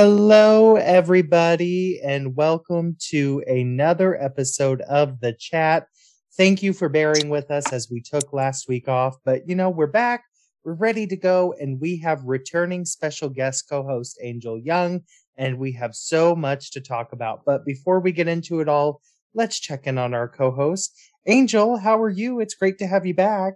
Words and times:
Hello, 0.00 0.76
everybody, 0.76 2.00
and 2.04 2.36
welcome 2.36 2.96
to 3.08 3.42
another 3.48 4.14
episode 4.22 4.80
of 4.82 5.18
The 5.18 5.32
Chat. 5.32 5.88
Thank 6.36 6.62
you 6.62 6.72
for 6.72 6.88
bearing 6.88 7.30
with 7.30 7.50
us 7.50 7.72
as 7.72 7.90
we 7.90 8.00
took 8.00 8.32
last 8.32 8.68
week 8.68 8.86
off, 8.86 9.16
but 9.24 9.48
you 9.48 9.56
know, 9.56 9.70
we're 9.70 9.88
back, 9.88 10.22
we're 10.62 10.74
ready 10.74 11.04
to 11.08 11.16
go, 11.16 11.52
and 11.60 11.80
we 11.80 11.96
have 11.96 12.22
returning 12.22 12.84
special 12.84 13.28
guest 13.28 13.68
co 13.68 13.82
host 13.82 14.20
Angel 14.22 14.56
Young, 14.56 15.00
and 15.36 15.58
we 15.58 15.72
have 15.72 15.96
so 15.96 16.36
much 16.36 16.70
to 16.70 16.80
talk 16.80 17.12
about. 17.12 17.44
But 17.44 17.64
before 17.64 17.98
we 17.98 18.12
get 18.12 18.28
into 18.28 18.60
it 18.60 18.68
all, 18.68 19.00
let's 19.34 19.58
check 19.58 19.88
in 19.88 19.98
on 19.98 20.14
our 20.14 20.28
co 20.28 20.52
host. 20.52 20.96
Angel, 21.26 21.76
how 21.76 22.00
are 22.00 22.08
you? 22.08 22.38
It's 22.38 22.54
great 22.54 22.78
to 22.78 22.86
have 22.86 23.04
you 23.04 23.14
back. 23.14 23.54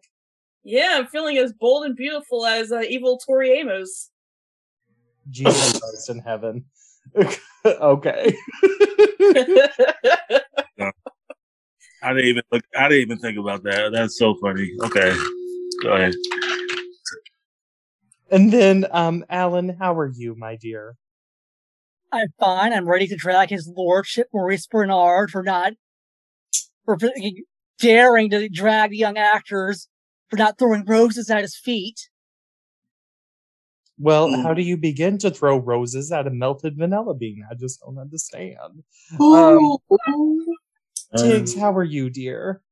Yeah, 0.65 0.97
I'm 0.97 1.07
feeling 1.07 1.39
as 1.39 1.53
bold 1.53 1.85
and 1.85 1.95
beautiful 1.95 2.47
as 2.47 2.73
uh, 2.73 2.81
evil 2.81 3.19
Tori 3.25 3.53
Amos. 3.61 4.11
Jesus 5.31 5.79
Christ 5.81 6.11
in 6.11 6.19
heaven. 6.21 6.65
okay. 7.65 8.35
I 12.03 12.13
didn't 12.15 12.29
even 12.29 12.43
look. 12.51 12.65
I 12.77 12.89
didn't 12.89 13.03
even 13.03 13.19
think 13.19 13.39
about 13.39 13.63
that. 13.65 13.93
That's 13.93 14.19
so 14.19 14.35
funny. 14.41 14.71
Okay, 14.85 15.15
go 15.83 15.93
ahead. 15.93 16.15
And 18.31 18.53
then, 18.53 18.87
um, 18.91 19.25
Alan, 19.29 19.77
how 19.79 19.95
are 19.99 20.09
you, 20.09 20.35
my 20.35 20.57
dear? 20.57 20.97
I'm 22.11 22.29
fine. 22.39 22.73
I'm 22.73 22.89
ready 22.89 23.07
to 23.09 23.17
drag 23.17 23.51
his 23.51 23.69
lordship, 23.69 24.29
Maurice 24.33 24.67
Benard, 24.67 25.31
for 25.31 25.43
not 25.43 25.73
for 26.85 26.99
daring 27.79 28.31
to 28.31 28.49
drag 28.49 28.91
the 28.91 28.97
young 28.97 29.17
actors 29.17 29.89
for 30.29 30.37
not 30.37 30.59
throwing 30.59 30.85
roses 30.85 31.31
at 31.31 31.43
his 31.43 31.57
feet. 31.57 32.09
Well, 34.03 34.31
mm. 34.31 34.43
how 34.43 34.53
do 34.53 34.63
you 34.63 34.77
begin 34.77 35.17
to 35.19 35.31
throw 35.31 35.59
roses 35.59 36.11
at 36.11 36.27
a 36.27 36.31
melted 36.31 36.77
vanilla 36.77 37.15
bean? 37.15 37.47
I 37.49 37.55
just 37.55 37.81
don't 37.81 37.99
understand. 37.99 38.83
Ooh, 39.21 39.79
um, 40.09 40.47
Tiggz, 41.17 41.57
how 41.57 41.73
are 41.73 41.85
you, 41.85 42.11
dear? 42.11 42.63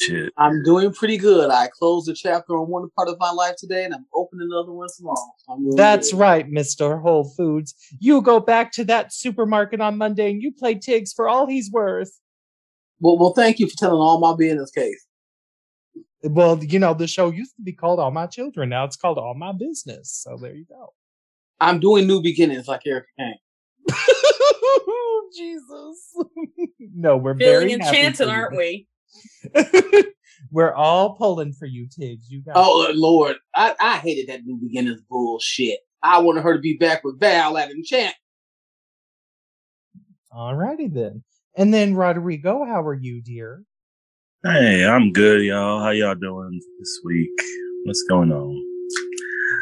Shit. 0.00 0.32
I'm 0.38 0.62
doing 0.64 0.90
pretty 0.94 1.18
good. 1.18 1.50
I 1.50 1.68
closed 1.68 2.08
a 2.08 2.14
chapter 2.14 2.56
on 2.56 2.70
one 2.70 2.88
part 2.96 3.08
of 3.08 3.16
my 3.20 3.30
life 3.30 3.56
today, 3.58 3.84
and 3.84 3.92
I'm 3.92 4.06
opening 4.14 4.48
another 4.50 4.72
one 4.72 4.88
tomorrow. 4.96 5.34
Really 5.48 5.76
That's 5.76 6.12
good. 6.12 6.18
right, 6.18 6.48
Mister 6.48 6.96
Whole 6.96 7.24
Foods. 7.36 7.74
You 8.00 8.22
go 8.22 8.40
back 8.40 8.72
to 8.72 8.84
that 8.84 9.12
supermarket 9.12 9.82
on 9.82 9.98
Monday, 9.98 10.30
and 10.30 10.42
you 10.42 10.50
play 10.50 10.76
Tiggz 10.76 11.14
for 11.14 11.28
all 11.28 11.46
he's 11.46 11.70
worth. 11.70 12.18
Well, 13.00 13.18
well, 13.18 13.34
thank 13.34 13.58
you 13.58 13.68
for 13.68 13.76
telling 13.76 14.00
all 14.00 14.18
my 14.18 14.34
business, 14.34 14.70
case. 14.70 15.04
Well, 16.24 16.62
you 16.64 16.78
know, 16.78 16.94
the 16.94 17.06
show 17.06 17.30
used 17.30 17.54
to 17.56 17.62
be 17.62 17.72
called 17.72 18.00
All 18.00 18.10
My 18.10 18.26
Children. 18.26 18.70
Now 18.70 18.84
it's 18.84 18.96
called 18.96 19.18
All 19.18 19.34
My 19.34 19.52
Business. 19.52 20.10
So 20.10 20.38
there 20.40 20.54
you 20.54 20.64
go. 20.64 20.94
I'm 21.60 21.80
doing 21.80 22.06
new 22.06 22.22
beginnings 22.22 22.66
like 22.66 22.86
Erica 22.86 23.06
Kane. 23.18 23.34
Jesus. 25.36 26.14
no, 26.94 27.16
we're 27.16 27.34
feeling 27.34 27.68
very 27.68 27.72
enchanted, 27.72 28.28
aren't 28.28 28.56
we? 28.56 28.86
we're 30.50 30.72
all 30.72 31.14
pulling 31.14 31.52
for 31.52 31.66
you, 31.66 31.86
Tiggz. 31.86 32.24
You 32.28 32.42
got 32.42 32.56
Oh 32.56 32.90
Lord. 32.94 33.36
I, 33.54 33.74
I 33.80 33.96
hated 33.98 34.28
that 34.28 34.44
new 34.44 34.56
beginnings 34.56 35.02
bullshit. 35.08 35.80
I 36.02 36.18
wanted 36.18 36.42
her 36.42 36.54
to 36.54 36.60
be 36.60 36.76
back 36.76 37.04
with 37.04 37.20
Val 37.20 37.56
at 37.58 37.70
Enchant. 37.70 38.14
Alrighty 40.32 40.92
then. 40.92 41.22
And 41.56 41.72
then 41.72 41.94
Rodrigo, 41.94 42.64
how 42.64 42.82
are 42.82 42.94
you, 42.94 43.22
dear? 43.22 43.62
Hey, 44.46 44.84
I'm 44.84 45.10
good, 45.10 45.42
y'all. 45.42 45.80
How 45.80 45.88
y'all 45.88 46.14
doing 46.14 46.60
this 46.78 47.00
week? 47.02 47.30
What's 47.84 48.02
going 48.02 48.30
on? 48.30 48.62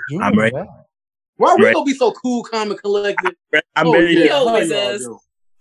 Doing 0.08 0.20
I'm 0.22 0.36
ready. 0.36 0.54
well. 0.54 0.86
Why 1.36 1.54
we 1.54 1.62
Right. 1.62 1.72
gonna 1.72 1.84
be 1.84 1.94
so 1.94 2.10
cool, 2.10 2.42
calm, 2.42 2.72
and 2.72 2.80
collected? 2.82 3.36
I'm 3.76 3.86
Oh, 3.86 3.92
ready. 3.92 4.16
He 4.16 4.30
always 4.30 4.72
is. 4.72 5.08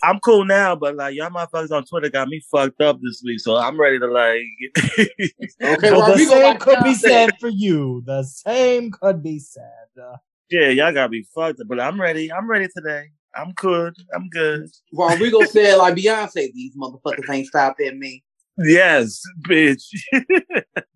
I'm 0.01 0.19
cool 0.22 0.44
now, 0.44 0.75
but 0.75 0.95
like 0.95 1.13
y'all 1.13 1.29
motherfuckers 1.29 1.69
on 1.69 1.85
Twitter 1.85 2.09
got 2.09 2.29
me 2.29 2.41
fucked 2.51 2.81
up 2.81 3.00
this 3.00 3.22
week, 3.23 3.40
so 3.41 3.57
I'm 3.57 3.79
ready 3.79 4.00
to 4.00 4.07
like. 4.07 4.41
Okay, 5.63 5.91
Well, 5.91 6.01
the 6.01 6.12
Rodrigo, 6.18 6.31
same 6.31 6.57
could 6.57 6.79
be 6.84 6.95
said. 6.95 7.25
said 7.28 7.40
for 7.40 7.50
you. 7.50 8.01
The 8.07 8.24
same 8.24 8.90
could 8.90 9.22
be 9.22 9.38
said. 9.38 9.85
Uh, 10.01 10.18
yeah, 10.50 10.69
y'all 10.69 10.91
got 10.94 11.12
me 11.12 11.24
fucked 11.35 11.59
up, 11.59 11.68
but 11.68 11.79
I'm 11.79 12.01
ready. 12.01 12.34
I'm 12.34 12.50
ready 12.50 12.68
today. 12.75 13.12
I'm 13.35 13.51
good. 13.53 13.95
I'm 14.16 14.29
good. 14.29 14.68
Rodrigo 14.91 15.44
said 15.45 15.75
like 15.78 15.94
Beyonce, 15.94 16.51
these 16.53 16.75
motherfuckers 16.75 17.29
ain't 17.31 17.45
stopping 17.45 18.00
me. 18.00 18.24
Yes, 18.57 19.22
bitch. 19.47 19.84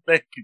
Thank 0.08 0.26
you. 0.36 0.44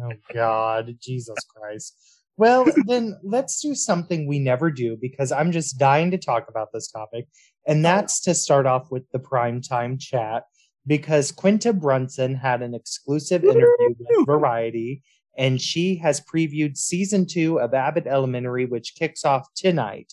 oh 0.00 0.12
God, 0.32 0.96
Jesus 1.00 1.38
Christ. 1.54 1.96
Well, 2.36 2.66
then 2.86 3.18
let's 3.22 3.60
do 3.60 3.74
something 3.74 4.26
we 4.26 4.38
never 4.38 4.70
do 4.70 4.96
because 5.00 5.32
I'm 5.32 5.52
just 5.52 5.78
dying 5.78 6.10
to 6.10 6.18
talk 6.18 6.46
about 6.48 6.68
this 6.72 6.90
topic. 6.90 7.26
And 7.66 7.84
that's 7.84 8.20
to 8.22 8.34
start 8.34 8.66
off 8.66 8.90
with 8.90 9.04
the 9.12 9.18
primetime 9.18 10.00
chat 10.00 10.44
because 10.86 11.30
Quinta 11.30 11.72
Brunson 11.72 12.34
had 12.34 12.62
an 12.62 12.74
exclusive 12.74 13.44
interview 13.44 13.94
with 13.98 14.26
Variety 14.26 15.02
and 15.36 15.60
she 15.60 15.96
has 15.96 16.20
previewed 16.20 16.76
season 16.76 17.26
two 17.26 17.60
of 17.60 17.72
Abbott 17.72 18.06
Elementary, 18.06 18.66
which 18.66 18.94
kicks 18.96 19.24
off 19.24 19.46
tonight. 19.54 20.12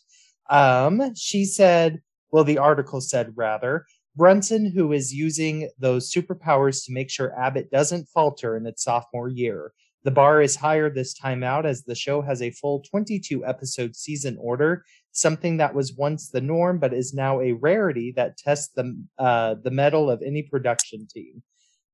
Um, 0.49 1.13
she 1.15 1.45
said, 1.45 2.01
well, 2.31 2.43
the 2.43 2.57
article 2.57 3.01
said 3.01 3.33
rather, 3.35 3.85
Brunson, 4.15 4.71
who 4.71 4.91
is 4.91 5.13
using 5.13 5.69
those 5.79 6.11
superpowers 6.11 6.85
to 6.85 6.93
make 6.93 7.09
sure 7.09 7.37
Abbott 7.39 7.71
doesn't 7.71 8.09
falter 8.09 8.57
in 8.57 8.65
its 8.65 8.83
sophomore 8.83 9.29
year. 9.29 9.73
The 10.03 10.11
bar 10.11 10.41
is 10.41 10.55
higher 10.55 10.89
this 10.89 11.13
time 11.13 11.43
out 11.43 11.65
as 11.65 11.83
the 11.83 11.95
show 11.95 12.21
has 12.21 12.41
a 12.41 12.51
full 12.51 12.81
22 12.81 13.45
episode 13.45 13.95
season 13.95 14.37
order, 14.39 14.85
something 15.11 15.57
that 15.57 15.75
was 15.75 15.93
once 15.93 16.29
the 16.29 16.41
norm 16.41 16.79
but 16.79 16.93
is 16.93 17.13
now 17.13 17.41
a 17.41 17.51
rarity 17.51 18.13
that 18.15 18.37
tests 18.37 18.71
the 18.75 18.97
uh, 19.17 19.55
the 19.61 19.71
mettle 19.71 20.09
of 20.09 20.21
any 20.21 20.43
production 20.43 21.05
team. 21.13 21.43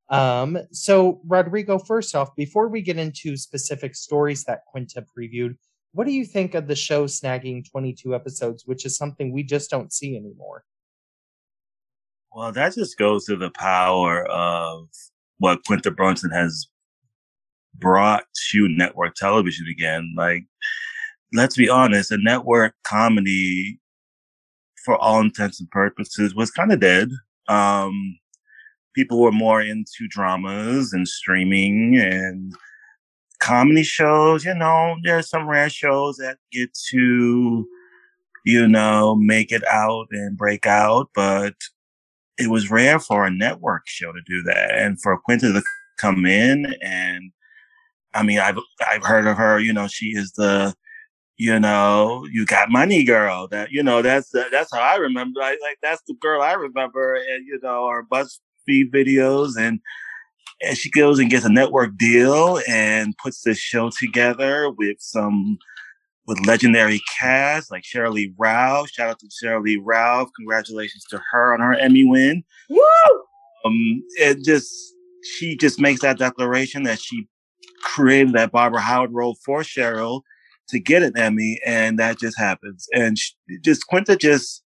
Um, 0.09 0.59
so 0.71 1.21
Rodrigo, 1.27 1.79
first 1.79 2.15
off, 2.15 2.35
before 2.35 2.67
we 2.67 2.81
get 2.81 2.97
into 2.97 3.35
specific 3.37 3.95
stories 3.95 4.43
that 4.43 4.65
Quinta 4.67 5.03
previewed, 5.17 5.55
what 5.93 6.05
do 6.05 6.13
you 6.13 6.25
think 6.25 6.53
of 6.53 6.67
the 6.67 6.75
show 6.75 7.05
snagging 7.05 7.69
22 7.71 8.13
episodes, 8.13 8.63
which 8.67 8.85
is 8.85 8.97
something 8.97 9.31
we 9.31 9.43
just 9.43 9.71
don't 9.71 9.91
see 9.91 10.15
anymore? 10.15 10.63
Well, 12.35 12.51
that 12.51 12.75
just 12.75 12.97
goes 12.97 13.23
to 13.25 13.37
the 13.37 13.49
power 13.49 14.25
of 14.25 14.89
what 15.37 15.63
Quinta 15.63 15.89
Brunson 15.89 16.31
has 16.31 16.67
brought 17.75 18.25
to 18.51 18.67
network 18.67 19.15
television 19.15 19.67
again. 19.71 20.13
Like, 20.17 20.43
let's 21.31 21.55
be 21.55 21.69
honest, 21.69 22.11
a 22.11 22.17
network 22.17 22.75
comedy, 22.83 23.79
for 24.83 24.97
all 24.97 25.21
intents 25.21 25.61
and 25.61 25.71
purposes, 25.71 26.35
was 26.35 26.51
kind 26.51 26.73
of 26.73 26.81
dead. 26.81 27.07
Um, 27.47 28.19
people 28.93 29.21
were 29.21 29.31
more 29.31 29.61
into 29.61 30.05
dramas 30.09 30.91
and 30.91 31.07
streaming 31.07 31.97
and 31.97 32.53
comedy 33.39 33.83
shows. 33.83 34.43
You 34.43 34.55
know, 34.55 34.97
there's 35.05 35.29
some 35.29 35.47
rare 35.47 35.69
shows 35.69 36.17
that 36.17 36.39
get 36.51 36.73
to, 36.89 37.65
you 38.43 38.67
know, 38.67 39.15
make 39.15 39.53
it 39.53 39.65
out 39.67 40.07
and 40.11 40.35
break 40.35 40.65
out, 40.67 41.11
but 41.15 41.53
it 42.37 42.49
was 42.49 42.71
rare 42.71 42.99
for 42.99 43.25
a 43.25 43.31
network 43.31 43.83
show 43.85 44.11
to 44.11 44.21
do 44.27 44.41
that 44.43 44.71
and 44.71 45.01
for 45.01 45.17
Quinta 45.19 45.53
to 45.53 45.61
come 45.97 46.25
in 46.25 46.75
and 46.81 47.31
I 48.13 48.23
mean 48.23 48.39
I've 48.39 48.57
I've 48.89 49.03
heard 49.03 49.27
of 49.27 49.37
her, 49.37 49.59
you 49.59 49.73
know, 49.73 49.87
she 49.87 50.07
is 50.07 50.31
the 50.33 50.73
you 51.37 51.59
know, 51.59 52.25
you 52.31 52.45
got 52.45 52.69
money 52.69 53.03
girl. 53.03 53.47
That 53.47 53.71
you 53.71 53.83
know, 53.83 54.01
that's 54.01 54.29
the, 54.29 54.45
that's 54.51 54.73
how 54.73 54.79
I 54.79 54.95
remember. 54.95 55.41
I, 55.41 55.57
like 55.61 55.77
that's 55.81 56.01
the 56.07 56.13
girl 56.15 56.41
I 56.41 56.53
remember, 56.53 57.15
and 57.15 57.45
you 57.45 57.59
know, 57.61 57.85
our 57.85 58.03
BuzzFeed 58.03 58.91
videos, 58.93 59.57
and 59.57 59.79
and 60.61 60.77
she 60.77 60.89
goes 60.89 61.19
and 61.19 61.29
gets 61.29 61.45
a 61.45 61.49
network 61.49 61.97
deal 61.97 62.61
and 62.67 63.15
puts 63.21 63.41
this 63.41 63.57
show 63.57 63.89
together 63.89 64.69
with 64.71 64.97
some 64.99 65.57
with 66.27 66.45
legendary 66.45 67.01
cast 67.19 67.71
like 67.71 67.83
Sheryl 67.83 68.13
Lee 68.13 68.33
Ralph. 68.37 68.89
Shout 68.89 69.09
out 69.09 69.19
to 69.19 69.27
Sheryl 69.27 69.63
Lee 69.63 69.81
Ralph. 69.83 70.29
Congratulations 70.35 71.03
to 71.09 71.21
her 71.31 71.53
on 71.53 71.59
her 71.59 71.73
Emmy 71.73 72.05
win. 72.05 72.43
Woo! 72.69 72.81
Um, 73.63 74.03
it 74.17 74.43
just 74.43 74.73
she 75.37 75.55
just 75.57 75.79
makes 75.79 76.01
that 76.01 76.17
declaration 76.17 76.83
that 76.83 76.99
she 76.99 77.27
created 77.81 78.33
that 78.33 78.51
Barbara 78.51 78.81
Howard 78.81 79.11
role 79.13 79.37
for 79.43 79.61
Sheryl 79.61 80.21
to 80.69 80.79
get 80.79 81.03
an 81.03 81.17
Emmy, 81.17 81.59
and 81.65 81.99
that 81.99 82.19
just 82.19 82.37
happens. 82.37 82.87
And 82.93 83.17
she, 83.17 83.33
just 83.61 83.87
Quinta 83.87 84.15
just 84.15 84.63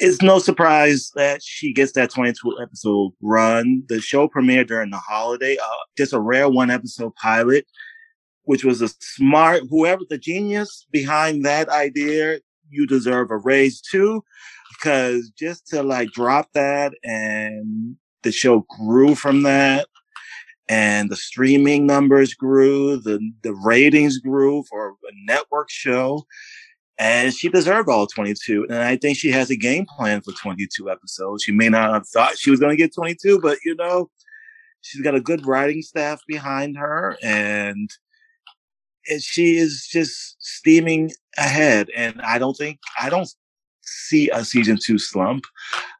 it's 0.00 0.22
no 0.22 0.38
surprise 0.38 1.10
that 1.14 1.40
she 1.42 1.72
gets 1.72 1.92
that 1.92 2.10
22 2.10 2.58
episode 2.60 3.12
run. 3.22 3.82
The 3.88 4.00
show 4.00 4.28
premiered 4.28 4.66
during 4.66 4.90
the 4.90 4.98
holiday, 4.98 5.56
uh, 5.56 5.84
just 5.96 6.12
a 6.12 6.20
rare 6.20 6.48
one 6.48 6.70
episode 6.70 7.14
pilot, 7.14 7.66
which 8.44 8.64
was 8.64 8.82
a 8.82 8.88
smart, 9.00 9.62
whoever 9.70 10.02
the 10.08 10.18
genius 10.18 10.86
behind 10.90 11.44
that 11.44 11.68
idea, 11.68 12.38
you 12.70 12.86
deserve 12.86 13.30
a 13.30 13.36
raise 13.36 13.80
too, 13.80 14.22
because 14.70 15.30
just 15.30 15.66
to 15.68 15.82
like 15.82 16.10
drop 16.10 16.48
that 16.54 16.94
and 17.02 17.96
the 18.22 18.32
show 18.32 18.66
grew 18.78 19.14
from 19.14 19.42
that 19.42 19.86
and 20.68 21.10
the 21.10 21.16
streaming 21.16 21.86
numbers 21.86 22.34
grew, 22.34 22.96
the, 22.96 23.20
the 23.42 23.54
ratings 23.54 24.18
grew 24.18 24.64
for 24.70 24.90
a 24.90 25.12
network 25.26 25.70
show 25.70 26.24
and 26.98 27.34
she 27.34 27.48
deserved 27.48 27.88
all 27.88 28.06
22. 28.06 28.66
And 28.68 28.78
I 28.78 28.96
think 28.96 29.18
she 29.18 29.30
has 29.30 29.50
a 29.50 29.56
game 29.56 29.86
plan 29.86 30.20
for 30.20 30.32
22 30.32 30.90
episodes. 30.90 31.42
She 31.42 31.52
may 31.52 31.68
not 31.68 31.92
have 31.92 32.06
thought 32.08 32.38
she 32.38 32.50
was 32.50 32.60
going 32.60 32.70
to 32.70 32.76
get 32.76 32.94
22, 32.94 33.40
but 33.40 33.58
you 33.64 33.74
know, 33.74 34.10
she's 34.80 35.02
got 35.02 35.14
a 35.14 35.20
good 35.20 35.46
writing 35.46 35.82
staff 35.82 36.20
behind 36.28 36.76
her, 36.76 37.16
and, 37.22 37.76
and 37.76 37.90
she 39.20 39.56
is 39.56 39.88
just 39.90 40.36
steaming 40.38 41.12
ahead. 41.36 41.88
And 41.96 42.20
I 42.22 42.38
don't 42.38 42.54
think 42.54 42.78
I 43.00 43.10
don't 43.10 43.28
see 43.82 44.30
a 44.30 44.44
season 44.44 44.78
two 44.82 44.98
slump. 44.98 45.44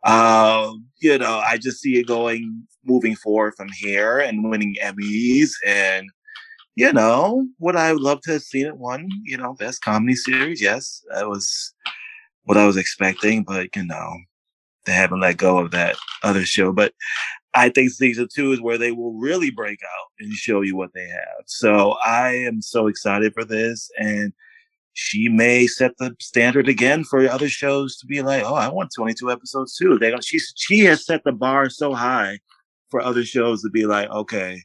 Uh, 0.04 0.72
you 1.00 1.18
know, 1.18 1.38
I 1.46 1.58
just 1.58 1.80
see 1.80 1.98
it 1.98 2.06
going 2.06 2.66
moving 2.84 3.16
forward 3.16 3.54
from 3.56 3.68
here 3.76 4.18
and 4.18 4.48
winning 4.48 4.76
Emmys 4.82 5.52
and 5.66 6.10
you 6.76 6.92
know, 6.92 7.46
what 7.58 7.76
I 7.76 7.92
would 7.92 8.02
love 8.02 8.20
to 8.22 8.32
have 8.32 8.42
seen 8.42 8.66
it 8.66 8.76
won? 8.76 9.08
you 9.22 9.36
know, 9.36 9.54
best 9.54 9.80
comedy 9.82 10.16
series. 10.16 10.60
Yes, 10.60 11.04
that 11.14 11.28
was 11.28 11.72
what 12.44 12.56
I 12.56 12.66
was 12.66 12.76
expecting, 12.76 13.44
but 13.44 13.74
you 13.76 13.84
know, 13.84 14.16
they 14.84 14.92
haven't 14.92 15.20
let 15.20 15.36
go 15.36 15.58
of 15.58 15.70
that 15.70 15.96
other 16.22 16.44
show. 16.44 16.72
But 16.72 16.92
I 17.54 17.68
think 17.68 17.90
season 17.90 18.28
two 18.34 18.52
is 18.52 18.60
where 18.60 18.78
they 18.78 18.92
will 18.92 19.14
really 19.14 19.50
break 19.50 19.78
out 19.82 20.10
and 20.18 20.32
show 20.32 20.60
you 20.60 20.76
what 20.76 20.92
they 20.94 21.06
have. 21.06 21.44
So 21.46 21.96
I 22.04 22.30
am 22.30 22.60
so 22.60 22.88
excited 22.88 23.32
for 23.32 23.44
this. 23.44 23.90
And 23.98 24.32
she 24.94 25.28
may 25.28 25.66
set 25.66 25.96
the 25.98 26.16
standard 26.20 26.68
again 26.68 27.04
for 27.04 27.28
other 27.28 27.48
shows 27.48 27.96
to 27.98 28.06
be 28.06 28.22
like, 28.22 28.44
oh, 28.44 28.54
I 28.54 28.68
want 28.68 28.90
22 28.94 29.30
episodes 29.30 29.76
too. 29.76 29.98
They 29.98 30.14
she 30.20 30.38
she 30.56 30.80
has 30.80 31.04
set 31.04 31.22
the 31.24 31.32
bar 31.32 31.68
so 31.68 31.94
high 31.94 32.38
for 32.90 33.00
other 33.00 33.24
shows 33.24 33.62
to 33.62 33.70
be 33.70 33.86
like, 33.86 34.08
okay, 34.10 34.62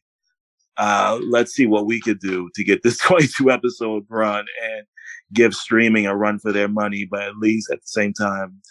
uh, 0.77 1.19
let's 1.29 1.53
see 1.53 1.65
what 1.65 1.87
we 1.87 1.99
could 1.99 2.19
do 2.19 2.49
to 2.55 2.63
get 2.63 2.83
this 2.83 2.97
22 3.01 3.51
episode 3.51 4.05
run 4.09 4.45
and 4.63 4.85
give 5.33 5.53
streaming 5.53 6.05
a 6.05 6.15
run 6.15 6.39
for 6.39 6.51
their 6.51 6.67
money, 6.67 7.05
but 7.09 7.23
at 7.23 7.37
least 7.37 7.69
at 7.71 7.81
the 7.81 7.87
same 7.87 8.13
time, 8.13 8.61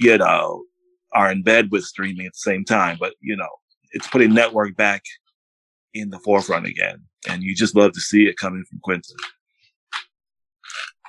you 0.00 0.16
know, 0.18 0.64
are 1.14 1.30
in 1.30 1.42
bed 1.42 1.70
with 1.70 1.84
streaming 1.84 2.26
at 2.26 2.32
the 2.32 2.50
same 2.50 2.64
time. 2.64 2.96
But 2.98 3.14
you 3.20 3.36
know, 3.36 3.48
it's 3.92 4.06
putting 4.06 4.34
network 4.34 4.76
back 4.76 5.02
in 5.94 6.10
the 6.10 6.18
forefront 6.20 6.66
again, 6.66 7.02
and 7.28 7.42
you 7.42 7.54
just 7.54 7.76
love 7.76 7.92
to 7.92 8.00
see 8.00 8.26
it 8.26 8.36
coming 8.36 8.64
from 8.68 8.80
Quinta. 8.82 9.14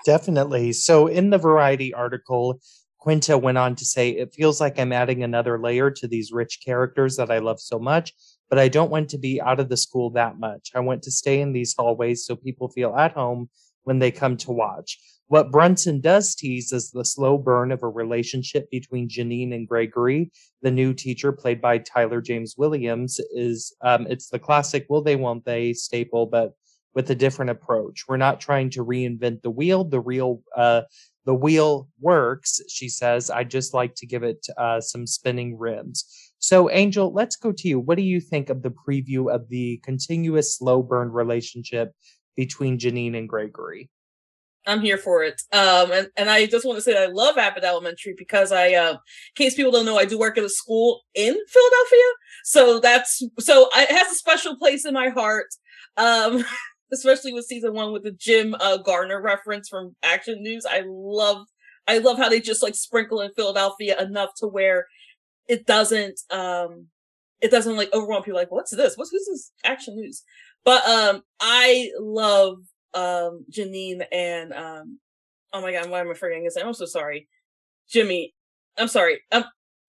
Definitely. 0.06 0.74
So, 0.74 1.08
in 1.08 1.30
the 1.30 1.38
Variety 1.38 1.94
article, 1.94 2.62
Quinta 3.00 3.38
went 3.38 3.58
on 3.58 3.76
to 3.76 3.86
say, 3.86 4.10
It 4.10 4.34
feels 4.34 4.62
like 4.62 4.80
I'm 4.80 4.94
adding 4.94 5.24
another 5.24 5.60
layer 5.60 5.92
to 5.92 6.08
these 6.08 6.32
rich 6.32 6.60
characters 6.66 7.18
that 7.18 7.30
I 7.30 7.40
love 7.40 7.60
so 7.60 7.80
much 7.80 8.14
but 8.50 8.60
I 8.60 8.68
don't 8.68 8.92
want 8.92 9.10
to 9.10 9.18
be 9.18 9.40
out 9.40 9.60
of 9.60 9.70
the 9.70 9.78
school 9.78 10.10
that 10.12 10.40
much. 10.40 10.72
I 10.76 10.80
want 10.80 11.04
to 11.04 11.12
stay 11.12 11.40
in 11.40 11.54
these 11.54 11.76
hallways 11.78 12.26
so 12.26 12.36
people 12.36 12.70
feel 12.70 12.96
at 12.96 13.14
home 13.14 13.50
when 13.84 14.00
they 14.00 14.12
come 14.12 14.38
to 14.38 14.52
watch. 14.52 15.00
What 15.30 15.52
Brunson 15.52 16.02
does 16.02 16.34
tease 16.34 16.74
is 16.74 16.90
the 16.90 17.06
slow 17.06 17.38
burn 17.38 17.72
of 17.72 17.84
a 17.84 17.88
relationship 17.88 18.68
between 18.72 19.08
Janine 19.08 19.54
and 19.54 19.68
Gregory. 19.68 20.32
The 20.64 20.72
new 20.72 20.92
teacher, 20.92 21.32
played 21.32 21.62
by 21.62 21.78
Tyler 21.78 22.20
James 22.20 22.56
Williams, 22.58 23.20
is 23.36 23.76
um, 23.82 24.08
it's 24.10 24.30
the 24.30 24.40
classic 24.40 24.88
"will 24.90 25.04
they, 25.04 25.16
won't 25.16 25.46
they" 25.46 25.74
staple, 25.74 26.26
but 26.26 26.54
with 26.96 27.12
a 27.12 27.16
different 27.16 27.52
approach. 27.52 28.06
We're 28.08 28.18
not 28.18 28.40
trying 28.40 28.72
to 28.72 28.84
reinvent 28.84 29.44
the 29.44 29.52
wheel. 29.52 29.84
The 29.84 30.00
real 30.00 30.42
uh, 30.58 30.82
the 31.26 31.36
wheel 31.36 31.88
works, 32.00 32.60
she 32.68 32.90
says. 32.90 33.30
I 33.30 33.44
just 33.44 33.72
like 33.72 33.94
to 33.98 34.08
give 34.08 34.24
it 34.24 34.48
uh, 34.58 34.82
some 34.82 35.06
spinning 35.06 35.60
rims. 35.60 36.06
So, 36.40 36.72
Angel, 36.72 37.14
let's 37.14 37.36
go 37.36 37.52
to 37.52 37.68
you. 37.68 37.80
What 37.80 37.98
do 37.98 38.04
you 38.04 38.20
think 38.20 38.50
of 38.50 38.64
the 38.64 38.72
preview 38.72 39.32
of 39.32 39.48
the 39.50 39.80
continuous 39.84 40.58
slow 40.58 40.82
burn 40.82 41.12
relationship 41.12 41.94
between 42.36 42.80
Janine 42.80 43.16
and 43.16 43.30
Gregory? 43.30 43.92
I'm 44.70 44.82
here 44.82 44.98
for 44.98 45.24
it. 45.24 45.42
Um, 45.52 45.92
and, 45.92 46.08
and 46.18 46.30
I 46.30 46.46
just 46.46 46.66
want 46.66 46.78
to 46.78 46.82
say 46.82 47.02
I 47.02 47.08
love 47.08 47.38
Abbott 47.38 47.64
Elementary 47.64 48.14
because 48.18 48.52
I, 48.52 48.74
uh, 48.74 48.92
in 48.92 48.98
case 49.36 49.56
people 49.56 49.72
don't 49.72 49.86
know, 49.86 49.98
I 49.98 50.06
do 50.06 50.20
work 50.20 50.38
at 50.38 50.44
a 50.44 50.50
school 50.50 51.02
in 51.16 51.34
Philadelphia. 51.48 52.06
So 52.44 52.80
that's, 52.80 53.22
so 53.40 53.70
I, 53.74 53.84
it 53.84 53.92
has 53.92 54.12
a 54.12 54.16
special 54.16 54.56
place 54.56 54.86
in 54.86 54.94
my 54.94 55.10
heart. 55.10 55.48
Um, 55.98 56.44
especially 56.92 57.32
with 57.32 57.46
season 57.46 57.74
one 57.74 57.94
with 57.94 58.04
the 58.04 58.12
Jim 58.12 58.56
uh, 58.60 58.78
Gardner 58.78 59.22
reference 59.22 59.70
from 59.70 59.96
Action 60.02 60.42
News. 60.42 60.66
I 60.66 60.84
love, 60.88 61.46
I 61.88 62.00
love 62.00 62.18
how 62.18 62.30
they 62.30 62.40
just 62.40 62.64
like 62.64 62.74
sprinkle 62.74 63.22
in 63.22 63.32
Philadelphia 63.34 64.02
enough 64.02 64.34
to 64.38 64.48
where 64.48 64.88
it 65.50 65.66
doesn't 65.66 66.22
um 66.30 66.86
it 67.42 67.52
doesn't 67.52 67.76
like 67.76 67.90
overwhelm 67.92 68.24
people 68.24 68.40
like 68.40 68.52
what's 68.52 68.72
this 68.72 68.96
what's, 68.96 69.12
what's 69.12 69.28
this 69.28 69.52
action 69.66 69.96
news 69.96 70.24
but 70.64 70.88
um 70.88 71.22
i 71.42 71.90
love 72.00 72.60
um 72.94 73.46
janine 73.52 74.04
and 74.12 74.54
um 74.54 75.00
oh 75.54 75.62
my 75.62 75.72
god 75.72 75.90
why 75.90 76.00
am 76.00 76.10
i 76.10 76.14
forgetting 76.14 76.44
his 76.44 76.58
i'm 76.58 76.74
so 76.74 76.86
sorry. 76.86 77.28
Jimmy 77.90 78.34
i'm 78.78 78.88
sorry. 78.88 79.22
Um 79.32 79.46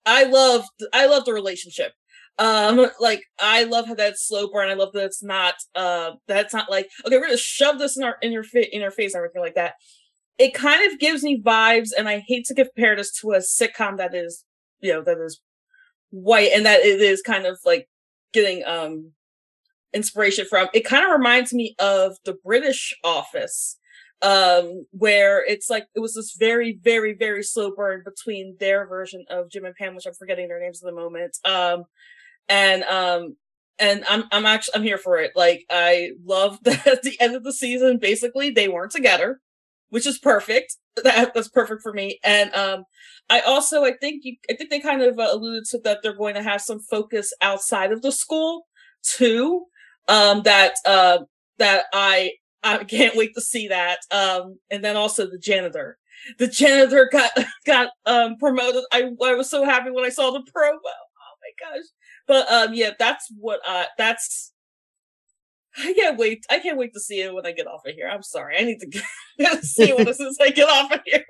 i 0.06 0.24
love 0.24 0.64
i 0.92 1.06
love 1.06 1.24
the 1.24 1.32
relationship. 1.32 1.92
Um 2.38 2.86
like 3.00 3.22
i 3.38 3.64
love 3.64 3.86
how 3.86 3.94
that's 3.94 4.26
slow 4.26 4.48
burn. 4.50 4.68
I 4.70 4.74
love 4.74 4.92
that 4.92 5.04
it's 5.04 5.22
not 5.22 5.54
uh 5.74 6.12
that's 6.26 6.54
not 6.54 6.70
like 6.70 6.88
okay 7.06 7.16
we're 7.16 7.26
gonna 7.26 7.36
shove 7.36 7.78
this 7.78 7.96
in 7.96 8.04
our 8.04 8.16
in 8.22 8.32
your 8.32 8.44
fit 8.44 8.72
in 8.72 8.80
your 8.80 8.90
face 8.90 9.14
and 9.14 9.20
everything 9.20 9.42
like 9.42 9.54
that. 9.56 9.74
It 10.38 10.54
kind 10.54 10.90
of 10.90 10.98
gives 10.98 11.22
me 11.22 11.42
vibes 11.42 11.90
and 11.96 12.08
i 12.08 12.18
hate 12.26 12.46
to 12.46 12.54
compare 12.54 12.96
this 12.96 13.12
to 13.20 13.32
a 13.32 13.38
sitcom 13.38 13.98
that 13.98 14.14
is 14.14 14.44
you 14.80 14.92
know 14.92 15.02
that 15.02 15.18
is 15.18 15.40
white 16.10 16.50
and 16.54 16.66
that 16.66 16.80
it 16.80 17.00
is 17.00 17.22
kind 17.22 17.46
of 17.46 17.58
like 17.64 17.88
getting 18.32 18.64
um 18.64 19.12
inspiration 19.92 20.46
from. 20.48 20.68
It 20.74 20.84
kind 20.84 21.04
of 21.04 21.10
reminds 21.12 21.52
me 21.52 21.74
of 21.78 22.16
the 22.24 22.36
british 22.44 22.94
office 23.04 23.76
um 24.22 24.84
where 24.90 25.42
it's 25.46 25.70
like 25.70 25.86
it 25.94 26.00
was 26.00 26.14
this 26.14 26.36
very 26.38 26.78
very 26.82 27.14
very 27.14 27.42
slow 27.42 27.72
burn 27.74 28.02
between 28.04 28.54
their 28.60 28.86
version 28.86 29.24
of 29.30 29.50
jim 29.50 29.64
and 29.64 29.74
pam 29.76 29.94
which 29.94 30.04
i'm 30.06 30.12
forgetting 30.12 30.46
their 30.48 30.60
names 30.60 30.82
at 30.82 30.86
the 30.86 30.94
moment 30.94 31.38
um 31.46 31.84
and 32.48 32.82
um 32.84 33.36
and 33.78 34.04
i'm 34.08 34.24
i'm 34.32 34.46
actually 34.46 34.74
i'm 34.74 34.82
here 34.82 34.98
for 34.98 35.18
it. 35.18 35.32
Like 35.34 35.64
i 35.70 36.10
love 36.24 36.58
that 36.64 36.86
at 36.86 37.02
the 37.02 37.18
end 37.20 37.34
of 37.34 37.44
the 37.44 37.52
season 37.52 37.98
basically 37.98 38.50
they 38.50 38.68
weren't 38.68 38.92
together 38.92 39.40
which 39.90 40.06
is 40.06 40.18
perfect. 40.18 40.76
That 41.04 41.32
that's 41.34 41.48
perfect 41.48 41.82
for 41.82 41.92
me. 41.94 42.18
And 42.24 42.54
um 42.54 42.84
I 43.30 43.40
also 43.40 43.84
I 43.84 43.92
think 44.00 44.22
you 44.24 44.36
I 44.50 44.54
think 44.54 44.70
they 44.70 44.80
kind 44.80 45.02
of 45.02 45.18
uh, 45.18 45.28
alluded 45.32 45.64
to 45.70 45.78
that 45.84 46.00
they're 46.02 46.16
going 46.16 46.34
to 46.34 46.42
have 46.42 46.60
some 46.60 46.80
focus 46.80 47.32
outside 47.40 47.92
of 47.92 48.02
the 48.02 48.12
school 48.12 48.66
too. 49.02 49.66
Um, 50.10 50.42
that 50.42 50.74
uh, 50.84 51.18
that 51.58 51.84
I 51.92 52.32
I 52.62 52.84
can't 52.84 53.16
wait 53.16 53.34
to 53.34 53.40
see 53.40 53.68
that. 53.68 54.00
Um, 54.10 54.58
and 54.70 54.84
then 54.84 54.96
also 54.96 55.26
the 55.26 55.38
janitor. 55.38 55.98
The 56.38 56.48
janitor 56.48 57.08
got 57.10 57.30
got 57.66 57.90
um 58.06 58.36
promoted. 58.38 58.84
I 58.92 59.10
I 59.22 59.34
was 59.34 59.48
so 59.48 59.64
happy 59.64 59.90
when 59.90 60.04
I 60.04 60.10
saw 60.10 60.30
the 60.30 60.40
promo. 60.40 60.74
Oh 60.74 61.36
my 61.40 61.70
gosh! 61.70 61.84
But 62.26 62.50
um, 62.52 62.74
yeah, 62.74 62.90
that's 62.98 63.26
what 63.38 63.60
uh 63.66 63.84
that's. 63.96 64.52
I 65.78 65.94
can't 65.94 66.18
wait. 66.18 66.44
I 66.50 66.58
can't 66.58 66.76
wait 66.76 66.92
to 66.94 67.00
see 67.00 67.20
it 67.20 67.32
when 67.32 67.46
I 67.46 67.52
get 67.52 67.68
off 67.68 67.86
of 67.86 67.94
here. 67.94 68.08
I'm 68.08 68.24
sorry. 68.24 68.56
I 68.58 68.64
need 68.64 68.80
to 68.80 69.62
see 69.62 69.92
what 69.92 70.04
this 70.04 70.18
is. 70.18 70.36
I 70.40 70.50
get 70.50 70.68
off 70.68 70.90
of 70.90 71.00
here. 71.06 71.24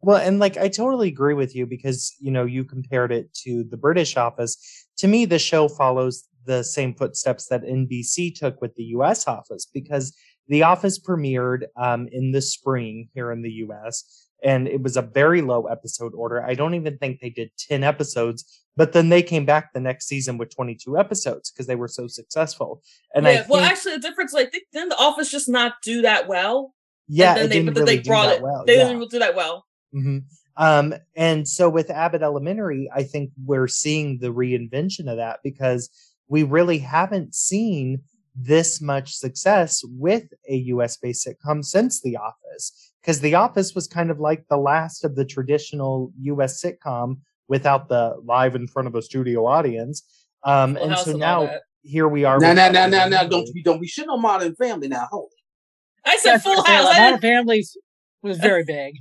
Well, 0.00 0.16
and 0.16 0.38
like 0.40 0.56
I 0.56 0.68
totally 0.68 1.08
agree 1.08 1.34
with 1.34 1.54
you 1.54 1.66
because 1.66 2.14
you 2.18 2.32
know 2.32 2.44
you 2.44 2.64
compared 2.64 3.12
it 3.12 3.32
to 3.44 3.64
the 3.64 3.76
British 3.76 4.16
office. 4.16 4.56
To 4.98 5.08
me, 5.08 5.26
the 5.26 5.38
show 5.38 5.68
follows 5.68 6.24
the 6.44 6.62
same 6.62 6.94
footsteps 6.94 7.46
that 7.46 7.62
NBC 7.62 8.34
took 8.34 8.60
with 8.60 8.74
the 8.74 8.84
U.S. 8.84 9.26
office 9.28 9.66
because 9.66 10.14
the 10.48 10.62
office 10.62 10.98
premiered 10.98 11.64
um, 11.76 12.08
in 12.10 12.32
the 12.32 12.42
spring 12.42 13.08
here 13.14 13.30
in 13.32 13.42
the 13.42 13.50
U.S. 13.66 14.28
and 14.42 14.66
it 14.66 14.82
was 14.82 14.96
a 14.96 15.02
very 15.02 15.40
low 15.42 15.66
episode 15.66 16.12
order. 16.14 16.42
I 16.44 16.54
don't 16.54 16.74
even 16.74 16.98
think 16.98 17.20
they 17.20 17.30
did 17.30 17.50
ten 17.58 17.84
episodes, 17.84 18.62
but 18.76 18.92
then 18.92 19.08
they 19.08 19.22
came 19.22 19.44
back 19.44 19.72
the 19.72 19.80
next 19.80 20.08
season 20.08 20.38
with 20.38 20.54
twenty 20.54 20.74
two 20.74 20.98
episodes 20.98 21.50
because 21.50 21.66
they 21.66 21.76
were 21.76 21.88
so 21.88 22.06
successful. 22.06 22.82
And 23.14 23.24
yeah, 23.24 23.30
I 23.30 23.46
well, 23.48 23.60
think- 23.60 23.72
actually, 23.72 23.92
the 23.94 24.00
difference, 24.00 24.32
like, 24.32 24.50
think, 24.50 24.64
didn't 24.72 24.90
the 24.90 24.98
office 24.98 25.30
just 25.30 25.48
not 25.48 25.74
do 25.82 26.02
that 26.02 26.28
well? 26.28 26.74
yeah, 27.08 27.34
then 27.34 27.48
they, 27.48 27.58
didn't 27.58 27.74
really 27.74 27.96
they 27.96 28.02
do 28.02 28.08
brought 28.10 28.26
that 28.26 28.36
it. 28.36 28.42
well. 28.42 28.64
They 28.66 28.78
yeah. 28.78 28.88
didn't 28.88 29.10
do 29.10 29.18
that 29.18 29.34
well. 29.34 29.66
hmm 29.92 30.18
Um, 30.56 30.94
and 31.16 31.46
so 31.46 31.68
with 31.68 31.90
Abbott 31.90 32.22
Elementary, 32.22 32.90
I 32.94 33.02
think 33.02 33.30
we're 33.44 33.68
seeing 33.68 34.18
the 34.18 34.32
reinvention 34.32 35.10
of 35.10 35.16
that 35.16 35.40
because 35.42 35.90
we 36.32 36.42
really 36.42 36.78
haven't 36.78 37.34
seen 37.34 38.00
this 38.34 38.80
much 38.80 39.08
success 39.14 39.82
with 40.06 40.24
a 40.48 40.56
US 40.74 40.96
based 40.96 41.26
sitcom 41.28 41.62
since 41.62 42.00
The 42.00 42.16
Office. 42.16 42.64
Because 43.02 43.20
The 43.20 43.34
Office 43.34 43.74
was 43.74 43.86
kind 43.86 44.10
of 44.10 44.18
like 44.18 44.46
the 44.48 44.56
last 44.56 45.04
of 45.04 45.14
the 45.14 45.26
traditional 45.26 46.10
US 46.32 46.62
sitcom 46.64 47.16
without 47.48 47.90
the 47.90 48.16
live 48.24 48.54
in 48.54 48.66
front 48.66 48.88
of 48.88 48.94
a 48.94 49.02
studio 49.02 49.44
audience. 49.46 50.02
Um, 50.42 50.74
Full 50.76 50.84
and 50.84 50.98
so 50.98 51.12
now 51.12 51.50
here 51.82 52.08
we 52.08 52.24
are. 52.24 52.38
Now, 52.38 52.48
with 52.48 52.56
now, 52.56 52.62
Abbott 52.62 52.74
now, 52.74 52.86
now, 52.86 53.08
now, 53.08 53.16
Elementary. 53.20 53.28
don't 53.30 53.54
be, 53.54 53.62
don't 53.62 53.80
be 53.82 53.88
shitting 53.88 54.08
on 54.08 54.22
Modern 54.22 54.54
Family 54.54 54.88
now. 54.88 55.06
Hold 55.10 55.30
it. 55.32 56.08
I 56.10 56.16
said 56.16 56.32
That's 56.34 56.44
Full 56.44 56.56
what 56.56 56.60
I'm 56.60 56.64
saying, 56.66 56.78
House. 56.78 56.86
like, 56.86 56.96
I 56.96 57.00
Modern 57.04 57.20
didn't- 57.20 57.34
Families 57.36 57.76
was 58.22 58.38
very 58.50 58.64
big. 58.64 58.94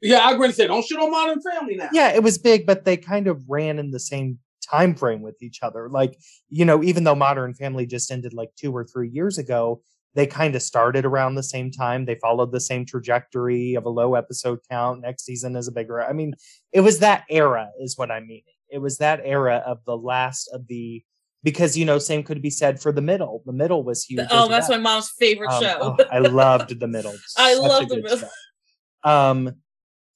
Yeah, 0.00 0.18
I 0.26 0.32
agree 0.32 0.48
to 0.48 0.52
say, 0.52 0.66
don't 0.66 0.84
shit 0.84 0.98
on 0.98 1.12
Modern 1.12 1.40
Family 1.48 1.76
now. 1.76 1.90
yeah 1.92 2.08
it 2.08 2.24
was 2.24 2.36
big 2.38 2.66
but 2.66 2.84
they 2.84 2.96
kind 2.96 3.28
of 3.28 3.40
ran 3.48 3.78
in 3.78 3.92
the 3.92 4.00
same 4.00 4.40
time 4.72 4.94
frame 4.94 5.20
with 5.20 5.42
each 5.42 5.62
other 5.62 5.88
like 5.88 6.16
you 6.48 6.64
know 6.64 6.82
even 6.82 7.04
though 7.04 7.14
modern 7.14 7.52
family 7.52 7.86
just 7.86 8.10
ended 8.10 8.32
like 8.32 8.50
two 8.56 8.74
or 8.74 8.84
three 8.84 9.08
years 9.08 9.38
ago 9.38 9.82
they 10.14 10.26
kind 10.26 10.54
of 10.54 10.62
started 10.62 11.04
around 11.04 11.34
the 11.34 11.42
same 11.42 11.70
time. 11.70 12.04
They 12.04 12.16
followed 12.16 12.52
the 12.52 12.60
same 12.60 12.84
trajectory 12.84 13.74
of 13.74 13.86
a 13.86 13.88
low 13.88 14.14
episode 14.14 14.60
count. 14.70 15.00
Next 15.00 15.24
season 15.24 15.56
is 15.56 15.68
a 15.68 15.72
bigger. 15.72 16.02
I 16.02 16.12
mean, 16.12 16.34
it 16.70 16.80
was 16.80 16.98
that 16.98 17.24
era, 17.30 17.70
is 17.80 17.96
what 17.96 18.10
I'm 18.10 18.26
meaning. 18.26 18.44
It 18.68 18.78
was 18.78 18.98
that 18.98 19.20
era 19.24 19.62
of 19.66 19.78
the 19.86 19.96
last 19.96 20.48
of 20.52 20.66
the 20.66 21.02
because 21.42 21.76
you 21.76 21.84
know, 21.84 21.98
same 21.98 22.22
could 22.22 22.40
be 22.40 22.50
said 22.50 22.80
for 22.80 22.92
the 22.92 23.00
middle. 23.00 23.42
The 23.46 23.52
middle 23.52 23.82
was 23.82 24.04
huge. 24.04 24.28
Oh, 24.30 24.48
that's 24.48 24.68
well. 24.68 24.78
my 24.78 24.82
mom's 24.82 25.10
favorite 25.10 25.50
um, 25.50 25.62
show. 25.62 25.96
oh, 25.98 26.04
I 26.10 26.18
loved 26.18 26.78
the 26.78 26.86
middle. 26.86 27.14
I 27.36 27.54
love 27.54 27.88
the 27.88 28.00
middle. 28.00 28.18
Show. 28.18 29.10
Um, 29.10 29.56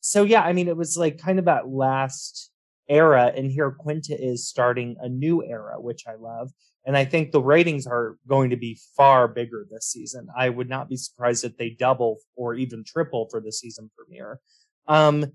so 0.01 0.23
yeah, 0.23 0.43
I 0.43 0.53
mean, 0.53 0.69
it 0.69 0.77
was 0.77 0.97
like 0.97 1.19
kind 1.19 1.39
of 1.39 1.47
that 1.47 1.69
last 1.69 2.51
era, 2.89 3.33
and 3.37 3.51
here 3.51 3.71
Quinta 3.71 4.17
is 4.19 4.49
starting 4.49 4.97
a 5.01 5.09
new 5.09 5.45
era, 5.45 5.81
which 5.81 6.05
I 6.07 6.15
love. 6.15 6.51
And 6.85 6.97
I 6.97 7.05
think 7.05 7.33
the 7.33 7.43
ratings 7.43 7.87
are 7.87 8.17
going 8.29 8.51
to 8.51 8.57
be 8.57 8.79
far 8.97 9.27
bigger 9.27 9.67
this 9.69 9.87
season. 9.87 10.29
I 10.37 10.49
would 10.49 10.69
not 10.69 10.89
be 10.89 10.97
surprised 10.97 11.45
if 11.45 11.57
they 11.57 11.71
double 11.71 12.19
or 12.37 12.55
even 12.55 12.85
triple 12.85 13.29
for 13.29 13.41
the 13.41 13.53
season 13.53 13.91
premiere. 13.97 14.41
Um, 14.87 15.33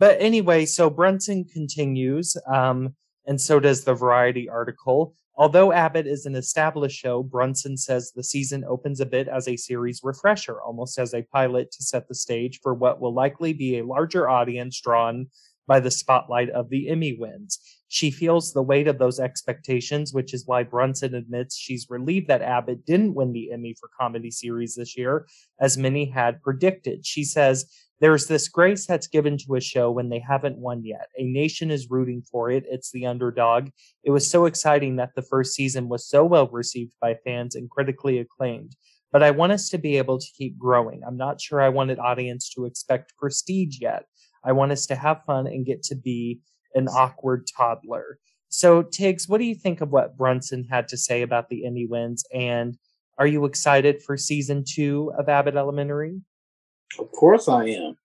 but 0.00 0.20
anyway, 0.20 0.64
so 0.64 0.88
Brunson 0.88 1.44
continues, 1.44 2.36
um, 2.46 2.94
and 3.26 3.40
so 3.40 3.60
does 3.60 3.84
the 3.84 3.94
Variety 3.94 4.48
article. 4.48 5.14
Although 5.36 5.72
Abbott 5.72 6.06
is 6.06 6.26
an 6.26 6.36
established 6.36 6.98
show, 6.98 7.22
Brunson 7.22 7.76
says 7.76 8.12
the 8.12 8.22
season 8.22 8.64
opens 8.64 9.00
a 9.00 9.06
bit 9.06 9.26
as 9.26 9.48
a 9.48 9.56
series 9.56 10.00
refresher, 10.02 10.62
almost 10.62 10.98
as 10.98 11.12
a 11.12 11.22
pilot 11.22 11.72
to 11.72 11.82
set 11.82 12.06
the 12.08 12.14
stage 12.14 12.60
for 12.62 12.72
what 12.72 13.00
will 13.00 13.12
likely 13.12 13.52
be 13.52 13.78
a 13.78 13.84
larger 13.84 14.28
audience 14.28 14.80
drawn 14.80 15.26
by 15.66 15.80
the 15.80 15.90
spotlight 15.90 16.50
of 16.50 16.68
the 16.68 16.88
Emmy 16.88 17.16
wins. 17.18 17.58
She 17.88 18.10
feels 18.10 18.52
the 18.52 18.62
weight 18.62 18.88
of 18.88 18.98
those 18.98 19.20
expectations, 19.20 20.12
which 20.12 20.34
is 20.34 20.46
why 20.46 20.64
Brunson 20.64 21.14
admits 21.14 21.56
she's 21.56 21.86
relieved 21.88 22.28
that 22.28 22.42
Abbott 22.42 22.84
didn't 22.84 23.14
win 23.14 23.32
the 23.32 23.52
Emmy 23.52 23.74
for 23.78 23.88
comedy 23.98 24.30
series 24.30 24.74
this 24.74 24.96
year, 24.96 25.26
as 25.60 25.78
many 25.78 26.06
had 26.06 26.42
predicted. 26.42 27.06
She 27.06 27.24
says, 27.24 27.66
there's 28.00 28.26
this 28.26 28.48
grace 28.48 28.86
that's 28.86 29.06
given 29.06 29.38
to 29.38 29.54
a 29.54 29.60
show 29.60 29.90
when 29.90 30.08
they 30.08 30.18
haven't 30.18 30.58
won 30.58 30.84
yet. 30.84 31.08
A 31.16 31.24
nation 31.24 31.70
is 31.70 31.90
rooting 31.90 32.22
for 32.22 32.50
it. 32.50 32.64
It's 32.68 32.90
the 32.90 33.06
underdog. 33.06 33.68
It 34.02 34.10
was 34.10 34.28
so 34.28 34.46
exciting 34.46 34.96
that 34.96 35.14
the 35.14 35.22
first 35.22 35.54
season 35.54 35.88
was 35.88 36.08
so 36.08 36.24
well 36.24 36.48
received 36.48 36.94
by 37.00 37.14
fans 37.24 37.54
and 37.54 37.70
critically 37.70 38.18
acclaimed. 38.18 38.76
But 39.12 39.22
I 39.22 39.30
want 39.30 39.52
us 39.52 39.68
to 39.70 39.78
be 39.78 39.96
able 39.96 40.18
to 40.18 40.26
keep 40.36 40.58
growing. 40.58 41.02
I'm 41.06 41.16
not 41.16 41.40
sure 41.40 41.60
I 41.60 41.68
want 41.68 41.92
an 41.92 42.00
audience 42.00 42.50
to 42.50 42.66
expect 42.66 43.16
prestige 43.16 43.78
yet. 43.80 44.06
I 44.44 44.52
want 44.52 44.72
us 44.72 44.86
to 44.86 44.94
have 44.94 45.24
fun 45.26 45.46
and 45.46 45.66
get 45.66 45.82
to 45.84 45.94
be 45.94 46.40
an 46.74 46.88
awkward 46.88 47.46
toddler. 47.56 48.18
So, 48.48 48.82
Tiggz, 48.82 49.28
what 49.28 49.38
do 49.38 49.44
you 49.44 49.54
think 49.54 49.80
of 49.80 49.90
what 49.90 50.16
Brunson 50.16 50.64
had 50.64 50.86
to 50.88 50.96
say 50.96 51.22
about 51.22 51.48
the 51.48 51.66
Emmy 51.66 51.86
wins? 51.86 52.24
And 52.32 52.76
are 53.18 53.26
you 53.26 53.44
excited 53.44 54.02
for 54.02 54.16
season 54.16 54.64
two 54.66 55.12
of 55.18 55.28
Abbott 55.28 55.56
Elementary? 55.56 56.20
Of 56.98 57.10
course 57.12 57.48
I 57.48 57.64
am. 57.66 57.96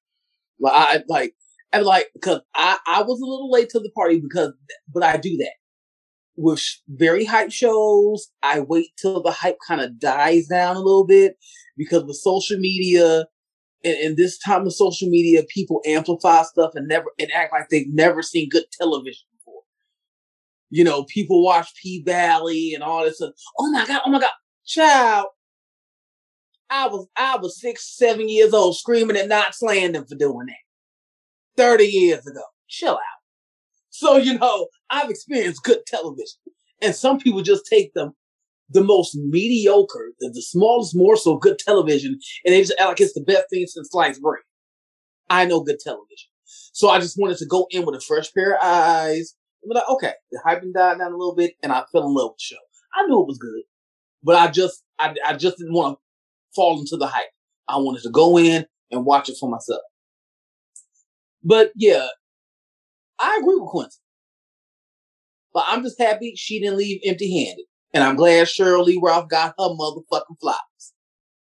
Like, 0.59 0.73
I 0.73 1.03
like, 1.07 1.35
and 1.71 1.85
like, 1.85 2.07
because 2.13 2.41
I 2.55 2.77
I 2.87 3.01
was 3.03 3.21
a 3.21 3.25
little 3.25 3.51
late 3.51 3.69
to 3.69 3.79
the 3.79 3.91
party 3.91 4.19
because, 4.19 4.53
but 4.91 5.03
I 5.03 5.17
do 5.17 5.37
that 5.37 5.53
with 6.35 6.63
very 6.87 7.25
hype 7.25 7.51
shows. 7.51 8.29
I 8.41 8.61
wait 8.61 8.87
till 8.97 9.21
the 9.21 9.31
hype 9.31 9.57
kind 9.67 9.81
of 9.81 9.99
dies 9.99 10.47
down 10.47 10.75
a 10.75 10.81
little 10.81 11.05
bit 11.05 11.37
because 11.77 12.03
with 12.05 12.15
social 12.15 12.57
media 12.57 13.25
in, 13.83 13.95
in 14.01 14.15
this 14.15 14.37
time 14.37 14.65
of 14.65 14.73
social 14.73 15.09
media, 15.09 15.43
people 15.43 15.81
amplify 15.85 16.43
stuff 16.43 16.71
and 16.75 16.87
never 16.87 17.07
and 17.19 17.31
act 17.31 17.53
like 17.53 17.69
they've 17.69 17.91
never 17.91 18.21
seen 18.21 18.49
good 18.49 18.65
television 18.71 19.25
before. 19.37 19.61
You 20.69 20.83
know, 20.83 21.03
people 21.05 21.43
watch 21.43 21.69
P 21.81 22.03
Valley 22.03 22.73
and 22.73 22.83
all 22.83 23.03
this 23.03 23.17
stuff. 23.17 23.31
Oh 23.57 23.71
my 23.71 23.85
god! 23.85 24.01
Oh 24.05 24.09
my 24.09 24.19
god! 24.19 24.31
Child, 24.65 25.27
I 26.69 26.87
was 26.87 27.07
I 27.17 27.37
was 27.37 27.59
six, 27.59 27.95
seven 27.97 28.29
years 28.29 28.53
old, 28.53 28.77
screaming 28.77 29.17
at 29.17 29.27
Knots 29.27 29.61
Landing 29.61 30.05
for 30.05 30.15
doing 30.15 30.47
that. 30.47 30.55
Thirty 31.57 31.85
years 31.85 32.25
ago. 32.27 32.43
Chill 32.67 32.93
out. 32.93 32.99
So 33.89 34.17
you 34.17 34.37
know, 34.37 34.67
I've 34.89 35.09
experienced 35.09 35.63
good 35.63 35.79
television, 35.87 36.39
and 36.81 36.93
some 36.93 37.19
people 37.19 37.41
just 37.41 37.65
take 37.65 37.93
them 37.93 38.13
the 38.69 38.83
most 38.83 39.15
mediocre, 39.15 40.11
the, 40.19 40.29
the 40.29 40.41
smallest 40.41 40.95
morsel 40.95 41.35
of 41.35 41.41
good 41.41 41.59
television, 41.59 42.19
and 42.45 42.53
they 42.53 42.61
just 42.61 42.73
act 42.79 42.89
like 42.89 43.01
it's 43.01 43.13
the 43.13 43.21
best 43.21 43.45
thing 43.49 43.65
since 43.65 43.89
sliced 43.91 44.21
bread. 44.21 44.43
I 45.29 45.45
know 45.45 45.61
good 45.61 45.79
television. 45.79 46.29
So 46.73 46.89
I 46.89 46.99
just 46.99 47.17
wanted 47.19 47.37
to 47.37 47.45
go 47.45 47.67
in 47.71 47.85
with 47.85 47.95
a 47.95 48.01
fresh 48.01 48.33
pair 48.33 48.55
of 48.55 48.63
eyes. 48.63 49.35
Be 49.67 49.75
like, 49.75 49.89
okay, 49.89 50.13
the 50.31 50.39
hype 50.43 50.61
died 50.73 50.99
down 50.99 51.11
a 51.11 51.17
little 51.17 51.35
bit, 51.35 51.53
and 51.61 51.71
I 51.71 51.83
fell 51.91 52.07
in 52.07 52.13
love 52.13 52.31
with 52.31 52.37
the 52.37 52.55
show. 52.55 52.61
I 52.95 53.05
knew 53.05 53.21
it 53.21 53.27
was 53.27 53.37
good, 53.37 53.61
but 54.23 54.35
I 54.35 54.49
just, 54.49 54.83
I, 54.97 55.13
I 55.25 55.35
just 55.35 55.57
didn't 55.57 55.73
want 55.73 55.97
to 55.97 56.01
fall 56.55 56.79
into 56.79 56.97
the 56.97 57.07
hype. 57.07 57.29
I 57.67 57.77
wanted 57.77 58.03
to 58.03 58.09
go 58.09 58.37
in 58.37 58.65
and 58.91 59.05
watch 59.05 59.29
it 59.29 59.37
for 59.39 59.49
myself. 59.49 59.81
But 61.43 61.71
yeah, 61.75 62.07
I 63.19 63.37
agree 63.41 63.55
with 63.59 63.69
Quincy. 63.69 63.99
But 65.53 65.65
I'm 65.67 65.83
just 65.83 65.99
happy 65.99 66.33
she 66.35 66.59
didn't 66.59 66.77
leave 66.77 67.01
empty 67.05 67.45
handed. 67.45 67.65
And 67.93 68.03
I'm 68.03 68.15
glad 68.15 68.47
Sheryl 68.47 68.85
Lee 68.85 68.99
Ralph 69.01 69.29
got 69.29 69.55
her 69.57 69.69
motherfucking 69.69 70.39
flowers. 70.39 70.93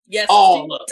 Yes, 0.06 0.26
all 0.30 0.72
of 0.72 0.88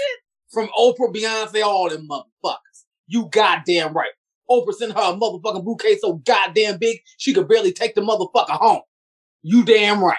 From 0.51 0.69
Oprah, 0.79 1.15
Beyonce, 1.15 1.63
all 1.63 1.89
them 1.89 2.09
motherfuckers. 2.09 2.85
You 3.07 3.29
goddamn 3.31 3.93
right. 3.93 4.11
Oprah 4.51 4.75
sent 4.75 4.93
her 4.93 5.01
a 5.01 5.15
motherfucking 5.15 5.65
bouquet 5.65 5.97
so 5.99 6.15
goddamn 6.25 6.79
big 6.79 7.01
she 7.17 7.33
could 7.33 7.49
barely 7.49 7.73
take 7.73 7.95
the 7.95 8.01
motherfucker 8.01 8.51
home. 8.51 8.83
You 9.43 9.65
damn 9.65 10.03
right. 10.03 10.17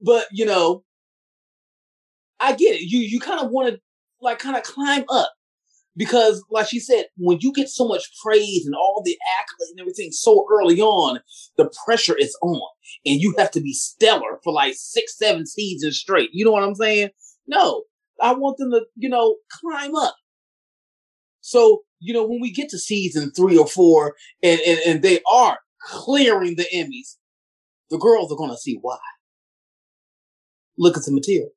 But 0.00 0.26
you 0.32 0.44
know, 0.44 0.82
I 2.40 2.54
get 2.54 2.74
it. 2.74 2.82
You 2.82 3.00
you 3.00 3.20
kind 3.20 3.40
of 3.40 3.50
want 3.50 3.72
to 3.72 3.80
like 4.20 4.40
kind 4.40 4.56
of 4.56 4.64
climb 4.64 5.04
up 5.08 5.32
because 5.96 6.44
like 6.50 6.68
she 6.68 6.80
said 6.80 7.06
when 7.16 7.38
you 7.40 7.52
get 7.52 7.68
so 7.68 7.86
much 7.86 8.04
praise 8.22 8.64
and 8.66 8.74
all 8.74 9.02
the 9.04 9.16
accolades 9.38 9.70
and 9.70 9.80
everything 9.80 10.10
so 10.10 10.46
early 10.50 10.80
on 10.80 11.20
the 11.56 11.72
pressure 11.84 12.16
is 12.16 12.36
on. 12.42 12.68
And 13.04 13.20
you 13.20 13.34
have 13.38 13.50
to 13.52 13.60
be 13.60 13.72
stellar 13.72 14.38
for 14.42 14.52
like 14.52 14.74
six 14.76 15.16
seven 15.18 15.46
seasons 15.46 15.98
straight. 15.98 16.30
You 16.32 16.44
know 16.44 16.52
what 16.52 16.64
i'm 16.64 16.74
saying? 16.74 17.10
No. 17.46 17.82
I 18.20 18.34
want 18.34 18.58
them 18.58 18.70
to 18.70 18.82
you 18.96 19.08
know 19.08 19.36
climb 19.60 19.94
up. 19.94 20.16
So 21.40 21.82
you 21.98 22.12
know 22.12 22.26
when 22.26 22.40
we 22.40 22.52
get 22.52 22.68
to 22.70 22.78
season 22.78 23.32
three 23.32 23.56
or 23.56 23.66
four 23.66 24.14
and 24.42 24.60
and, 24.60 24.78
and 24.86 25.02
they 25.02 25.20
are 25.30 25.58
clearing 25.84 26.56
the 26.56 26.66
emmys 26.74 27.16
the 27.92 27.98
girls 27.98 28.32
are 28.32 28.36
going 28.36 28.50
to 28.50 28.56
see 28.56 28.78
why. 28.80 28.98
Look 30.78 30.96
at 30.96 31.04
the 31.04 31.12
material. 31.12 31.50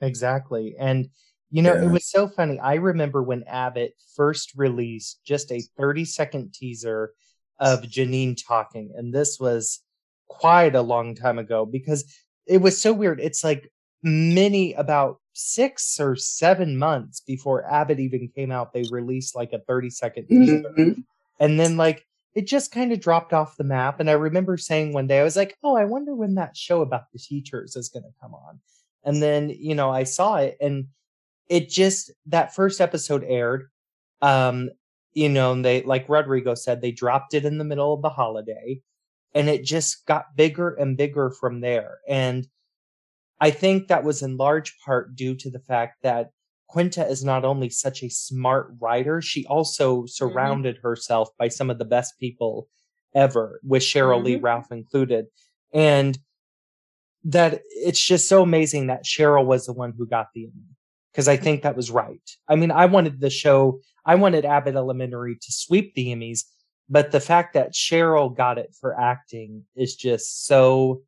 Exactly. 0.00 0.74
And 0.78 1.10
you 1.50 1.62
know, 1.62 1.74
yeah. 1.74 1.84
it 1.84 1.90
was 1.90 2.10
so 2.10 2.28
funny. 2.28 2.58
I 2.58 2.74
remember 2.74 3.22
when 3.22 3.44
Abbott 3.44 3.94
first 4.14 4.52
released 4.56 5.20
just 5.24 5.50
a 5.50 5.62
30 5.76 6.04
second 6.04 6.54
teaser 6.54 7.12
of 7.58 7.82
Janine 7.82 8.36
talking, 8.46 8.92
and 8.96 9.12
this 9.12 9.38
was 9.40 9.80
quite 10.28 10.74
a 10.74 10.82
long 10.82 11.14
time 11.14 11.38
ago 11.38 11.64
because 11.64 12.04
it 12.46 12.58
was 12.58 12.80
so 12.80 12.92
weird. 12.92 13.20
It's 13.20 13.42
like 13.42 13.70
many 14.02 14.74
about 14.74 15.20
six 15.32 16.00
or 16.00 16.16
seven 16.16 16.76
months 16.76 17.20
before 17.20 17.64
Abbott 17.70 18.00
even 18.00 18.28
came 18.34 18.50
out, 18.50 18.72
they 18.72 18.84
released 18.90 19.36
like 19.36 19.52
a 19.52 19.60
30 19.60 19.90
second 19.90 20.26
teaser. 20.26 20.62
Mm-hmm. 20.76 21.00
And 21.40 21.58
then 21.58 21.76
like 21.76 22.04
it 22.34 22.46
just 22.46 22.72
kind 22.72 22.92
of 22.92 23.00
dropped 23.00 23.32
off 23.32 23.56
the 23.56 23.64
map. 23.64 24.00
And 24.00 24.10
I 24.10 24.14
remember 24.14 24.56
saying 24.56 24.92
one 24.92 25.06
day, 25.06 25.20
I 25.20 25.24
was 25.24 25.36
like, 25.36 25.56
oh, 25.62 25.76
I 25.76 25.86
wonder 25.86 26.14
when 26.14 26.34
that 26.34 26.56
show 26.56 26.82
about 26.82 27.10
the 27.12 27.18
teachers 27.18 27.74
is 27.74 27.88
going 27.88 28.04
to 28.04 28.20
come 28.20 28.34
on. 28.34 28.60
And 29.04 29.22
then, 29.22 29.48
you 29.50 29.74
know, 29.74 29.90
I 29.90 30.04
saw 30.04 30.36
it 30.36 30.56
and 30.60 30.86
it 31.48 31.68
just 31.68 32.10
that 32.26 32.54
first 32.54 32.80
episode 32.80 33.24
aired 33.24 33.68
um 34.22 34.70
you 35.12 35.28
know 35.28 35.52
and 35.52 35.64
they 35.64 35.82
like 35.82 36.08
rodrigo 36.08 36.54
said 36.54 36.80
they 36.80 36.92
dropped 36.92 37.34
it 37.34 37.44
in 37.44 37.58
the 37.58 37.64
middle 37.64 37.92
of 37.94 38.02
the 38.02 38.08
holiday 38.08 38.80
and 39.34 39.48
it 39.48 39.64
just 39.64 40.06
got 40.06 40.36
bigger 40.36 40.74
and 40.74 40.96
bigger 40.96 41.30
from 41.30 41.60
there 41.60 41.98
and 42.08 42.46
i 43.40 43.50
think 43.50 43.88
that 43.88 44.04
was 44.04 44.22
in 44.22 44.36
large 44.36 44.76
part 44.84 45.14
due 45.14 45.34
to 45.34 45.50
the 45.50 45.60
fact 45.60 46.02
that 46.02 46.30
quinta 46.66 47.06
is 47.06 47.24
not 47.24 47.44
only 47.44 47.70
such 47.70 48.02
a 48.02 48.10
smart 48.10 48.72
writer 48.80 49.22
she 49.22 49.46
also 49.46 49.98
mm-hmm. 49.98 50.06
surrounded 50.06 50.76
mm-hmm. 50.76 50.88
herself 50.88 51.30
by 51.38 51.48
some 51.48 51.70
of 51.70 51.78
the 51.78 51.84
best 51.84 52.18
people 52.18 52.68
ever 53.14 53.60
with 53.64 53.82
Sheryl 53.82 54.16
mm-hmm. 54.16 54.24
lee 54.26 54.36
ralph 54.36 54.70
included 54.70 55.26
and 55.72 56.18
that 57.24 57.60
it's 57.70 58.00
just 58.00 58.28
so 58.28 58.42
amazing 58.42 58.86
that 58.86 59.04
sheryl 59.04 59.44
was 59.44 59.66
the 59.66 59.72
one 59.72 59.92
who 59.96 60.06
got 60.06 60.28
the 60.34 60.48
because 61.12 61.28
I 61.28 61.36
think 61.36 61.62
that 61.62 61.76
was 61.76 61.90
right. 61.90 62.30
I 62.48 62.56
mean, 62.56 62.70
I 62.70 62.86
wanted 62.86 63.20
the 63.20 63.30
show, 63.30 63.80
I 64.04 64.14
wanted 64.14 64.44
Abbott 64.44 64.76
Elementary 64.76 65.36
to 65.36 65.52
sweep 65.52 65.94
the 65.94 66.08
Emmys, 66.08 66.44
but 66.88 67.10
the 67.10 67.20
fact 67.20 67.54
that 67.54 67.72
Sheryl 67.72 68.34
got 68.34 68.58
it 68.58 68.74
for 68.80 68.98
acting 68.98 69.64
is 69.76 69.96
just 69.96 70.46
so 70.46 71.02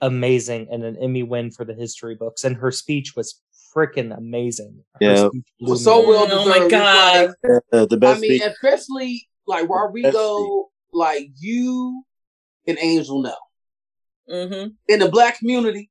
amazing 0.00 0.68
and 0.70 0.84
an 0.84 0.96
Emmy 0.96 1.22
win 1.22 1.50
for 1.50 1.64
the 1.64 1.74
history 1.74 2.14
books. 2.14 2.44
And 2.44 2.56
her 2.56 2.70
speech 2.70 3.14
was 3.16 3.40
freaking 3.74 4.16
amazing. 4.16 4.82
Her 4.94 4.98
yeah, 5.00 5.28
so 5.74 6.06
well 6.06 6.26
deserved. 6.26 6.46
Oh 6.46 6.48
my 6.48 6.68
god, 6.68 7.34
like, 7.42 7.62
uh, 7.72 7.86
the 7.86 7.96
best. 7.96 8.18
I 8.18 8.20
mean, 8.20 8.38
speech. 8.38 8.50
especially 8.50 9.28
like 9.46 9.68
Rodrigo, 9.68 10.70
like 10.92 11.28
you 11.38 12.04
and 12.66 12.78
Angel 12.80 13.22
know. 13.22 13.36
Mm-hmm. 14.30 14.70
In 14.88 14.98
the 14.98 15.08
black 15.08 15.38
community, 15.38 15.90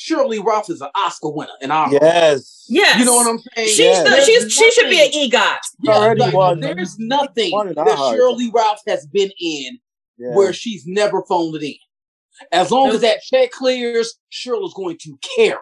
Sheryl 0.00 0.28
Lee 0.28 0.38
Ralph 0.38 0.70
is 0.70 0.80
an 0.80 0.88
Oscar 0.96 1.28
winner 1.30 1.52
in 1.60 1.70
our 1.70 1.92
Yes. 1.92 2.64
Yes. 2.68 2.98
You 2.98 3.04
know 3.04 3.14
what 3.16 3.26
I'm 3.28 3.38
saying? 3.54 3.68
She's 3.68 3.78
Yes. 3.80 4.08
the, 4.08 4.24
she's 4.24 4.52
she 4.52 4.70
should 4.70 4.88
be 4.88 5.00
an 5.00 5.10
EGOT. 5.12 5.58
Yeah, 5.82 5.92
already 5.92 6.20
like, 6.20 6.32
won. 6.34 6.60
There's 6.60 6.98
nothing 6.98 7.52
Won 7.52 7.68
that 7.74 7.76
hearts. 7.86 8.18
Sheryl 8.18 8.34
Lee 8.36 8.50
Ralph 8.54 8.80
has 8.86 9.06
been 9.06 9.30
in 9.38 9.78
Yeah. 10.16 10.34
where 10.34 10.52
she's 10.54 10.84
never 10.86 11.22
phoned 11.28 11.54
it 11.56 11.66
in. 11.66 11.74
As 12.52 12.70
long 12.70 12.86
Nope. 12.86 12.94
as 12.94 13.00
that 13.02 13.20
check 13.22 13.50
clears, 13.50 14.14
Shirley's 14.30 14.72
going 14.72 14.96
to 15.02 15.18
care. 15.36 15.60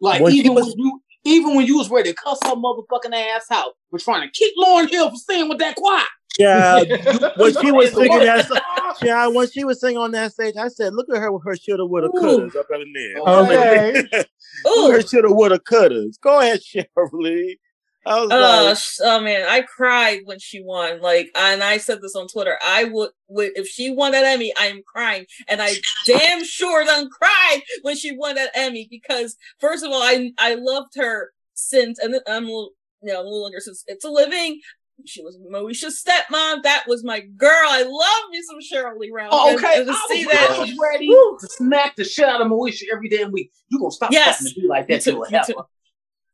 Like 0.00 0.20
When 0.20 0.34
even 0.34 0.54
was- 0.54 0.66
when 0.66 0.78
you 0.78 1.02
even 1.24 1.56
when 1.56 1.66
you 1.66 1.76
was 1.78 1.88
ready 1.90 2.12
to 2.12 2.16
cuss 2.16 2.38
her 2.44 2.54
motherfucking 2.54 3.12
ass 3.12 3.46
out, 3.50 3.72
we're 3.90 3.98
trying 3.98 4.28
to 4.28 4.30
keep 4.32 4.54
Lauryn 4.56 4.88
Hill 4.90 5.08
from 5.08 5.16
staying 5.16 5.48
with 5.48 5.58
that 5.58 5.74
choir. 5.74 6.04
Yeah, 6.38 6.82
when 7.36 7.52
she 7.54 7.72
was 7.72 7.92
singing 7.92 8.18
that, 8.18 8.46
song, 8.46 8.60
yeah, 9.02 9.26
when 9.26 9.48
she 9.50 9.64
was 9.64 9.80
singing 9.80 9.96
on 9.98 10.10
that 10.12 10.32
stage, 10.32 10.54
I 10.56 10.68
said, 10.68 10.94
"Look 10.94 11.08
at 11.08 11.16
her 11.20 11.32
with 11.32 11.44
her 11.44 11.56
shoulda, 11.56 11.86
woulda, 11.86 12.08
Ooh. 12.08 12.10
couldas 12.20 12.56
up 12.56 12.66
in 12.74 12.92
there." 12.92 13.18
Okay. 13.22 14.02
Look 14.64 14.76
Ooh. 14.76 14.90
her 14.92 15.02
shoulda, 15.02 15.28
woulda, 15.32 15.58
couldas. 15.58 16.20
Go 16.20 16.40
ahead, 16.40 16.62
Shirley. 16.64 17.58
I 18.04 18.20
was 18.20 18.30
Uh, 18.30 18.64
like, 18.68 18.78
oh 19.10 19.20
man, 19.20 19.46
I 19.48 19.62
cried 19.62 20.20
when 20.26 20.38
she 20.38 20.62
won. 20.62 21.00
Like, 21.00 21.28
and 21.34 21.62
I 21.62 21.78
said 21.78 22.00
this 22.02 22.14
on 22.14 22.28
Twitter. 22.28 22.56
I 22.64 22.84
would, 22.84 23.10
would 23.28 23.52
if 23.56 23.66
she 23.66 23.90
won 23.90 24.12
that 24.12 24.24
Emmy, 24.24 24.52
I 24.60 24.66
am 24.66 24.82
crying, 24.86 25.26
and 25.48 25.60
I 25.60 25.72
damn 26.04 26.44
sure 26.44 26.84
done 26.84 27.08
cried 27.10 27.62
when 27.82 27.96
she 27.96 28.16
won 28.16 28.36
that 28.36 28.50
Emmy 28.54 28.86
because 28.88 29.36
first 29.58 29.84
of 29.84 29.90
all, 29.90 30.02
I 30.02 30.30
I 30.38 30.54
loved 30.54 30.92
her 30.96 31.32
since, 31.54 31.98
and 31.98 32.14
I'm 32.28 32.46
you 32.46 32.70
know, 33.02 33.20
I'm 33.20 33.26
a 33.26 33.28
little 33.28 33.46
younger 33.46 33.60
since 33.60 33.82
It's 33.88 34.04
a 34.04 34.10
Living. 34.10 34.60
She 35.04 35.22
was 35.22 35.38
Moesha's 35.38 36.02
stepmom. 36.02 36.62
That 36.62 36.84
was 36.88 37.04
my 37.04 37.20
girl. 37.20 37.50
I 37.52 37.82
love 37.82 38.30
me 38.30 38.40
some 38.42 38.58
Sheryl 38.60 38.98
Lee 38.98 39.10
Ralph. 39.12 39.30
Oh, 39.32 39.54
okay, 39.54 39.78
and 39.78 39.86
to 39.86 39.92
I 39.92 40.06
see 40.08 40.24
that. 40.24 40.50
I 40.56 40.58
was 40.58 40.74
ready 40.80 41.08
Woo. 41.08 41.36
to 41.40 41.46
smack 41.48 41.96
the 41.96 42.04
shit 42.04 42.24
out 42.26 42.40
of 42.40 42.46
Moesha 42.48 42.84
every 42.92 43.08
damn 43.08 43.30
week. 43.30 43.52
You 43.68 43.78
gonna 43.78 43.90
stop 43.90 44.10
Yes. 44.10 44.38
fucking 44.38 44.54
to 44.54 44.60
be 44.62 44.66
like 44.66 44.88
Me 44.88 44.94
that 44.96 45.02
too, 45.04 45.24
to 45.30 45.40
a 45.42 45.46
too. 45.46 45.54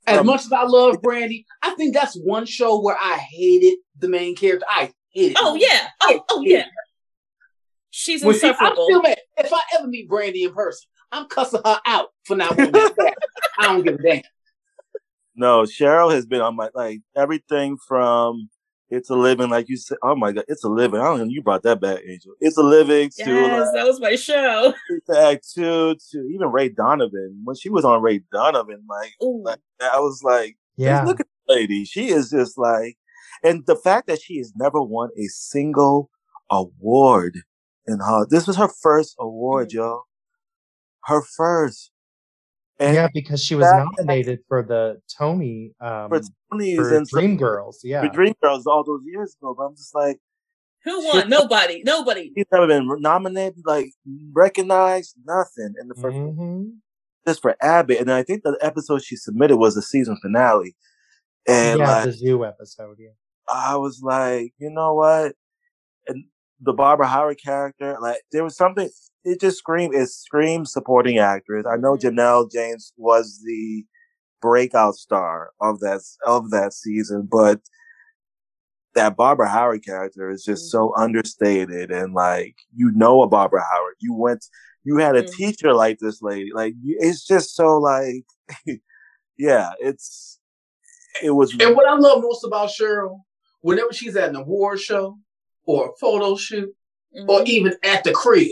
As 0.06 0.18
Um, 0.20 0.26
much 0.26 0.42
as 0.42 0.52
I 0.52 0.62
love 0.62 1.02
Brandy, 1.02 1.44
I 1.62 1.70
think 1.74 1.92
that's 1.94 2.16
one 2.16 2.46
show 2.46 2.80
where 2.80 2.96
I 3.00 3.16
hated 3.16 3.78
the 3.98 4.08
main 4.08 4.36
character. 4.36 4.66
I 4.68 4.92
hated. 5.10 5.36
Oh 5.40 5.54
yeah. 5.56 5.88
Oh 6.00 6.24
oh 6.30 6.42
yeah. 6.42 6.66
She's 7.90 8.24
When 8.24 8.34
she, 8.38 8.46
I'm 8.46 8.50
insufferable. 8.52 8.84
still 8.86 9.02
mad. 9.02 9.18
If 9.38 9.52
I 9.52 9.60
ever 9.78 9.86
meet 9.88 10.08
Brandy 10.08 10.44
in 10.44 10.54
person, 10.54 10.88
I'm 11.10 11.26
cussing 11.26 11.60
her 11.64 11.80
out 11.86 12.08
for 12.24 12.36
not 12.36 12.56
wanting 12.56 12.72
that. 12.72 13.14
I 13.58 13.64
don't 13.66 13.82
give 13.84 13.94
a 13.96 14.02
damn. 14.02 14.22
no, 15.34 15.62
Sheryl 15.64 16.12
has 16.14 16.26
been 16.26 16.40
on 16.40 16.56
my 16.56 16.70
like 16.74 17.00
everything 17.16 17.76
from 17.86 18.48
"It's 18.92 19.10
a 19.10 19.14
Living," 19.14 19.48
like 19.50 19.68
you 19.68 19.76
said. 19.76 19.98
Oh 20.02 20.14
my 20.14 20.32
God, 20.32 20.44
"It's 20.48 20.64
a 20.64 20.68
Living." 20.68 21.00
I 21.00 21.04
don't 21.04 21.18
know. 21.18 21.24
You 21.24 21.42
brought 21.42 21.62
that 21.64 21.80
back, 21.80 22.00
Angel. 22.06 22.32
"It's 22.40 22.56
a 22.58 22.62
Living" 22.62 23.08
to 23.10 23.16
yes, 23.16 23.66
like, 23.66 23.74
that 23.74 23.86
was 23.86 24.00
my 24.00 24.14
show. 24.16 24.74
to 25.10 25.18
Act 25.18 25.46
Two 25.54 25.96
to 26.10 26.18
even 26.32 26.52
Ray 26.52 26.68
Donovan. 26.68 27.40
When 27.44 27.56
she 27.56 27.70
was 27.70 27.84
on 27.84 28.02
Ray 28.02 28.20
Donovan, 28.32 28.84
like, 28.88 29.12
Ooh. 29.22 29.42
like 29.44 29.58
I 29.80 29.98
was 30.00 30.22
like, 30.22 30.56
Yeah. 30.76 31.04
Look 31.04 31.20
at 31.20 31.26
the 31.48 31.54
lady. 31.54 31.84
She 31.84 32.08
is 32.08 32.30
just 32.30 32.58
like, 32.58 32.96
and 33.42 33.64
the 33.66 33.76
fact 33.76 34.06
that 34.08 34.20
she 34.20 34.38
has 34.38 34.52
never 34.56 34.82
won 34.82 35.08
a 35.18 35.24
single 35.28 36.10
award 36.50 37.38
in 37.86 37.98
her. 37.98 38.26
This 38.28 38.46
was 38.46 38.56
her 38.56 38.68
first 38.68 39.16
award, 39.18 39.70
Mhm. 39.70 39.74
yo. 39.74 40.02
Her 41.04 41.22
first. 41.22 41.91
And 42.82 42.94
yeah, 42.94 43.08
because 43.14 43.42
she 43.42 43.54
was 43.54 43.64
that- 43.66 43.86
nominated 43.98 44.40
for 44.48 44.62
the 44.62 45.00
Tony 45.18 45.72
um, 45.80 46.08
for 46.10 46.20
Tony's 46.50 46.78
for 46.78 46.96
and 46.96 47.08
Dreamgirls. 47.10 47.76
Yeah. 47.84 48.02
for 48.02 48.08
Dreamgirls 48.08 48.62
all 48.66 48.84
those 48.84 49.02
years 49.06 49.36
ago. 49.40 49.54
But 49.56 49.64
I'm 49.64 49.76
just 49.76 49.94
like, 49.94 50.18
Who 50.84 51.04
won? 51.06 51.28
Nobody. 51.28 51.82
Nobody. 51.84 52.32
she's 52.36 52.46
never 52.52 52.66
been 52.66 52.88
nominated, 53.00 53.62
like 53.64 53.90
recognized, 54.34 55.14
nothing 55.24 55.74
in 55.80 55.88
the 55.88 55.94
1st 55.94 56.36
Mhm. 56.36 56.70
just 57.26 57.40
for 57.42 57.56
Abbott. 57.60 57.98
And 58.00 58.10
I 58.10 58.22
think 58.22 58.42
the 58.42 58.58
episode 58.60 59.02
she 59.04 59.16
submitted 59.16 59.56
was 59.58 59.74
the 59.74 59.82
season 59.82 60.16
finale. 60.20 60.74
And 61.46 61.78
yeah, 61.80 61.96
like, 61.96 62.04
the 62.06 62.12
zoo 62.12 62.44
episode. 62.44 62.96
Yeah. 62.98 63.10
I 63.48 63.76
was 63.76 64.00
like, 64.02 64.54
you 64.58 64.70
know 64.70 64.94
what? 64.94 65.34
And 66.08 66.24
the 66.64 66.72
Barbara 66.72 67.08
Howard 67.08 67.38
character, 67.44 67.96
like 68.00 68.20
there 68.32 68.44
was 68.44 68.56
something. 68.56 68.88
It 69.24 69.40
just 69.40 69.58
screamed. 69.58 69.94
It 69.94 70.08
screamed 70.08 70.68
supporting 70.68 71.18
actress. 71.18 71.66
I 71.66 71.76
know 71.76 71.96
Mhm. 71.96 72.00
Janelle 72.02 72.50
James 72.50 72.92
was 72.96 73.42
the 73.44 73.84
breakout 74.40 74.94
star 74.94 75.50
of 75.60 75.80
that 75.80 76.00
of 76.26 76.50
that 76.50 76.72
season, 76.72 77.28
but 77.30 77.60
that 78.94 79.16
Barbara 79.16 79.48
Howard 79.48 79.84
character 79.84 80.30
is 80.30 80.44
just 80.44 80.70
so 80.70 80.94
understated 80.96 81.90
and 81.90 82.14
like 82.14 82.56
you 82.74 82.90
know 82.94 83.22
a 83.22 83.28
Barbara 83.28 83.62
Howard. 83.72 83.94
You 84.00 84.14
went, 84.14 84.44
you 84.84 84.98
had 84.98 85.16
a 85.16 85.22
Mhm. 85.22 85.32
teacher 85.32 85.72
like 85.74 85.98
this 85.98 86.20
lady. 86.22 86.50
Like 86.52 86.74
you- 86.82 86.98
it's 87.00 87.24
just 87.26 87.54
so 87.54 87.78
like, 87.78 88.24
yeah, 89.38 89.72
it's 89.80 90.38
it 91.22 91.30
was. 91.30 91.54
And 91.58 91.74
what 91.76 91.88
I 91.88 91.94
love 91.96 92.22
most 92.22 92.44
about 92.44 92.68
Sheryl, 92.70 93.20
whenever 93.60 93.92
she's 93.92 94.16
at 94.16 94.28
an 94.30 94.36
award 94.36 94.80
show 94.80 95.18
or 95.66 95.90
a 95.90 95.92
photo 96.00 96.36
shoot 96.36 96.74
or 97.28 97.40
Mhm. 97.40 97.46
even 97.46 97.74
at 97.82 98.04
the 98.04 98.12
crib, 98.12 98.48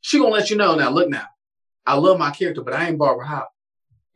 she 0.00 0.18
gonna 0.18 0.30
let 0.30 0.50
you 0.50 0.56
know. 0.56 0.74
Now, 0.74 0.90
look 0.90 1.08
now, 1.08 1.26
I 1.86 1.96
love 1.96 2.18
my 2.18 2.30
character, 2.30 2.62
but 2.62 2.74
I 2.74 2.88
ain't 2.88 2.98
Barbara 2.98 3.26
Howard. 3.26 3.48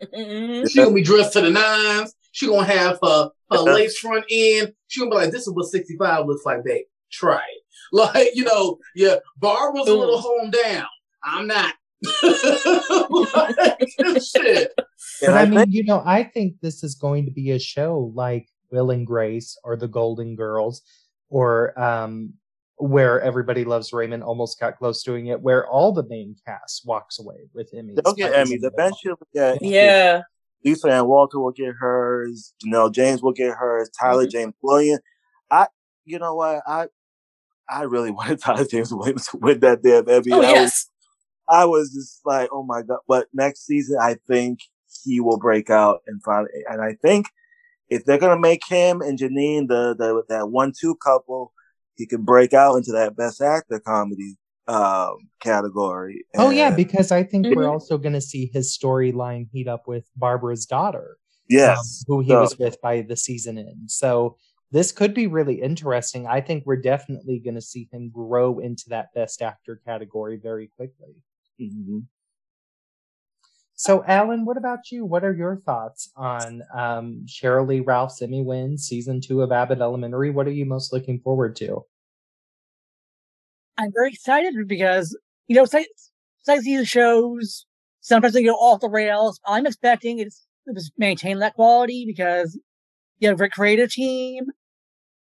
Mhm. 0.03 0.71
She 0.71 0.79
gonna 0.79 0.95
be 0.95 1.03
dressed 1.03 1.33
to 1.35 1.41
the 1.41 1.51
nines. 1.51 2.15
She 2.33 2.47
gonna 2.47 2.65
have 2.65 2.99
her, 3.03 3.31
her 3.51 3.59
lace 3.59 3.99
front 3.99 4.25
end. 4.31 4.75
She 4.89 5.01
gonna 5.01 5.11
be 5.11 5.17
like, 5.17 5.31
"This 5.31 5.47
is 5.47 5.53
what 5.53 5.67
65 5.67 6.27
looks 6.27 6.45
like, 6.47 6.65
babe. 6.65 6.87
Try 7.11 7.37
it." 7.39 7.63
Like 7.95 8.31
you 8.35 8.45
know, 8.45 8.79
yeah. 8.95 9.17
Barbara's 9.37 9.87
a 9.89 9.93
little 9.95 10.19
home 10.19 10.51
down. 10.51 10.87
I'm 11.23 11.47
not. 11.47 11.75
like, 12.23 13.89
shit. 14.23 14.73
But 14.77 14.87
and 15.29 15.35
I 15.35 15.43
I 15.43 15.45
mean, 15.47 15.59
think- 15.61 15.73
you 15.75 15.85
know, 15.85 16.03
I 16.05 16.23
think 16.25 16.61
this 16.61 16.83
is 16.83 16.95
going 16.95 17.27
to 17.27 17.31
be 17.31 17.51
a 17.51 17.59
show 17.59 18.11
like 18.15 18.49
Will 18.71 18.91
and 18.91 19.07
Grace 19.07 19.57
or 19.63 19.77
The 19.77 19.89
Golden 19.89 20.37
Girls 20.37 20.83
or 21.33 21.79
um 21.81 22.35
where 22.77 23.21
everybody 23.21 23.65
loves 23.65 23.93
Raymond 23.93 24.23
almost 24.25 24.59
got 24.59 24.77
close 24.77 25.03
doing 25.05 25.29
it, 25.29 25.41
where 25.41 25.67
all 25.69 25.93
the 25.93 26.03
main 26.09 26.35
cast 26.47 26.83
walks 26.85 27.19
away 27.21 27.49
with 27.55 27.73
Emmys. 27.73 27.97
they'll 28.03 28.15
get 28.15 28.33
by 28.33 28.39
the 28.45 28.51
Emmys 28.51 28.55
end 28.55 28.65
of 28.65 28.73
eventually. 28.75 29.15
Yeah, 29.33 29.55
Yeah. 29.61 30.23
Lisa 30.65 30.91
Ann 30.91 31.07
Walter 31.07 31.39
will 31.41 31.53
get 31.53 31.75
hers. 31.79 32.55
Janelle 32.65 32.93
James 32.93 33.23
will 33.23 33.33
get 33.33 33.55
hers. 33.57 33.89
Tyler 33.99 34.27
Mhm. 34.27 34.31
James 34.31 34.55
Williams. 34.63 35.01
I, 35.51 35.67
you 36.05 36.19
know 36.19 36.35
what? 36.35 36.63
I, 36.67 36.89
I 37.69 37.83
really 37.83 38.11
wanted 38.19 38.41
Tyler 38.41 38.65
James 38.65 38.93
Williams 38.93 39.29
to 39.29 39.37
win 39.37 39.61
that 39.61 39.83
damn 39.83 40.09
Emmy. 40.09 40.33
Oh 40.33 40.39
I 40.43 40.53
was, 40.53 40.61
yes. 40.61 40.87
I 41.49 41.65
was 41.67 41.93
just 41.93 42.21
like, 42.25 42.49
oh 42.53 42.65
my 42.65 42.83
god! 42.83 42.99
But 43.07 43.29
next 43.33 43.65
season, 43.67 43.99
I 44.01 44.17
think 44.29 44.59
he 45.05 45.21
will 45.21 45.39
break 45.39 45.71
out 45.71 46.01
and 46.09 46.21
finally, 46.23 46.51
And 46.69 46.81
I 46.83 46.95
think 47.03 47.27
if 47.95 48.05
they're 48.05 48.19
gonna 48.25 48.41
make 48.41 48.63
him 48.69 49.01
and 49.03 49.19
Janine 49.19 49.69
the 49.69 49.95
the 49.99 50.23
that 50.29 50.49
one-two 50.51 50.95
couple, 50.97 51.53
he 51.97 52.07
can 52.07 52.23
break 52.25 52.53
out 52.53 52.77
into 52.77 52.93
that 52.93 53.17
Best 53.17 53.41
Actor 53.41 53.81
comedy 53.81 54.37
um 54.69 55.17
category. 55.41 56.25
Oh 56.37 56.51
yeah, 56.51 56.71
because 56.75 57.11
I 57.13 57.23
think 57.25 57.47
we're 57.47 57.65
Mhm. 57.65 57.73
also 57.73 57.99
going 57.99 58.13
to 58.15 58.21
see 58.21 58.51
his 58.53 58.67
storyline 58.79 59.49
heat 59.53 59.67
up 59.69 59.89
with 59.89 60.05
Barbara's 60.17 60.67
daughter, 60.67 61.09
um, 61.11 61.17
yes, 61.49 62.05
who 62.07 62.21
he 62.21 62.29
So- 62.29 62.41
was 62.41 62.59
with 62.59 62.81
by 62.81 63.03
the 63.03 63.17
season 63.17 63.59
end. 63.59 63.91
So 63.91 64.37
this 64.71 64.93
could 64.93 65.13
be 65.15 65.27
really 65.27 65.61
interesting. 65.61 66.27
I 66.27 66.41
think 66.41 66.65
we're 66.65 66.77
definitely 66.93 67.41
going 67.41 67.57
to 67.57 67.61
see 67.73 67.89
him 67.93 68.09
grow 68.09 68.59
into 68.61 68.85
that 68.89 69.13
best 69.15 69.43
actor 69.43 69.81
category 69.85 70.37
very 70.39 70.69
quickly. 70.69 71.15
Mhm. 71.61 72.07
So, 73.83 74.05
Alan, 74.07 74.45
what 74.45 74.57
about 74.57 74.93
you? 74.93 75.05
What 75.05 75.25
are 75.25 75.35
your 75.35 75.57
thoughts 75.57 76.09
on 76.15 76.63
um, 76.73 77.27
Sheryl 77.27 77.67
Lee 77.67 77.81
Ralph's 77.81 78.23
Emmy 78.23 78.41
win, 78.41 78.79
season 78.79 79.21
two 79.21 79.43
of 79.43 79.51
Abbott 79.51 79.81
Elementary? 79.81 80.31
What 80.31 80.47
are 80.47 80.53
you 80.53 80.65
most 80.65 80.93
looking 80.93 81.19
forward 81.19 81.57
to? 81.57 81.85
I'm 83.77 83.91
very 83.93 84.11
excited 84.11 84.55
because, 84.69 85.19
you 85.49 85.57
know, 85.57 85.65
second, 85.65 85.89
second 86.45 86.63
season 86.63 86.85
shows, 86.85 87.67
sometimes 88.03 88.35
they 88.35 88.45
go 88.45 88.53
off 88.53 88.83
the 88.83 88.89
rails. 88.89 89.41
I'm 89.49 89.67
expecting 89.67 90.21
it's 90.21 90.47
to 90.69 90.81
maintain 90.97 91.41
that 91.41 91.55
quality 91.55 92.05
because 92.07 92.57
you 93.19 93.27
have 93.27 93.35
a 93.35 93.39
great 93.39 93.51
creative 93.51 93.91
team. 93.91 94.45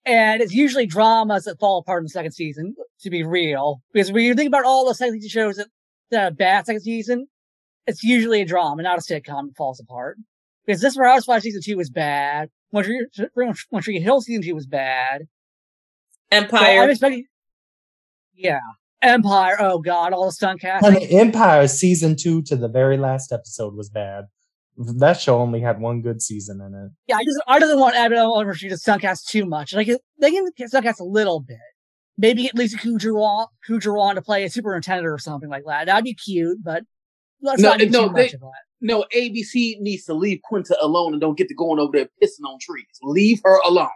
And 0.07 0.41
it's 0.41 0.55
usually 0.55 0.87
dramas 0.87 1.45
that 1.45 1.61
fall 1.61 1.81
apart 1.81 2.01
in 2.01 2.05
the 2.05 2.09
second 2.09 2.33
season, 2.33 2.77
to 3.03 3.11
be 3.11 3.25
real. 3.25 3.83
Because 3.93 4.11
when 4.11 4.25
you 4.25 4.33
think 4.33 4.49
about 4.49 4.65
all 4.65 4.89
the 4.89 4.95
second 4.95 5.21
season 5.21 5.29
shows 5.29 5.57
that, 5.57 5.67
that 6.13 6.21
have 6.23 6.39
bad 6.39 6.65
second 6.65 6.81
season, 6.81 7.27
it's 7.89 8.05
usually 8.05 8.43
a 8.43 8.45
drama, 8.45 8.83
not 8.83 8.99
a 8.99 9.01
sitcom 9.01 9.47
that 9.47 9.57
falls 9.57 9.81
apart. 9.81 10.19
Because 10.65 10.83
this 10.83 10.97
Housewives 10.97 11.43
season 11.43 11.63
two 11.65 11.79
was 11.79 11.91
bad. 11.91 12.51
One 12.71 12.85
Tree, 12.85 13.07
One 13.71 13.83
Tree 13.83 13.99
Hill 13.99 14.21
season 14.21 14.43
two 14.43 14.55
was 14.55 14.67
bad. 14.67 15.23
So 16.31 16.37
I'm 16.37 16.45
Empire. 16.45 16.91
expecting. 16.91 17.25
Yeah. 18.35 18.61
Empire. 19.01 19.57
Oh 19.59 19.79
God, 19.79 20.13
all 20.13 20.27
the 20.27 20.33
stunt 20.33 20.61
cast. 20.61 20.85
And 20.85 20.99
Empire 21.11 21.67
season 21.67 22.15
two 22.17 22.43
to 22.43 22.57
the 22.57 22.69
very 22.69 22.99
last 22.99 23.33
episode 23.33 23.75
was 23.75 23.89
bad. 23.89 24.25
That 24.77 25.19
show 25.19 25.41
only 25.41 25.61
had 25.61 25.81
one 25.81 26.03
good 26.03 26.21
season 26.21 26.61
in 26.61 26.75
it. 26.75 26.91
Yeah, 27.09 27.17
I 27.17 27.25
just 27.25 27.41
I 27.49 27.59
doesn't 27.59 27.81
want 27.81 27.97
Abbott 27.97 28.19
Elementary 28.19 28.69
to 28.69 28.77
stunt 28.77 29.01
cast 29.01 29.29
too 29.29 29.47
much. 29.47 29.73
Like 29.73 29.89
they 30.21 30.31
can 30.31 30.47
stunt 30.67 30.85
cast 30.85 31.01
a 31.01 31.05
little 31.05 31.41
bit, 31.41 31.57
maybe 32.19 32.43
get 32.43 32.55
Lisa 32.55 32.77
Kudrow 32.77 33.47
Kudrow 33.67 34.01
on 34.01 34.17
to 34.17 34.23
play 34.23 34.45
a 34.45 34.51
superintendent 34.51 35.09
or 35.09 35.19
something 35.19 35.49
like 35.49 35.65
that. 35.67 35.87
That'd 35.87 36.05
be 36.05 36.15
cute, 36.15 36.59
but 36.63 36.85
let's 37.43 37.61
No, 37.63 37.71
not 37.71 37.79
do 37.79 37.91
no, 37.91 38.09
too 38.09 38.15
they- 38.15 38.23
much 38.25 38.35
of 38.35 38.41
that. 38.41 38.53
No, 38.81 39.05
ABC 39.13 39.81
needs 39.81 40.05
to 40.05 40.15
leave 40.15 40.41
Quinta 40.45 40.77
alone 40.81 41.13
and 41.13 41.21
don't 41.21 41.37
get 41.37 41.49
to 41.49 41.55
going 41.55 41.81
over 41.81 41.91
there 41.99 42.09
pissing 42.23 42.47
on 42.47 42.59
trees. 42.61 42.87
Leave 43.03 43.41
her 43.45 43.59
alone. 43.67 43.89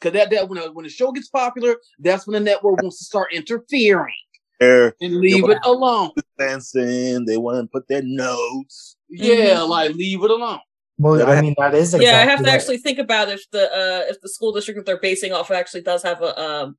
Cause 0.00 0.12
that, 0.14 0.30
that 0.30 0.48
when 0.48 0.58
a, 0.58 0.72
when 0.72 0.82
the 0.82 0.88
show 0.90 1.12
gets 1.12 1.28
popular, 1.28 1.76
that's 2.00 2.26
when 2.26 2.34
the 2.34 2.40
network 2.40 2.82
wants 2.82 2.98
to 2.98 3.04
start 3.04 3.32
interfering 3.32 4.12
They're 4.58 4.94
and 5.00 5.14
leave 5.20 5.48
it 5.48 5.58
alone. 5.64 6.10
dancing. 6.38 7.24
They 7.24 7.36
want 7.36 7.58
to 7.64 7.68
put 7.72 7.86
their 7.86 8.02
notes. 8.02 8.96
Yeah, 9.08 9.60
like 9.60 9.94
leave 9.94 10.24
it 10.24 10.30
alone. 10.32 10.58
Well, 10.98 11.24
I 11.24 11.36
I- 11.36 11.40
mean 11.40 11.54
that 11.58 11.74
is 11.76 11.94
exactly 11.94 12.06
yeah, 12.06 12.18
I 12.18 12.24
have 12.24 12.38
to 12.40 12.44
what- 12.46 12.52
actually 12.52 12.78
think 12.78 12.98
about 12.98 13.28
if 13.28 13.48
the 13.52 13.64
uh 13.72 14.10
if 14.10 14.20
the 14.20 14.28
school 14.28 14.50
district 14.52 14.78
that 14.78 14.86
they're 14.86 14.98
basing 14.98 15.32
off 15.32 15.50
of 15.50 15.56
actually 15.56 15.82
does 15.82 16.02
have 16.02 16.20
a 16.20 16.36
um 16.40 16.76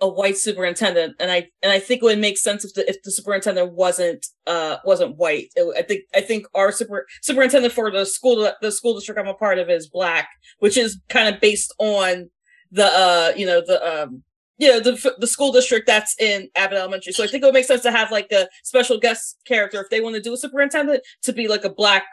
a 0.00 0.08
white 0.08 0.36
superintendent, 0.36 1.16
and 1.20 1.30
I 1.30 1.48
and 1.62 1.70
I 1.72 1.78
think 1.78 2.02
it 2.02 2.06
would 2.06 2.18
make 2.18 2.38
sense 2.38 2.64
if 2.64 2.74
the 2.74 2.88
if 2.88 3.02
the 3.02 3.10
superintendent 3.10 3.72
wasn't 3.72 4.26
uh 4.46 4.76
wasn't 4.84 5.16
white. 5.16 5.48
It, 5.56 5.74
I 5.78 5.82
think 5.82 6.02
I 6.14 6.20
think 6.20 6.46
our 6.54 6.72
super 6.72 7.06
superintendent 7.22 7.72
for 7.74 7.90
the 7.90 8.04
school 8.06 8.50
the 8.60 8.72
school 8.72 8.94
district 8.94 9.20
I'm 9.20 9.26
a 9.28 9.34
part 9.34 9.58
of 9.58 9.68
is 9.70 9.88
black, 9.88 10.28
which 10.60 10.76
is 10.76 11.00
kind 11.08 11.32
of 11.34 11.40
based 11.40 11.74
on 11.78 12.30
the 12.72 12.86
uh 12.86 13.32
you 13.36 13.46
know 13.46 13.60
the 13.66 13.78
um 13.84 14.22
you 14.58 14.68
know 14.68 14.80
the 14.80 15.14
the 15.18 15.26
school 15.26 15.52
district 15.52 15.86
that's 15.86 16.14
in 16.20 16.48
Abbott 16.56 16.78
Elementary. 16.78 17.12
So 17.12 17.24
I 17.24 17.26
think 17.26 17.42
it 17.42 17.46
would 17.46 17.54
make 17.54 17.64
sense 17.64 17.82
to 17.82 17.90
have 17.90 18.10
like 18.10 18.30
a 18.32 18.48
special 18.64 18.98
guest 18.98 19.38
character 19.46 19.80
if 19.80 19.90
they 19.90 20.00
want 20.00 20.16
to 20.16 20.20
do 20.22 20.32
a 20.34 20.36
superintendent 20.36 21.02
to 21.22 21.32
be 21.32 21.48
like 21.48 21.64
a 21.64 21.70
black 21.70 22.04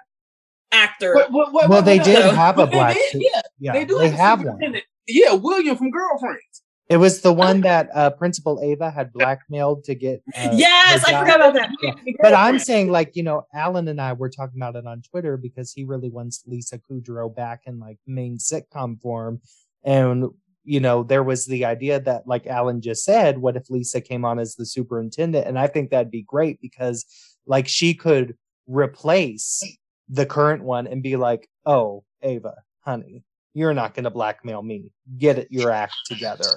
actor. 0.72 1.14
But, 1.14 1.32
but, 1.32 1.46
but, 1.54 1.54
Well, 1.54 1.70
but- 1.70 1.82
they 1.86 2.00
did 2.00 2.20
No. 2.20 2.32
have 2.32 2.56
a 2.58 2.66
but 2.66 2.72
they 2.72 2.78
black. 2.78 2.96
did, 2.96 3.22
yeah, 3.22 3.42
yeah, 3.60 3.74
they 3.74 3.86
do. 3.86 3.98
They 4.00 4.10
have 4.10 4.40
have 4.40 4.44
one. 4.46 4.82
Yeah, 5.08 5.34
William 5.34 5.78
from 5.78 5.90
Girlfriends. 5.90 6.64
It 6.90 6.98
was 6.98 7.20
the 7.20 7.34
one 7.34 7.62
that 7.62 7.90
uh, 7.94 8.12
Principal 8.12 8.62
Ava 8.64 8.90
had 8.90 9.12
blackmailed 9.12 9.84
to 9.86 9.96
get. 9.96 10.24
Uh, 10.38 10.52
yes, 10.54 11.04
I 11.04 11.20
forgot 11.20 11.36
about 11.36 11.54
that. 11.56 11.70
Yeah. 11.82 11.94
But 12.22 12.34
I'm 12.34 12.60
saying, 12.60 12.90
like, 12.90 13.16
you 13.16 13.24
know, 13.24 13.46
Alan 13.54 13.90
and 13.90 14.00
I 14.00 14.14
were 14.14 14.30
talking 14.30 14.58
about 14.58 14.78
it 14.78 14.88
on 14.88 15.02
Twitter 15.02 15.36
because 15.36 15.74
he 15.74 15.84
really 15.84 16.10
wants 16.10 16.44
Lisa 16.48 16.80
Kudrow 16.80 17.34
back 17.34 17.64
in 17.66 17.80
like 17.80 17.98
main 18.08 18.38
sitcom 18.38 19.02
form. 19.02 19.42
And, 19.84 20.30
you 20.64 20.80
know, 20.80 21.04
there 21.04 21.24
was 21.24 21.46
the 21.46 21.66
idea 21.66 22.00
that, 22.00 22.26
like 22.26 22.48
Alan 22.48 22.82
just 22.82 23.04
said, 23.04 23.38
what 23.40 23.58
if 23.58 23.70
Lisa 23.70 24.00
came 24.00 24.24
on 24.24 24.40
as 24.40 24.56
the 24.56 24.66
superintendent? 24.66 25.46
And 25.46 25.60
I 25.60 25.68
think 25.68 25.90
that'd 25.90 26.12
be 26.12 26.24
great 26.24 26.62
because, 26.62 27.06
like, 27.46 27.68
she 27.68 27.94
could 27.94 28.36
replace 28.66 29.62
the 30.08 30.26
current 30.26 30.64
one 30.64 30.88
and 30.88 31.04
be 31.04 31.18
like, 31.18 31.50
oh, 31.66 32.04
Ava, 32.22 32.56
honey, 32.80 33.24
you're 33.54 33.74
not 33.74 33.94
going 33.94 34.06
to 34.06 34.10
blackmail 34.10 34.62
me. 34.62 34.92
Get 35.18 35.38
it, 35.38 35.48
your 35.52 35.72
act 35.72 35.96
together. 36.06 36.56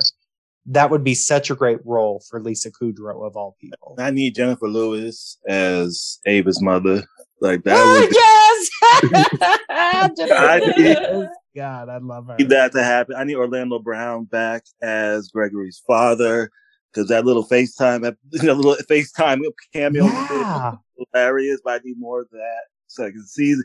That 0.71 0.89
would 0.91 1.03
be 1.03 1.15
such 1.15 1.51
a 1.51 1.55
great 1.57 1.81
role 1.85 2.23
for 2.31 2.41
Lisa 2.41 2.71
Kudrow 2.71 3.27
of 3.27 3.37
all 3.37 3.57
people. 3.61 3.97
I 3.99 4.11
need 4.11 4.37
Jennifer 4.37 4.69
Lewis 4.69 5.37
as 5.49 6.19
Ava's 6.27 6.63
mother. 6.63 7.03
Like 7.41 7.65
that 7.65 7.77
Oh, 7.77 8.01
would 8.01 8.15
yes! 8.15 9.41
I 10.31 10.61
need- 10.77 11.29
God, 11.57 11.89
I 11.89 11.99
love 11.99 12.27
her. 12.29 12.37
need 12.39 12.51
that 12.51 12.71
to 12.73 12.83
happen. 12.85 13.17
I 13.17 13.25
need 13.25 13.35
Orlando 13.35 13.79
Brown 13.81 14.25
back 14.25 14.63
as 14.81 15.29
Gregory's 15.29 15.83
father 15.87 16.51
because 16.93 17.09
that 17.09 17.25
little 17.25 17.45
FaceTime, 17.47 18.03
that 18.03 18.17
little 18.33 18.77
FaceTime 18.89 19.41
cameo 19.73 20.05
Yeah. 20.05 20.77
hilarious. 21.13 21.61
But 21.65 21.81
I 21.81 21.85
need 21.85 21.97
more 21.99 22.21
of 22.21 22.31
that 22.31 22.61
so 22.87 23.07
I 23.07 23.11
can 23.11 23.27
see. 23.27 23.57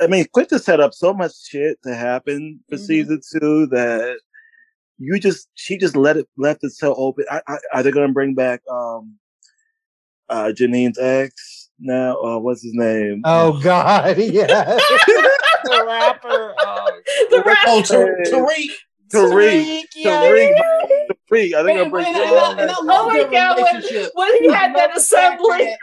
I 0.00 0.06
mean, 0.06 0.26
Quinta 0.32 0.58
set 0.60 0.78
up 0.78 0.94
so 0.94 1.12
much 1.12 1.32
shit 1.48 1.78
to 1.82 1.94
happen 1.94 2.60
for 2.68 2.76
Mhm. 2.76 2.80
season 2.86 3.20
two 3.32 3.66
that 3.68 4.18
you 4.98 5.18
just 5.20 5.48
she 5.54 5.76
just 5.76 5.96
let 5.96 6.16
it 6.16 6.26
left 6.36 6.64
it 6.64 6.70
so 6.72 6.94
open. 6.94 7.24
I, 7.30 7.40
I, 7.46 7.56
are 7.74 7.82
they 7.82 7.90
going 7.90 8.06
to 8.08 8.12
bring 8.14 8.34
back 8.34 8.62
um 8.70 9.14
uh 10.28 10.52
Janine's 10.52 10.98
ex 10.98 11.68
now? 11.78 12.16
Uh, 12.20 12.38
what's 12.38 12.62
his 12.62 12.72
name? 12.74 13.22
Oh 13.24 13.60
God, 13.62 14.16
yeah. 14.18 14.46
the 15.64 15.84
rapper. 15.86 16.54
Oh, 16.58 17.00
the 17.30 17.42
rap. 17.44 17.58
Oh, 17.66 17.82
Tar- 17.82 18.16
Tariq. 18.26 18.70
Tariq. 19.12 19.82
yeah. 19.94 20.10
Tariq. 20.22 20.58
Tariq. 21.30 21.54
Are 21.56 21.62
they 21.62 21.72
And- 21.72 21.78
going 21.78 21.84
to 21.84 21.90
bring? 21.90 22.06
and- 22.06 22.16
and 22.16 22.26
I- 22.38 22.50
and 22.52 22.60
I 22.70 22.74
him? 22.80 22.86
love 22.86 23.04
Oh 23.04 23.08
my 23.08 23.22
God, 23.30 23.56
when- 23.62 24.08
When 24.14 24.42
he 24.42 24.48
had 24.50 24.74
that 24.74 24.90
I 24.90 24.92
love 24.92 24.94
the 24.94 25.00
fact 25.00 25.40
assembly. 25.40 25.64
that- 25.64 25.78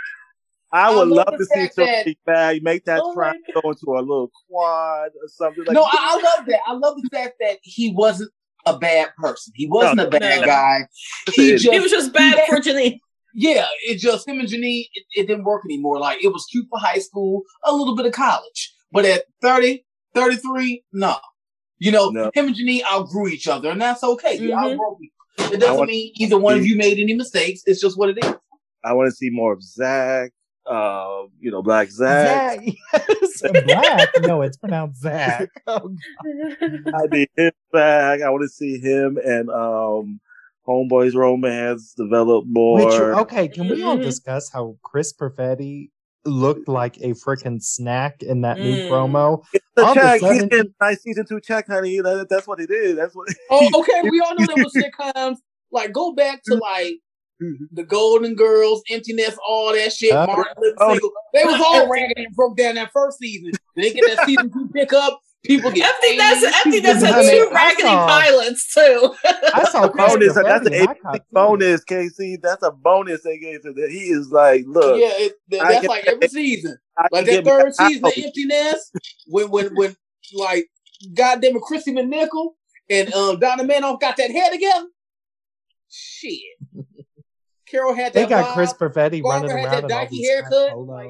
I 0.76 0.88
I 0.91 0.95
would 0.95 1.08
love 1.10 1.28
love 1.30 1.38
to 1.39 1.45
see 1.45 1.60
Tariq 1.78 2.17
back. 2.26 2.62
Make 2.63 2.86
that 2.86 2.99
Oh 3.04 3.13
my 3.13 3.30
trial 3.32 3.62
go 3.62 3.69
into 3.69 3.86
a 3.95 4.02
little 4.02 4.32
quad 4.49 5.12
or 5.21 5.28
something. 5.28 5.63
Like, 5.65 5.76
no, 5.76 5.84
I, 5.84 5.88
I 5.91 6.15
love 6.38 6.47
that. 6.47 6.60
I 6.65 6.73
love 6.73 6.95
the 7.02 7.08
fact 7.12 7.36
that 7.41 7.60
he 7.62 7.91
wasn't 7.93 8.32
a 8.65 8.78
bad 8.78 9.10
person. 9.17 9.54
He 9.56 9.67
wasn't 9.67 9.97
No, 9.97 10.06
a 10.06 10.10
bad 10.10 10.41
no. 10.41 10.45
guy. 10.47 10.88
He 11.34 11.52
just, 11.52 11.69
He 11.69 11.80
was 11.80 11.91
just 11.91 12.13
bad 12.13 12.39
for 12.47 12.58
Janine. 12.58 12.99
yeah, 13.34 13.65
it 13.88 13.97
just 13.99 14.28
him 14.28 14.39
and 14.39 14.47
Janine. 14.49 14.86
It, 14.93 15.04
it 15.15 15.28
didn't 15.28 15.43
work 15.43 15.63
anymore. 15.65 15.99
Like 15.99 16.23
it 16.23 16.30
was 16.30 16.45
cute 16.52 16.67
for 16.69 16.80
high 16.80 16.99
school, 16.99 17.43
a 17.63 17.73
little 17.76 17.95
bit 17.95 18.06
of 18.06 18.13
college, 18.13 18.73
but 18.91 19.06
at 19.06 19.23
30, 19.41 19.84
33, 20.13 20.84
no. 20.93 21.15
You 21.80 21.91
know, 21.91 22.10
No. 22.10 22.32
him 22.34 22.47
and 22.47 22.56
Janine 22.56 22.82
outgrew 22.89 23.28
each 23.28 23.47
other, 23.47 23.69
and 23.69 23.82
that's 23.82 24.04
okay. 24.04 24.38
You 24.38 24.52
Mhm. 24.52 24.71
outgrow 24.71 24.95
people. 24.95 25.54
It 25.54 25.60
doesn't 25.60 25.78
want- 25.78 25.89
mean 25.89 26.13
either 26.15 26.38
one 26.38 26.58
of 26.58 26.65
you 26.65 26.78
made 26.78 26.99
any 26.99 27.13
mistakes. 27.15 27.62
It's 27.65 27.82
just 27.82 27.97
what 27.97 28.10
it 28.10 28.23
is. 28.23 28.34
I 28.86 28.93
want 28.93 29.10
to 29.10 29.15
see 29.15 29.30
more 29.30 29.54
of 29.54 29.62
Zach. 29.63 30.32
Uh, 30.65 31.23
you 31.39 31.52
know, 31.52 31.62
Black 31.62 31.89
Zach. 31.91 32.62
Zach. 32.62 32.76
Yes. 33.43 33.63
Black. 33.65 34.10
No, 34.21 34.41
it's 34.43 34.58
pronounced 34.58 35.02
Zach. 35.02 35.49
Oh, 35.67 35.93
I 36.26 37.08
need 37.12 37.30
him 37.36 37.52
back. 37.71 38.21
I 38.21 38.30
want 38.30 38.43
to 38.43 38.47
see 38.49 38.80
him 38.80 39.17
and 39.23 39.49
um, 39.49 40.19
Homeboy's 40.67 41.15
romance 41.15 41.93
develop 41.97 42.45
more. 42.47 42.86
Which, 42.86 42.93
okay, 42.93 43.47
can 43.47 43.67
we 43.67 43.82
all 43.84 43.97
Mhm. 43.97 44.04
discuss 44.04 44.49
how 44.52 44.78
Chris 44.84 45.13
Perfetti 45.13 45.89
looked 46.26 46.69
like 46.69 46.95
a 46.97 47.10
freaking 47.10 47.62
snack 47.62 48.23
in 48.23 48.41
that 48.41 48.58
new 48.60 48.78
Mm. 48.88 48.89
promo? 48.89 49.43
the 49.76 49.84
all 49.84 49.91
of 49.91 49.97
a 49.97 49.99
check. 49.99 50.21
He's 50.21 50.30
sudden- 50.30 50.47
getting 50.47 50.73
nice 50.80 51.02
season 51.02 51.26
two 51.28 51.41
check, 51.41 51.67
honey. 51.67 51.99
That, 51.99 52.28
that's 52.30 52.47
what 52.47 52.60
it 52.62 52.71
is. 52.71 52.95
That's 52.95 53.13
what. 53.15 53.28
Oh, 53.52 53.69
okay. 53.82 54.10
We 54.10 54.21
all 54.21 54.36
know 54.36 54.45
there 54.45 54.63
was 54.63 54.73
sitcoms. 54.76 55.38
Like, 55.71 55.91
go 55.91 56.13
back 56.13 56.41
to 56.45 56.56
like 56.56 56.99
the 57.72 57.84
Golden 57.84 58.36
Girls, 58.36 58.82
Empty 58.89 59.13
Nest, 59.13 59.38
all 59.48 59.74
that 59.74 59.91
shit. 59.91 60.12
Uh, 60.13 60.28
Martin 60.28 60.54
Luther 60.60 60.76
oh. 60.80 60.91
Single. 60.93 61.12
They 61.34 61.43
was 61.46 61.62
all 61.65 61.89
raggedy 61.91 62.26
and 62.26 62.36
broke 62.36 62.58
down 62.58 62.76
that 62.76 62.91
first 62.93 63.19
season. 63.19 63.52
They 63.76 63.91
get 63.93 64.15
that 64.15 64.26
season 64.26 64.52
two 64.52 64.69
pickup. 64.74 65.19
People 65.46 65.72
get 65.72 65.93
Empty 65.93 66.15
Nest, 66.17 66.41
paid. 66.41 66.54
emptiness 66.86 67.04
I 67.04 67.08
had 67.08 67.30
two 67.30 67.50
I 67.52 67.54
raggedy 67.54 67.82
saw- 67.84 68.08
violence 68.08 68.74
too. 68.74 69.15
I 69.26 69.63
saw 69.69 69.88
bonus. 69.93 70.36
That's 70.36 70.48
Perfetti 70.48 70.67
an 70.67 70.74
and 70.74 70.88
I 70.88 70.91
eight 70.93 71.02
caught- 71.02 71.22
bonus, 71.34 71.84
Casey. 71.84 72.38
That's 72.41 72.63
a 72.63 72.72
bonus 72.72 73.24
they 73.24 73.38
gave 73.39 73.62
to 73.63 73.74
that. 73.74 73.89
He 73.91 74.06
is 74.06 74.30
like, 74.32 74.63
look, 74.67 74.98
Yeah, 75.02 75.10
it, 75.12 75.34
that's 75.50 75.82
can- 75.82 75.89
like 75.89 76.06
every 76.08 76.28
season. 76.30 76.78
I 76.98 77.08
Like 77.12 77.26
can 77.26 77.36
that 77.36 77.43
get 77.43 77.46
me 77.58 77.62
third 77.62 77.76
season 77.76 78.06
of 78.06 78.13
house. 78.13 78.24
Empty 78.24 78.46
Nest, 78.46 78.91
when 79.28 79.50
when 79.50 79.76
when 79.76 79.96
like 80.34 80.67
goddamn 81.13 81.58
it, 81.58 81.62
Kristy 81.69 81.89
McNichol 81.89 82.52
and 82.89 83.13
um 83.13 83.38
Dinah 83.39 83.63
Manoff 83.65 84.00
got 84.00 84.15
that 84.17 84.32
hair 84.32 84.50
together. 84.50 84.86
Shit. 85.89 86.39
Carol 87.74 87.94
had 87.96 88.14
They 88.14 88.26
got 88.28 88.46
bob. 88.46 88.54
Chris 88.54 88.74
Perfetti 88.74 89.22
Barbara 89.24 89.50
running 89.50 89.50
had 89.50 89.66
around 89.66 89.72
that 89.72 89.84
in 89.86 89.92
all 89.92 90.06
dykey 90.06 90.10
these 90.12 90.28
haircut. 90.30 90.70
polos. 90.72 90.88
Like, 90.88 91.08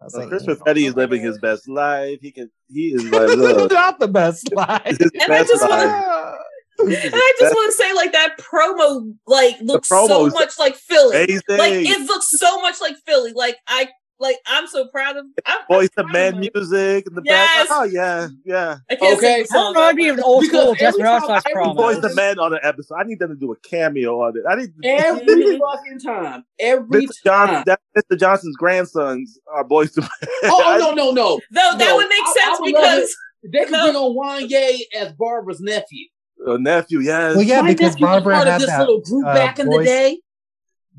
I 0.00 0.04
was 0.04 0.12
So 0.12 0.18
like, 0.20 0.28
Chris 0.28 0.44
"Oh, 0.46 0.54
Perfetti 0.54 0.86
is 0.88 0.94
living 0.94 1.22
his 1.22 1.38
best 1.38 1.68
life. 1.68 2.18
He 2.20 2.30
can. 2.32 2.50
He 2.68 2.88
is 2.88 3.04
like, 3.04 3.28
look, 3.36 3.70
not 3.72 3.98
the 3.98 4.08
best 4.08 4.52
life. 4.52 4.82
his 4.84 5.10
And 5.14 5.32
I 5.32 5.42
just 5.44 5.68
wanna- 5.68 6.36
And 6.80 6.94
I 7.14 7.32
just 7.38 7.54
want 7.54 7.70
to 7.72 7.76
say, 7.76 7.92
like 7.92 8.12
that 8.12 8.36
promo, 8.38 9.14
like 9.26 9.56
looks 9.60 9.88
so 9.88 10.28
much 10.28 10.58
like 10.58 10.76
Philly. 10.76 11.16
Amazing. 11.24 11.42
Like 11.48 11.72
it 11.72 12.06
looks 12.06 12.30
so 12.30 12.60
much 12.62 12.80
like 12.80 12.96
Philly. 13.06 13.32
Like 13.34 13.56
I, 13.66 13.88
like 14.20 14.36
I'm 14.46 14.66
so 14.66 14.86
proud 14.88 15.16
of. 15.16 15.26
I'm, 15.46 15.58
Voice 15.70 15.88
I'm 15.96 16.04
of 16.04 16.10
proud 16.10 16.34
man 16.34 16.40
music 16.40 17.06
in 17.08 17.14
the 17.14 17.22
Yes. 17.24 17.68
back. 17.68 17.76
Oh 17.78 17.84
yeah, 17.84 18.28
yeah. 18.44 18.76
I 18.90 18.94
can't 18.96 19.18
Okay. 19.18 19.44
sing 19.44 19.46
the 19.50 19.58
I 19.58 19.62
don't 19.62 19.74
song. 19.74 19.96
know, 19.96 20.12
an 20.14 20.20
old 20.22 20.44
school 20.44 20.60
every 20.60 20.74
Desperate 20.78 21.04
time- 21.04 21.20
Housewives 21.20 21.44
promo. 21.54 21.76
Voice 21.76 21.96
Voice 21.96 22.04
of 22.04 22.16
man 22.16 22.38
on 22.38 22.52
an 22.52 22.60
episode. 22.62 22.94
I 22.96 23.04
need 23.04 23.18
them 23.18 23.30
to 23.30 23.36
do 23.36 23.50
a 23.52 23.56
cameo 23.56 24.20
on 24.20 24.34
it. 24.36 24.42
I 24.48 24.54
need 24.56 24.70
Every 24.84 25.58
fucking 25.58 25.98
time. 26.04 26.44
Every 26.58 27.06
Mr. 27.06 27.12
Johnson. 27.24 27.54
time. 27.56 27.64
That 27.66 27.80
Mr. 27.96 28.18
Johnson's 28.18 28.56
grandsons 28.56 29.38
are 29.52 29.64
Boyz 29.64 29.96
II 29.98 30.02
Men. 30.02 30.10
Oh, 30.44 30.62
oh 30.66 30.78
no, 30.94 31.04
no, 31.04 31.10
no. 31.12 31.40
Though 31.50 31.76
that 31.78 31.96
would 31.96 32.08
make 32.08 32.22
I- 32.22 32.32
sense 32.38 32.58
I 32.58 32.60
would 32.60 32.66
because 32.66 33.16
They 33.42 33.64
could 33.64 33.72
No. 33.72 33.84
bring 33.84 33.96
on 33.96 34.16
Wanya 34.48 34.78
as 34.98 35.12
Barbara's 35.14 35.60
nephew. 35.60 36.06
A 36.46 36.58
nephew, 36.58 37.00
yes. 37.00 37.36
Well, 37.36 37.44
yeah, 37.44 37.60
My 37.62 37.68
because 37.72 37.92
nephew 37.92 38.06
was 38.06 38.10
Barbara 38.22 38.34
part 38.34 38.46
of 38.46 38.52
had 38.52 38.60
this 38.62 38.68
that. 38.70 38.80
little 38.80 39.00
group 39.00 39.26
uh, 39.26 39.34
back 39.34 39.58
in 39.58 39.68
the 39.68 39.82
day. 39.84 40.20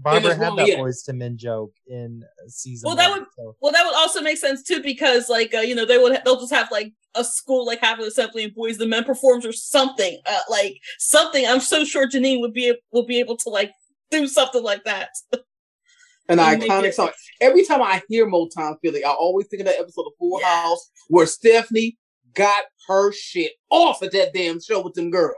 Barbara 0.04 0.36
had 0.36 0.48
wrong, 0.48 0.56
that 0.58 0.68
yeah. 0.68 0.78
Boyz 0.78 1.08
II 1.08 1.16
Men 1.16 1.38
joke 1.38 1.74
in 1.88 2.24
uh, 2.24 2.48
season. 2.50 2.88
Well, 2.88 2.96
that 2.96 3.10
one, 3.10 3.20
would- 3.20 3.28
so- 3.38 3.56
well, 3.62 3.72
that 3.72 3.86
would 3.86 3.96
also 3.96 4.22
make 4.22 4.38
sense 4.38 4.64
too 4.64 4.82
because 4.82 5.30
like 5.30 5.54
uh, 5.54 5.60
you 5.60 5.76
know 5.76 5.86
they 5.86 5.98
would 5.98 6.20
they'll 6.26 6.40
just 6.40 6.54
have 6.54 6.70
like 6.72 6.94
a 7.16 7.24
school 7.24 7.66
like 7.66 7.80
have 7.82 8.00
an 8.00 8.06
assembly 8.06 8.44
and 8.44 8.56
Boyz 8.56 8.80
II 8.80 8.88
Men 8.88 9.04
performs 9.04 9.46
or 9.46 9.52
something 9.52 10.20
uh, 10.26 10.40
like 10.50 10.78
something. 11.00 11.46
I'm 11.48 11.60
so 11.60 11.84
sure 11.86 12.08
Janine 12.08 12.40
would 12.42 12.54
be 12.54 12.74
will 12.92 13.06
be 13.06 13.20
able 13.20 13.38
to 13.38 13.50
like 13.50 13.72
do 14.10 14.28
something 14.28 14.64
like 14.64 14.84
that. 14.86 15.10
An 16.30 16.38
Make 16.38 16.62
iconic 16.62 16.86
it- 16.90 16.96
song. 16.96 17.10
Every 17.42 17.66
time 17.66 17.82
I 17.82 18.02
hear 18.08 18.26
Motown 18.28 18.76
Philly, 18.82 19.04
I 19.04 19.10
always 19.10 19.48
think 19.48 19.62
of 19.62 19.66
that 19.66 19.80
episode 19.80 20.04
of 20.06 20.14
Full 20.20 20.40
Yeah. 20.40 20.64
House 20.64 20.90
where 21.10 21.26
Stephanie 21.26 21.98
got 22.36 22.64
her 22.88 23.12
shit 23.12 23.52
off 23.70 24.02
at 24.04 24.12
that 24.14 24.34
damn 24.34 24.62
show 24.62 24.82
with 24.82 24.94
them 24.94 25.10
girls. 25.12 25.36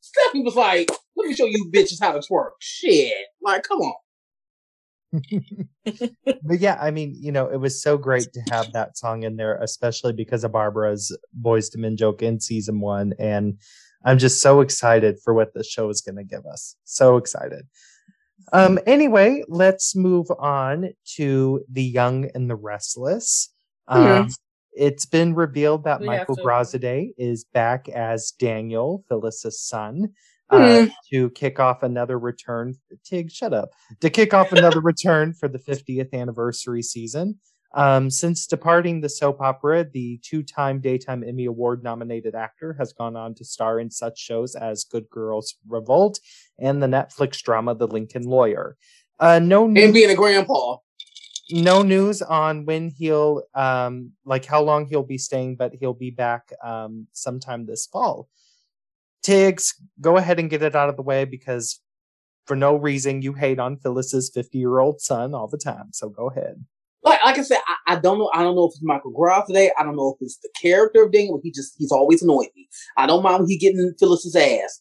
Stephanie 0.00 0.44
was 0.44 0.54
like, 0.54 0.88
"Let 1.16 1.26
me 1.28 1.34
show 1.34 1.46
you 1.46 1.68
bitches 1.74 2.00
how 2.00 2.12
to 2.12 2.20
twerk." 2.20 2.50
Shit, 2.60 3.12
like, 3.42 3.64
come 3.64 3.78
on. 3.80 3.94
but 5.84 6.60
yeah, 6.60 6.78
I 6.80 6.90
mean, 6.90 7.14
you 7.18 7.32
know, 7.32 7.48
it 7.48 7.58
was 7.58 7.82
so 7.82 7.96
great 7.96 8.32
to 8.32 8.40
have 8.50 8.72
that 8.72 8.96
song 8.96 9.22
in 9.22 9.36
there, 9.36 9.56
especially 9.62 10.12
because 10.12 10.44
of 10.44 10.52
Barbara's 10.52 11.16
Boyz 11.40 11.74
II 11.74 11.82
Men 11.82 11.96
joke 11.96 12.22
in 12.22 12.40
season 12.40 12.80
one. 12.80 13.14
And 13.18 13.58
I'm 14.04 14.18
just 14.18 14.40
so 14.40 14.60
excited 14.60 15.18
for 15.22 15.34
what 15.34 15.54
the 15.54 15.64
show 15.64 15.88
is 15.88 16.00
going 16.00 16.16
to 16.16 16.24
give 16.24 16.46
us. 16.46 16.76
So 16.84 17.16
excited. 17.16 17.66
Um, 18.52 18.78
anyway, 18.86 19.42
let's 19.48 19.96
move 19.96 20.28
on 20.38 20.90
to 21.16 21.64
The 21.70 21.82
Young 21.84 22.30
and 22.34 22.48
the 22.48 22.56
Restless. 22.56 23.52
Um, 23.88 24.02
Mm-hmm. 24.02 24.28
It's 24.78 25.06
been 25.06 25.34
revealed 25.34 25.84
that 25.84 26.00
We 26.00 26.06
Michael 26.06 26.36
to- 26.36 27.12
is 27.16 27.44
back 27.44 27.88
as 27.88 28.32
Daniel, 28.32 29.04
Phyllis's 29.08 29.58
son, 29.58 30.12
Hmm. 30.50 30.56
uh, 30.56 30.86
to 31.10 31.30
kick 31.30 31.58
off 31.58 31.82
another 31.82 32.18
return. 32.18 32.74
Tig, 33.04 33.30
shut 33.32 33.52
up. 33.52 33.70
To 34.00 34.10
kick 34.10 34.32
off 34.32 34.52
another 34.52 34.80
return 34.92 35.32
for 35.34 35.48
the 35.48 35.58
50th 35.58 36.12
anniversary 36.12 36.82
season. 36.82 37.38
Um, 37.74 38.08
since 38.10 38.46
departing 38.46 39.00
the 39.00 39.08
soap 39.08 39.40
opera, 39.40 39.84
the 39.84 40.18
two 40.22 40.42
time 40.42 40.80
Daytime 40.80 41.22
Emmy 41.22 41.44
Award 41.46 41.82
nominated 41.82 42.34
actor 42.34 42.74
has 42.78 42.92
gone 42.92 43.16
on 43.16 43.34
to 43.34 43.44
star 43.44 43.80
in 43.80 43.90
such 43.90 44.18
shows 44.18 44.54
as 44.54 44.84
Good 44.84 45.10
Girls 45.10 45.56
Revolt 45.68 46.18
and 46.58 46.82
the 46.82 46.86
Netflix 46.86 47.42
drama 47.42 47.74
The 47.74 47.86
Lincoln 47.88 48.22
Lawyer. 48.22 48.76
Uh, 49.18 49.40
no 49.40 49.64
And 49.64 49.74
news, 49.74 49.92
being 49.92 50.10
a 50.10 50.14
grandpa. 50.14 50.76
no 51.50 51.82
news 51.82 52.22
on 52.22 52.64
when 52.64 52.88
he'll, 52.90 53.42
um, 53.54 54.12
like 54.24 54.44
how 54.46 54.62
long 54.62 54.86
he'll 54.86 55.02
be 55.02 55.18
staying, 55.18 55.56
but 55.56 55.72
he'll 55.74 55.92
be 55.92 56.10
back 56.10 56.50
um, 56.64 57.08
sometime 57.12 57.66
this 57.66 57.86
fall. 57.86 58.28
Tiggz, 59.26 59.74
go 60.00 60.16
ahead 60.16 60.38
and 60.38 60.48
get 60.48 60.62
it 60.62 60.76
out 60.76 60.88
of 60.88 60.96
the 60.96 61.02
way 61.02 61.24
because 61.24 61.80
for 62.46 62.54
no 62.56 62.76
reason 62.76 63.22
you 63.22 63.32
hate 63.32 63.58
on 63.58 63.76
Phyllis's 63.76 64.30
50 64.32 64.58
year 64.58 64.78
old 64.78 65.00
son 65.00 65.34
all 65.34 65.48
the 65.48 65.58
time. 65.58 65.88
So 65.92 66.08
go 66.08 66.28
ahead. 66.28 66.64
Like, 67.02 67.24
like 67.24 67.38
I 67.38 67.42
said, 67.42 67.58
I, 67.66 67.94
I 67.94 67.96
don't 68.00 68.18
know. 68.18 68.30
I 68.34 68.42
don't 68.42 68.56
know 68.56 68.64
if 68.64 68.70
it's 68.70 68.82
Michael 68.82 69.12
Graziadei. 69.12 69.70
I 69.78 69.82
don't 69.82 69.96
know 69.96 70.14
if 70.14 70.24
it's 70.24 70.38
the 70.38 70.48
character 70.60 71.04
of 71.04 71.12
Daniel. 71.12 71.40
He 71.42 71.50
just 71.50 71.74
he's 71.78 71.92
always 71.92 72.22
annoyed 72.22 72.48
me. 72.56 72.68
I 72.96 73.06
don't 73.06 73.22
mind 73.22 73.40
when 73.40 73.48
he 73.48 73.58
getting 73.58 73.92
Phyllis's 73.98 74.34
ass, 74.34 74.80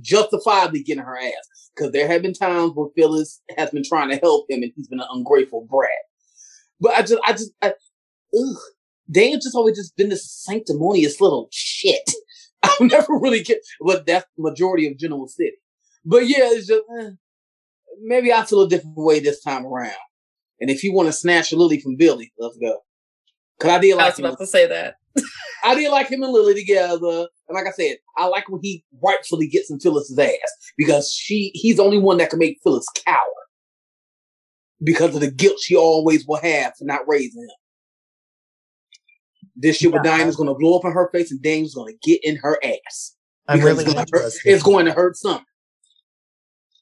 justifiably 0.00 0.82
getting 0.82 1.04
her 1.04 1.16
ass, 1.16 1.70
because 1.74 1.92
there 1.92 2.08
have 2.08 2.22
been 2.22 2.32
times 2.32 2.72
where 2.74 2.88
Phyllis 2.96 3.40
has 3.56 3.70
been 3.70 3.84
trying 3.84 4.10
to 4.10 4.16
help 4.16 4.50
him 4.50 4.62
and 4.62 4.72
he's 4.74 4.88
been 4.88 5.00
an 5.00 5.06
ungrateful 5.12 5.66
brat. 5.70 5.90
But 6.80 6.92
I 6.92 7.02
just, 7.02 7.22
I 7.24 7.32
just, 7.32 7.52
I, 7.62 7.68
ugh, 7.68 8.56
Daniel 9.10 9.38
just 9.38 9.54
always 9.54 9.76
just 9.76 9.96
been 9.96 10.08
this 10.08 10.28
sanctimonious 10.28 11.20
little 11.20 11.48
shit. 11.52 12.10
I've 12.62 12.80
never 12.80 13.18
really 13.18 13.42
get, 13.42 13.58
but 13.80 14.06
that's 14.06 14.26
the 14.36 14.42
majority 14.42 14.86
of 14.86 14.98
Genoa 14.98 15.28
City. 15.28 15.56
But 16.04 16.28
yeah, 16.28 16.50
it's 16.52 16.66
just 16.66 16.82
eh, 16.98 17.10
maybe 18.02 18.32
I 18.32 18.44
feel 18.44 18.62
a 18.62 18.68
different 18.68 18.96
way 18.96 19.20
this 19.20 19.42
time 19.42 19.66
around. 19.66 19.94
And 20.60 20.70
if 20.70 20.84
you 20.84 20.92
want 20.92 21.08
to 21.08 21.12
snatch 21.12 21.52
Lily 21.52 21.80
from 21.80 21.96
Billy, 21.96 22.32
let's 22.38 22.56
go. 22.58 22.80
Cause 23.58 23.70
I 23.70 23.78
did 23.78 23.92
I 23.94 23.96
like 23.96 24.06
was 24.06 24.18
him. 24.18 24.24
about 24.26 24.38
to 24.38 24.46
say 24.46 24.66
that. 24.66 24.94
I 25.64 25.74
did 25.74 25.90
like 25.90 26.08
him 26.08 26.22
and 26.22 26.32
Lily 26.32 26.54
together. 26.54 27.28
And 27.48 27.54
like 27.54 27.66
I 27.66 27.72
said, 27.72 27.96
I 28.16 28.26
like 28.26 28.48
when 28.48 28.60
he 28.62 28.84
rightfully 29.02 29.48
gets 29.48 29.70
in 29.70 29.80
Phyllis's 29.80 30.18
ass 30.18 30.72
because 30.76 31.12
she 31.12 31.50
he's 31.54 31.76
the 31.76 31.82
only 31.82 31.98
one 31.98 32.18
that 32.18 32.30
can 32.30 32.38
make 32.38 32.58
Phyllis 32.62 32.86
cower 33.04 33.16
because 34.82 35.14
of 35.14 35.20
the 35.20 35.30
guilt 35.30 35.58
she 35.60 35.76
always 35.76 36.26
will 36.26 36.40
have 36.40 36.72
for 36.78 36.84
not 36.84 37.06
raising 37.06 37.42
him. 37.42 37.50
This 39.60 39.76
shit 39.76 39.92
with 39.92 40.04
Yeah. 40.04 40.24
is 40.26 40.36
gonna 40.36 40.54
blow 40.54 40.78
up 40.78 40.84
in 40.84 40.92
her 40.92 41.08
face 41.12 41.30
and 41.30 41.40
Daniel's 41.42 41.74
gonna 41.74 41.92
get 42.02 42.20
in 42.24 42.36
her 42.36 42.58
ass. 42.64 43.16
I'm 43.46 43.60
really 43.60 43.84
it's, 43.84 43.92
gonna 43.92 44.00
hurt, 44.00 44.06
interested. 44.14 44.50
it's 44.52 44.62
going 44.62 44.86
to 44.86 44.92
hurt 44.92 45.16
some. 45.16 45.44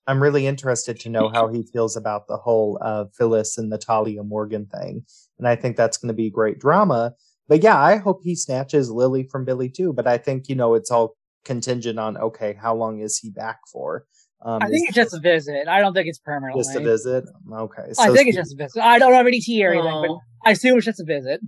I'm 0.07 0.23
really 0.23 0.47
interested 0.47 0.99
to 1.01 1.11
know 1.11 1.29
how 1.29 1.49
he 1.49 1.63
feels 1.63 1.95
about 1.97 2.29
the 2.29 2.39
whole 2.39 2.79
uh, 2.81 3.05
Phyllis 3.17 3.59
and 3.59 3.69
Natalia 3.69 4.23
Morgan 4.23 4.65
thing. 4.67 5.05
And 5.39 5.47
I 5.47 5.55
think 5.55 5.77
that's 5.77 5.99
going 5.99 6.09
to 6.09 6.15
be 6.15 6.31
great 6.31 6.59
drama. 6.59 7.13
But 7.47 7.63
yeah, 7.63 7.79
I 7.79 7.97
hope 7.97 8.21
he 8.23 8.35
snatches 8.35 8.91
Lily 8.91 9.25
from 9.25 9.45
Billy 9.45 9.69
too. 9.69 9.93
But 9.93 10.07
I 10.07 10.17
think, 10.17 10.49
you 10.49 10.55
know, 10.55 10.75
it's 10.75 10.91
all 10.91 11.15
contingent 11.45 11.99
on, 11.99 12.17
okay, 12.17 12.55
how 12.55 12.75
long 12.75 13.01
is 13.01 13.19
he 13.19 13.29
back 13.29 13.59
for? 13.71 14.07
Um, 14.43 14.61
I 14.63 14.69
think 14.69 14.89
it's 14.89 14.97
just 14.97 15.13
a 15.15 15.21
visit. 15.21 15.69
I 15.69 15.81
don't 15.81 15.93
think 15.93 16.07
it's 16.09 16.19
permanent. 16.21 16.59
just 16.59 16.75
a 16.75 16.81
visit. 16.81 17.25
Okay. 17.53 17.83
I 17.99 18.07
so- 18.07 18.15
think 18.15 18.29
it's 18.29 18.37
just 18.39 18.55
a 18.55 18.57
visit. 18.57 18.83
I 18.83 18.99
don't 18.99 19.13
have 19.13 19.27
any 19.27 19.41
tea 19.41 19.63
or 19.67 19.73
anything, 19.73 19.91
but 19.91 20.11
Oh. 20.11 20.21
I 20.47 20.53
assume 20.53 20.77
it's 20.79 20.87
just 20.87 21.01
a 21.01 21.05
visit. 21.05 21.41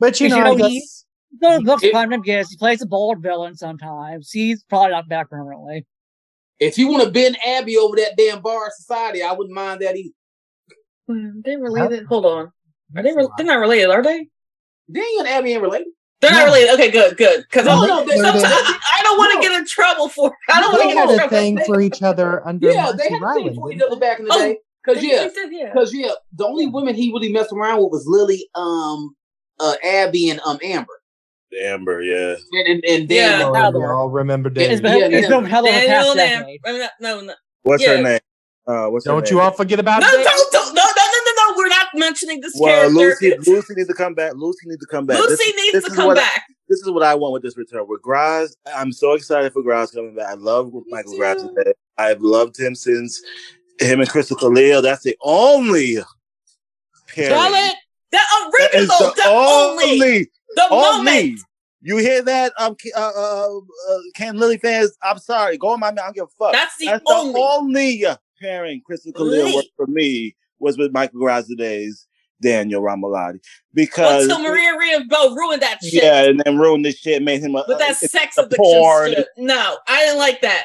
But 0.00 0.18
you 0.20 0.28
know, 0.28 0.38
you 0.38 0.44
know, 0.44 0.64
I 0.64 0.68
he- 0.68 0.80
guess- 0.80 1.04
No, 1.40 1.56
looks 1.58 1.84
It- 1.84 1.92
kind 1.92 2.12
of 2.12 2.24
gets. 2.24 2.50
He 2.50 2.56
plays 2.56 2.82
a 2.82 2.86
bold 2.86 3.22
villain 3.22 3.54
sometimes. 3.54 4.32
He's 4.32 4.64
probably 4.64 4.90
not 4.90 5.08
back 5.08 5.30
permanently. 5.30 5.86
If 6.58 6.76
you 6.76 6.88
want 6.88 7.04
to 7.04 7.10
bend 7.10 7.38
Abby 7.46 7.76
over 7.76 7.94
that 7.96 8.16
damn 8.16 8.42
bar 8.42 8.68
society, 8.76 9.22
I 9.22 9.32
wouldn't 9.32 9.54
mind 9.54 9.80
that 9.80 9.96
either. 9.96 10.12
Hmm, 11.06 11.40
They 11.44 11.56
related. 11.56 12.06
Hold 12.06 12.26
on. 12.26 12.52
Are 12.96 13.02
they? 13.02 13.12
Re- 13.12 13.28
they're 13.36 13.46
not 13.46 13.60
related, 13.60 13.90
are 13.90 14.02
they? 14.02 14.28
Daniel 14.90 15.20
and 15.20 15.28
Abby 15.28 15.52
ain't 15.52 15.62
related. 15.62 15.86
They're 16.20 16.32
not 16.32 16.44
related. 16.46 16.74
Okay, 16.74 16.90
good, 16.90 17.16
good. 17.16 17.44
Because 17.48 17.64
No, 17.64 17.82
I'm 17.82 17.88
no, 17.88 18.06
sometimes 18.06 18.42
I 18.44 19.00
don't 19.04 19.16
want 19.16 19.30
to 19.32 19.36
No. 19.36 19.42
get 19.42 19.52
in 19.60 19.66
trouble 19.66 20.08
for. 20.08 20.34
I 20.50 20.60
don't 20.60 20.72
want 20.72 20.82
to 20.82 20.88
get 20.88 20.92
in 20.92 20.96
had 20.98 21.10
a 21.10 21.16
trouble. 21.16 21.30
thing 21.30 21.58
for 21.64 21.80
each 21.80 22.02
other 22.02 22.46
under 22.46 22.70
Yeah, 22.72 22.82
Marcy 22.82 22.96
they 22.98 23.02
had 23.04 23.12
a 23.12 23.14
thing 23.14 23.22
Rowland, 23.22 23.56
for 23.56 23.72
each 23.72 23.80
other 23.80 23.96
back 23.96 24.18
in 24.18 24.24
the 24.26 24.32
Oh, 24.34 24.38
day. 24.38 24.58
Cause 24.84 25.02
yeah, 25.02 25.28
they 25.28 25.34
did, 25.34 25.52
yeah. 25.52 25.72
Cause 25.72 25.94
yeah, 25.94 26.10
the 26.34 26.46
only 26.46 26.66
women 26.66 26.94
he 26.94 27.10
really 27.12 27.32
messed 27.32 27.52
around 27.52 27.82
with 27.82 27.92
was 27.92 28.06
Lily, 28.06 28.48
um, 28.54 29.14
uh, 29.60 29.74
Abby, 29.84 30.28
and 30.30 30.40
um 30.44 30.58
Amber, 30.62 31.00
Amber, 31.62 32.02
yeah. 32.02 32.36
and 32.52 32.68
and, 32.68 32.84
and 32.84 33.10
Yeah. 33.10 33.38
Daniel. 33.38 33.56
Oh, 33.56 33.70
we 33.78 33.84
all 33.86 34.08
remember 34.10 34.48
It's 34.48 34.56
Daniel. 34.58 34.80
been, 34.82 34.98
Yeah, 35.12 35.18
it's 35.18 35.28
yeah. 35.30 35.40
been 35.40 35.44
hell 35.50 35.66
of 35.66 35.74
a 35.74 35.76
Daniel 35.86 36.14
past 36.14 36.16
decade. 36.16 36.60
I 36.64 36.72
mean, 36.72 36.88
no, 37.00 37.20
no, 37.20 37.34
What's 37.62 37.82
Yeah. 37.82 37.96
her 37.96 38.02
name? 38.02 38.18
Uh, 38.66 38.86
what's 38.88 39.04
Don't 39.04 39.24
name? 39.24 39.32
you 39.32 39.40
all 39.40 39.50
forget 39.50 39.78
about 39.80 40.00
no, 40.00 40.06
Daniel. 40.10 40.24
don't, 40.24 40.52
don't, 40.52 40.74
no, 40.74 40.82
no, 40.82 40.86
no, 40.86 41.18
no, 41.24 41.32
no. 41.52 41.54
We're 41.56 41.68
not 41.68 41.86
mentioning 41.94 42.40
this 42.40 42.54
Well, 42.58 42.90
character. 42.90 42.94
Lucy, 42.94 43.50
Lucy 43.50 43.74
needs 43.74 43.88
to 43.88 43.94
come 43.94 44.14
back. 44.14 44.32
Lucy 44.36 44.60
needs 44.66 44.80
to 44.80 44.86
come 44.86 45.06
back. 45.06 45.18
Lucy 45.18 45.30
This- 45.36 45.56
needs 45.56 45.72
this 45.72 45.84
to 45.84 45.90
is 45.90 45.96
come 45.96 46.06
what 46.06 46.18
I- 46.18 46.20
back. 46.20 46.44
this 46.68 46.78
is 46.80 46.90
what 46.90 47.02
I 47.02 47.14
want 47.16 47.32
with 47.32 47.42
this 47.42 47.56
return. 47.56 47.86
With 47.88 48.00
Graz, 48.02 48.56
I'm 48.74 48.92
so 48.92 49.12
excited 49.14 49.52
for 49.52 49.62
Graz 49.62 49.90
coming 49.90 50.14
back. 50.14 50.28
I 50.28 50.34
love 50.34 50.72
Michael 50.88 51.12
too. 51.14 51.18
Graziadei. 51.18 51.72
I've 51.98 52.20
loved 52.20 52.58
him 52.60 52.74
since 52.76 53.20
him 53.80 54.00
and 54.00 54.08
Christel 54.08 54.36
Khalil. 54.38 54.82
That's 54.82 55.02
the 55.02 55.16
only 55.22 55.98
pairing. 57.08 57.72
Charlotte, 58.12 58.52
the 58.52 58.58
That 58.58 58.70
original, 58.74 58.82
is 58.82 58.88
the, 58.88 59.22
the 59.22 59.28
only, 59.28 59.84
only, 59.92 60.30
the 60.56 60.68
only. 60.70 61.12
moment. 61.12 61.40
You 61.82 61.96
hear 61.96 62.22
that? 62.22 62.52
Um, 62.58 62.74
K- 62.74 62.92
uh, 62.94 63.12
uh, 63.16 63.56
uh, 63.56 63.98
Ken 64.14 64.36
Lily 64.36 64.58
fans. 64.58 64.94
I'm 65.02 65.18
sorry. 65.18 65.56
Go 65.56 65.68
on 65.68 65.80
my 65.80 65.90
mouth. 65.90 66.00
I 66.00 66.06
don't 66.08 66.14
give 66.14 66.24
a 66.24 66.44
fuck. 66.44 66.52
That's 66.52 66.76
the 66.76 66.86
That's 66.86 67.04
only. 67.08 67.32
the 67.32 67.38
only 67.38 68.04
pairing 68.40 68.82
Christel 68.88 69.12
Khalil 69.14 69.40
Only. 69.40 69.54
worked 69.54 69.68
for 69.76 69.86
me 69.86 70.36
was 70.58 70.76
with 70.76 70.92
Michael 70.92 71.20
Graz 71.20 71.48
Daniel 72.42 72.82
Romalotti 72.82 73.40
because 73.74 74.24
Until 74.24 74.42
Maria 74.42 74.72
Riavo 74.72 75.36
ruined 75.36 75.62
that 75.62 75.78
shit 75.82 76.02
yeah, 76.02 76.24
and 76.24 76.40
then 76.40 76.58
ruined 76.58 76.84
this 76.84 76.98
shit, 76.98 77.22
made 77.22 77.42
him 77.42 77.54
a, 77.54 77.64
with 77.68 77.78
that 77.78 77.90
uh, 77.90 77.94
sex 77.94 78.36
the 78.36 78.42
addiction 78.44 78.64
porn. 78.64 79.10
shit. 79.12 79.28
No, 79.36 79.76
I 79.86 80.04
didn't 80.06 80.18
like 80.18 80.40
that. 80.40 80.64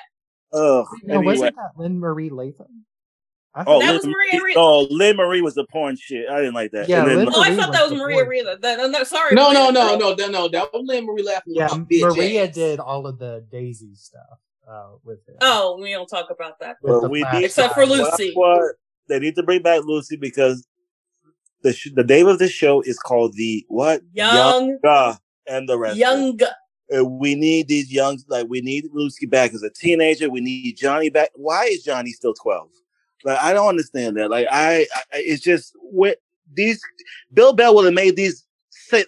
Ugh. 0.54 0.86
No, 1.04 1.16
anyway. 1.16 1.26
wasn't 1.26 1.56
that 1.58 1.72
Lynn 1.78 2.00
Marie 2.00 2.30
Latham? 2.30 2.86
I 3.56 3.64
Oh, 3.66 3.80
That 3.80 3.86
Lynn 3.88 3.96
was 3.96 4.06
Maria 4.06 4.42
Marie- 4.42 4.54
Oh, 4.58 4.88
Lynn 4.92 5.16
Marie 5.16 5.42
was 5.42 5.56
the 5.56 5.66
porn 5.66 5.96
shit. 5.96 6.30
I 6.30 6.38
didn't 6.40 6.54
like 6.56 6.72
that. 6.72 6.90
Yeah, 6.90 7.02
And 7.04 7.10
then- 7.10 7.18
Lynn 7.20 7.30
Oh, 7.34 7.42
I 7.42 7.56
thought 7.56 7.72
that 7.72 7.84
was 7.84 7.92
the 7.92 7.98
Maria 7.98 8.18
porn. 8.18 8.28
Riva. 8.30 8.58
That, 8.62 8.78
no, 8.78 8.88
no, 8.88 9.04
sorry. 9.04 9.34
No, 9.34 9.52
no, 9.52 9.72
Maria 9.72 9.72
no, 9.72 9.94
Riva. 9.96 9.98
no, 9.98 10.14
no, 10.16 10.28
no. 10.28 10.48
That 10.50 10.74
was 10.74 10.84
Lynn 10.86 11.06
Marie 11.06 11.24
laughing 11.24 11.54
yeah, 11.56 11.70
bitch 11.70 12.02
Maria 12.02 12.48
ass. 12.48 12.54
did 12.56 12.80
all 12.80 13.08
of 13.08 13.18
the 13.18 13.46
Daisy 13.50 13.96
stuff 13.96 14.22
uh, 14.68 14.90
with 15.04 15.26
him. 15.28 15.36
Oh, 15.42 15.80
we 15.82 15.92
don't 15.92 16.08
talk 16.08 16.30
about 16.32 16.60
that. 16.60 16.78
Well, 16.82 17.08
we 17.08 17.24
need 17.34 17.46
Except 17.46 17.74
for. 17.76 17.86
Lucy. 17.86 18.34
What 18.34 18.76
they 19.08 19.20
need 19.20 19.36
to 19.36 19.44
bring 19.44 19.62
back 19.62 19.84
Lucy 19.86 20.18
because 20.18 20.68
the 21.62 21.72
sh- 21.72 21.92
the 21.96 22.04
name 22.04 22.28
of 22.28 22.40
the 22.40 22.50
show 22.50 22.82
is 22.82 23.00
called 23.00 23.34
the 23.36 23.64
what 23.70 24.02
Young, 24.14 24.78
Young 24.84 25.16
and 25.48 25.70
the 25.70 25.78
rest. 25.78 25.96
young. 25.98 26.38
Uh, 26.96 27.04
we 27.06 27.34
need 27.36 27.68
these 27.68 27.92
young 27.92 28.20
like 28.28 28.48
we 28.50 28.62
need 28.62 28.86
Lucy 28.92 29.26
back 29.26 29.54
as 29.54 29.64
a 29.64 29.70
teenager. 29.72 30.30
We 30.30 30.42
need 30.42 30.76
Johnny 30.78 31.10
back. 31.10 31.30
Why 31.36 31.66
is 31.66 31.84
Johnny 31.84 32.12
still 32.12 32.34
twelve? 32.34 32.70
Like 33.26 33.40
I 33.42 33.54
don't 33.54 33.68
understand 33.68 34.16
that. 34.18 34.30
Like 34.30 34.48
I, 34.52 34.88
I 34.96 35.04
it's 35.14 35.42
just 35.44 35.74
what 35.82 36.18
these 36.54 36.80
Bill 37.34 37.54
Bell 37.54 37.76
would 37.76 37.86
have 37.86 37.94
made 37.94 38.16
these 38.16 38.46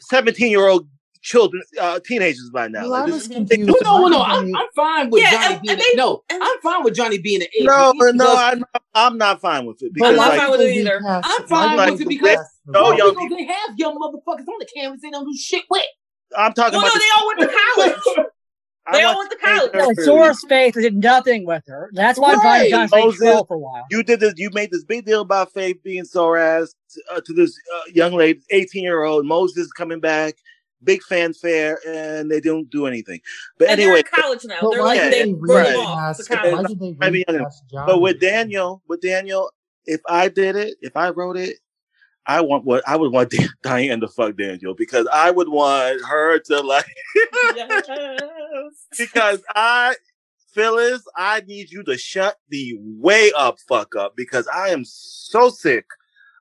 seventeen 0.02 0.50
year 0.52 0.68
old 0.68 0.88
children 1.22 1.62
uh, 1.80 2.00
teenagers 2.06 2.50
by 2.54 2.68
now. 2.70 2.82
Well, 2.82 2.90
Like, 2.92 3.04
I 3.04 3.12
this, 3.12 3.28
confused. 3.28 3.68
No, 3.84 4.00
no, 4.02 4.08
no. 4.08 4.22
I'm, 4.24 4.56
I'm 4.56 4.68
fine 4.76 5.10
with 5.10 5.22
Yeah, 5.22 5.32
Johnny 5.32 5.54
and- 5.56 5.62
being 5.62 5.72
and 5.74 5.80
a, 5.82 5.84
they- 5.84 5.98
no. 5.98 6.24
I'm 6.32 6.60
fine 6.64 6.84
with 6.84 6.96
Johnny 6.96 7.18
being 7.18 7.42
an 7.42 7.48
age. 7.58 7.66
no, 7.66 7.92
because- 7.94 8.14
no, 8.16 8.34
I'm 8.36 8.60
not, 8.60 8.84
I'm 8.96 9.18
not 9.18 9.42
fine 9.42 9.66
with 9.66 9.82
it 9.84 9.92
But 9.94 9.94
because 9.94 10.10
I'm 10.12 10.16
not 10.16 10.30
like, 10.30 10.40
fine 10.40 10.52
with 10.52 10.62
it 10.62 10.74
either. 10.76 10.98
recast- 11.00 11.26
I'm 11.28 11.42
why 11.48 11.76
fine 11.76 11.88
did 11.88 11.92
with 11.92 12.02
it 12.02 12.08
because- 12.10 12.30
recast 12.30 12.50
no, 12.68 12.82
No, 12.82 12.92
young 12.98 13.14
because 13.14 13.38
they 13.38 13.46
have 13.46 13.70
young 13.78 13.96
motherfuckers 13.98 14.48
on 14.48 14.56
the 14.60 14.68
canvas. 14.74 15.02
They 15.02 15.10
don't 15.10 15.26
do 15.26 15.38
shit 15.38 15.64
with. 15.70 15.82
I'm 16.38 16.54
talking 16.54 16.80
Well, 16.80 16.82
no, 16.82 16.88
about. 16.88 17.00
they 17.00 17.12
all 17.18 17.28
went 17.28 17.40
to 17.42 17.58
college. 18.16 18.28
I 18.88 18.98
they 18.98 19.04
all 19.04 19.16
want 19.16 19.30
went 19.30 19.42
to 19.42 19.48
college. 19.48 19.72
Taylor 19.74 19.86
Like 19.88 19.96
Swift. 19.96 20.06
Sora 20.06 20.34
Space 20.34 20.74
did 20.76 20.98
nothing 20.98 21.46
with 21.46 21.64
her. 21.68 21.90
That's 21.94 22.18
why 22.20 22.34
I'm 22.34 22.40
trying 22.42 22.62
Right. 22.62 22.64
to 22.66 22.70
John 22.70 22.88
stayed 22.88 23.04
Moses- 23.06 23.44
for 23.48 23.56
a 23.56 23.60
while. 23.60 23.86
you 23.92 24.04
did 24.04 24.20
this. 24.20 24.34
You 24.38 24.50
made 24.54 24.72
this 24.72 24.84
big 24.84 25.06
deal 25.06 25.22
about 25.22 25.54
Faith 25.54 25.78
being 25.84 26.06
sore 26.06 26.38
ass 26.38 26.74
to, 26.94 27.02
uh, 27.16 27.22
to 27.26 27.34
this 27.34 27.58
uh, 27.76 27.82
young 27.94 28.14
lady, 28.14 28.40
eighteen 28.52 28.84
year 28.84 29.04
old 29.04 29.26
Moses 29.26 29.72
coming 29.72 30.00
back. 30.00 30.36
big 30.84 31.02
fanfare, 31.02 31.80
and 31.88 32.30
they 32.30 32.40
don't 32.40 32.70
do 32.70 32.86
anything. 32.86 33.20
But 33.58 33.70
And 33.70 33.82
anyway, 33.82 34.04
they're 34.04 34.20
in 34.20 34.24
college 34.24 34.46
now. 34.46 34.70
They're 34.70 34.80
why 34.82 34.86
like 34.94 35.02
did 35.02 35.14
they 35.14 35.24
they 35.24 35.34
right. 35.34 35.68
them 35.72 35.80
off 35.80 36.18
to 36.18 36.24
recast? 36.24 36.30
college. 36.30 36.54
Why 36.54 36.64
did 36.64 36.80
they 36.80 36.98
I 37.02 37.10
mean, 37.10 37.24
recast 37.28 37.64
Johnny? 37.72 37.86
but 37.88 38.00
with 38.00 38.20
Daniel, 38.22 38.84
with 38.88 39.02
Daniel, 39.02 39.52
if 39.88 40.02
I 40.08 40.30
did 40.30 40.56
it, 40.56 40.76
if 40.82 40.96
I 40.96 41.10
wrote 41.10 41.36
it, 41.36 41.58
I 42.28 42.42
want 42.42 42.66
what 42.66 42.84
I 42.88 42.96
would 42.96 43.12
want 43.12 43.34
Diane 43.64 44.02
to 44.02 44.08
fuck 44.08 44.36
Daniel 44.36 44.76
because 44.76 45.08
I 45.12 45.32
would 45.32 45.50
want 45.50 46.06
her 46.06 46.40
to 46.40 46.60
like 46.62 46.86
Yes. 47.56 47.88
because 48.98 49.42
I 49.56 49.96
Phyllis, 50.54 51.04
I 51.16 51.42
need 51.42 51.72
you 51.72 51.84
to 51.84 51.98
shut 51.98 52.38
the 52.50 52.78
way 52.80 53.32
up 53.38 53.60
fuck 53.68 53.96
up 53.96 54.16
because 54.16 54.48
I 54.48 54.70
am 54.70 54.84
so 54.86 55.50
sick 55.50 55.86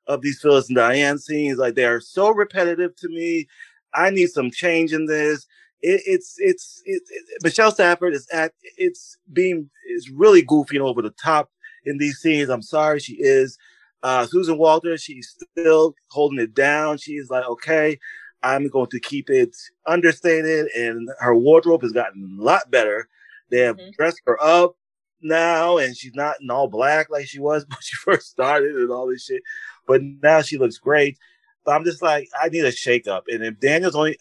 of 0.07 0.23
these 0.23 0.41
Phyllis 0.41 0.69
and 0.69 0.77
Diane 0.77 1.19
scenes. 1.19 1.59
Like 1.59 1.75
they 1.75 1.85
are 1.85 2.01
so 2.01 2.31
repetitive 2.31 2.97
to 2.97 3.09
me. 3.09 3.47
I 3.95 4.11
need 4.11 4.29
some 4.29 4.51
change 4.51 4.93
in 4.93 5.07
this. 5.07 5.47
It, 5.83 6.03
it's 6.07 6.35
it's 6.39 6.83
it's 6.85 7.11
it, 7.11 7.23
Michelle 7.43 7.71
Stafford 7.71 8.15
is 8.15 8.27
at 8.33 8.53
it's 8.77 9.19
being 9.33 9.71
is 9.95 10.11
really 10.11 10.43
goofy 10.43 10.77
and 10.77 10.85
over 10.85 11.03
the 11.03 11.11
top 11.11 11.51
in 11.85 11.99
these 11.99 12.19
scenes. 12.19 12.49
I'm 12.49 12.63
sorry, 12.63 12.99
she 12.99 13.15
is. 13.15 13.59
Uh, 14.03 14.27
Susan 14.27 14.59
Walters, 14.59 15.03
she's 15.03 15.37
still 15.53 15.95
holding 16.11 16.39
it 16.39 16.55
down. 16.55 16.99
She's 16.99 17.31
like, 17.31 17.45
okay, 17.45 17.99
I'm 18.43 18.69
going 18.69 18.89
to 18.91 19.01
keep 19.01 19.31
it 19.31 19.57
understated, 19.87 20.67
and 20.77 21.09
her 21.19 21.35
wardrobe 21.35 21.83
has 21.83 21.93
gotten 21.93 22.37
a 22.39 22.43
lot 22.43 22.71
better. 22.71 23.09
They 23.51 23.61
have 23.61 23.77
Mhm. 23.77 23.93
dressed 23.93 24.21
her 24.27 24.41
up 24.43 24.77
now, 25.21 25.79
and 25.79 25.97
she's 25.97 26.15
not 26.15 26.37
in 26.41 26.51
all 26.51 26.69
black 26.69 27.11
like 27.11 27.27
she 27.27 27.41
was 27.41 27.65
when 27.69 27.79
she 27.81 27.97
first 27.97 28.29
started 28.31 28.77
and 28.77 28.91
all 28.91 29.09
this 29.09 29.25
shit. 29.25 29.43
But 29.87 30.03
now 30.03 30.43
she 30.43 30.59
looks 30.59 30.79
great. 30.79 31.19
But 31.65 31.73
I'm 31.73 31.85
just 31.85 32.03
like, 32.03 32.29
I 32.41 32.49
need 32.49 32.65
a 32.65 32.71
shakeup. 32.71 33.23
And 33.29 33.43
if 33.43 33.59
Daniel's 33.59 33.97
only 33.97 34.17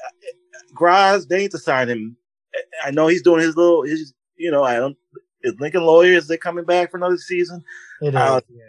Graz, 0.73 1.27
they 1.27 1.37
need 1.37 1.51
to 1.51 1.59
sign 1.59 1.89
him. 1.89 2.17
I 2.83 2.91
know 2.91 3.07
he's 3.07 3.21
doing 3.21 3.41
his 3.41 3.55
little, 3.55 3.83
his, 3.83 4.13
you 4.35 4.49
know, 4.49 4.63
I 4.63 4.77
don't. 4.77 4.97
Is 5.43 5.59
Lincoln 5.59 5.83
Lawyers 5.83 6.27
they 6.27 6.37
coming 6.37 6.65
back 6.65 6.89
for 6.89 6.97
another 6.97 7.17
season? 7.17 7.63
It 8.01 8.09
is, 8.09 8.15
uh, 8.15 8.41
yeah. 8.49 8.63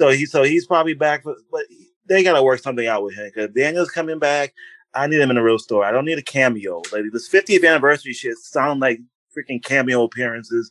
So 0.00 0.08
he, 0.10 0.26
so 0.26 0.42
he's 0.42 0.66
probably 0.66 0.94
back, 0.94 1.22
for, 1.22 1.36
but 1.50 1.64
they 2.06 2.22
gotta 2.22 2.42
work 2.42 2.60
something 2.60 2.86
out 2.86 3.02
with 3.02 3.14
him 3.14 3.30
because 3.32 3.54
Daniel's 3.54 3.90
coming 3.90 4.18
back. 4.18 4.54
I 4.94 5.06
need 5.06 5.20
him 5.20 5.30
in 5.30 5.36
a 5.38 5.42
real 5.42 5.58
story. 5.58 5.86
I 5.86 5.90
don't 5.90 6.04
need 6.04 6.18
a 6.18 6.22
cameo. 6.22 6.82
Like 6.92 7.04
this 7.12 7.28
50th 7.28 7.66
anniversary 7.68 8.12
shit 8.12 8.36
sound 8.38 8.80
like 8.80 9.00
freaking 9.36 9.62
cameo 9.62 10.04
appearances, 10.04 10.70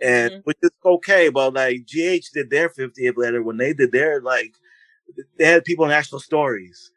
and 0.00 0.32
Mhm. 0.32 0.40
which 0.44 0.58
is 0.62 0.70
okay. 0.84 1.28
But 1.28 1.54
like 1.54 1.86
GH 1.86 2.30
did 2.32 2.50
their 2.50 2.68
50th 2.68 3.16
letter 3.16 3.42
when 3.42 3.56
they 3.56 3.72
did 3.72 3.92
their 3.92 4.20
like, 4.20 4.54
they 5.38 5.44
had 5.46 5.64
people 5.64 5.84
in 5.84 5.90
actual 5.90 6.20
stories 6.20 6.90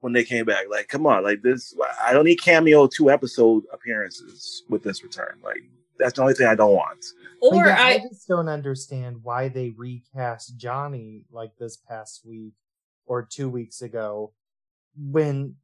when 0.00 0.12
they 0.12 0.24
came 0.24 0.44
back. 0.44 0.66
Like, 0.70 0.88
come 0.88 1.06
on, 1.06 1.22
like 1.22 1.42
this. 1.42 1.74
I 2.02 2.12
don't 2.12 2.24
need 2.24 2.40
cameo 2.40 2.86
two 2.86 3.10
episode 3.10 3.64
appearances 3.72 4.64
with 4.68 4.82
this 4.82 5.02
return. 5.02 5.38
Like 5.42 5.62
that's 6.02 6.16
the 6.16 6.22
only 6.22 6.34
thing 6.34 6.46
I 6.48 6.54
don't 6.54 6.72
want. 6.74 7.04
Or 7.40 7.54
yeah, 7.66 7.76
I, 7.78 7.88
I 7.94 7.98
just 8.08 8.28
don't 8.28 8.48
understand 8.48 9.16
why 9.22 9.48
they 9.48 9.70
recast 9.70 10.56
Johnny 10.56 11.24
like 11.30 11.56
this 11.58 11.76
past 11.76 12.22
week 12.26 12.52
or 13.06 13.22
two 13.30 13.48
weeks 13.48 13.82
ago 13.82 14.32
when 14.96 15.56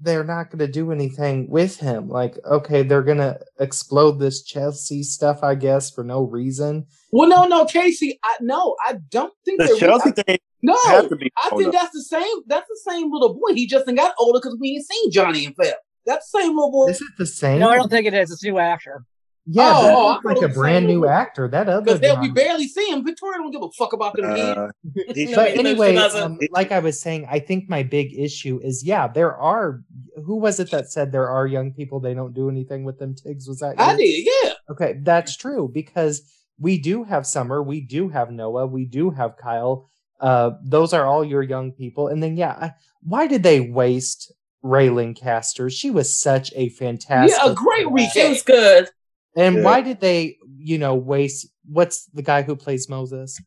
they're 0.00 0.24
not 0.24 0.50
going 0.50 0.58
to 0.58 0.66
do 0.66 0.90
anything 0.90 1.48
with 1.48 1.78
him. 1.78 2.08
Like, 2.08 2.36
okay, 2.44 2.82
they're 2.82 3.04
going 3.04 3.18
to 3.18 3.38
explode 3.60 4.18
this 4.18 4.42
Chelsea 4.42 5.04
stuff, 5.04 5.44
I 5.44 5.54
guess, 5.54 5.90
for 5.92 6.02
no 6.02 6.22
reason. 6.22 6.86
Well, 7.12 7.28
no, 7.28 7.44
no, 7.46 7.66
Casey. 7.66 8.18
I 8.24 8.36
no, 8.40 8.74
I 8.84 8.94
don't 9.10 9.32
think 9.44 9.60
The 9.60 9.66
they're- 9.68 9.76
Chelsea 9.76 10.10
I- 10.18 10.22
thing 10.22 10.38
no, 10.64 10.76
has 10.86 11.08
to 11.08 11.16
be. 11.16 11.30
I 11.36 11.50
think 11.50 11.68
up. 11.68 11.72
that's 11.72 11.92
the 11.92 12.02
same. 12.02 12.36
That's 12.46 12.68
the 12.68 12.80
same 12.90 13.12
little 13.12 13.34
boy. 13.34 13.54
He 13.54 13.66
just 13.66 13.86
got 13.94 14.14
older 14.18 14.38
because 14.40 14.56
we 14.60 14.70
ain't 14.70 14.86
seen 14.86 15.10
Johnny 15.12 15.46
and 15.46 15.54
Phil. 15.60 15.72
That's 16.06 16.30
the 16.32 16.40
same 16.40 16.56
little 16.56 16.70
boy. 16.72 16.88
Is 16.90 17.00
it 17.00 17.06
the 17.18 17.26
same? 17.26 17.60
No, 17.60 17.68
I 17.68 17.76
don't 17.76 17.88
think 17.90 18.06
it 18.06 18.14
is. 18.14 18.30
It's 18.32 18.42
a 18.44 18.46
new 18.48 18.58
actor. 18.58 19.04
Yeah, 19.44 19.72
Oh, 19.74 19.82
that 19.82 19.94
oh, 19.96 20.06
looks 20.08 20.24
like 20.42 20.50
a 20.50 20.54
brand 20.54 20.86
new 20.86 21.00
one. 21.00 21.08
actor. 21.08 21.48
That 21.48 21.68
other 21.68 21.80
Because 21.84 22.00
hell, 22.00 22.20
we 22.20 22.28
Johnny. 22.28 22.32
barely 22.32 22.68
see 22.68 22.86
him. 22.88 23.04
Victoria 23.04 23.38
don't 23.38 23.50
give 23.50 23.62
a 23.62 23.70
fuck 23.72 23.92
about 23.92 24.14
them 24.14 24.34
kids. 24.36 24.58
Uh, 24.58 24.68
he- 25.14 25.24
No, 25.26 25.34
But 25.36 25.50
he- 25.50 25.62
no, 25.62 25.62
she 25.62 25.68
anyway, 25.68 25.96
um, 25.96 26.38
like 26.52 26.70
I 26.70 26.78
was 26.78 27.00
saying, 27.00 27.26
I 27.28 27.40
think 27.40 27.68
my 27.68 27.82
big 27.82 28.16
issue 28.16 28.60
is 28.62 28.84
yeah, 28.84 29.08
there 29.08 29.34
are. 29.36 29.82
Who 30.24 30.36
was 30.36 30.60
it 30.60 30.70
that 30.70 30.90
said 30.92 31.10
there 31.10 31.28
are 31.28 31.46
young 31.46 31.72
people 31.72 31.98
they 31.98 32.14
don't 32.14 32.34
do 32.34 32.48
anything 32.48 32.84
with 32.84 32.98
them? 33.00 33.14
Tiggs 33.16 33.48
was 33.48 33.58
that? 33.58 33.80
I 33.80 33.96
did, 33.96 34.28
yeah. 34.44 34.52
Okay, 34.70 35.00
that's 35.02 35.36
true 35.36 35.68
because 35.72 36.22
we 36.60 36.78
do 36.78 37.02
have 37.02 37.26
Summer, 37.26 37.60
we 37.62 37.80
do 37.80 38.08
have 38.10 38.30
Noah, 38.30 38.66
we 38.68 38.84
do 38.84 39.10
have 39.10 39.36
Kyle. 39.36 39.90
Uh, 40.20 40.52
those 40.62 40.92
are 40.92 41.04
all 41.04 41.24
your 41.24 41.42
young 41.42 41.72
people. 41.72 42.06
And 42.06 42.22
then 42.22 42.36
yeah, 42.36 42.74
why 43.02 43.26
did 43.26 43.42
they 43.42 43.58
waste 43.58 44.30
Reylynn 44.64 45.16
Caster? 45.18 45.68
She 45.68 45.90
was 45.90 46.16
such 46.16 46.52
a 46.54 46.68
fantastic, 46.68 47.36
Yeah, 47.36 47.50
a 47.50 47.54
great 47.56 47.86
actress. 47.86 47.92
recast. 47.94 48.14
She 48.14 48.28
was 48.28 48.42
good. 48.42 48.88
And 49.36 49.56
Yeah. 49.56 49.62
why 49.64 49.80
did 49.80 50.00
they, 50.00 50.38
you 50.58 50.78
know, 50.78 50.94
waste? 50.94 51.48
What's 51.68 52.06
the 52.06 52.22
guy 52.22 52.42
who 52.42 52.56
plays 52.56 52.88
Moses? 52.88 53.40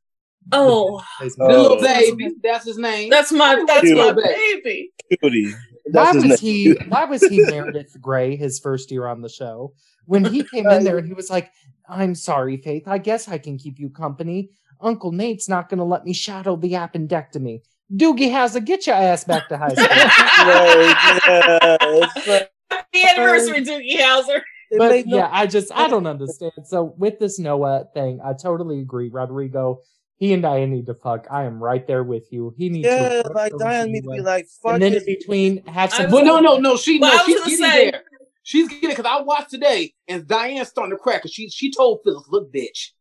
Oh, 0.51 1.01
Plays 1.17 1.35
The 1.35 1.43
Oh. 1.43 1.61
little 1.61 1.81
baby, 1.81 2.35
that's 2.43 2.65
his 2.65 2.77
name. 2.77 3.09
that's 3.09 3.31
my 3.31 3.63
that's 3.67 3.81
Cute. 3.81 3.97
my 3.97 4.11
baby. 4.11 4.91
Cutie. 5.21 5.53
why 5.91 6.03
That's 6.05 6.13
his 6.15 6.23
was 6.23 6.41
name. 6.43 6.53
he 6.53 6.77
why 6.87 7.05
was 7.05 7.25
he 7.25 7.39
Meredith 7.39 7.99
Grey 8.01 8.35
his 8.35 8.59
first 8.59 8.91
year 8.91 9.07
on 9.07 9.21
the 9.21 9.29
show? 9.29 9.73
When 10.05 10.23
he 10.23 10.43
came 10.53 10.69
in 10.69 10.83
there 10.83 10.97
and 10.97 11.07
he 11.07 11.13
was 11.13 11.29
like, 11.29 11.51
I'm 11.89 12.15
sorry, 12.15 12.57
Faith, 12.57 12.87
I 12.87 12.97
guess 12.99 13.27
I 13.27 13.37
can 13.37 13.57
keep 13.57 13.79
you 13.79 13.89
company. 13.89 14.49
Uncle 14.81 15.11
Nate's 15.11 15.47
not 15.49 15.69
gonna 15.69 15.85
let 15.85 16.03
me 16.05 16.13
shadow 16.13 16.55
the 16.55 16.73
appendectomy. 16.73 17.61
Doogie 17.95 18.31
has 18.31 18.55
a 18.55 18.61
get 18.61 18.85
your 18.87 18.95
ass 18.95 19.23
back 19.23 19.47
to 19.49 19.57
high 19.57 19.73
school. 19.73 19.87
Right, 20.45 20.95
yeah, 21.27 21.77
it's 21.81 22.49
Happy 22.71 23.03
anniversary, 23.09 23.61
Doogie 23.63 23.97
Howser. 23.99 24.41
It 24.71 24.77
but 24.77 25.05
no- 25.05 25.17
yeah, 25.17 25.29
I 25.31 25.47
just 25.47 25.71
I 25.73 25.87
don't 25.87 26.07
understand. 26.07 26.53
So 26.65 26.93
with 26.97 27.19
this 27.19 27.39
Noah 27.39 27.85
thing, 27.93 28.19
I 28.23 28.33
totally 28.33 28.79
agree. 28.81 29.09
Rodrigo, 29.09 29.81
he 30.17 30.33
and 30.33 30.41
Diane 30.43 30.71
need 30.71 30.85
to 30.87 30.93
fuck. 30.95 31.27
I 31.29 31.43
am 31.45 31.61
right 31.61 31.85
there 31.85 32.03
with 32.03 32.31
you. 32.31 32.53
He 32.57 32.69
needs 32.69 32.87
to 32.87 32.93
yeah, 32.93 33.21
to 33.23 33.29
like 33.33 33.53
Diane 33.57 33.91
needs 33.91 34.05
to 34.07 34.13
be 34.13 34.21
like, 34.21 34.47
fuck 34.63 34.73
and 34.73 34.81
then 34.81 34.93
in 34.95 35.05
between 35.05 35.65
have 35.65 35.93
I 35.93 35.97
some 36.03 36.11
Well, 36.11 36.23
no, 36.25 36.39
no, 36.39 36.57
no. 36.57 36.77
She, 36.77 36.99
Well, 36.99 37.13
no, 37.15 37.21
I 37.21 37.25
she's 37.25 37.39
getting 37.39 37.57
say- 37.57 37.91
there. 37.91 38.03
She's 38.47 38.67
getting 38.69 38.91
it 38.91 38.95
because 38.95 39.11
I 39.11 39.21
watched 39.23 39.49
today, 39.49 39.95
and 40.07 40.27
Diane's 40.27 40.67
starting 40.67 40.91
to 40.95 41.01
crack. 41.01 41.23
Cause 41.23 41.31
she, 41.31 41.49
she 41.49 41.71
told 41.71 42.01
Phyllis, 42.03 42.27
"Look, 42.29 42.53
bitch, 42.53 42.91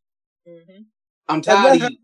Mhm. 0.49 0.85
I'm 1.27 1.35
let 1.37 1.43
tired 1.45 1.79
her 1.81 1.85
of 1.85 1.91
you." 1.91 1.97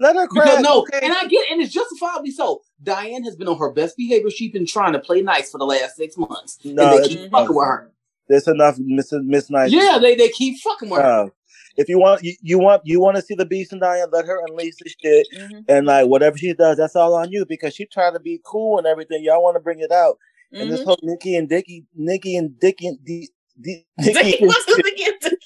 Let 0.00 0.16
her 0.16 0.26
crack. 0.26 0.44
Because 0.44 0.62
no, 0.62 0.80
okay? 0.82 1.00
and 1.02 1.14
I 1.14 1.26
get, 1.26 1.50
and 1.50 1.62
it's 1.62 1.72
justifiably 1.72 2.30
so. 2.30 2.60
Diane 2.82 3.24
has 3.24 3.36
been 3.36 3.48
on 3.48 3.56
her 3.58 3.70
best 3.72 3.96
behavior. 3.96 4.28
She's 4.28 4.52
been 4.52 4.66
trying 4.66 4.92
to 4.92 4.98
play 4.98 5.22
nice 5.22 5.50
for 5.50 5.56
the 5.56 5.64
last 5.64 5.96
six 5.96 6.18
months, 6.18 6.58
No, 6.62 6.96
and 6.96 7.04
they 7.04 7.08
keep 7.08 7.30
fucking 7.30 7.56
with 7.56 7.64
her. 7.66 7.92
There's 8.28 8.48
enough 8.48 8.76
Miss 8.78 9.10
Miss 9.12 9.50
Nice. 9.50 9.70
Yeah, 9.72 9.98
they 10.00 10.14
they 10.14 10.28
keep 10.30 10.58
fucking 10.60 10.90
with 10.90 11.00
her. 11.02 11.24
Uh, 11.24 11.28
if 11.76 11.88
you 11.88 11.98
want, 11.98 12.22
you, 12.22 12.34
you 12.40 12.58
want, 12.58 12.82
you 12.84 13.00
want 13.00 13.16
to 13.16 13.22
see 13.22 13.34
the 13.34 13.44
beast 13.44 13.72
in 13.72 13.80
Diane, 13.80 14.06
let 14.12 14.26
her 14.26 14.40
unleash 14.46 14.74
the 14.80 14.88
shit, 15.02 15.26
Mhm. 15.36 15.64
and 15.68 15.86
like 15.86 16.06
whatever 16.06 16.38
she 16.38 16.52
does, 16.54 16.76
that's 16.76 16.94
all 16.96 17.14
on 17.14 17.32
you 17.32 17.44
because 17.44 17.74
she 17.74 17.84
trying 17.86 18.12
to 18.14 18.20
be 18.20 18.40
cool 18.44 18.78
and 18.78 18.86
everything. 18.86 19.24
Y'all 19.24 19.42
want 19.42 19.56
to 19.56 19.60
bring 19.60 19.80
it 19.80 19.90
out, 19.90 20.16
and 20.52 20.70
this 20.70 20.80
Mhm. 20.82 20.84
whole 20.84 20.98
Nikki 21.02 21.34
and 21.36 21.48
Dicky, 21.48 21.84
Nikki 21.96 22.36
and 22.36 22.58
Dicky, 22.60 22.86
and 22.86 23.04
D, 23.04 23.28
D, 23.60 23.84
Nikki, 23.98 24.38
and 24.38 24.46
wants 24.48 24.64
to 24.66 24.82
shit, 24.86 24.96
get 24.96 25.20
to- 25.22 25.38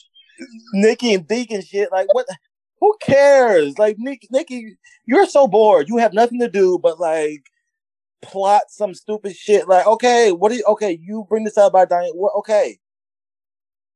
Nikki 0.75 1.15
and 1.15 1.27
Deacon 1.27 1.63
shit. 1.63 1.91
Like 1.91 2.13
what? 2.15 2.27
Who 2.81 2.95
cares? 3.01 3.79
Like 3.79 3.97
Nikki, 3.99 4.29
Nikki, 4.31 4.77
you're 5.07 5.27
so 5.27 5.49
bored. 5.49 5.89
You 5.89 5.97
have 5.97 6.13
nothing 6.13 6.39
to 6.41 6.49
do 6.49 6.79
but 6.81 7.01
like 7.01 7.43
plot 8.23 8.63
some 8.69 8.95
stupid 8.95 9.37
shit. 9.37 9.69
Like 9.69 9.87
okay, 9.87 10.33
what 10.33 10.51
do 10.51 10.57
you? 10.57 10.65
Okay, 10.69 10.99
you 11.01 11.27
bring 11.29 11.45
this 11.45 11.59
out 11.59 11.73
by 11.73 11.85
Diane. 11.85 12.11
What? 12.15 12.33
Okay. 12.39 12.79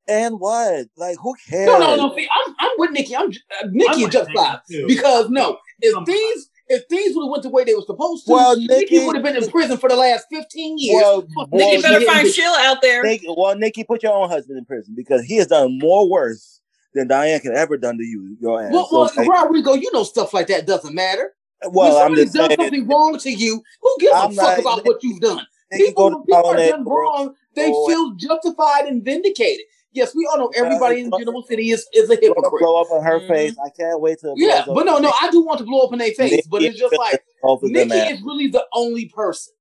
And 0.09 0.41
what? 0.41 0.87
Like, 0.97 1.17
who 1.23 1.35
cares? 1.49 1.69
No, 1.69 1.79
no, 1.79 1.95
no. 1.95 2.17
See, 2.17 2.29
I'm, 2.29 2.55
I'm 2.59 2.71
with 2.77 2.91
Nikki. 2.91 3.15
I'm 3.15 3.29
uh, 3.29 3.69
Nikki 3.71 4.03
I'm 4.03 4.09
is 4.09 4.13
just 4.13 4.31
with 4.31 4.37
five 4.37 4.59
because 4.89 5.31
no, 5.31 5.59
if 5.81 5.97
I'm 5.97 6.05
these 6.05 6.51
if 6.67 6.89
these 6.89 7.15
would 7.15 7.25
have 7.25 7.31
went 7.31 7.43
the 7.45 7.51
way 7.51 7.63
they 7.65 7.75
were 7.75 7.83
supposed 7.83 8.27
to, 8.27 8.33
Well, 8.33 8.57
Nikki, 8.57 8.97
Nikki- 8.97 9.07
would 9.07 9.15
have 9.15 9.25
been 9.25 9.37
in 9.37 9.49
prison 9.49 9.77
for 9.77 9.89
the 9.89 9.95
last 9.97 10.27
fifteen 10.31 10.77
years. 10.79 11.03
Well, 11.03 11.21
Fuck, 11.35 11.51
boy, 11.51 11.59
Nikki 11.59 11.83
better 11.83 12.05
find 12.05 12.25
do- 12.25 12.33
Sheila 12.33 12.59
out 12.63 12.83
there. 12.83 13.03
Nikki, 13.05 13.27
well, 13.37 13.55
Nikki, 13.55 13.85
put 13.85 14.03
your 14.03 14.13
own 14.13 14.29
husband 14.29 14.59
in 14.59 14.65
prison 14.65 14.94
because 14.96 15.23
he 15.23 15.37
has 15.37 15.46
done 15.46 15.79
more 15.79 16.09
worse 16.09 16.61
than 16.94 17.07
Diane 17.07 17.38
can 17.40 17.55
ever 17.55 17.77
done 17.77 17.96
to 17.96 18.05
you. 18.05 18.37
Your 18.40 18.61
ass. 18.61 18.73
Well, 18.73 18.88
So, 18.88 18.99
well, 18.99 19.11
like, 19.17 19.29
Rodrigo, 19.29 19.75
you 19.75 19.90
know 19.92 20.03
stuff 20.03 20.35
like 20.35 20.49
that 20.49 20.67
doesn't 20.67 20.94
matter. 20.94 21.33
Well, 21.71 21.73
when 21.73 21.87
I'm 21.92 21.92
somebody's 22.06 22.25
just 22.27 22.35
done 22.37 22.48
saying. 22.50 22.60
something 22.60 22.87
wrong 22.88 23.19
to 23.19 23.31
you, 23.31 23.63
who 23.81 23.96
gives 24.00 24.15
I'm 24.15 24.33
a 24.33 24.35
fuck 24.35 24.44
not- 24.44 24.58
about 24.60 24.87
what 24.87 25.02
you've 25.02 25.21
done? 25.21 25.46
People, 25.73 25.92
go 25.94 26.04
when 26.04 26.13
to 26.13 26.27
people 26.27 26.37
are 26.37 26.42
Colonnade, 26.42 26.71
done 26.71 26.85
bro. 26.85 26.96
wrong, 26.96 27.35
they 27.54 27.71
Go 27.71 27.87
feel 27.88 28.10
justified 28.17 28.87
and 28.87 29.02
vindicated. 29.04 29.65
Yes, 29.92 30.15
we 30.15 30.27
all 30.31 30.38
know 30.38 30.52
everybody 30.54 31.00
in 31.00 31.10
Genoa 31.10 31.42
City 31.46 31.71
is, 31.71 31.87
is 31.94 32.08
a 32.10 32.15
Gonna 32.17 32.27
hypocrite. 32.29 32.60
blow 32.60 32.81
up 32.81 32.90
on 32.90 33.02
her 33.04 33.21
Mhm. 33.21 33.29
face. 33.29 33.56
I 33.58 33.69
can't 33.71 34.00
wait 34.00 34.19
to. 34.21 34.33
Yeah, 34.37 34.65
but 34.67 34.79
up. 34.81 34.87
no, 34.87 34.98
no, 34.98 35.13
I 35.21 35.31
do 35.31 35.42
want 35.42 35.58
to 35.58 35.65
blow 35.65 35.81
up 35.87 35.92
in 35.92 35.98
their 35.98 36.13
face, 36.13 36.46
but 36.46 36.63
it's 36.63 36.79
just 36.79 36.96
like 36.96 37.23
both. 37.42 37.63
Nikki 37.63 37.94
is 37.96 38.23
really 38.23 38.46
the 38.48 38.67
only 38.73 39.06
person 39.06 39.52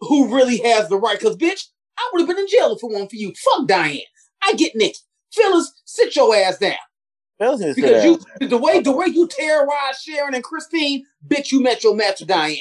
who 0.00 0.34
really 0.34 0.58
has 0.58 0.88
the 0.88 0.96
right. 0.96 1.18
Because, 1.18 1.36
bitch, 1.36 1.66
I 1.98 2.10
would 2.12 2.20
have 2.20 2.28
been 2.28 2.38
in 2.38 2.48
jail 2.48 2.72
if 2.74 2.82
it 2.82 2.86
weren't 2.86 3.10
for 3.10 3.16
you. 3.16 3.32
Fuck 3.34 3.66
Diane. 3.68 4.00
I 4.42 4.54
get 4.54 4.74
Nikki. 4.74 4.98
Phyllis, 5.32 5.72
sit 5.84 6.16
your 6.16 6.34
ass 6.34 6.58
down. 6.58 6.74
Phil's 7.40 7.64
Because 7.74 8.04
you, 8.04 8.20
the 8.46 8.58
way 8.58 8.80
the 8.80 8.92
way 8.92 9.06
you 9.06 9.26
terrorize 9.26 10.00
Sharon 10.02 10.34
and 10.34 10.44
Christine, 10.44 11.06
bitch, 11.26 11.50
you 11.50 11.62
met 11.62 11.82
your 11.82 11.96
match 11.96 12.20
with 12.20 12.28
Diane. 12.28 12.58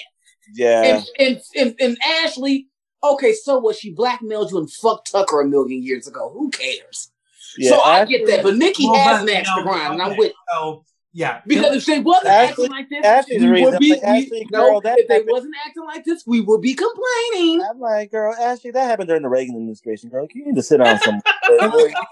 yeah, 0.55 0.83
And, 0.83 1.05
and 1.19 1.41
and 1.59 1.75
and 1.79 1.97
Ashley, 2.23 2.67
okay, 3.03 3.33
so 3.33 3.59
what? 3.59 3.75
She 3.75 3.93
blackmailed 3.93 4.51
you 4.51 4.57
and 4.57 4.71
fucked 4.71 5.11
Tucker 5.11 5.41
a 5.41 5.45
million 5.47 5.83
years 5.83 6.07
ago. 6.07 6.31
Who 6.33 6.49
cares? 6.49 7.11
Yeah, 7.57 7.71
so 7.71 7.81
I 7.81 8.05
get 8.05 8.25
that, 8.27 8.43
but 8.43 8.55
Nikki 8.55 8.87
Well, 8.87 8.95
has 8.95 9.21
but, 9.21 9.29
an 9.29 9.35
extra 9.35 9.63
no, 9.63 9.69
grind, 9.69 9.93
and 9.93 10.01
I'm 10.01 10.11
okay, 10.11 10.19
with. 10.19 10.33
So 10.53 10.85
yeah, 11.11 11.41
Because 11.47 11.75
if 11.77 11.85
they 11.85 11.99
wasn't 11.99 12.27
Ashley- 12.27 12.65
acting 12.65 12.69
like 12.69 12.89
this, 12.89 13.05
Ashley's 13.05 13.41
we 13.43 13.63
would 13.65 13.79
be. 13.79 13.91
Like, 13.93 14.03
Ashley, 14.03 14.29
we, 14.31 14.45
girl, 14.45 14.73
no, 14.73 14.81
that 14.81 14.99
if 14.99 15.07
they 15.07 15.13
happened- 15.15 15.31
wasn't 15.31 15.55
acting 15.65 15.83
like 15.85 16.03
this, 16.05 16.23
we 16.27 16.41
would 16.41 16.61
be 16.61 16.75
complaining. 16.75 17.61
I'm 17.67 17.79
like, 17.79 18.11
girl, 18.11 18.33
Ashley, 18.35 18.71
that 18.71 18.85
happened 18.85 19.07
during 19.07 19.23
the 19.23 19.29
Reagan 19.29 19.55
administration, 19.55 20.09
girl. 20.09 20.27
You 20.33 20.45
need 20.45 20.55
to 20.55 20.61
sit 20.63 20.77
down 20.77 20.99
some. 20.99 21.19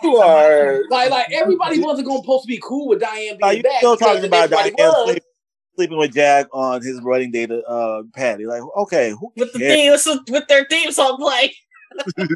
you 0.03 0.17
are. 0.17 0.81
Like, 0.89 1.11
like 1.11 1.27
everybody 1.31 1.79
wasn't 1.79 2.07
gonna 2.07 2.19
supposed 2.21 2.43
to 2.43 2.47
be 2.47 2.59
cool 2.63 2.87
with 2.87 2.99
Diane 2.99 3.37
being 3.37 3.39
Are 3.43 3.53
you 3.53 3.63
back. 3.63 3.77
still 3.77 3.97
talking 3.97 4.25
about 4.25 4.49
Diane 4.49 4.73
sleep, 5.05 5.23
sleeping 5.75 5.97
with 5.97 6.13
Jack 6.13 6.47
on 6.51 6.81
his 6.81 6.99
wedding 7.03 7.29
day 7.31 7.45
to 7.45 7.63
uh, 7.65 8.01
Patty? 8.15 8.45
Like, 8.47 8.61
okay, 8.77 9.11
who 9.11 9.31
with 9.35 9.53
the 9.53 9.59
theme 9.59 9.91
with 10.29 10.47
their 10.47 10.65
theme 10.69 10.91
song 10.91 11.17
playing. 11.19 11.51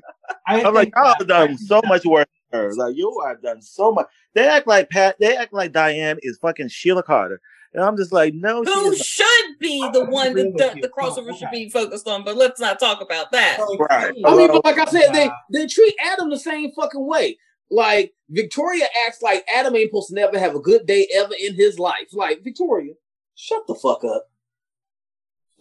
I 0.48 0.64
I'm 0.64 0.74
like, 0.74 0.86
think 0.86 0.96
y'all 0.96 1.06
that- 1.06 1.16
have 1.20 1.28
done 1.28 1.58
so 1.58 1.82
much 1.86 2.06
work. 2.06 2.28
For 2.52 2.58
her. 2.58 2.74
Like, 2.76 2.96
you 2.96 3.24
have 3.28 3.42
done 3.42 3.62
so 3.62 3.92
much. 3.92 4.08
They 4.34 4.48
act 4.48 4.68
like 4.68 4.90
Pat. 4.90 5.18
They 5.20 5.36
act 5.36 5.54
like 5.54 5.72
Diane 5.72 6.18
is 6.22 6.38
fucking 6.38 6.70
Sheila 6.70 7.04
Carter, 7.04 7.42
and 7.74 7.84
I'm 7.84 7.96
just 7.96 8.12
like, 8.12 8.34
no, 8.34 8.64
she 8.64 8.72
Who 8.72 8.92
is 8.92 9.00
should 9.00 9.60
be 9.60 9.80
the 9.92 10.06
one 10.06 10.34
that 10.34 10.74
the, 10.76 10.82
the 10.82 10.90
crossover 10.90 11.38
should 11.38 11.52
be 11.52 11.70
focused 11.70 12.08
on? 12.08 12.24
But 12.24 12.36
let's 12.36 12.60
not 12.60 12.80
talk 12.80 13.02
about 13.02 13.32
that. 13.32 13.60
Like, 13.60 13.90
Right. 13.90 14.14
I 14.26 14.36
mean, 14.36 14.48
but 14.48 14.66
like 14.66 14.78
I 14.78 14.86
said, 14.86 15.14
they 15.14 15.30
they 15.52 15.68
treat 15.68 15.96
Adam 16.04 16.30
the 16.30 16.40
same 16.40 16.72
fucking 16.74 17.06
way. 17.06 17.38
Like 17.70 18.14
Victoria 18.30 18.86
acts 19.08 19.22
like 19.22 19.46
Adam 19.54 19.76
ain't 19.76 19.90
supposed 19.90 20.10
to 20.10 20.16
never 20.16 20.38
have 20.38 20.56
a 20.56 20.60
good 20.60 20.86
day 20.86 21.08
ever 21.14 21.34
in 21.40 21.56
his 21.56 21.80
life. 21.80 22.10
Like 22.12 22.44
Victoria, 22.44 22.94
shut 23.36 23.64
the 23.68 23.76
fuck 23.76 24.04
up. 24.04 24.28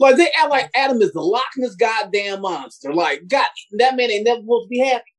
Like 0.00 0.16
they 0.16 0.28
act 0.36 0.50
like 0.50 0.70
Adam 0.74 1.00
is 1.02 1.12
the 1.12 1.20
Loch 1.20 1.44
Ness 1.56 1.76
goddamn 1.76 2.40
monster. 2.40 2.92
Like 2.92 3.28
God, 3.28 3.46
that 3.72 3.96
man 3.96 4.10
ain't 4.10 4.24
never 4.24 4.40
supposed 4.40 4.64
to 4.64 4.68
be 4.68 4.80
happy. 4.80 5.09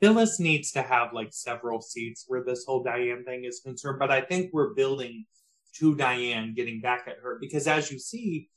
Phyllis 0.00 0.40
needs 0.40 0.72
to 0.72 0.82
have 0.82 1.12
like 1.12 1.32
several 1.32 1.80
seats 1.80 2.24
where 2.26 2.42
this 2.42 2.64
whole 2.66 2.82
Diane 2.82 3.24
thing 3.24 3.44
is 3.44 3.60
concerned, 3.64 3.98
but 3.98 4.10
I 4.10 4.20
think 4.20 4.50
we're 4.52 4.74
building 4.74 5.26
to 5.76 5.94
Diane 5.94 6.54
getting 6.54 6.80
back 6.80 7.04
at 7.06 7.18
her 7.22 7.38
because 7.40 7.66
as 7.66 7.90
you 7.90 7.98
see, 7.98 8.48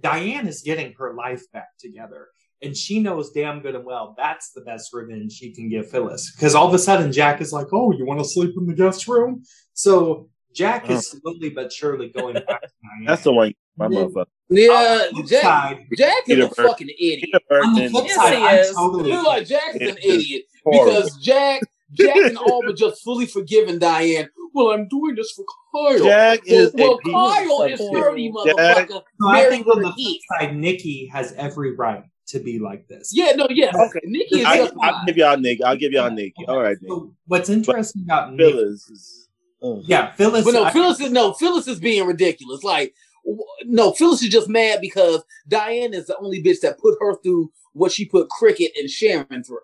Diane 0.00 0.46
is 0.46 0.62
getting 0.62 0.94
her 0.98 1.14
life 1.14 1.50
back 1.52 1.68
together. 1.78 2.28
And 2.62 2.76
she 2.76 3.00
knows 3.00 3.32
damn 3.32 3.60
good 3.60 3.74
and 3.74 3.84
well 3.84 4.14
that's 4.18 4.52
the 4.52 4.60
best 4.60 4.92
revenge 4.92 5.32
she 5.32 5.52
can 5.52 5.68
give 5.68 5.90
Phyllis. 5.90 6.32
Because 6.34 6.54
all 6.54 6.68
of 6.68 6.74
a 6.74 6.78
sudden 6.78 7.12
Jack 7.12 7.40
is 7.40 7.52
like, 7.52 7.68
Oh, 7.72 7.92
you 7.92 8.06
want 8.06 8.20
to 8.20 8.28
sleep 8.28 8.54
in 8.56 8.66
the 8.66 8.74
guest 8.74 9.08
room? 9.08 9.42
So 9.72 10.28
Jack 10.54 10.90
is 10.90 11.08
uh-huh. 11.12 11.20
slowly 11.22 11.50
but 11.50 11.72
surely 11.72 12.08
going 12.08 12.34
back 12.34 12.46
to 12.62 12.68
Diane. 12.82 13.04
That's 13.06 13.22
the 13.22 13.32
one, 13.32 13.54
my 13.76 13.86
Yeah. 13.86 13.98
motherfucker. 13.98 14.26
Yeah, 14.52 14.72
On 14.72 14.98
the 14.98 15.10
flip 15.14 15.26
Jack, 15.26 15.42
side, 15.42 15.86
Jack 15.96 16.14
is 16.16 16.24
Peter 16.26 16.42
a 16.42 16.48
Burke. 16.48 16.66
fucking 16.68 16.88
idiot. 16.88 17.20
Peter 17.22 17.38
on 17.62 17.74
the 17.74 17.80
Burton. 17.82 17.90
flip 17.90 18.04
Yes, 18.06 18.14
side, 18.16 18.34
he 18.36 18.44
I'm 18.46 18.58
is. 18.58 18.74
totally 18.74 19.10
Look 19.12 19.26
like 19.26 19.46
Jack 19.46 19.74
is 19.76 19.80
an 19.90 19.96
It's 19.98 20.06
just 20.06 20.26
idiot 20.26 20.44
horrible. 20.64 20.94
because 20.94 21.16
Jack, 21.18 21.60
Jack 21.92 22.16
and 22.16 22.38
all 22.38 22.62
but 22.66 22.76
just 22.76 23.02
fully 23.04 23.26
forgiven 23.26 23.78
Diane. 23.78 24.28
Well, 24.52 24.70
I'm 24.72 24.88
doing 24.88 25.14
this 25.14 25.30
for 25.32 25.44
Kyle. 25.72 26.04
Jack 26.04 26.40
well, 26.48 26.60
is 26.60 26.72
well 26.74 26.94
a 26.94 26.98
piece 26.98 27.12
Kyle 27.12 27.62
of 27.62 27.70
is 27.70 27.78
shit. 27.78 27.92
thirty, 27.92 28.32
Jack- 28.32 28.56
motherfucker. 28.88 29.02
So 29.20 29.28
I 29.28 29.32
Marry 29.34 29.50
think 29.50 29.66
on 29.68 29.76
her 29.76 29.82
the 29.84 29.88
flip 29.92 29.96
heat. 29.96 30.20
side, 30.40 30.56
Nikki 30.56 31.06
has 31.06 31.32
every 31.34 31.76
right 31.76 32.02
to 32.28 32.40
be 32.40 32.58
like 32.58 32.88
this. 32.88 33.10
Yeah, 33.12 33.32
no, 33.36 33.46
yeah. 33.50 33.70
Okay. 33.74 34.00
Nikki 34.04 34.40
is 34.40 34.46
I, 34.46 34.56
just 34.56 34.74
I'll 34.82 35.04
give 35.06 35.16
y'all 35.16 35.36
Nick. 35.36 35.60
I'll 35.64 35.76
give 35.76 35.92
y'all 35.92 36.10
Nick. 36.10 36.32
All 36.48 36.60
right, 36.60 36.76
Nick. 36.80 36.88
So 36.90 37.14
what's 37.28 37.48
interesting 37.48 38.02
about 38.04 38.32
Nikki, 38.34 38.50
Phyllis 38.52 38.90
is. 38.90 39.28
Uh, 39.62 39.76
yeah, 39.84 40.12
Phyllis. 40.12 40.44
But 40.44 40.54
no, 40.54 40.64
I- 40.64 40.72
Phyllis 40.72 41.00
is 41.00 41.10
no, 41.10 41.32
Phyllis 41.34 41.68
is 41.68 41.78
being 41.80 42.06
ridiculous. 42.06 42.62
Like, 42.64 42.94
w- 43.24 43.42
no, 43.64 43.92
Phyllis 43.92 44.22
is 44.22 44.28
just 44.30 44.48
mad 44.48 44.80
because 44.80 45.22
Diane 45.48 45.94
is 45.94 46.06
the 46.06 46.16
only 46.18 46.42
bitch 46.42 46.60
that 46.60 46.78
put 46.78 46.96
her 47.00 47.14
through 47.22 47.50
what 47.72 47.92
she 47.92 48.04
put 48.06 48.28
Cricket 48.30 48.72
and 48.78 48.90
Sharon 48.90 49.44
through. 49.44 49.58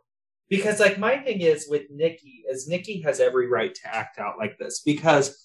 because 0.48 0.78
like 0.78 0.98
my 0.98 1.16
thing 1.18 1.40
is 1.40 1.66
with 1.68 1.82
Nikki 1.90 2.44
is 2.48 2.68
Nikki 2.68 3.00
has 3.02 3.18
every 3.20 3.48
right 3.48 3.74
to 3.74 3.94
act 3.94 4.18
out 4.18 4.38
like 4.38 4.58
this 4.58 4.80
because 4.84 5.42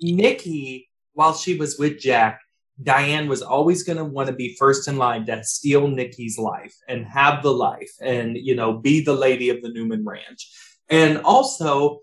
Nikki, 0.00 0.88
while 1.12 1.34
she 1.34 1.56
was 1.56 1.78
with 1.78 1.98
Jack, 1.98 2.40
Diane 2.82 3.28
was 3.28 3.42
always 3.42 3.82
going 3.82 3.98
to 3.98 4.04
want 4.04 4.28
to 4.28 4.32
be 4.34 4.54
first 4.56 4.86
in 4.86 4.96
line 4.96 5.26
to 5.26 5.42
steal 5.42 5.88
Nikki's 5.88 6.38
life 6.38 6.74
and 6.88 7.04
have 7.06 7.42
the 7.42 7.52
life 7.52 7.90
and 8.00 8.36
you 8.36 8.54
know 8.54 8.74
be 8.78 9.02
the 9.02 9.14
lady 9.14 9.50
of 9.50 9.60
the 9.62 9.68
Newman 9.70 10.04
Ranch. 10.04 10.48
And 10.88 11.18
also 11.18 12.00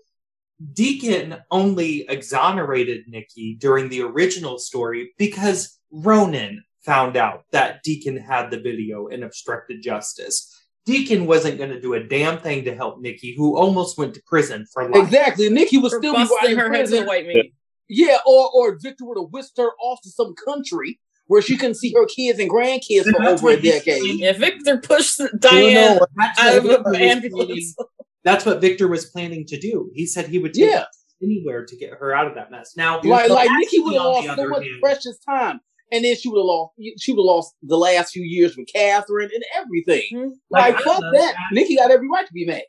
Deacon 0.72 1.36
only 1.50 2.06
exonerated 2.08 3.04
Nikki 3.08 3.56
during 3.60 3.88
the 3.88 4.02
original 4.02 4.58
story 4.58 5.12
because 5.18 5.78
Ronan 5.90 6.64
found 6.84 7.16
out 7.16 7.44
that 7.52 7.82
Deacon 7.82 8.16
had 8.16 8.50
the 8.50 8.60
video 8.60 9.08
and 9.08 9.22
obstructed 9.24 9.82
justice. 9.82 10.52
Deacon 10.86 11.26
wasn't 11.26 11.58
going 11.58 11.70
to 11.70 11.80
do 11.80 11.94
a 11.94 12.02
damn 12.02 12.38
thing 12.38 12.64
to 12.64 12.74
help 12.74 13.00
Nikki, 13.00 13.34
who 13.36 13.56
almost 13.58 13.98
went 13.98 14.14
to 14.14 14.22
prison 14.26 14.64
for 14.72 14.88
life. 14.88 15.04
Exactly. 15.04 15.48
Nikki 15.50 15.78
was 15.78 15.92
For 15.92 15.98
still 15.98 16.14
be 16.14 16.24
busting 16.28 16.56
her 16.56 16.72
head 16.72 16.86
to 16.86 16.90
the 16.90 16.96
prison. 17.02 17.06
white 17.06 17.26
meat. 17.26 17.52
Yeah, 17.88 18.18
or 18.26 18.50
or 18.54 18.78
Victor 18.80 19.04
would 19.04 19.18
have 19.18 19.30
whisked 19.32 19.58
her 19.58 19.70
off 19.80 20.00
to 20.02 20.10
some 20.10 20.34
country 20.44 20.98
where 21.26 21.42
she 21.42 21.56
couldn't 21.56 21.74
see 21.74 21.92
her 21.92 22.06
kids 22.06 22.38
and 22.38 22.48
grandkids 22.48 23.04
for 23.10 23.22
over 23.24 23.50
a 23.50 23.60
decade. 23.60 24.20
If 24.22 24.38
Victor 24.38 24.78
pushed 24.78 25.18
You 25.18 25.24
know 25.32 25.38
Diane 25.40 25.98
out 26.18 26.56
of 26.56 26.62
Victor 26.62 26.88
an 26.90 26.94
ambulance, 26.96 27.74
planning- 27.74 27.90
That's 28.26 28.44
what 28.44 28.60
Victor 28.60 28.88
was 28.88 29.06
planning 29.06 29.46
to 29.46 29.58
do. 29.58 29.90
He 29.94 30.04
said 30.04 30.26
he 30.26 30.38
would 30.38 30.52
take 30.52 30.68
Yeah. 30.70 30.84
anywhere 31.22 31.64
to 31.64 31.76
get 31.76 31.92
her 31.98 32.14
out 32.14 32.26
of 32.26 32.34
that 32.34 32.50
mess. 32.50 32.74
Now, 32.76 33.00
Like 33.02 33.30
like 33.30 33.48
Ashley, 33.48 33.56
Nikki 33.60 33.78
would 33.78 33.94
have 33.94 34.02
lost 34.02 34.26
so 34.36 34.48
much 34.48 34.62
hand- 34.64 34.80
precious 34.82 35.18
time. 35.26 35.60
And 35.92 36.04
then 36.04 36.16
she 36.16 36.28
would 36.28 36.38
have 36.38 36.44
lost 36.44 36.72
she 36.98 37.12
would 37.12 37.20
have 37.20 37.24
lost 37.24 37.54
the 37.62 37.78
last 37.78 38.10
few 38.12 38.24
years 38.24 38.56
with 38.56 38.66
Catherine 38.70 39.30
and 39.32 39.44
everything. 39.56 40.02
Mm-hmm. 40.12 40.30
Like, 40.50 40.74
I 40.74 40.78
fuck 40.82 41.00
love 41.00 41.12
that. 41.14 41.34
Ashley. 41.36 41.52
Nikki 41.62 41.76
got 41.76 41.90
every 41.92 42.08
right 42.08 42.26
to 42.26 42.32
be 42.32 42.44
mad. 42.44 42.64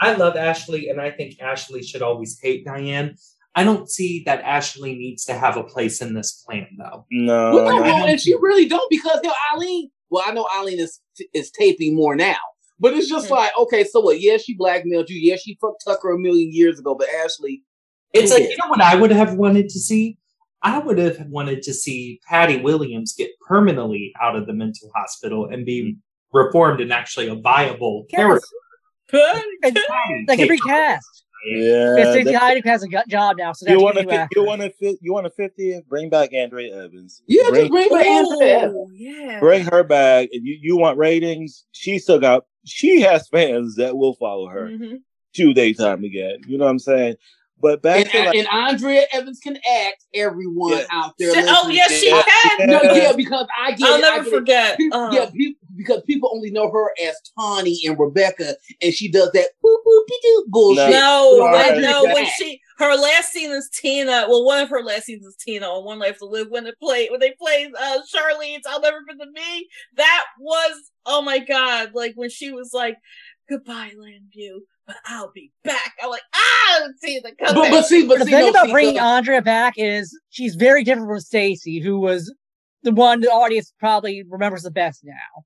I 0.00 0.14
love 0.14 0.34
Ashley, 0.34 0.88
and 0.88 0.98
I 1.00 1.10
think 1.10 1.38
Ashley 1.40 1.82
should 1.82 2.00
always 2.02 2.40
hate 2.40 2.64
Diane. 2.64 3.14
I 3.54 3.64
don't 3.64 3.90
see 3.90 4.22
that 4.24 4.40
Ashley 4.40 4.94
needs 4.94 5.26
to 5.26 5.34
have 5.34 5.58
a 5.58 5.62
place 5.62 6.00
in 6.00 6.14
this 6.14 6.32
plan, 6.32 6.66
though. 6.78 7.04
No. 7.10 7.54
Well, 7.54 7.76
no, 7.76 7.82
no, 7.84 8.06
and 8.06 8.18
she 8.18 8.34
really 8.34 8.66
don't 8.66 8.88
because 8.88 9.20
hell, 9.22 9.34
Eileen. 9.54 9.90
Well, 10.10 10.24
I 10.26 10.32
know 10.32 10.48
Eileen 10.56 10.80
is 10.80 10.98
is 11.34 11.50
taping 11.50 11.94
more 11.94 12.16
now, 12.16 12.36
but 12.82 12.92
it's 12.94 13.08
just 13.08 13.28
Hmm. 13.28 13.34
like, 13.34 13.52
okay, 13.58 13.84
so 13.84 14.00
what? 14.00 14.20
Yeah, 14.20 14.36
she 14.36 14.54
blackmailed 14.54 15.08
you. 15.08 15.18
Yeah, 15.18 15.36
she 15.36 15.56
fucked 15.60 15.82
Tucker 15.86 16.10
a 16.10 16.18
million 16.18 16.52
years 16.52 16.78
ago, 16.78 16.94
but 16.94 17.08
Ashley, 17.24 17.62
It's 18.12 18.30
Who 18.30 18.38
like, 18.40 18.50
you 18.50 18.56
know 18.58 18.68
what 18.68 18.82
I 18.82 18.94
would 18.96 19.10
have 19.12 19.36
wanted 19.36 19.70
to 19.70 19.78
see? 19.80 20.18
I 20.62 20.78
would 20.78 20.98
have 20.98 21.18
wanted 21.28 21.62
to 21.62 21.72
see 21.72 22.20
Patty 22.28 22.60
Williams 22.60 23.14
get 23.16 23.30
permanently 23.48 24.12
out 24.20 24.36
of 24.36 24.46
the 24.46 24.52
mental 24.52 24.90
hospital 24.94 25.46
and 25.50 25.64
be 25.64 25.96
reformed 26.32 26.80
and 26.82 26.92
actually 26.92 27.28
a 27.28 27.34
viable 27.34 28.04
Yes. 28.10 28.18
character. 28.18 28.46
And 29.64 29.74
Patty, 29.76 30.24
They 30.26 30.36
can 30.36 30.48
recast. 30.48 31.21
Yeah. 31.44 31.94
Because 31.96 32.14
that- 32.24 32.50
Stacey 32.52 32.68
has 32.68 32.82
a 32.82 32.88
gut 32.88 33.08
job 33.08 33.36
now, 33.38 33.52
so 33.52 33.70
you 33.70 33.80
want 33.80 33.98
to 33.98 34.08
actor. 34.10 34.40
you 34.40 34.44
want 34.46 34.62
to 34.62 34.70
fit 34.70 34.98
you 35.00 35.12
want 35.12 35.26
to 35.26 35.30
fiftieth? 35.30 35.88
Bring 35.88 36.08
back 36.08 36.32
Andrea 36.32 36.84
Evans. 36.84 37.22
yeah, 37.26 37.48
bring, 37.50 37.62
just 37.62 37.70
bring 37.72 37.88
back 37.88 38.06
Andrea. 38.06 38.72
Oh, 38.74 38.88
yeah. 38.94 39.40
bring 39.40 39.64
her 39.64 39.82
back. 39.82 40.28
And 40.32 40.46
you 40.46 40.58
you 40.60 40.76
want 40.76 40.98
ratings? 40.98 41.64
She 41.72 41.98
still 41.98 42.18
got 42.20 42.44
she 42.64 43.00
has 43.00 43.28
fans 43.28 43.74
that 43.76 43.96
will 43.96 44.14
follow 44.14 44.46
her 44.48 44.68
Mhm. 44.68 44.98
to 45.34 45.52
daytime 45.54 46.04
again. 46.04 46.38
You 46.46 46.58
know 46.58 46.64
what 46.64 46.70
I'm 46.70 46.78
saying? 46.78 47.16
But 47.62 47.80
back 47.80 48.00
And, 48.00 48.10
to 48.10 48.18
like, 48.24 48.34
and 48.36 48.48
Andrea 48.48 49.04
Evans 49.12 49.38
can 49.38 49.56
act. 49.56 50.04
Everyone 50.12 50.72
Yeah. 50.78 50.84
out 50.90 51.14
there. 51.18 51.32
She- 51.32 51.40
oh, 51.40 51.44
listening. 51.68 51.76
yes, 51.76 51.92
she 51.92 52.08
Yeah. 52.08 52.22
can. 52.58 52.68
No, 52.70 52.82
Yeah. 52.82 52.94
yeah, 52.94 53.12
because 53.12 53.46
I 53.58 53.70
get. 53.72 53.88
I'll 53.88 53.94
it, 53.94 53.98
I 53.98 54.00
never 54.00 54.24
get 54.24 54.26
it. 54.26 54.36
forget. 54.36 54.76
People, 54.78 54.98
uh, 54.98 55.12
yeah, 55.12 55.30
people, 55.30 55.60
because 55.76 56.02
people 56.02 56.30
only 56.34 56.50
know 56.50 56.70
her 56.70 56.90
as 57.02 57.14
Tawny 57.38 57.78
and 57.86 57.98
Rebecca, 57.98 58.56
and 58.82 58.92
she 58.92 59.10
does 59.10 59.30
that 59.32 59.46
boop 59.64 59.76
boop 59.86 60.06
doo 60.22 60.44
bullshit. 60.48 60.90
No, 60.90 61.36
No, 61.38 61.44
when, 61.52 61.80
no, 61.82 62.04
when 62.04 62.26
she 62.36 62.60
her 62.78 62.96
last 62.96 63.32
scene 63.32 63.52
is 63.52 63.70
Tina. 63.72 64.26
Well, 64.28 64.44
one 64.44 64.60
of 64.60 64.68
her 64.68 64.82
last 64.82 65.04
scenes 65.04 65.24
is 65.24 65.36
Tina 65.36 65.66
on 65.68 65.84
One 65.84 66.00
Life 66.00 66.18
to 66.18 66.24
Live 66.24 66.48
when 66.50 66.64
they 66.64 66.72
play 66.82 67.08
when 67.10 67.20
they 67.20 67.30
play 67.32 67.70
uh 67.78 67.98
Charlene's 68.12 68.66
I'll 68.68 68.80
Never 68.80 68.98
Forget 69.08 69.28
Me. 69.32 69.68
That 69.96 70.24
was 70.40 70.90
oh 71.06 71.22
my 71.22 71.38
god, 71.38 71.92
like 71.94 72.12
when 72.16 72.30
she 72.30 72.50
was 72.52 72.72
like, 72.72 72.96
Goodbye, 73.48 73.92
Llanview, 73.96 74.60
but 74.86 74.96
I'll 75.06 75.30
be 75.32 75.52
back. 75.64 75.92
I'm 76.02 76.10
like, 76.10 76.22
ah 76.34 76.88
Tina, 77.02 77.22
come 77.38 77.54
But, 77.54 77.62
back. 77.62 77.70
but 77.72 77.86
see, 77.86 78.06
but 78.06 78.18
the 78.20 78.24
see, 78.24 78.30
thing 78.30 78.40
no, 78.44 78.50
about 78.50 78.66
see, 78.66 78.72
bringing 78.72 78.96
so- 78.96 79.02
Andrea 79.04 79.42
back 79.42 79.74
is 79.76 80.18
she's 80.30 80.54
very 80.54 80.84
different 80.84 81.08
from 81.08 81.20
Stacy, 81.20 81.80
who 81.80 81.98
was 82.00 82.32
the 82.82 82.92
one 82.92 83.20
the 83.20 83.28
audience 83.28 83.72
probably 83.78 84.24
remembers 84.28 84.62
the 84.62 84.70
best 84.70 85.04
now. 85.04 85.44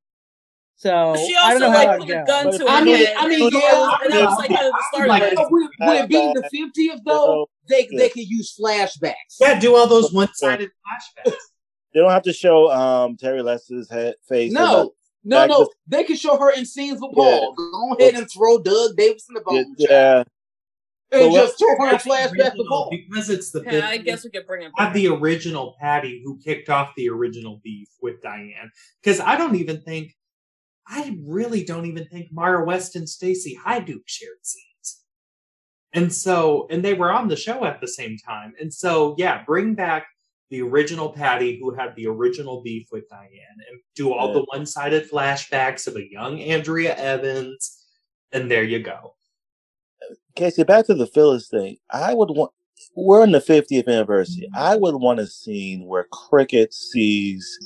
So 0.78 1.16
she 1.16 1.34
I 1.34 1.54
don't 1.54 1.62
also 1.62 1.72
know 1.72 1.78
like 1.78 1.88
that 1.88 1.98
put 2.00 2.10
a 2.10 2.24
gun 2.26 2.44
to 2.46 2.54
if- 2.54 2.60
her 2.60 2.68
I 2.68 2.84
mean- 2.84 2.96
head. 2.96 3.14
I 3.16 3.28
mean, 3.28 3.38
yeah, 3.40 3.48
was- 3.48 4.00
and 4.04 4.12
that 4.12 4.24
was 4.26 4.38
like 4.38 4.48
kind 4.50 4.66
of 4.66 4.72
the 4.72 4.84
start 4.92 5.08
Like, 5.08 5.22
of 5.22 5.32
it. 5.32 5.38
Would, 5.50 5.70
would 5.80 5.96
it 5.96 6.08
be 6.08 6.16
the 6.16 6.48
fiftieth 6.52 7.00
though? 7.04 7.48
They 7.68 7.88
Yeah. 7.90 7.98
they 7.98 8.08
could 8.10 8.28
use 8.28 8.54
flashbacks. 8.60 9.14
Yeah, 9.40 9.58
do 9.58 9.74
all 9.74 9.86
those 9.86 10.12
one-sided 10.12 10.68
flashbacks. 11.26 11.34
they 11.94 12.00
don't 12.00 12.10
have 12.10 12.22
to 12.24 12.32
show 12.32 12.70
um 12.70 13.16
Terry 13.16 13.42
Lester's 13.42 13.90
head 13.90 14.14
face. 14.28 14.52
No, 14.52 14.92
no, 15.26 15.40
Back 15.40 15.48
no. 15.50 15.64
to- 15.64 15.70
They 15.88 16.04
can 16.04 16.16
show 16.16 16.38
her 16.38 16.50
in 16.52 16.64
scenes 16.64 17.00
with 17.00 17.10
Yeah. 17.16 17.22
Paul. 17.40 17.54
Go 17.54 17.96
ahead 17.98 18.14
and 18.14 18.30
throw 18.30 18.58
Doug 18.62 18.96
Davis 18.96 19.26
in 19.28 19.34
the 19.34 19.42
Yeah, 19.50 19.62
bone. 19.62 19.74
yeah. 19.78 20.18
and 21.12 21.30
But 21.30 21.32
just 21.32 21.58
throw 21.58 21.76
her 21.78 21.84
in 21.84 21.90
Have 21.92 22.02
flashback 22.02 22.54
to 22.56 22.64
Paul. 22.68 22.90
because 22.90 23.30
it's 23.30 23.50
the 23.50 23.62
Yeah, 23.64 23.88
I 23.88 23.96
guess 23.98 24.24
we 24.24 24.30
could 24.30 24.46
bring 24.46 24.62
it 24.62 24.72
have 24.76 24.88
back. 24.88 24.94
the 24.94 25.08
original 25.08 25.76
Patty 25.80 26.20
who 26.24 26.38
kicked 26.42 26.68
off 26.68 26.92
the 26.96 27.08
original 27.08 27.60
beef 27.62 27.88
with 28.02 28.20
Diane. 28.22 28.70
Because 29.02 29.20
I 29.20 29.36
don't 29.36 29.56
even 29.56 29.82
think 29.82 30.14
I 30.88 31.16
really 31.26 31.64
don't 31.64 31.86
even 31.86 32.06
think 32.06 32.28
Maura 32.32 32.64
West 32.64 32.94
and 32.94 33.08
Stacy 33.08 33.58
Haiduk 33.64 34.02
shared 34.06 34.38
scenes. 34.42 35.02
And 35.92 36.12
so, 36.14 36.68
and 36.70 36.84
they 36.84 36.94
were 36.94 37.10
on 37.10 37.26
the 37.26 37.34
show 37.36 37.64
at 37.64 37.80
the 37.80 37.88
same 37.88 38.16
time. 38.18 38.54
And 38.60 38.72
so, 38.72 39.16
yeah, 39.18 39.42
bring 39.44 39.74
back 39.74 40.06
the 40.50 40.62
original 40.62 41.08
Patty 41.10 41.58
who 41.60 41.74
had 41.74 41.94
the 41.96 42.06
original 42.06 42.62
beef 42.62 42.88
with 42.92 43.08
Diane 43.08 43.30
and 43.70 43.80
do 43.94 44.12
all 44.12 44.28
Yeah. 44.28 44.34
the 44.34 44.44
one 44.44 44.66
sided 44.66 45.10
flashbacks 45.10 45.86
of 45.86 45.96
a 45.96 46.10
young 46.10 46.40
Andrea 46.40 46.94
Evans. 46.96 47.84
And 48.32 48.50
there 48.50 48.62
you 48.64 48.78
go. 48.80 49.14
Casey, 50.34 50.62
back 50.64 50.86
to 50.86 50.94
the 50.94 51.06
Phyllis 51.06 51.48
thing. 51.48 51.78
I 51.90 52.14
would 52.14 52.30
want. 52.30 52.52
We're 52.94 53.24
in 53.24 53.32
the 53.32 53.40
50th 53.40 53.88
anniversary. 53.88 54.44
Mm-hmm. 54.54 54.58
I 54.62 54.76
would 54.76 54.96
want 54.96 55.18
a 55.18 55.26
scene 55.26 55.86
where 55.86 56.06
Cricket 56.12 56.74
sees 56.74 57.58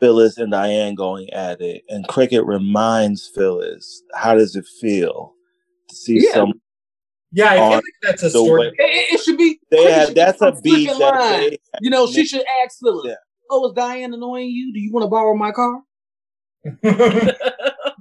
Phyllis 0.00 0.38
and 0.38 0.50
Diane 0.50 0.94
going 0.94 1.30
at 1.30 1.60
it, 1.60 1.82
and 1.88 2.06
Cricket 2.08 2.44
reminds 2.44 3.28
Phyllis, 3.28 4.02
"How 4.14 4.34
does 4.34 4.56
it 4.56 4.66
feel 4.80 5.34
to 5.88 5.94
see 5.94 6.24
Yeah. 6.24 6.32
some?" 6.32 6.60
Yeah, 7.36 7.50
I 7.50 7.68
like 7.68 7.84
that's 8.00 8.22
a 8.22 8.30
story. 8.30 8.68
It, 8.78 9.14
it- 9.14 9.20
should 9.20 9.36
be. 9.36 9.60
They 9.70 9.76
Cricket 9.76 9.92
had 9.94 10.06
should 10.06 10.14
be 10.14 10.20
that's 10.20 10.40
a 10.40 10.52
beat 10.62 10.88
that 10.88 10.98
line. 10.98 11.50
You 11.82 11.90
know, 11.90 12.06
she 12.06 12.24
should 12.24 12.42
ask 12.64 12.78
Phyllis. 12.82 13.04
Yeah. 13.06 13.14
Oh, 13.50 13.68
is 13.68 13.74
Diane 13.74 14.14
annoying 14.14 14.48
you? 14.48 14.72
Do 14.72 14.80
you 14.80 14.90
want 14.90 15.04
to 15.04 15.08
borrow 15.08 15.34
my 15.36 15.52
car? 15.52 15.82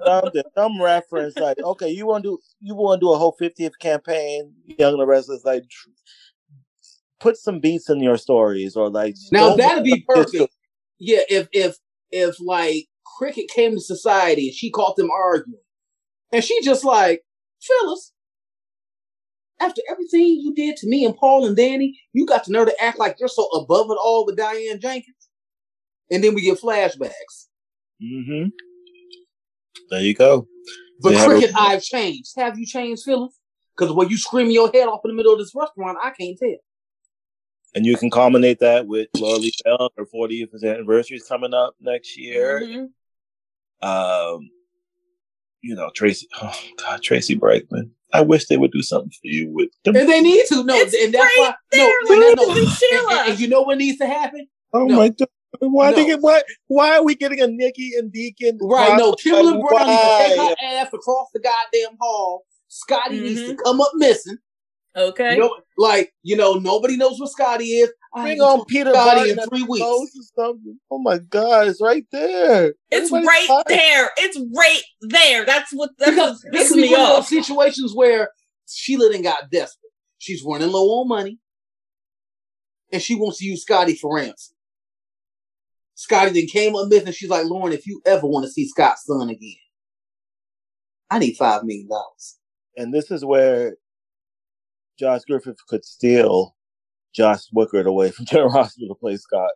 something, 0.05 0.43
some 0.55 0.81
reference 0.81 1.37
like, 1.37 1.59
okay, 1.59 1.89
you 1.89 2.05
want 2.07 2.23
to 2.23 2.29
do 2.29 2.39
you 2.61 2.75
want 2.75 3.01
to 3.01 3.05
do 3.05 3.11
a 3.11 3.17
whole 3.17 3.35
50th 3.39 3.77
campaign, 3.79 4.53
Young 4.79 4.93
and 4.93 5.01
the 5.01 5.05
Restless, 5.05 5.43
like 5.43 5.63
put 7.19 7.35
some 7.35 7.59
beats 7.59 7.89
in 7.89 7.99
your 7.99 8.17
stories 8.17 8.77
or 8.77 8.89
like 8.89 9.15
Now 9.33 9.55
that'd 9.57 9.83
be 9.83 10.05
perfect. 10.07 10.53
Yeah, 10.97 11.21
if 11.29 11.49
if 11.51 11.75
if 12.09 12.37
like 12.39 12.87
Cricket 13.17 13.49
came 13.49 13.73
to 13.73 13.81
society 13.81 14.47
and 14.47 14.55
she 14.55 14.71
caught 14.71 14.95
them 14.95 15.09
arguing, 15.11 15.59
and 16.31 16.41
she 16.41 16.61
just 16.63 16.85
like 16.85 17.21
Phyllis. 17.61 18.13
After 19.59 19.81
everything 19.89 20.39
you 20.41 20.53
did 20.53 20.75
to 20.77 20.87
me 20.87 21.05
and 21.05 21.15
Paul 21.15 21.45
and 21.45 21.55
Danny, 21.55 21.99
you 22.13 22.25
got 22.25 22.43
to 22.45 22.51
know 22.51 22.65
to 22.65 22.83
act 22.83 22.99
like 22.99 23.15
you're 23.19 23.29
so 23.29 23.45
above 23.51 23.89
it 23.89 23.97
all 24.03 24.25
with 24.25 24.37
Diane 24.37 24.79
Jenkins, 24.79 25.29
and 26.11 26.23
then 26.23 26.35
we 26.35 26.41
get 26.41 26.59
flashbacks. 26.59 27.47
hmm 28.01 28.47
There 29.89 30.01
you 30.01 30.13
go. 30.13 30.47
But 31.01 31.11
They 31.11 31.25
Cricket, 31.25 31.51
I've 31.57 31.83
changed. 31.83 32.31
Have 32.37 32.57
you 32.57 32.65
changed, 32.65 33.03
Phyllis? 33.03 33.37
Because 33.77 33.93
when 33.93 34.09
you 34.09 34.17
screaming 34.17 34.53
your 34.53 34.71
head 34.71 34.87
off 34.87 35.01
in 35.03 35.09
the 35.09 35.15
middle 35.15 35.33
of 35.33 35.39
this 35.39 35.53
restaurant, 35.53 35.97
I 36.01 36.11
can't 36.11 36.37
tell. 36.37 36.55
And 37.73 37.85
you 37.85 37.97
can 37.97 38.09
culminate 38.09 38.59
that 38.59 38.87
with 38.87 39.09
Lauralee 39.17 39.51
Bell. 39.65 39.91
Her 39.97 40.05
40th 40.05 40.63
anniversary 40.63 41.17
is 41.17 41.27
coming 41.27 41.53
up 41.53 41.75
next 41.81 42.17
year. 42.17 42.61
Mhm. 42.61 42.89
Um, 43.81 44.49
you 45.61 45.75
know, 45.75 45.89
Tracy. 45.93 46.27
Oh 46.41 46.57
God, 46.77 47.01
Tracy 47.01 47.37
Bregman. 47.37 47.91
I 48.13 48.21
wish 48.21 48.45
they 48.47 48.57
would 48.57 48.71
do 48.71 48.81
something 48.81 49.09
for 49.11 49.27
you 49.27 49.49
with. 49.51 49.69
them. 49.83 49.95
And 49.95 50.07
they 50.07 50.21
need 50.21 50.45
to. 50.47 50.63
No, 50.63 50.75
It's 50.75 50.93
and 50.93 51.13
that's 51.13 51.23
right 51.23 51.35
why. 51.37 51.55
there, 51.71 51.93
No, 52.05 52.09
like 52.15 52.19
no, 52.37 52.43
no. 52.43 52.53
with 52.53 52.57
And, 52.91 53.11
and- 53.11 53.29
and 53.31 53.39
you 53.39 53.47
know 53.47 53.61
what 53.61 53.77
needs 53.77 53.97
to 53.97 54.07
happen? 54.07 54.47
oh 54.73 54.85
No. 54.85 54.95
my 54.95 55.09
God. 55.09 55.27
Why 55.61 55.91
No. 55.91 56.05
get 56.05 56.19
why 56.21 56.41
why 56.67 56.97
are 56.97 57.03
we 57.03 57.15
getting 57.15 57.39
a 57.41 57.47
Nikki 57.47 57.93
and 57.97 58.11
Deacon? 58.11 58.57
Right. 58.61 58.97
No, 58.97 59.13
crossover? 59.13 59.19
Kimberlin 59.23 59.61
Brown 59.67 59.87
needs 59.87 60.01
to 60.01 60.17
take 60.27 60.37
Why? 60.37 60.49
her 60.49 60.55
ass 60.79 60.87
across 60.93 61.27
the 61.33 61.39
goddamn 61.39 61.97
hall. 61.99 62.45
Scotty 62.67 63.19
needs 63.21 63.39
Mm-hmm. 63.41 63.51
to 63.51 63.63
come 63.63 63.79
up 63.81 63.91
missing. 63.95 64.37
Okay. 64.95 65.33
You 65.35 65.39
know, 65.41 65.55
like, 65.77 66.13
you 66.23 66.37
know, 66.37 66.53
nobody 66.53 66.95
knows 66.95 67.19
what 67.19 67.29
Scotty 67.31 67.65
is. 67.65 67.91
Bring 68.13 68.39
on 68.39 68.63
Peter 68.65 68.91
Scotty 68.91 69.31
in 69.31 69.37
three 69.49 69.63
weeks. 69.63 69.83
post 69.83 70.13
or 70.17 70.45
something. 70.45 70.79
Oh 70.89 70.99
my 70.99 71.17
God, 71.17 71.67
it's 71.67 71.81
right 71.81 72.05
there. 72.13 72.73
It's 72.89 73.11
Everybody's 73.11 73.27
right 73.27 73.47
tired. 73.47 73.63
there. 73.67 74.09
It's 74.17 74.39
right 74.55 74.81
there. 75.01 75.45
That's 75.45 75.71
what 75.73 75.89
that's 75.97 76.11
Because 76.11 76.43
what 76.45 76.53
this 76.53 76.67
pisses 76.71 76.77
is 76.77 76.77
me 76.77 76.91
one 76.91 77.01
of 77.01 77.07
those 77.07 77.17
off. 77.17 77.27
situations 77.27 77.93
where 77.93 78.29
Sheila 78.69 79.09
then 79.11 79.21
got 79.23 79.51
desperate. 79.51 79.91
She's 80.17 80.43
running 80.45 80.71
low 80.71 81.01
on 81.01 81.09
money. 81.09 81.39
And 82.93 83.01
she 83.01 83.15
wants 83.15 83.39
to 83.39 83.45
use 83.45 83.63
Scotty 83.63 83.95
for 83.95 84.15
ransom. 84.15 84.55
Scotty 85.95 86.31
then 86.31 86.47
came 86.47 86.75
up 86.75 86.87
missing. 86.87 87.11
She's 87.11 87.29
like, 87.29 87.45
Lauren, 87.45 87.73
if 87.73 87.85
you 87.85 88.01
ever 88.05 88.27
want 88.27 88.45
to 88.45 88.51
see 88.51 88.67
Scott's 88.67 89.05
son 89.05 89.29
again, 89.29 89.55
I 91.09 91.19
need 91.19 91.35
five 91.35 91.63
million 91.63 91.89
dollars. 91.89 92.37
And 92.77 92.93
this 92.93 93.11
is 93.11 93.25
where 93.25 93.75
Josh 94.99 95.21
Griffith 95.27 95.57
could 95.67 95.83
steal 95.85 96.55
Josh 97.13 97.47
Swickard 97.53 97.85
away 97.85 98.11
from 98.11 98.25
General 98.25 98.51
Hospital 98.51 98.95
to 98.95 98.99
play 98.99 99.17
Scott 99.17 99.51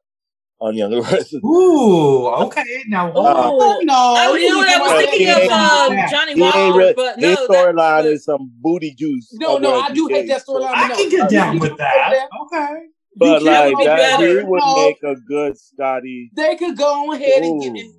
on 0.61 0.75
Young 0.75 0.93
and 0.93 1.03
Restless. 1.03 1.41
Ooh, 1.43 2.27
okay. 2.27 2.83
Now, 2.87 3.11
hold 3.11 3.25
Uh. 3.27 3.33
Oh, 3.51 3.79
no. 3.83 3.93
I, 3.93 4.37
you 4.37 4.49
know 4.49 4.57
what 4.57 4.67
I 4.67 4.79
was 4.79 5.05
thinking 5.05 5.29
of 5.29 5.37
ain't- 5.37 5.51
um, 5.51 6.09
Johnny 6.09 6.33
He 6.33 6.43
ain't 6.43 6.55
Walker, 6.55 6.77
re- 6.77 6.93
but 6.95 7.17
no, 7.17 7.29
that, 7.29 7.49
storyline 7.49 8.05
is 8.05 8.25
some 8.25 8.51
booty 8.59 8.93
juice. 8.93 9.29
No, 9.39 9.57
no, 9.57 9.79
I 9.79 9.91
do 9.93 10.07
hate 10.07 10.27
that 10.27 10.45
storyline. 10.45 10.71
I 10.73 10.87
no. 10.89 10.95
can 10.95 11.09
get 11.09 11.29
down 11.29 11.59
with 11.59 11.77
that. 11.77 12.09
Yeah. 12.11 12.25
Okay. 12.43 12.81
But 13.15 13.41
You 13.41 13.47
like 13.47 13.55
can't 13.73 13.77
be 13.79 13.85
that, 13.85 14.19
he 14.19 14.43
would 14.43 14.59
No. 14.59 14.75
make 14.85 15.03
a 15.03 15.15
good 15.15 15.57
Scotty. 15.57 16.31
They 16.35 16.55
could 16.55 16.77
go 16.77 17.11
ahead 17.13 17.43
and 17.43 17.61
get 17.61 17.71
Ooh. 17.75 17.93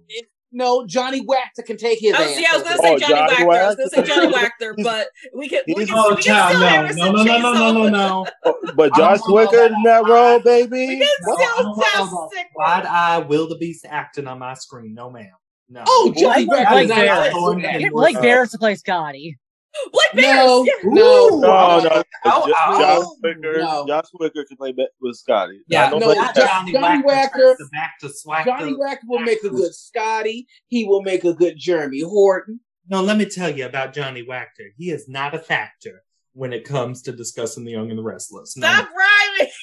It. 0.52 0.54
it- 0.54 0.58
No, 0.58 0.86
Johnny 0.86 1.24
Wactor 1.24 1.64
can 1.64 1.76
take 1.76 1.98
his 2.00 2.14
I 2.14 2.20
was, 2.20 2.30
ass. 2.32 2.40
yeah, 2.40 2.48
I 2.52 2.56
was 2.56 2.62
gonna 2.64 2.76
say 2.78 2.94
Oh, 2.94 2.98
Johnny, 2.98 3.14
Johnny 3.14 3.44
Wactor. 3.44 3.62
I 3.62 3.66
was 3.66 3.76
gonna 3.76 3.90
say 3.90 4.02
Johnny 4.02 4.32
Wactor, 4.32 4.74
but 4.84 5.06
we 5.34 5.48
can 5.48 5.62
we 5.68 5.86
can, 5.86 5.94
Oh, 5.96 6.10
we 6.10 6.22
can 6.22 6.24
child, 6.24 6.90
still 6.92 7.12
no. 7.12 7.12
No, 7.12 7.22
no, 7.22 7.38
no, 7.38 7.52
no, 7.52 7.72
no, 7.72 7.88
no, 7.88 7.88
no. 7.88 8.26
But 8.74 8.94
Josh 8.94 9.18
don't 9.20 9.30
know 9.30 9.46
Swickard 9.46 9.66
in 9.76 9.82
that 9.84 10.04
role, 10.08 10.38
We 10.38 10.42
baby. 10.44 10.98
can 10.98 11.08
What? 11.24 11.40
still 11.40 11.64
Hold 11.64 11.82
test 11.82 12.36
sick. 12.38 12.46
Wide 12.56 12.86
eye 12.86 13.18
wildebeest 13.18 13.84
acting 13.88 14.26
on 14.26 14.38
my 14.38 14.54
screen. 14.54 14.94
No, 14.94 15.10
ma'am. 15.10 15.30
No. 15.68 15.84
Oh, 15.86 16.12
Johnny 16.16 16.48
I 16.50 16.52
like 16.52 16.66
Wactor 16.68 16.82
is 16.82 16.88
Barrett. 16.90 17.32
not 17.32 17.32
Thorne 17.32 17.62
that. 17.62 17.74
and 17.74 17.82
Get 17.84 17.92
Blake 17.92 18.16
Uh, 18.16 18.20
Berris 18.22 18.50
to 18.50 18.58
play 18.58 18.74
Scotty. 18.74 19.38
Blake 19.92 20.24
No, 20.26 20.64
yeah. 20.64 20.72
no, 20.84 21.26
Ooh. 21.28 21.40
No, 21.40 21.80
no. 21.80 22.02
Oh, 22.24 22.46
Jo- 22.46 22.54
oh. 22.66 22.78
Josh 22.80 22.98
oh. 23.02 23.16
Swickard. 23.22 23.58
No. 23.58 23.86
Josh 23.86 24.06
Swickard 24.14 24.46
can 24.48 24.56
play 24.56 24.72
be- 24.72 24.88
with 25.00 25.16
Scotty. 25.16 25.60
Yeah, 25.68 25.86
I 25.86 25.90
don't 25.90 26.00
no, 26.00 26.12
not 26.12 26.34
Johnny, 26.34 26.72
Johnny 26.72 27.02
Wacker. 27.02 27.28
Wacker. 27.34 27.54
Back 27.72 27.98
to 28.00 28.08
swack 28.08 28.46
Johnny 28.46 28.72
the- 28.72 28.78
Wactor 28.78 29.06
will 29.08 29.20
make 29.20 29.42
a 29.44 29.48
good 29.50 29.74
Scotty. 29.74 30.46
He 30.68 30.84
will 30.84 31.02
make 31.02 31.24
a 31.24 31.32
good 31.34 31.54
Jeremy 31.56 32.00
Horton. 32.02 32.60
No, 32.88 33.02
let 33.02 33.16
me 33.16 33.26
tell 33.26 33.50
you 33.50 33.66
about 33.66 33.94
Johnny 33.94 34.24
Wactor. 34.24 34.70
He 34.76 34.90
is 34.90 35.08
not 35.08 35.34
a 35.34 35.38
factor 35.38 36.02
when 36.32 36.52
it 36.52 36.64
comes 36.64 37.02
to 37.02 37.12
discussing 37.12 37.64
the 37.64 37.70
young 37.72 37.90
and 37.90 37.98
the 37.98 38.02
restless. 38.02 38.56
No. 38.56 38.66
Stop 38.66 38.88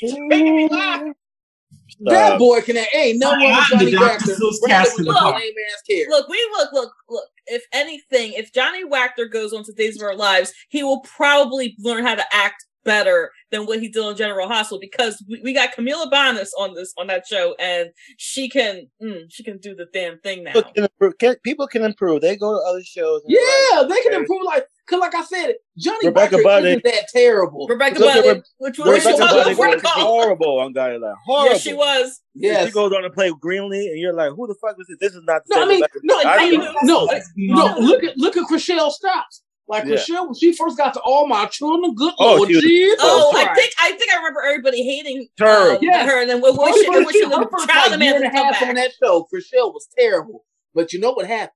rhyming. 0.08 1.14
You're 1.72 1.80
making 1.88 2.06
me 2.06 2.12
laugh. 2.12 2.30
that 2.30 2.36
Uh, 2.36 2.38
boy 2.40 2.62
can 2.62 2.78
act. 2.78 2.90
ain't 2.96 3.20
no 3.20 3.32
one 3.32 3.40
with 3.42 3.66
Johnny 3.70 3.86
the 3.86 3.92
Dr. 3.98 4.18
Wactor. 4.26 4.36
Seuss 4.40 4.54
rather 4.62 4.68
cast 4.68 4.92
with 4.94 5.00
in 5.00 5.06
the 5.06 5.12
the 5.14 5.20
lame 5.20 5.32
park. 5.34 5.36
ass 5.74 5.82
character. 5.88 6.10
Look, 6.12 6.28
we 6.30 6.50
look, 6.58 6.74
look, 6.74 6.94
look. 7.10 7.26
If 7.48 7.64
anything, 7.74 8.34
if 8.34 8.54
Johnny 8.54 8.86
Wactor 8.86 9.32
goes 9.32 9.54
on 9.54 9.64
to 9.66 9.74
Days 9.74 9.96
of 9.96 10.04
Our 10.04 10.16
Lives, 10.16 10.54
he 10.70 10.84
will 10.84 11.00
probably 11.02 11.76
learn 11.80 12.06
how 12.06 12.16
to 12.16 12.24
act 12.36 12.66
better 12.84 13.32
than 13.52 13.66
what 13.66 13.82
he 13.82 13.90
did 13.90 14.02
on 14.02 14.16
General 14.16 14.48
Hospital 14.48 14.80
because 14.80 15.22
we, 15.30 15.42
we 15.44 15.54
got 15.54 15.74
Camila 15.74 16.10
Banus 16.10 16.50
on 16.58 16.74
this 16.74 16.94
on 16.98 17.08
that 17.08 17.26
show, 17.28 17.56
and 17.60 17.90
she 18.18 18.48
can 18.50 18.88
mm, 19.02 19.24
she 19.30 19.44
can 19.44 19.58
do 19.58 19.76
the 19.76 19.88
damn 19.94 20.20
thing 20.20 20.44
now. 20.44 20.54
people, 20.54 20.72
can 20.74 20.84
improve. 20.86 21.18
Can, 21.18 21.36
people 21.44 21.68
can 21.68 21.84
improve. 21.84 22.22
They 22.22 22.36
go 22.38 22.54
to 22.54 22.66
other 22.70 22.84
shows. 22.84 23.22
and 23.26 23.34
Yeah, 23.38 23.80
like, 23.82 23.90
they 23.90 24.02
can 24.04 24.14
improve. 24.14 24.42
Like, 24.46 24.68
cause 24.88 25.00
like 25.00 25.14
I 25.16 25.24
said, 25.24 25.56
Johnny 25.78 26.08
Rebecca 26.08 26.38
Wactor 26.38 26.44
Budig. 26.44 26.66
isn't 26.70 26.84
that 26.86 27.04
terrible. 27.14 27.68
Rebecca 27.68 28.00
Look 28.00 28.26
Re- 28.26 28.42
which 28.58 28.78
was 28.80 28.88
Rebecca 29.06 29.10
was 29.24 29.32
Budig 29.58 29.58
was 29.74 29.82
the 29.82 29.90
horrible 29.90 30.60
on 30.60 30.74
Guy 30.74 30.96
Like 30.98 31.14
horrible. 31.26 31.52
Yes, 31.54 31.62
she 31.62 31.74
was. 31.74 32.22
Yes. 32.34 32.68
She 32.68 32.72
goes 32.72 32.92
on 32.94 33.04
to 33.04 33.10
play 33.10 33.30
Greenlee, 33.32 33.90
and 33.90 34.00
you're 34.00 34.14
like, 34.14 34.32
"Who 34.32 34.48
the 34.48 34.56
fuck 34.62 34.76
is 34.80 34.88
this? 34.88 34.98
This 35.00 35.14
is 35.16 35.24
not 35.26 35.42
the 35.48 35.56
No, 35.56 35.64
I 35.64 35.66
mean, 35.68 35.76
Rebecca 35.82 36.00
no, 36.04 36.18
I 36.20 36.24
I 36.38 36.50
mean, 36.50 36.60
no, 36.84 37.08
no. 37.36 37.78
Look 37.80 38.04
at 38.04 38.18
look 38.18 38.38
at 38.38 38.44
Chrishell 38.46 38.92
Stause. 38.92 39.42
Like 39.70 39.84
Yeah. 39.86 39.96
Chrishell, 39.96 40.26
when 40.28 40.36
she 40.36 40.54
first 40.54 40.78
got 40.78 40.94
to 40.94 41.02
All 41.02 41.28
My 41.28 41.46
Children, 41.48 41.94
good 41.94 42.14
Oh, 42.20 42.36
Lord 42.38 42.48
she 42.50 42.62
Jesus 42.62 43.00
Oh, 43.02 43.34
I 43.36 43.54
think 43.54 43.72
I 43.80 43.92
think 43.92 44.12
I 44.14 44.16
remember 44.18 44.42
everybody 44.42 44.82
hating 44.82 45.28
Terrible. 45.38 45.72
um, 45.76 45.80
Yes. 45.82 46.10
her, 46.10 46.22
and 46.22 46.30
then 46.30 46.40
when 46.42 46.56
when 46.56 46.74
she, 46.74 46.86
first- 46.86 47.06
when 47.06 47.14
she 47.14 47.24
her 47.26 47.30
the 47.32 47.66
child 47.68 47.92
like, 47.92 48.00
man 48.00 48.14
year 48.14 48.24
and 48.24 48.32
come 48.34 48.46
half 48.54 48.62
on 48.62 48.76
that 48.76 48.92
show, 49.04 49.28
Chrishell 49.34 49.74
was 49.74 49.88
terrible. 50.00 50.46
But 50.74 50.94
you 50.94 51.00
know 51.02 51.12
what 51.12 51.28
happened? 51.28 51.52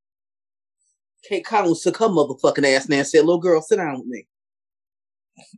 Kate 1.28 1.46
Collins 1.46 1.82
took 1.82 1.98
her 1.98 2.08
motherfucking 2.08 2.66
ass 2.76 2.90
now 2.90 2.98
and 2.98 3.08
said, 3.08 3.20
"Little 3.26 3.40
girl, 3.40 3.62
sit 3.62 3.78
down 3.78 4.00
with 4.00 4.08
me." 4.08 4.26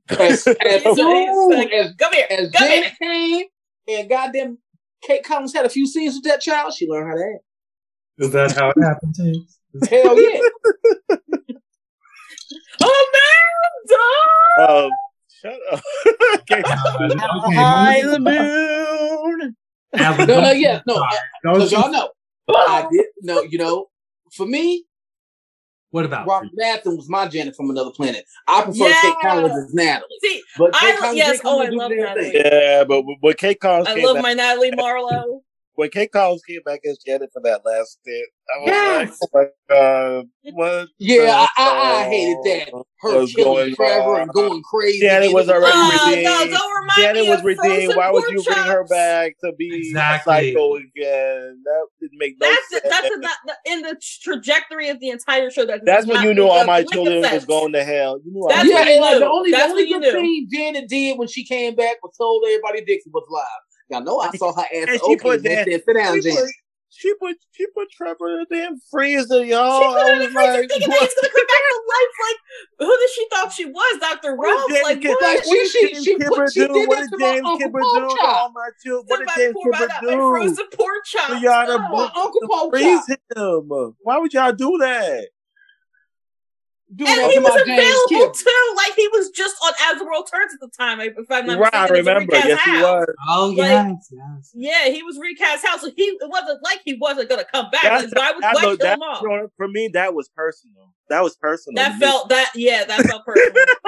As, 0.11 0.45
as 0.47 0.55
He's- 0.61 0.83
he's 0.83 0.95
soon 0.95 1.49
like, 1.51 1.71
as, 1.71 1.93
Come 1.97 2.13
here, 2.13 2.25
as 2.29 2.51
come 2.51 2.67
Jane 2.67 2.83
here. 2.83 2.91
came 3.01 3.45
and 3.89 4.09
goddamn 4.09 4.57
Kate 5.01 5.23
Collins 5.23 5.53
had 5.53 5.65
a 5.65 5.69
few 5.69 5.85
scenes 5.87 6.15
with 6.15 6.23
that 6.25 6.41
child, 6.41 6.73
she 6.73 6.87
learned 6.87 7.09
how 7.09 7.15
to 7.15 7.33
act. 7.35 7.43
Is 8.19 8.31
that 8.31 8.51
how 8.53 8.69
it 8.69 8.81
happened 8.81 9.15
to 9.15 9.23
you? 9.23 9.45
Hell 9.89 10.21
yeah. 10.21 10.39
Amanda! 14.57 14.85
Um, 14.85 14.89
shut 15.41 15.59
up. 15.71 15.81
okay. 16.39 16.61
High 16.65 18.01
the 18.03 18.19
moon. 18.19 19.55
No, 19.95 20.25
no, 20.41 20.51
yeah, 20.51 20.81
no. 20.87 20.95
Don't 21.43 21.55
Cause 21.57 21.71
you- 21.71 21.77
y'all 21.77 21.91
know, 21.91 22.09
I 22.49 22.87
did. 22.91 23.05
No, 23.21 23.41
you 23.41 23.57
know, 23.57 23.87
for 24.31 24.45
me, 24.45 24.85
What 25.93 26.05
about 26.05 26.25
Robin 26.27 26.49
Mattson 26.59 26.97
was 26.97 27.07
my 27.07 27.27
Janet 27.27 27.55
from 27.55 27.69
another 27.69 27.91
planet. 27.91 28.25
I 28.47 28.63
prefer 28.63 28.87
Yeah. 28.89 28.99
Kate 29.03 29.13
Collins 29.21 29.55
as 29.67 29.73
Natalie. 29.75 30.07
See, 30.23 30.41
But 30.57 30.71
I- 30.73 30.95
Collins 30.97 31.17
yes, 31.17 31.37
did 31.37 31.41
oh, 31.45 31.61
and 31.61 31.69
I 31.69 31.75
love 31.83 31.91
Natalie. 31.91 32.31
thing. 32.31 32.41
Yeah, 32.43 32.83
but 32.83 33.03
but 33.21 33.37
Kate 33.37 33.59
Collins 33.59 33.87
I 33.87 33.93
came 33.93 34.03
love 34.05 34.15
back. 34.15 34.23
my 34.23 34.33
Natalie 34.33 34.71
Marlowe. 34.75 35.43
When 35.75 35.89
Kate 35.89 36.11
Collins 36.11 36.43
came 36.43 36.61
back 36.65 36.81
as 36.89 36.97
Janet 36.99 37.29
for 37.33 37.41
that 37.43 37.65
last 37.65 37.99
stint, 38.01 38.27
I 38.55 38.59
was 38.59 38.67
Yes. 38.69 39.19
like, 39.33 39.53
oh 39.71 39.71
my 39.71 39.75
god, 39.75 40.29
what? 40.55 40.87
Yeah, 40.99 41.47
I, 41.57 41.63
I, 41.63 42.03
I 42.05 42.09
hated 42.09 42.37
that. 42.43 42.83
Her 43.01 43.19
was 43.19 43.33
killing 43.33 43.53
going 43.53 43.75
Trevor 43.75 44.15
on? 44.15 44.21
and 44.21 44.33
going 44.33 44.61
crazy. 44.63 44.99
Janet 45.01 45.33
was 45.33 45.49
already 45.49 45.71
Oh, 45.75 46.09
redeemed. 46.09 46.23
no, 46.23 46.57
don't 46.57 46.81
remind 46.81 46.97
Janet 47.01 47.23
me 47.23 47.29
was 47.29 47.39
of 47.39 47.45
redeemed. 47.45 47.95
Why 47.95 48.11
would 48.11 48.23
you 48.31 48.43
bring 48.43 48.57
her 48.59 48.85
back 48.87 49.33
to 49.43 49.51
be 49.57 49.75
Exactly. 49.89 50.33
a 50.33 50.53
psycho 50.53 50.75
again? 50.75 51.61
That 51.65 51.87
didn't 51.99 52.17
make 52.19 52.35
no 52.39 52.49
That's 52.49 52.69
sense. 52.69 52.83
that's 52.89 53.17
not 53.17 53.57
in 53.65 53.81
the 53.81 53.99
trajectory 54.21 54.89
of 54.89 54.99
the 54.99 55.09
entire 55.09 55.49
show. 55.51 55.65
That 55.65 55.81
That's 55.85 56.05
when 56.07 56.23
you 56.23 56.33
knew 56.33 56.47
all 56.47 56.65
my 56.65 56.77
lick 56.79 56.85
of 56.87 56.91
children 56.93 57.21
was 57.21 57.45
going 57.45 57.73
to 57.73 57.83
hell. 57.83 58.19
You 58.23 58.31
knew 58.31 58.45
That's 58.47 58.59
all 58.59 58.65
yeah, 58.69 58.85
you 58.85 58.91
and 58.93 59.01
like 59.01 59.13
the 59.15 59.19
knew. 59.21 59.25
only, 59.25 59.51
the 59.51 59.63
only 59.63 59.87
good 59.87 60.03
thing 60.13 60.47
Janet 60.51 60.87
did 60.87 61.17
when 61.17 61.27
she 61.27 61.43
came 61.43 61.75
back 61.75 61.97
was 62.03 62.15
told 62.17 62.43
everybody 62.47 62.85
Dixie 62.85 63.09
was 63.13 63.25
alive. 63.29 63.45
Y'all 63.93 64.03
know 64.03 64.19
I 64.19 64.31
saw 64.31 64.53
her 64.53 64.61
ass. 64.61 64.67
And 64.71 64.89
she 64.89 64.99
Okay, 65.01 65.15
put 65.17 65.43
then 65.43 65.55
that- 65.55 65.71
said, 65.71 65.83
sit 65.85 65.93
down, 65.95 66.21
she 66.21 66.31
put, 66.31 66.49
she 66.89 67.13
put 67.15 67.35
she 67.51 67.65
put 67.73 67.89
Trevor 67.91 68.29
in 68.29 68.45
the 68.49 68.55
damn 68.55 68.79
freezer, 68.91 69.43
y'all. 69.43 69.81
She 69.81 69.87
put 69.87 69.97
I 69.97 70.07
her 70.07 70.13
in 70.13 70.19
the 70.19 70.25
freezer 70.29 70.51
like, 70.61 70.69
thinking 70.69 70.89
that 70.89 70.99
he's 71.01 71.15
gonna 71.15 71.33
come 71.33 71.47
back 71.47 71.63
to 71.69 71.81
life. 71.89 72.13
Like 72.23 72.37
who 72.87 72.97
did 72.97 73.09
she 73.09 73.27
thought 73.29 73.51
she 73.53 73.65
was, 73.65 73.99
Doctor 73.99 74.35
What 74.35 74.69
did 74.69 74.83
Like 74.83 75.03
what? 75.03 75.21
Like, 75.21 75.43
she- 75.43 75.67
she- 75.69 75.93
James 75.93 76.03
she 76.03 76.17
put- 76.17 76.53
she 76.53 76.59
did 76.67 76.87
What 76.87 76.99
that 76.99 77.09
did 77.09 77.09
to 77.11 77.17
my 77.17 77.31
James 77.33 77.45
Uncle 77.47 77.69
Kiberd 77.69 77.81
Paul 77.81 77.99
do 78.09 78.15
to 78.15 78.25
all 78.27 78.51
my 78.53 78.69
children? 78.83 79.05
What 79.07 79.19
did 79.19 79.29
Somebody 79.29 79.41
James 79.41 79.53
pour 79.53 79.71
Kiberd 79.73 79.89
out 79.89 80.03
my 80.03 80.09
do? 80.11 80.29
frozen 80.29 80.67
pork 80.73 81.05
chops. 81.05 81.27
For 81.27 81.35
y'all 81.35 81.65
oh, 81.67 81.77
to 81.77 81.83
Oh. 81.83 81.97
My 81.97 82.21
Uncle 82.21 82.41
Paul 82.47 82.69
freeze 82.69 83.07
him? 83.07 83.95
Why 84.01 84.17
would 84.17 84.33
y'all 84.33 84.53
do 84.53 84.77
that? 84.79 85.27
Doing 86.95 87.09
And 87.09 87.19
that 87.21 87.29
he 87.31 87.35
to 87.37 87.41
was 87.41 87.53
my 87.55 87.73
available 87.73 88.33
Kiberd. 88.33 88.37
too. 88.37 88.73
Like 88.77 88.93
he 88.95 89.07
was 89.09 89.29
just 89.31 89.55
on 89.65 89.73
As 89.89 89.99
the 89.99 90.05
World 90.05 90.27
Turns 90.31 90.53
at 90.53 90.59
the 90.59 90.69
time, 90.77 90.99
if 90.99 91.13
I'm 91.29 91.45
not 91.47 91.59
Right, 91.59 91.73
I 91.73 91.81
mistaken. 91.83 91.95
It 91.95 91.99
remember. 92.09 92.31
recast 92.33 92.47
Yes, 92.49 92.61
he 92.63 92.71
Hal. 92.71 92.81
was. 92.99 93.07
Oh 93.29 93.47
Like- 93.49 93.57
yes, 93.57 94.07
yes. 94.11 94.51
Yeah, 94.53 94.89
he 94.93 95.01
was 95.03 95.17
recast 95.19 95.65
Hal, 95.65 95.79
so 95.79 95.89
he 95.95 96.03
it 96.03 96.29
wasn't 96.29 96.59
like 96.63 96.81
he 96.85 96.95
wasn't 96.99 97.29
gonna 97.29 97.45
come 97.45 97.69
back. 97.71 97.83
That's- 97.83 98.11
Like, 98.13 98.15
why 98.15 98.31
would 98.33 98.43
That, 98.43 98.55
why 98.55 98.61
look, 98.69 98.79
that, 98.81 98.93
him 98.97 99.01
off? 99.01 99.21
you 99.21 99.29
know, 99.29 99.47
for 99.57 99.67
me, 99.67 99.89
that 99.93 100.13
was 100.13 100.29
personal. 100.35 100.93
That 101.09 101.23
was 101.23 101.35
personal. 101.37 101.75
That 101.83 101.99
felt 101.99 102.29
that 102.29 102.51
yeah, 102.55 102.83
that 102.85 103.01
felt 103.01 103.25
personal. 103.25 103.65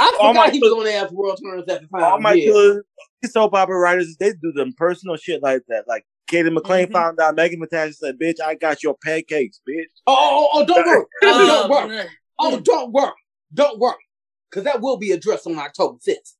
I 0.00 0.16
All 0.20 0.32
my 0.34 0.50
he 0.50 0.58
was 0.60 0.72
on 0.72 0.86
Ass 0.86 1.10
World 1.12 1.38
Turns 1.44 1.64
at 1.68 1.82
the 1.82 1.88
time. 1.88 2.04
all 2.04 2.20
my 2.20 2.32
yeah. 2.34 2.46
children, 2.50 2.82
these 3.22 3.32
soap 3.32 3.54
opera 3.54 3.78
writers, 3.78 4.16
they 4.18 4.30
do 4.32 4.52
them 4.54 4.72
personal 4.76 5.16
shit 5.16 5.42
like 5.42 5.62
that. 5.68 5.86
Like 5.88 6.04
Cady 6.28 6.50
McClain 6.50 6.86
Mhm. 6.86 6.92
found 6.92 7.20
out 7.20 7.36
Megan 7.36 7.60
Thee 7.70 7.92
said, 7.92 8.18
"Bitch, 8.18 8.40
I 8.44 8.54
got 8.54 8.82
your 8.82 8.96
pancakes, 9.04 9.60
bitch." 9.68 9.84
Oh, 10.06 10.16
oh, 10.18 10.48
oh, 10.60 10.64
don't 10.66 10.86
worry. 10.86 11.04
don't 11.22 11.70
Um, 12.00 12.06
worry. 12.38 12.54
Oh, 12.54 12.60
don't 12.60 12.92
worry. 12.92 13.12
Don't 13.52 13.78
worry. 13.78 13.96
Because 14.50 14.64
that 14.64 14.80
will 14.80 14.96
be 14.96 15.10
addressed 15.12 15.46
on 15.46 15.58
October 15.58 15.98
5th. 16.06 16.34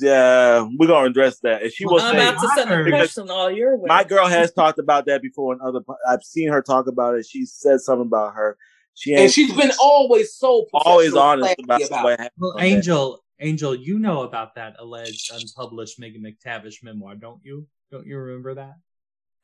Yeah, 0.00 0.66
we're 0.78 0.86
gonna 0.86 1.10
address 1.10 1.38
that. 1.40 1.62
And 1.62 1.70
she 1.70 1.84
will 1.84 2.00
I'm 2.00 2.14
say, 2.14 2.28
about 2.28 2.40
to 2.40 2.48
send 2.56 2.70
a 2.70 2.88
question 2.88 3.30
all 3.30 3.50
your 3.50 3.76
way. 3.76 3.88
"My 3.88 4.04
girl 4.04 4.26
has 4.26 4.50
talked 4.50 4.78
about 4.78 5.04
that 5.04 5.20
before 5.20 5.52
in 5.52 5.60
other. 5.60 5.80
I've 6.08 6.22
seen 6.22 6.48
her 6.48 6.62
talk 6.62 6.86
about 6.86 7.14
it. 7.16 7.26
She 7.26 7.44
said 7.44 7.80
something 7.80 8.06
about 8.06 8.34
her. 8.34 8.56
She 8.94 9.12
ain't 9.12 9.20
And 9.20 9.30
she's 9.30 9.54
been 9.54 9.70
always 9.78 10.34
so 10.34 10.66
always 10.72 11.14
honest 11.14 11.56
classy 11.66 11.84
about, 11.84 12.04
what 12.04 12.18
happened. 12.18 12.30
Well, 12.38 12.52
on 12.52 12.56
that. 12.60 12.64
Angel, 12.64 13.22
Angel, 13.38 13.74
you 13.74 13.98
know 13.98 14.22
about 14.22 14.54
that 14.54 14.76
alleged 14.78 15.30
unpublished 15.30 15.98
Megan 16.00 16.22
McTavish 16.22 16.82
memoir, 16.82 17.14
don't 17.14 17.44
you? 17.44 17.66
Don't 17.90 18.06
you 18.06 18.16
remember 18.16 18.54
that? 18.54 18.76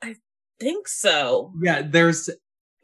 I 0.00 0.16
think 0.58 0.88
so. 0.88 1.52
Yeah, 1.60 1.82
there's 1.82 2.30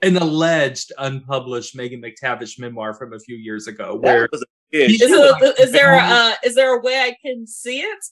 an 0.04 0.16
alleged 0.18 0.92
unpublished 0.98 1.74
Megan 1.74 2.02
McTavish 2.02 2.58
memoir 2.58 2.94
from 2.94 3.14
a 3.14 3.18
few 3.18 3.36
years 3.36 3.66
ago 3.66 3.98
That 4.02 4.06
where 4.06 4.24
a 4.24 4.28
Is, 4.72 5.00
like- 5.00 5.42
it, 5.42 5.58
is 5.60 5.72
there 5.72 5.94
a 5.94 5.98
uh, 5.98 6.32
is 6.44 6.54
there 6.54 6.76
a 6.76 6.80
way 6.82 7.00
I 7.00 7.16
can 7.24 7.46
see 7.46 7.80
it? 7.80 8.04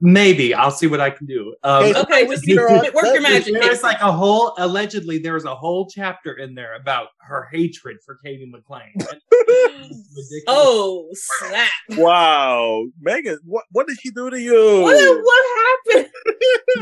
Maybe 0.00 0.52
I'll 0.54 0.70
see 0.72 0.86
what 0.86 1.00
I 1.00 1.10
can 1.10 1.26
do. 1.26 1.54
Um, 1.62 1.84
Hey, 1.84 1.94
Okay, 1.94 2.24
we 2.24 2.30
just 2.34 2.44
get 2.46 2.58
her 2.58 2.68
work 2.92 3.04
your 3.04 3.20
magic. 3.22 3.54
there's 3.54 3.82
like 3.82 4.00
a 4.00 4.10
whole 4.12 4.52
allegedly 4.58 5.18
there's 5.18 5.44
a 5.44 5.54
whole 5.54 5.88
chapter 5.88 6.34
in 6.34 6.54
there 6.54 6.74
about 6.74 7.08
her 7.20 7.48
hatred 7.52 7.98
for 8.04 8.18
Cady 8.24 8.50
McClain. 8.52 8.92
Ridiculous. 9.48 10.42
Oh 10.48 11.08
snap! 11.12 11.68
Wow, 11.96 12.84
Megan, 13.00 13.38
what 13.44 13.64
what 13.70 13.86
did 13.86 13.98
she 14.00 14.10
do 14.10 14.30
to 14.30 14.40
you? 14.40 14.82
What 14.82 15.24
what 15.24 15.44
happened? 15.96 16.12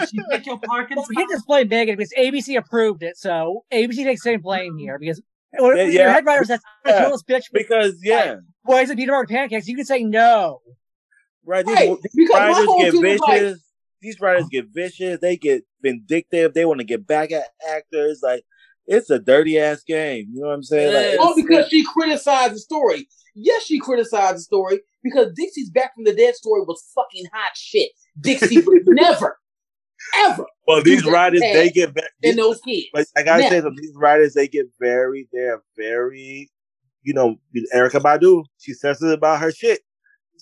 Did 0.00 0.08
she 0.08 0.18
take 0.30 0.46
your 0.46 0.56
Well, 0.56 0.62
Parkinson's? 0.66 1.08
we 1.08 1.16
can't 1.16 1.30
just 1.30 1.46
blame 1.46 1.68
Megan 1.68 1.96
because 1.96 2.12
ABC 2.18 2.56
approved 2.56 3.02
it, 3.02 3.16
so 3.16 3.64
ABC 3.72 4.04
takes 4.04 4.22
the 4.22 4.30
same 4.30 4.40
blame 4.40 4.76
here 4.78 4.98
because 4.98 5.20
Yeah, 5.58 5.66
your 5.74 5.84
yeah. 5.88 6.12
head 6.12 6.24
writer 6.26 6.44
says 6.44 6.60
Yeah. 6.86 7.00
kill 7.00 7.10
this 7.10 7.22
bitch 7.22 7.44
because 7.52 7.96
yeah, 8.02 8.36
poison 8.66 8.96
peanut 8.96 9.12
butter 9.12 9.26
pancakes, 9.26 9.68
you 9.68 9.76
can 9.76 9.84
say 9.84 10.02
no. 10.02 10.60
Right. 11.44 11.66
These, 11.66 11.74
Right, 11.76 11.98
these 12.02 12.12
because 12.14 12.32
my 12.40 12.48
writers 12.48 12.66
whole 12.66 12.78
get 12.80 12.92
thing 12.92 13.04
is 13.06 13.20
like- 13.20 13.40
vicious. 13.40 13.60
these 14.00 14.20
writers 14.20 14.46
get 14.50 14.66
vicious. 14.72 15.18
They 15.20 15.36
get 15.36 15.64
vindictive. 15.82 16.54
They 16.54 16.64
want 16.64 16.80
to 16.80 16.84
get 16.86 17.06
back 17.06 17.32
at 17.32 17.46
actors. 17.68 18.20
Like 18.22 18.44
it's 18.86 19.10
a 19.10 19.18
dirty 19.18 19.58
ass 19.58 19.82
game. 19.82 20.26
You 20.32 20.40
know 20.42 20.48
what 20.48 20.54
I'm 20.54 20.62
saying? 20.62 20.92
Like, 20.94 21.18
Oh, 21.20 21.34
because 21.36 21.68
she 21.68 21.84
criticized 21.84 22.54
the 22.54 22.58
story. 22.58 23.08
Yes, 23.34 23.64
she 23.64 23.78
criticized 23.78 24.36
the 24.36 24.40
story 24.40 24.80
because 25.02 25.32
Dixie's 25.34 25.70
Back 25.70 25.94
from 25.94 26.04
the 26.04 26.14
Dead 26.14 26.34
story 26.34 26.62
was 26.62 26.84
fucking 26.94 27.24
hot 27.32 27.52
shit. 27.56 27.90
Dixie 28.20 28.60
would 28.60 28.82
never, 28.86 29.38
ever 30.26 30.44
well, 30.68 30.82
these 30.82 31.04
writers 31.06 31.40
they 31.40 31.70
get 31.70 31.94
back. 31.94 32.10
in 32.22 32.36
those 32.36 32.60
kids. 32.60 32.86
Like 32.92 33.06
I 33.16 33.22
gotta 33.22 33.44
say, 33.44 33.50
Never. 33.50 33.70
that 33.70 33.76
these 33.80 33.94
writers 33.96 34.34
they 34.34 34.48
get 34.48 34.66
very, 34.78 35.28
they're 35.32 35.62
very, 35.76 36.50
you 37.02 37.14
know, 37.14 37.36
Erykah 37.74 38.00
Badu. 38.02 38.44
She's 38.58 38.80
sensitive 38.80 39.14
about 39.14 39.40
her 39.40 39.50
shit. 39.50 39.80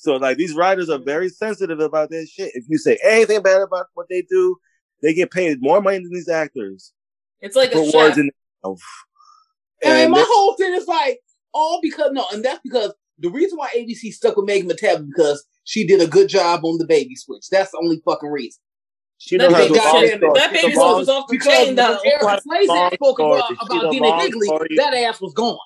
So 0.00 0.16
like 0.16 0.38
these 0.38 0.54
writers 0.54 0.88
are 0.88 0.98
very 0.98 1.28
sensitive 1.28 1.78
about 1.78 2.08
their 2.08 2.24
shit. 2.26 2.52
If 2.54 2.64
you 2.68 2.78
say 2.78 2.98
anything 3.04 3.42
bad 3.42 3.60
about 3.60 3.86
what 3.92 4.06
they 4.08 4.22
do, 4.22 4.56
they 5.02 5.12
get 5.12 5.30
paid 5.30 5.58
more 5.60 5.82
money 5.82 5.98
than 5.98 6.10
these 6.10 6.28
actors. 6.28 6.92
It's 7.42 7.54
like 7.54 7.70
a 7.72 7.74
Put 7.74 7.84
chef. 7.90 7.94
words 7.94 8.18
in. 8.18 8.30
Oh. 8.64 8.78
And, 9.82 9.92
And 9.98 10.12
my 10.12 10.24
whole 10.26 10.54
thing 10.56 10.72
is 10.72 10.86
like, 10.86 11.20
all 11.52 11.80
because 11.82 12.12
no, 12.12 12.24
and 12.32 12.42
that's 12.42 12.60
because 12.64 12.94
the 13.18 13.28
reason 13.28 13.58
why 13.58 13.68
ABC 13.76 14.10
stuck 14.12 14.36
with 14.38 14.46
Megan 14.46 14.70
McTavish 14.70 15.06
because 15.14 15.44
she 15.64 15.86
did 15.86 16.00
a 16.00 16.06
good 16.06 16.28
job 16.30 16.64
on 16.64 16.78
the 16.78 16.86
baby 16.86 17.14
switch. 17.16 17.48
That's 17.50 17.70
the 17.70 17.78
only 17.82 18.00
fucking 18.02 18.30
reason. 18.30 18.58
she 19.18 19.36
That 19.36 19.50
knows 19.50 19.58
baby 19.68 19.74
do 19.74 19.80
long 19.80 20.00
shit- 20.00 20.16
stories. 20.18 20.40
that 20.40 20.52
baby 20.54 20.72
a 20.72 20.78
long- 20.78 20.98
was 20.98 21.08
off 21.10 21.28
the 21.28 21.32
Because 21.36 21.46
chain 21.52 21.66
when 21.66 21.76
though. 21.76 21.98
Erica 22.06 22.24
Long 22.24 22.38
Slezak 22.38 22.94
spoke 22.94 23.18
story. 23.18 23.38
about, 23.38 23.48
She's 23.50 23.58
about 23.68 23.84
a 23.84 23.90
Dena 23.90 24.20
Higley, 24.22 24.48
that 24.76 24.94
ass 24.94 25.20
was 25.20 25.34
gone. 25.34 25.58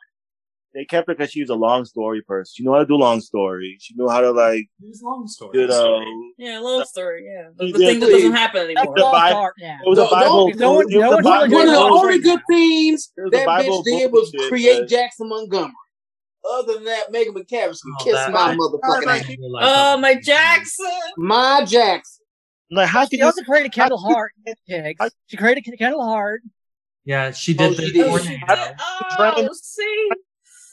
They 0.74 0.84
kept 0.84 1.06
her 1.08 1.14
because 1.14 1.30
she 1.30 1.40
was 1.40 1.50
a 1.50 1.54
long 1.54 1.84
story 1.84 2.20
person. 2.22 2.52
She 2.56 2.64
knew 2.64 2.72
how 2.72 2.80
to 2.80 2.86
do 2.86 2.96
long 2.96 3.20
story. 3.20 3.76
She 3.80 3.94
knew 3.94 4.08
how 4.08 4.20
to 4.20 4.32
like, 4.32 4.66
It 4.82 4.88
was 4.88 5.00
long 5.02 5.26
story. 5.28 5.60
you 5.60 5.66
know, 5.68 6.04
Yeah, 6.36 6.58
long 6.58 6.84
story. 6.84 7.24
Yeah, 7.32 7.50
the, 7.56 7.70
the 7.72 7.78
thing 7.78 8.00
that 8.00 8.10
doesn't 8.10 8.32
happen 8.32 8.62
anymore. 8.62 8.92
The 8.96 9.02
lost 9.02 9.12
Bible- 9.34 9.50
it 9.58 9.88
was 9.88 9.98
a 10.00 10.06
Bible. 10.10 10.48
no, 10.50 10.54
no 10.56 10.72
one- 10.72 10.92
it 10.92 10.96
was 10.96 11.04
no 11.10 11.18
a 11.18 11.22
Bible 11.22 11.54
One 11.56 11.66
of 11.68 11.72
the 11.74 11.78
only 11.78 12.18
good 12.18 12.40
things 12.50 13.12
It 13.16 13.20
was 13.22 13.28
a 13.32 13.36
that 13.36 13.46
Bible 13.46 13.80
bitch 13.82 13.84
did 13.84 14.12
was 14.12 14.30
bullshit, 14.32 14.48
create 14.50 14.80
but- 14.80 14.88
Jackson 14.88 15.28
Montgomery. 15.28 15.72
Other 16.46 16.74
than 16.74 16.84
that, 16.84 17.04
Megan 17.12 17.34
McTavish 17.34 17.78
can 17.80 17.94
Oh, 18.00 18.04
kiss 18.04 18.12
that- 18.14 18.32
my 18.32 18.48
that- 18.48 18.58
motherfucking 18.58 19.04
that- 19.04 19.30
ass. 19.30 19.36
Oh, 19.62 19.94
uh, 19.94 19.96
my 19.96 20.14
Jackson. 20.20 20.86
My 21.16 21.64
Jackson. 21.64 22.24
Like, 22.72 22.88
how 22.88 23.04
She 23.04 23.10
can 23.10 23.18
you? 23.20 23.24
also 23.26 23.42
created 23.44 23.72
Kendall 23.72 23.98
how- 24.02 24.12
Hart. 24.12 24.32
pigs. 24.68 24.98
She 25.28 25.36
created 25.36 25.62
Kendall 25.78 26.02
Hart. 26.04 26.42
Yeah, 27.06 27.30
she 27.32 27.54
Oh, 27.58 27.68
did 27.68 27.76
she 27.76 27.92
did. 27.92 28.06
Oh, 28.48 28.72
oh 29.18 29.48
see, 29.52 30.08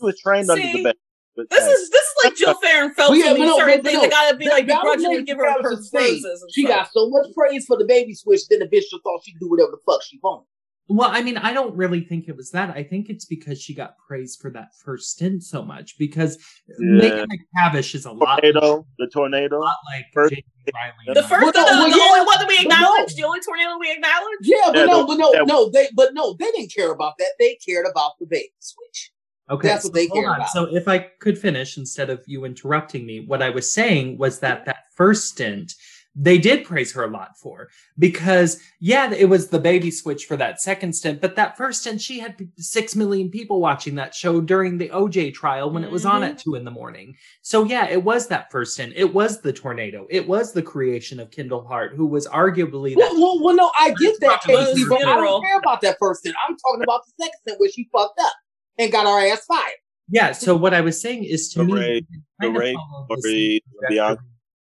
She 0.02 0.06
was 0.06 0.20
trained 0.20 0.50
under 0.50 0.62
See? 0.64 0.74
the 0.74 0.84
bed. 0.84 0.96
But, 1.36 1.50
this 1.50 1.64
hey, 1.64 1.70
is 1.70 1.90
this 1.90 2.02
is 2.02 2.14
like 2.26 2.36
Jill 2.36 2.54
Farren 2.56 2.94
Phelps. 2.94 3.12
Well, 3.12 3.18
yeah, 3.20 3.30
and 3.30 3.38
but 3.38 3.46
no, 3.46 3.58
certain 3.58 3.78
but- 3.78 3.84
but 3.84 3.90
things 3.90 3.96
no. 3.96 4.02
that 4.02 4.12
gotta 4.12 4.36
be 4.38 4.46
That- 4.46 4.52
like 4.54 4.68
that 4.68 4.84
was 4.84 4.96
begrudgingly 4.98 5.10
Megan 5.20 5.26
give 5.26 5.38
her 5.38 5.52
her 5.52 5.60
McTavish's 5.76 5.90
thing. 5.90 6.02
roses. 6.02 6.46
She 6.52 6.66
stuff. 6.66 6.76
got 6.76 6.90
so 6.92 7.10
much 7.10 7.28
praise 7.34 7.66
for 7.66 7.78
the 7.78 7.86
baby 7.86 8.14
switch, 8.14 8.42
then 8.50 8.60
the 8.60 8.66
bitch 8.66 8.90
just 8.92 9.02
thought 9.04 9.22
she 9.24 9.32
could 9.32 9.40
do 9.40 9.50
whatever 9.50 9.72
the 9.72 9.78
fuck 9.86 10.02
she 10.04 10.20
wanted. 10.22 10.46
Well, 10.90 11.10
I 11.10 11.22
mean, 11.24 11.38
I 11.38 11.54
don't 11.54 11.74
really 11.78 12.02
think 12.02 12.28
it 12.28 12.36
was 12.36 12.52
that. 12.52 12.72
I 12.76 12.84
think 12.84 13.08
it's 13.10 13.24
because 13.24 13.62
she 13.62 13.74
got 13.74 13.96
praised 13.98 14.42
for 14.42 14.52
that 14.52 14.76
first 14.84 15.12
stint 15.12 15.42
so 15.42 15.62
much. 15.64 15.98
Because 15.98 16.38
Megan 16.80 17.30
McTavish 17.30 17.96
is 17.96 18.04
a 18.06 18.12
lot, 18.12 18.42
tornado, 18.42 18.86
the 18.98 19.08
tornado. 19.08 19.60
lot 19.62 19.78
like 19.94 20.08
First- 20.14 20.32
Jamie 20.34 20.44
Reilly. 20.74 21.14
The 21.14 21.24
first, 21.30 21.44
Well, 21.44 21.52
the, 21.54 21.60
no, 21.60 21.66
well, 21.66 21.90
the 21.92 21.98
yeah, 21.98 22.04
only 22.04 22.26
one 22.26 22.40
that 22.40 22.48
we 22.50 22.58
but 22.58 22.68
no. 22.68 22.76
acknowledged, 22.76 23.16
the 23.16 23.24
only 23.24 23.40
tornado 23.40 23.78
we 23.80 23.90
acknowledged. 23.90 24.42
Yeah, 24.42 24.58
but 24.66 24.76
Yeah, 24.76 24.86
no, 24.86 24.98
the- 25.02 25.08
but 25.08 25.18
no, 25.18 25.32
that- 25.32 25.48
no, 25.48 25.70
they, 25.70 25.88
but 25.96 26.14
no, 26.14 26.34
they 26.34 26.52
didn't 26.52 26.74
care 26.76 26.92
about 26.92 27.14
that. 27.20 27.32
They 27.40 27.56
cared 27.66 27.86
about 27.90 28.20
the 28.20 28.26
baby 28.26 28.52
switch. 28.60 29.12
Okay, 29.50 29.68
That's 29.68 29.84
so 29.84 29.90
what 29.90 29.94
they 29.96 30.08
hold 30.08 30.24
care 30.24 30.30
on. 30.30 30.36
about. 30.38 30.50
So 30.50 30.76
if 30.76 30.88
I 30.88 31.00
could 31.20 31.38
finish 31.38 31.78
instead 31.78 32.10
of 32.10 32.24
you 32.26 32.46
interrupting 32.46 33.06
me, 33.06 33.26
what 33.26 33.42
I 33.42 33.50
was 33.50 33.72
saying 33.72 34.18
was 34.18 34.40
that 34.40 34.66
that 34.66 34.86
first 34.96 35.28
stint 35.28 35.74
they 36.16 36.38
did 36.38 36.66
praise 36.66 36.92
her 36.94 37.06
a 37.06 37.10
lot 37.10 37.38
for 37.38 37.70
because 37.98 38.62
yeah, 38.80 39.12
it 39.14 39.26
was 39.26 39.48
the 39.48 39.60
baby 39.60 39.90
switch 39.90 40.26
for 40.26 40.36
that 40.38 40.62
second 40.62 40.94
stint, 40.94 41.22
but 41.22 41.36
that 41.36 41.56
first 41.56 41.82
stint 41.82 42.02
she 42.02 42.20
had 42.20 42.36
six 42.58 42.96
million 42.96 43.30
people 43.30 43.62
watching 43.62 43.96
that 43.96 44.14
show 44.14 44.42
during 44.42 44.78
the 44.78 44.90
OJ 44.90 45.34
trial 45.34 45.72
when 45.72 45.84
it 45.84 45.92
was 45.92 46.06
on 46.06 46.24
at 46.24 46.32
mm-hmm. 46.32 46.38
two 46.38 46.56
in 46.56 46.66
the 46.66 46.72
morning. 46.72 47.16
So 47.42 47.64
yeah, 47.64 47.88
it 47.88 48.04
was 48.04 48.28
that 48.28 48.52
first 48.52 48.74
stint. 48.74 48.94
It 48.96 49.14
was 49.14 49.42
the 49.42 49.54
tornado. 49.54 50.06
It 50.10 50.28
was 50.28 50.52
the 50.52 50.62
creation 50.62 51.20
of 51.20 51.32
Kendall 51.32 51.66
Hart, 51.66 51.94
who 51.96 52.06
was 52.06 52.28
arguably 52.28 52.96
that. 52.96 53.12
Well, 53.14 53.22
well, 53.22 53.44
well, 53.44 53.56
no, 53.56 53.72
I 53.78 53.94
get 53.98 54.20
that, 54.20 54.42
Casey, 54.42 54.84
the 54.84 54.90
but 54.90 55.06
I 55.06 55.16
don't 55.16 55.44
care 55.44 55.60
about 55.60 55.82
that 55.82 55.98
first 56.00 56.22
stint. 56.22 56.36
I'm 56.48 56.58
talking 56.58 56.84
about 56.84 57.06
the 57.06 57.24
second 57.24 57.40
stint 57.42 57.60
where 57.60 57.70
she 57.70 57.90
fucked 57.92 58.20
up 58.20 58.34
and 58.82 58.92
got 58.92 59.06
her 59.06 59.32
ass 59.32 59.46
fired. 59.46 59.74
Yeah. 60.10 60.32
So 60.34 60.56
what 60.56 60.74
I 60.74 60.82
was 60.82 61.02
saying 61.02 61.24
is 61.24 61.50
to 61.54 61.60
The 61.60 61.66
me, 61.66 61.74
rape- 61.74 62.08
kind 62.10 62.24
the 62.42 62.48
of 62.48 62.56
rape 62.56 62.76
the 63.10 63.18
story, 63.20 63.32
same 63.32 63.60
Bianca. 63.90 64.22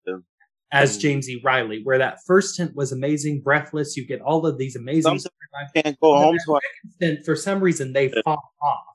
trajectory 0.06 0.24
as 0.72 0.98
Mm. 0.98 1.02
James 1.02 1.30
E. 1.30 1.42
Reilly, 1.44 1.82
where 1.84 1.98
that 2.00 2.20
first 2.26 2.54
stint 2.56 2.76
was 2.76 2.92
amazing, 2.92 3.42
breathless. 3.42 3.96
You 3.96 4.06
get 4.08 4.22
all 4.22 4.46
of 4.48 4.58
these 4.58 4.76
amazing. 4.76 5.20
I 5.54 5.82
can't 5.82 6.00
go 6.00 6.16
home 6.18 6.38
to 6.46 6.60
stint, 6.96 7.24
for 7.26 7.36
some 7.36 7.62
reason, 7.62 7.94
they 7.94 8.10
fall 8.24 8.42
off. 8.62 8.86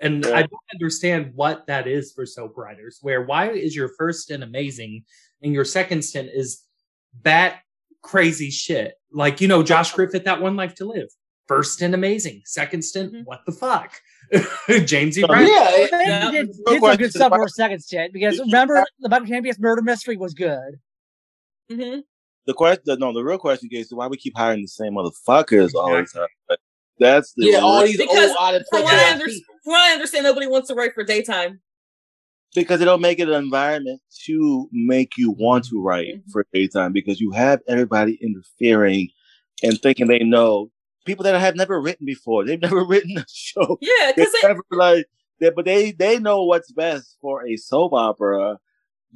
And 0.00 0.24
Yeah. 0.24 0.30
I 0.36 0.42
don't 0.42 0.62
understand 0.74 1.32
what 1.34 1.66
that 1.66 1.86
is 1.88 2.12
for 2.12 2.24
soap 2.26 2.56
writers. 2.56 2.98
Where 3.02 3.22
why 3.24 3.50
is 3.50 3.74
your 3.74 3.90
first 3.98 4.20
stint 4.22 4.42
amazing 4.44 5.04
and 5.42 5.52
your 5.54 5.64
second 5.64 6.02
stint 6.02 6.28
is 6.32 6.62
bat 7.14 7.62
crazy 8.02 8.50
shit? 8.50 8.94
Like 9.10 9.40
you 9.40 9.48
know, 9.48 9.62
Josh 9.62 9.92
Griffith, 9.92 10.24
that 10.24 10.40
One 10.42 10.54
Life 10.56 10.74
to 10.76 10.84
Live. 10.84 11.08
First 11.48 11.72
stint 11.72 11.94
amazing, 11.94 12.42
second 12.44 12.82
stint, 12.82 13.12
Mhm. 13.14 13.24
what 13.24 13.40
the 13.46 13.52
fuck? 13.52 13.90
James 14.84 15.18
E. 15.18 15.22
Yeah. 15.22 15.40
Yeah, 15.40 15.70
it- 15.70 15.90
Yeah. 15.92 16.30
did, 16.30 16.48
Real 16.66 16.80
did 16.80 16.80
some 16.82 16.96
good 16.96 17.12
stuff 17.12 17.30
for 17.32 17.44
a 17.44 17.48
second 17.48 17.82
because 18.12 18.38
remember 18.38 18.84
the 19.00 19.08
Michael 19.08 19.26
Champions 19.26 19.58
murder 19.58 19.82
mystery 19.82 20.16
was 20.16 20.34
good. 20.34 20.78
hmm 21.70 22.00
the 22.46 22.54
question. 22.54 22.98
No, 22.98 23.12
the 23.12 23.22
real 23.22 23.36
question 23.36 23.68
is 23.72 23.92
why 23.92 24.06
we 24.06 24.16
keep 24.16 24.34
hiring 24.34 24.62
the 24.62 24.68
same 24.68 24.94
motherfuckers 24.94 25.74
all 25.74 25.90
the 25.90 26.06
time. 26.06 26.26
Like, 26.48 26.58
That's 26.98 27.34
the 27.34 27.44
yeah, 27.44 27.58
all 27.58 27.84
these 27.84 27.98
Because 27.98 28.30
old 28.30 28.36
out 28.40 28.54
of 28.54 28.66
From 28.70 28.84
what, 28.84 28.94
I 28.94 29.12
under- 29.12 29.24
from 29.28 29.40
what 29.64 29.90
I 29.90 29.92
understand, 29.92 30.24
nobody 30.24 30.46
wants 30.46 30.68
to 30.68 30.74
write 30.74 30.94
for 30.94 31.04
daytime. 31.04 31.60
because 32.54 32.78
they 32.78 32.86
don't 32.86 33.02
make 33.02 33.18
it 33.18 33.28
an 33.28 33.34
environment 33.34 34.00
to 34.24 34.68
make 34.72 35.18
you 35.18 35.30
want 35.32 35.66
to 35.66 35.82
write 35.82 36.14
Mhm. 36.16 36.30
for 36.32 36.46
daytime 36.54 36.92
because 36.94 37.20
you 37.20 37.30
have 37.32 37.60
everybody 37.68 38.14
interfering 38.22 39.10
and 39.62 39.78
thinking 39.82 40.06
they 40.06 40.20
know 40.20 40.70
people 41.08 41.24
that 41.24 41.38
have 41.40 41.56
never 41.56 41.80
written 41.80 42.06
before. 42.06 42.44
They've 42.44 42.60
never 42.60 42.84
written 42.86 43.18
a 43.18 43.24
show. 43.28 43.78
Yeah, 43.80 44.12
because 44.14 44.32
they, 44.40 44.48
never 44.48 44.62
like 44.70 45.06
they, 45.40 45.50
but 45.50 45.64
they 45.64 45.90
they 45.92 46.18
know 46.20 46.44
what's 46.44 46.70
best 46.72 47.16
for 47.20 47.44
a 47.46 47.56
soap 47.56 47.92
opera 47.92 48.58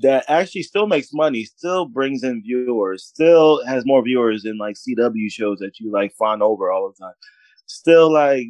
that 0.02 0.24
actually 0.28 0.62
still 0.62 0.86
makes 0.86 1.12
money, 1.12 1.44
still 1.44 1.84
brings 1.86 2.24
in 2.24 2.42
viewers, 2.42 3.04
still 3.04 3.64
has 3.66 3.84
more 3.86 4.02
viewers 4.02 4.42
than 4.42 4.56
like 4.58 4.74
CW 4.76 5.30
shows 5.30 5.58
that 5.58 5.78
you 5.78 5.92
like 5.92 6.12
fawn 6.18 6.42
over 6.42 6.72
all 6.72 6.90
the 6.90 7.04
time. 7.04 7.14
Still 7.66 8.12
like 8.12 8.46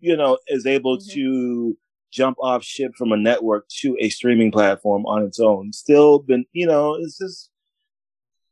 you 0.00 0.16
know 0.16 0.38
is 0.48 0.66
able 0.66 0.98
Mhm. 0.98 1.12
to 1.12 1.78
jump 2.12 2.36
off 2.40 2.62
ship 2.62 2.92
from 2.96 3.10
a 3.10 3.16
network 3.16 3.66
to 3.80 3.96
a 4.00 4.08
streaming 4.08 4.52
platform 4.52 5.04
on 5.06 5.24
its 5.24 5.40
own. 5.40 5.72
Still 5.72 6.20
been 6.20 6.44
you 6.52 6.66
know 6.66 6.94
it's 6.94 7.18
just 7.18 7.50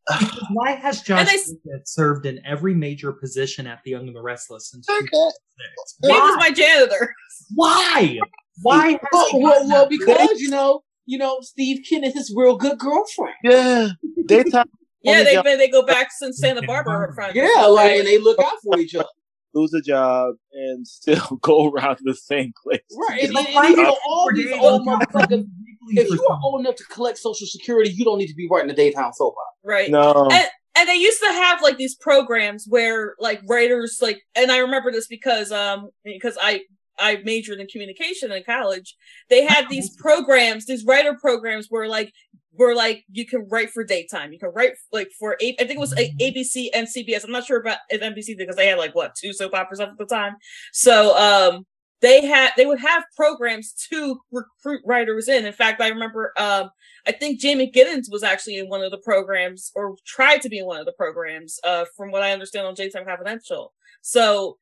Because 0.08 0.46
Why 0.52 0.72
has 0.72 1.02
Josh 1.02 1.20
And 1.20 1.28
they 1.28 1.70
served 1.84 2.26
in 2.26 2.40
every 2.44 2.74
major 2.74 3.12
position 3.12 3.66
at 3.66 3.80
The 3.84 3.92
Young 3.92 4.06
and 4.08 4.16
the 4.16 4.22
Restless 4.22 4.70
since 4.70 4.88
Okay. 4.88 5.00
2006? 5.00 5.96
he 6.02 6.08
was 6.08 6.36
my 6.38 6.50
janitor. 6.50 7.14
Why? 7.54 8.18
Why? 8.62 8.86
has 8.92 8.98
oh, 9.12 9.30
Well, 9.34 9.42
well, 9.42 9.68
well, 9.68 9.88
because 9.88 10.40
you 10.40 10.50
know, 10.50 10.82
you 11.06 11.18
know, 11.18 11.38
Steve 11.40 11.84
Ken 11.88 12.04
is 12.04 12.14
his 12.14 12.32
real 12.36 12.56
good 12.56 12.78
girlfriend. 12.78 13.34
yeah 13.44 13.88
daytime 14.26 14.66
Yeah, 15.04 15.24
they 15.24 15.32
job- 15.34 15.44
they 15.44 15.56
they 15.56 15.68
go 15.68 15.84
back 15.84 16.10
since 16.12 16.38
Santa 16.38 16.62
Barbara. 16.62 17.12
front. 17.14 17.34
Yeah, 17.34 17.66
like, 17.66 17.98
and 17.98 18.06
they 18.06 18.18
look 18.18 18.38
out 18.40 18.54
for 18.62 18.78
each 18.78 18.94
other. 18.94 19.08
lose 19.52 19.74
a 19.74 19.80
job 19.80 20.34
and 20.52 20.86
still 20.98 21.38
go 21.42 21.70
around 21.72 21.98
the 22.04 22.14
same 22.14 22.52
place. 22.62 22.80
Right. 23.08 23.24
And, 23.24 23.34
Like, 23.34 23.46
and, 23.48 23.54
why 23.56 23.66
and, 23.66 23.76
you 23.76 23.82
is 23.82 23.88
know, 23.88 23.96
all 24.06 24.30
these 24.32 24.52
old 24.52 24.86
motherfuckers, 24.86 25.44
if 25.88 26.08
you 26.10 26.26
are 26.28 26.38
old 26.42 26.60
enough 26.60 26.76
to 26.76 26.84
collect 26.84 27.18
Social 27.18 27.46
Security, 27.46 27.90
you 27.90 28.04
don't 28.04 28.18
need 28.18 28.28
to 28.28 28.34
be 28.34 28.48
writing 28.50 28.70
a 28.70 28.74
daytime 28.74 29.12
soap 29.12 29.34
opera. 29.34 29.70
right. 29.74 29.90
No. 29.90 30.28
And- 30.32 30.48
and 30.74 30.88
they 30.88 30.94
used 30.96 31.20
to 31.20 31.26
have 31.28 31.60
like 31.60 31.76
these 31.76 31.94
programs 31.96 32.64
where 32.66 33.14
like 33.20 33.42
writers 33.46 33.98
like 34.00 34.22
and 34.34 34.50
i 34.50 34.56
remember 34.56 34.90
this 34.90 35.06
because 35.06 35.52
um 35.52 35.90
because 36.02 36.38
i 36.40 36.62
i 36.98 37.16
majored 37.24 37.60
in 37.60 37.66
communication 37.66 38.32
in 38.32 38.42
college. 38.42 38.96
They 39.28 39.44
had 39.44 39.68
these 39.68 39.94
programs 39.96 40.64
these 40.64 40.82
writer 40.86 41.14
programs 41.20 41.66
where 41.68 41.88
like 41.88 42.10
where 42.52 42.74
like 42.74 43.04
you 43.12 43.26
can 43.26 43.46
write 43.50 43.68
for 43.70 43.84
daytime. 43.84 44.32
You 44.32 44.38
can 44.38 44.50
write 44.54 44.72
like 44.92 45.10
for 45.18 45.36
A- 45.42 45.56
i 45.60 45.64
think 45.64 45.72
it 45.72 45.78
was 45.78 45.92
a- 45.98 46.10
abc 46.20 46.68
and 46.72 46.86
cbs 46.88 47.22
i'm 47.24 47.30
not 47.32 47.44
sure 47.44 47.60
about 47.60 47.76
if 47.90 48.00
nbc 48.00 48.38
because 48.38 48.56
they 48.56 48.68
had 48.68 48.78
like 48.78 48.94
what 48.94 49.14
two 49.14 49.34
soap 49.34 49.52
operas 49.52 49.78
at 49.78 49.90
the 49.98 50.06
time? 50.06 50.36
So 50.72 51.14
um 51.18 51.66
they 52.02 52.26
had 52.26 52.50
they 52.56 52.66
would 52.66 52.80
have 52.80 53.04
programs 53.16 53.72
to 53.90 54.20
recruit 54.30 54.82
writers 54.84 55.28
in 55.28 55.46
in 55.46 55.52
fact 55.52 55.80
i 55.80 55.88
remember 55.88 56.32
um 56.38 56.68
I 57.04 57.10
think 57.10 57.40
Jamey 57.40 57.74
Giddens 57.74 58.04
was 58.12 58.22
actually 58.22 58.58
in 58.58 58.68
one 58.68 58.80
of 58.80 58.92
the 58.92 58.98
programs 58.98 59.72
or 59.74 59.96
tried 60.06 60.40
to 60.42 60.48
be 60.48 60.58
in 60.58 60.66
one 60.66 60.78
of 60.78 60.86
the 60.86 60.92
programs, 60.92 61.58
uh, 61.64 61.84
from 61.96 62.12
what 62.12 62.22
I 62.22 62.30
understand 62.30 62.64
on 62.64 62.74
Daytime 62.74 63.04
Confidential. 63.04 63.72
So 64.02 64.56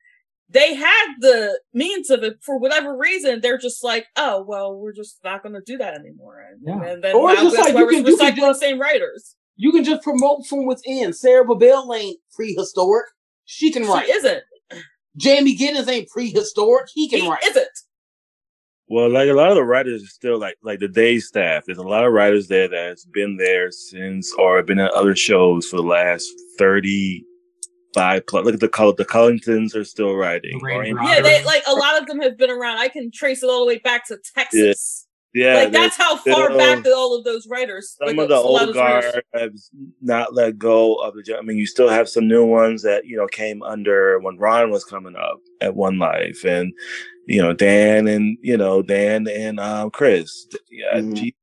they 0.49 0.75
had 0.75 1.07
the 1.19 1.61
means 1.75 2.09
of 2.09 2.23
it 2.23 2.39
for 2.41 2.57
whatever 2.59 2.97
reason. 2.97 3.43
They're 3.43 3.59
just 3.59 3.85
like, 3.85 4.07
oh, 4.17 4.43
well, 4.49 4.75
we're 4.75 4.95
just 4.95 5.19
not 5.23 5.43
going 5.43 5.55
to 5.55 5.61
do 5.61 5.77
that 5.77 5.93
anymore. 5.95 6.41
And, 6.51 6.63
Yeah. 6.67 6.83
and 6.91 7.05
then 7.05 7.15
Or 7.15 7.35
now 7.35 7.43
just 7.43 7.59
like 7.59 7.77
you 7.77 7.87
can- 7.87 8.07
you 8.07 8.17
can 8.17 8.27
recycling 8.29 8.35
the 8.37 8.41
just- 8.41 8.61
same 8.61 8.81
writers. 8.81 9.37
You 9.57 9.71
can 9.73 9.85
just 9.85 10.01
promote 10.03 10.47
from 10.47 10.65
within. 10.65 11.13
Sarah 11.13 11.45
Babel 11.45 11.93
ain't 11.95 12.21
prehistoric. 12.35 13.05
She 13.45 13.71
can 13.71 13.85
write. 13.87 14.07
She 14.07 14.13
isn't. 14.13 14.43
Jamey 15.21 15.57
Giddens 15.59 15.89
ain't 15.89 16.09
prehistoric. 16.09 16.89
He 16.95 17.09
can 17.09 17.21
He 17.23 17.29
write. 17.29 17.43
isn't. 17.45 17.69
Well, 18.89 19.09
like 19.09 19.29
a 19.29 19.35
lot 19.35 19.51
of 19.51 19.55
the 19.55 19.63
writers 19.63 20.03
are 20.03 20.07
still 20.07 20.39
like 20.39 20.57
like 20.63 20.81
the 20.81 20.89
day 20.89 21.21
staff. 21.21 21.65
There's 21.67 21.79
a 21.79 21.83
lot 21.83 22.05
of 22.05 22.13
writers 22.13 22.49
there 22.49 22.67
that's 22.69 23.05
been 23.05 23.37
there 23.37 23.71
since 23.71 24.33
or 24.37 24.63
been 24.65 24.81
at 24.81 24.91
other 24.93 25.15
shows 25.15 25.67
for 25.67 25.77
the 25.77 25.83
last 25.83 26.29
thirty 26.59 27.25
five 27.95 28.27
plus. 28.27 28.45
Look 28.45 28.55
at 28.55 28.61
the 28.61 28.69
Cull- 28.69 28.95
the 28.97 29.05
Cullingtons 29.05 29.77
are 29.77 29.85
still 29.85 30.15
writing. 30.15 30.59
Rain 30.61 30.97
Yeah, 31.03 31.21
they 31.21 31.45
like 31.45 31.63
a 31.69 31.73
lot 31.75 32.01
of 32.01 32.07
them 32.09 32.21
have 32.21 32.37
been 32.37 32.51
around. 32.51 32.79
I 32.79 32.89
can 32.89 33.13
trace 33.13 33.45
it 33.45 33.47
all 33.51 33.61
the 33.61 33.67
way 33.67 33.79
back 33.79 34.09
to 34.09 34.19
Texas. 34.35 35.07
Yeah, 35.33 35.55
like 35.55 35.73
that's 35.73 35.97
how 35.97 36.17
far 36.17 36.47
still- 36.47 36.59
back 36.59 36.83
that 36.83 36.93
all 36.93 37.17
of 37.17 37.25
those 37.25 37.47
writers. 37.49 37.97
some 37.99 38.09
like, 38.09 38.19
of 38.19 38.29
the 38.29 38.35
old 38.35 38.61
those 38.61 38.75
guard 38.75 39.23
have 39.35 39.53
not 40.01 40.35
let 40.35 40.59
go 40.59 40.97
of 40.97 41.15
the. 41.15 41.37
I 41.39 41.43
mean, 41.43 41.57
you 41.57 41.67
still 41.67 41.89
have 41.89 42.09
some 42.09 42.27
new 42.27 42.45
ones 42.45 42.83
that 42.83 43.07
you 43.07 43.17
know 43.17 43.27
came 43.29 43.63
under 43.63 44.19
when 44.19 44.39
Ron 44.39 44.71
was 44.71 44.85
coming 44.85 45.15
up 45.15 45.39
at 45.61 45.77
One 45.77 45.99
Life, 46.01 46.45
and 46.45 46.73
you 47.27 47.41
know 47.41 47.53
Dan 47.53 48.09
and 48.09 48.39
you 48.43 48.57
know 48.57 48.83
Dan 48.83 49.29
and 49.29 49.61
um, 49.61 49.91
Chris. 49.91 50.47
Yeah, 50.69 50.97
Mhm. 50.99 51.15
gee, 51.15 51.35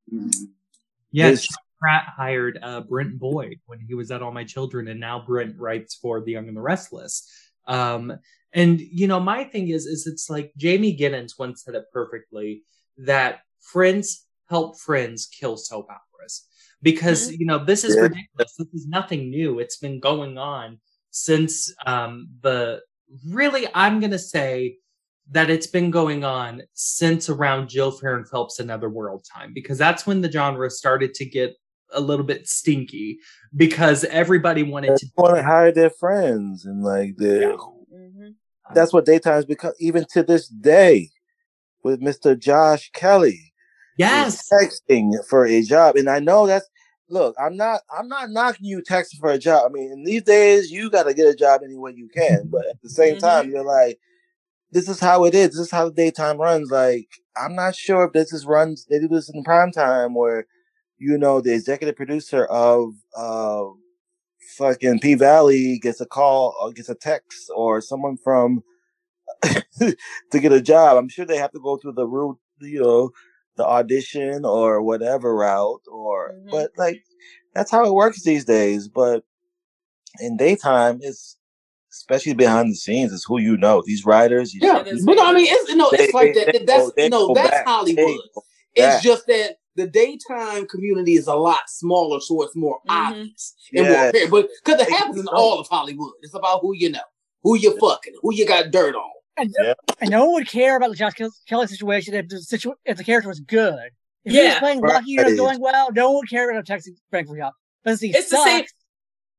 Yeah, 1.10 1.30
This- 1.30 1.48
Pratt 1.80 2.06
hired 2.16 2.58
uh, 2.60 2.80
Brent 2.80 3.18
Boyd 3.20 3.60
when 3.66 3.78
he 3.80 3.94
was 3.94 4.10
at 4.10 4.20
All 4.20 4.32
My 4.32 4.42
Children, 4.44 4.88
and 4.88 4.98
now 4.98 5.24
Brent 5.24 5.56
writes 5.58 5.94
for 5.94 6.20
The 6.20 6.32
Young 6.32 6.48
and 6.48 6.56
the 6.56 6.60
Restless. 6.60 7.30
Um, 7.68 8.18
and 8.52 8.80
you 8.80 9.06
know, 9.06 9.20
my 9.20 9.44
thing 9.44 9.68
is, 9.68 9.86
is 9.86 10.06
it's 10.06 10.28
like 10.28 10.52
Jamey 10.58 10.98
Giddens 10.98 11.38
once 11.38 11.62
said 11.64 11.76
it 11.76 11.84
perfectly 11.92 12.64
that 12.98 13.40
friends 13.60 14.24
help 14.48 14.78
friends 14.78 15.26
kill 15.26 15.56
soap 15.56 15.88
operas 15.90 16.46
because 16.82 17.32
you 17.32 17.44
know 17.46 17.64
this 17.64 17.84
is 17.84 17.94
Yeah. 17.94 18.02
ridiculous. 18.02 18.54
This 18.56 18.68
is 18.74 18.86
nothing 18.86 19.30
new. 19.30 19.58
It's 19.58 19.76
been 19.78 20.00
going 20.00 20.38
on 20.38 20.78
since 21.10 21.72
um, 21.86 22.28
the 22.42 22.80
really. 23.28 23.66
I'm 23.74 24.00
gonna 24.00 24.18
say 24.18 24.76
that 25.30 25.50
it's 25.50 25.66
been 25.66 25.90
going 25.90 26.24
on 26.24 26.62
since 26.72 27.28
around 27.28 27.68
Jill 27.68 27.90
Farren 27.90 28.24
Phelps 28.24 28.60
Another 28.60 28.88
World 28.88 29.26
time 29.30 29.52
because 29.52 29.76
that's 29.76 30.06
when 30.06 30.22
the 30.22 30.30
genre 30.32 30.70
started 30.70 31.12
to 31.14 31.24
get 31.26 31.54
a 31.92 32.00
little 32.00 32.24
bit 32.24 32.46
stinky 32.48 33.18
because 33.56 34.04
everybody 34.04 34.62
wanted 34.62 34.96
to 34.96 35.06
want 35.16 35.36
to 35.36 35.42
hire 35.42 35.72
their 35.72 35.90
friends 35.90 36.64
and 36.64 36.82
like 36.82 37.16
the 37.16 37.56
Mhm. 37.94 38.34
that's 38.74 38.92
what 38.92 39.06
daytime's 39.06 39.46
become 39.46 39.72
even 39.78 40.04
to 40.12 40.22
this 40.22 40.48
day 40.48 41.10
with 41.82 42.00
Mr. 42.00 42.38
Josh 42.38 42.90
Kelly. 42.92 43.47
Yes 43.98 44.48
texting 44.52 45.12
for 45.28 45.46
a 45.46 45.62
job. 45.62 45.96
And 45.96 46.08
I 46.08 46.20
know 46.20 46.46
that's 46.46 46.68
look, 47.10 47.34
I'm 47.40 47.56
not 47.56 47.82
I'm 47.96 48.08
not 48.08 48.30
knocking 48.30 48.66
you 48.66 48.82
texting 48.82 49.20
for 49.20 49.30
a 49.30 49.38
job. 49.38 49.64
I 49.70 49.72
mean, 49.72 49.92
in 49.92 50.04
these 50.04 50.22
days 50.22 50.70
you 50.70 50.90
gotta 50.90 51.14
get 51.14 51.28
a 51.28 51.34
job 51.36 51.62
any 51.64 51.76
way 51.76 51.92
you 51.96 52.08
can. 52.14 52.48
But 52.50 52.66
at 52.68 52.82
the 52.82 52.90
same 52.90 53.16
Mhm. 53.16 53.20
time, 53.20 53.50
you're 53.50 53.64
like, 53.64 53.98
this 54.72 54.88
is 54.88 55.00
how 55.00 55.24
it 55.24 55.34
is. 55.34 55.50
This 55.50 55.60
is 55.66 55.70
how 55.70 55.86
the 55.86 55.94
daytime 55.94 56.38
runs. 56.38 56.70
Like, 56.70 57.08
I'm 57.36 57.54
not 57.54 57.76
sure 57.76 58.04
if 58.04 58.12
this 58.12 58.32
is 58.32 58.46
runs 58.46 58.86
they 58.86 58.98
do 59.00 59.08
this 59.08 59.30
in 59.30 59.44
prime 59.44 59.72
time 59.72 60.14
where, 60.14 60.46
you 60.98 61.18
know, 61.18 61.40
the 61.40 61.54
executive 61.54 61.96
producer 61.96 62.44
of 62.46 62.94
uh 63.16 63.64
fucking 64.58 65.00
P 65.00 65.14
Valley 65.14 65.78
gets 65.78 66.00
a 66.00 66.06
call 66.06 66.54
or 66.60 66.72
gets 66.72 66.88
a 66.88 66.94
text 66.94 67.50
or 67.54 67.80
someone 67.80 68.16
from 68.16 68.62
to 69.80 70.40
get 70.40 70.52
a 70.52 70.60
job. 70.60 70.96
I'm 70.96 71.08
sure 71.08 71.24
they 71.26 71.36
have 71.38 71.52
to 71.52 71.60
go 71.60 71.76
through 71.76 71.92
the 71.92 72.06
route, 72.06 72.38
you 72.60 72.80
know, 72.80 73.10
the 73.58 73.66
audition 73.66 74.44
or 74.46 74.80
whatever 74.82 75.34
route 75.34 75.82
or 75.92 76.32
Mhm. 76.32 76.50
but 76.50 76.70
like 76.78 77.02
that's 77.54 77.70
how 77.70 77.84
it 77.84 77.92
works 77.92 78.22
these 78.22 78.44
days. 78.46 78.88
But 78.88 79.24
in 80.20 80.36
daytime 80.38 81.00
it's 81.02 81.36
especially 81.92 82.34
behind 82.34 82.70
the 82.70 82.74
scenes, 82.76 83.12
it's 83.12 83.24
who 83.24 83.38
you 83.40 83.56
know. 83.56 83.82
These 83.84 84.04
writers, 84.06 84.54
you 84.54 84.60
Yeah, 84.62 84.82
is 84.84 85.04
but 85.04 85.16
no, 85.16 85.24
I 85.24 85.32
mean, 85.32 85.46
it's 85.48 85.74
no, 85.74 85.90
They- 85.90 86.04
it's 86.04 86.14
like 86.14 86.34
they- 86.34 86.44
that. 86.44 86.52
they 86.54 86.64
That's 86.64 86.90
go- 86.92 87.08
no, 87.08 87.34
that's 87.34 87.50
back. 87.50 87.66
Hollywood. 87.66 88.20
It's 88.74 89.02
just 89.02 89.26
that 89.26 89.56
the 89.74 89.86
daytime 89.86 90.66
community 90.66 91.14
is 91.14 91.26
a 91.26 91.34
lot 91.34 91.62
smaller, 91.68 92.20
so 92.20 92.42
it's 92.42 92.54
more 92.54 92.78
Mhm. 92.86 92.90
obvious 92.90 93.54
and 93.74 93.86
Yeah. 93.86 93.92
more 93.92 94.08
apparent. 94.10 94.30
But 94.30 94.48
because 94.64 94.80
it 94.82 94.90
happens 94.90 95.18
in 95.18 95.28
all 95.28 95.58
of 95.58 95.66
Hollywood, 95.68 96.12
it's 96.22 96.34
about 96.34 96.60
who 96.60 96.74
you 96.74 96.90
know, 96.90 97.00
who 97.42 97.56
you 97.56 97.76
fucking, 97.78 98.14
who 98.22 98.32
you 98.34 98.44
got 98.46 98.70
dirt 98.70 98.94
on. 98.94 99.10
And, 99.38 99.54
Yeah. 99.62 99.74
and 100.00 100.10
no 100.10 100.24
one 100.26 100.34
would 100.34 100.48
care 100.48 100.76
about 100.76 100.90
the 100.90 100.96
Josh 100.96 101.14
Kelly 101.48 101.66
situation 101.66 102.14
if 102.14 102.28
the 102.28 102.40
situ- 102.40 102.74
if 102.84 102.96
the 102.96 103.04
character 103.04 103.28
was 103.28 103.40
good. 103.40 103.90
If 104.24 104.32
he 104.32 104.38
was 104.38 104.46
Yeah. 104.48 104.58
playing 104.58 104.80
Lucky 104.80 105.16
and 105.16 105.26
was 105.26 105.36
going 105.36 105.60
well, 105.60 105.90
no 105.92 106.08
one 106.10 106.16
would 106.22 106.30
care 106.30 106.50
about 106.50 106.66
texting 106.66 106.96
Frank 107.10 107.28
for 107.28 107.36
job. 107.36 107.52
Because 107.84 108.00
he 108.00 108.10
It's 108.10 108.30
the 108.30 108.42
same- 108.44 108.60
sucks. 108.60 108.72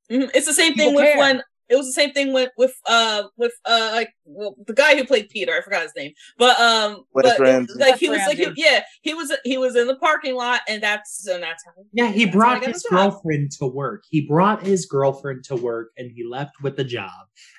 It's 0.09 0.47
the 0.47 0.53
same 0.53 0.73
thing 0.75 0.95
with 0.95 1.03
care. 1.05 1.17
when 1.17 1.43
it 1.67 1.75
was 1.75 1.85
the 1.85 1.93
same 1.93 2.11
thing 2.13 2.33
with 2.33 2.49
with 2.57 2.73
uh 2.87 3.23
with 3.37 3.51
uh 3.65 3.91
like 3.93 4.09
well, 4.25 4.55
the 4.65 4.73
guy 4.73 4.95
who 4.97 5.05
played 5.05 5.29
Peter. 5.29 5.53
I 5.55 5.61
forgot 5.61 5.83
his 5.83 5.91
name, 5.95 6.13
but 6.39 6.59
um, 6.59 7.03
Wes 7.13 7.25
but 7.25 7.25
it- 7.27 7.39
Ramsey. 7.39 7.73
like 7.77 7.97
he 7.97 8.09
Wes 8.09 8.27
was 8.27 8.39
like 8.39 8.55
he, 8.55 8.63
yeah 8.63 8.83
he 9.03 9.13
was 9.13 9.31
he 9.43 9.59
was 9.59 9.75
in 9.75 9.85
the 9.85 9.95
parking 9.97 10.33
lot 10.35 10.61
and 10.67 10.81
that's 10.81 11.27
and 11.27 11.43
that's 11.43 11.63
how 11.63 11.73
Yeah, 11.93 12.07
he 12.11 12.25
brought 12.25 12.65
his 12.65 12.81
the 12.81 12.89
job. 12.89 13.11
girlfriend 13.11 13.51
to 13.59 13.67
work. 13.67 14.03
He 14.09 14.21
brought 14.25 14.65
his 14.65 14.87
girlfriend 14.87 15.43
to 15.43 15.55
work 15.55 15.91
and 15.95 16.09
he 16.09 16.23
left 16.23 16.55
with 16.63 16.75
the 16.75 16.83
job. 16.85 17.11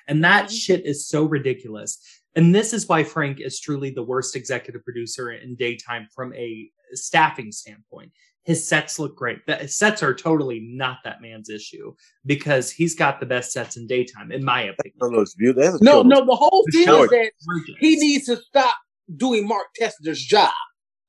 And 0.09 0.21
that 0.25 0.47
Mhm. 0.49 0.59
shit 0.61 0.85
is 0.85 1.07
so 1.07 1.23
ridiculous. 1.23 1.97
And 2.35 2.53
this 2.55 2.73
is 2.73 2.87
why 2.87 3.03
Frank 3.03 3.39
is 3.41 3.59
truly 3.59 3.89
the 3.91 4.03
worst 4.03 4.35
executive 4.35 4.83
producer 4.83 5.31
in 5.31 5.55
daytime 5.55 6.07
from 6.15 6.33
a 6.33 6.69
staffing 6.93 7.51
standpoint. 7.51 8.11
His 8.43 8.67
sets 8.67 8.97
look 8.97 9.15
great. 9.15 9.45
The 9.45 9.67
sets 9.67 10.01
are 10.01 10.15
totally 10.15 10.61
not 10.61 10.97
that 11.03 11.21
man's 11.21 11.49
issue 11.49 11.93
because 12.25 12.71
he's 12.71 12.95
got 12.95 13.19
the 13.19 13.25
best 13.25 13.51
sets 13.51 13.77
in 13.77 13.85
daytime, 13.85 14.31
in 14.31 14.43
my 14.43 14.63
It 14.63 14.75
opinion. 14.79 15.15
looks 15.19 15.35
beautiful. 15.35 15.77
No, 15.81 16.01
killer. 16.01 16.03
no, 16.05 16.25
the 16.25 16.35
whole 16.35 16.63
The 16.67 16.71
thing 16.71 16.85
show 16.85 17.03
is 17.03 17.09
that 17.11 17.31
he 17.79 17.97
needs 17.97 18.25
to 18.25 18.37
stop 18.37 18.75
doing 19.15 19.47
Mark 19.47 19.67
Teschner's 19.79 20.23
job. 20.23 20.51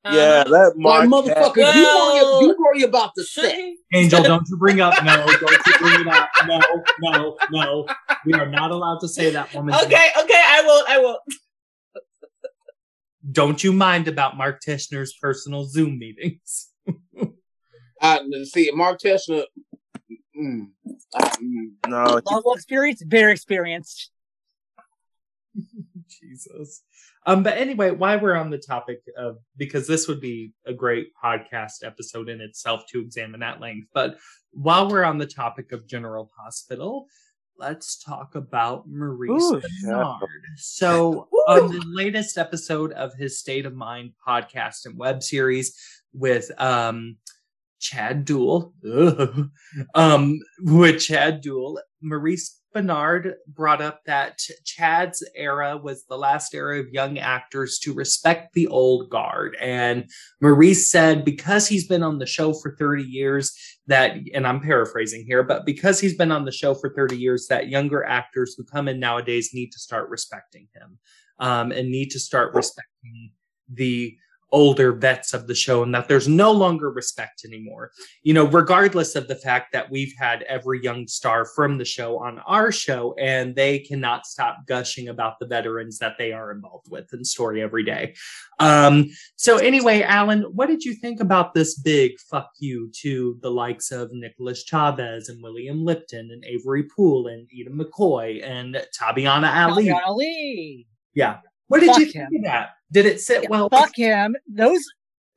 Yeah, 0.04 0.10
Uh-huh. 0.10 0.50
let 0.50 0.76
Like, 0.78 1.08
motherfucker, 1.08 1.64
have- 1.64 1.76
you, 1.76 1.84
worry, 1.84 2.46
you 2.46 2.56
worry 2.58 2.82
about 2.82 3.12
the 3.14 3.22
Should 3.24 3.54
Angel, 3.94 4.22
don't 4.24 4.48
you 4.48 4.56
bring 4.56 4.80
up 4.80 4.94
no, 5.04 5.14
don't 5.16 5.66
you 5.66 5.72
bring 5.78 6.00
it 6.00 6.06
up. 6.08 6.28
No, 6.46 6.60
no, 7.00 7.36
no. 7.52 7.86
We 8.26 8.32
are 8.34 8.46
not 8.48 8.72
allowed 8.72 8.98
to 9.00 9.08
say 9.08 9.30
that 9.30 9.54
woman. 9.54 9.74
Okay, 9.74 9.86
okay, 10.22 10.42
I 10.44 10.62
will. 10.64 10.84
I 10.88 10.98
will. 10.98 11.18
Don't 13.30 13.62
you 13.62 13.72
mind 13.72 14.08
about 14.08 14.36
Mark 14.36 14.60
Teschner's 14.66 15.12
personal 15.20 15.64
Zoom 15.66 16.00
meetings? 16.00 16.70
I 18.00 18.20
see 18.44 18.72
Mark 18.74 18.98
Teschner. 19.00 19.44
Mm, 20.36 20.70
I, 21.14 21.20
mm. 21.28 21.66
No, 21.86 22.16
he- 22.28 22.34
Level 22.34 22.54
experience, 22.54 23.02
very 23.06 23.30
experienced. 23.30 24.10
Jesus. 26.20 26.82
Um, 27.26 27.42
but 27.42 27.58
anyway, 27.58 27.90
why 27.90 28.16
we're 28.16 28.36
on 28.36 28.50
the 28.50 28.58
topic 28.58 29.00
of 29.16 29.38
because 29.56 29.86
this 29.86 30.08
would 30.08 30.20
be 30.20 30.52
a 30.66 30.72
great 30.72 31.08
podcast 31.22 31.84
episode 31.84 32.28
in 32.28 32.40
itself 32.40 32.82
to 32.90 33.00
examine 33.00 33.42
at 33.42 33.60
length. 33.60 33.88
But 33.94 34.18
while 34.52 34.88
we're 34.88 35.04
on 35.04 35.18
the 35.18 35.26
topic 35.26 35.72
of 35.72 35.86
General 35.86 36.30
Hospital, 36.38 37.06
let's 37.58 38.02
talk 38.02 38.34
about 38.34 38.88
Maurice 38.88 39.42
Ooh, 39.42 39.62
Benard. 39.84 40.20
So 40.56 41.28
on 41.48 41.68
the 41.72 41.84
latest 41.86 42.38
episode 42.38 42.92
of 42.92 43.14
his 43.14 43.38
State 43.38 43.66
of 43.66 43.74
Mind 43.74 44.12
podcast 44.26 44.86
and 44.86 44.98
web 44.98 45.22
series 45.22 45.76
with 46.12 46.50
um 46.60 47.16
Chad 47.82 48.24
Duell, 48.24 48.72
um, 49.94 50.38
with 50.60 51.00
Chad 51.00 51.42
Duell, 51.42 51.78
Maurice 52.00 52.61
Benard 52.74 53.34
brought 53.46 53.80
up 53.80 54.00
that 54.06 54.40
Chad's 54.64 55.26
era 55.34 55.76
was 55.76 56.04
the 56.04 56.16
last 56.16 56.54
era 56.54 56.80
of 56.80 56.88
young 56.88 57.18
actors 57.18 57.78
to 57.80 57.94
respect 57.94 58.54
the 58.54 58.66
old 58.68 59.10
guard. 59.10 59.56
And 59.60 60.08
Maurice 60.40 60.88
said 60.88 61.24
because 61.24 61.68
he's 61.68 61.86
been 61.86 62.02
on 62.02 62.18
the 62.18 62.26
show 62.26 62.52
for 62.52 62.76
30 62.76 63.02
years, 63.02 63.56
that, 63.86 64.16
and 64.34 64.46
I'm 64.46 64.60
paraphrasing 64.60 65.24
here, 65.26 65.42
but 65.42 65.66
because 65.66 66.00
he's 66.00 66.16
been 66.16 66.32
on 66.32 66.44
the 66.44 66.52
show 66.52 66.74
for 66.74 66.92
30 66.94 67.16
years, 67.16 67.46
that 67.48 67.68
younger 67.68 68.04
actors 68.04 68.54
who 68.56 68.64
come 68.64 68.88
in 68.88 69.00
nowadays 69.00 69.50
need 69.52 69.70
to 69.72 69.78
start 69.78 70.08
respecting 70.10 70.68
him 70.74 70.98
um, 71.38 71.72
and 71.72 71.90
need 71.90 72.10
to 72.10 72.20
start 72.20 72.54
respecting 72.54 73.32
the 73.68 74.16
older 74.52 74.92
vets 74.92 75.34
of 75.34 75.46
the 75.46 75.54
show 75.54 75.82
and 75.82 75.94
that 75.94 76.08
there's 76.08 76.28
no 76.28 76.52
longer 76.52 76.90
respect 76.90 77.44
anymore 77.44 77.90
you 78.22 78.34
know, 78.34 78.46
regardless 78.46 79.16
of 79.16 79.28
the 79.28 79.34
fact 79.34 79.72
that 79.72 79.90
we've 79.90 80.14
had 80.18 80.42
every 80.42 80.82
young 80.82 81.06
star 81.08 81.44
from 81.44 81.78
the 81.78 81.84
show 81.84 82.18
on 82.18 82.38
our 82.40 82.70
show 82.70 83.14
and 83.18 83.54
they 83.54 83.78
cannot 83.80 84.26
stop 84.26 84.58
gushing 84.66 85.08
about 85.08 85.38
the 85.38 85.46
veterans 85.46 85.98
that 85.98 86.16
they 86.18 86.32
are 86.32 86.52
involved 86.52 86.90
with 86.90 87.12
in 87.12 87.24
story 87.24 87.62
every 87.62 87.84
day. 87.84 88.14
Um, 88.60 89.10
so 89.36 89.58
anyway, 89.58 90.02
Alan, 90.02 90.42
what 90.42 90.66
did 90.66 90.84
you 90.84 90.94
think 90.94 91.20
about 91.20 91.54
this 91.54 91.78
big 91.78 92.12
fuck 92.30 92.50
you 92.58 92.90
to 93.00 93.38
the 93.42 93.50
likes 93.50 93.90
of 93.90 94.12
Nicholas 94.12 94.64
Chavez 94.64 95.28
and 95.28 95.42
William 95.42 95.84
Lipton 95.84 96.30
and 96.30 96.44
Avery 96.44 96.84
Pohl 96.94 97.26
and 97.26 97.48
Eden 97.52 97.78
McCoy 97.78 98.44
and 98.44 98.76
Tabyana 98.98 99.52
Ali? 99.66 99.86
Tabyana 99.86 100.00
Ali. 100.06 100.86
Yeah. 101.14 101.38
What 101.68 101.80
did 101.80 101.88
Fuck 101.88 101.98
you 102.00 102.04
think 102.06 102.30
him. 102.30 102.36
of 102.36 102.44
that? 102.44 102.70
Did 102.92 103.06
it 103.06 103.20
sit 103.20 103.44
Yeah, 103.44 103.48
well? 103.50 103.68
fuck 103.70 103.96
him. 103.96 104.36
Those 104.46 104.82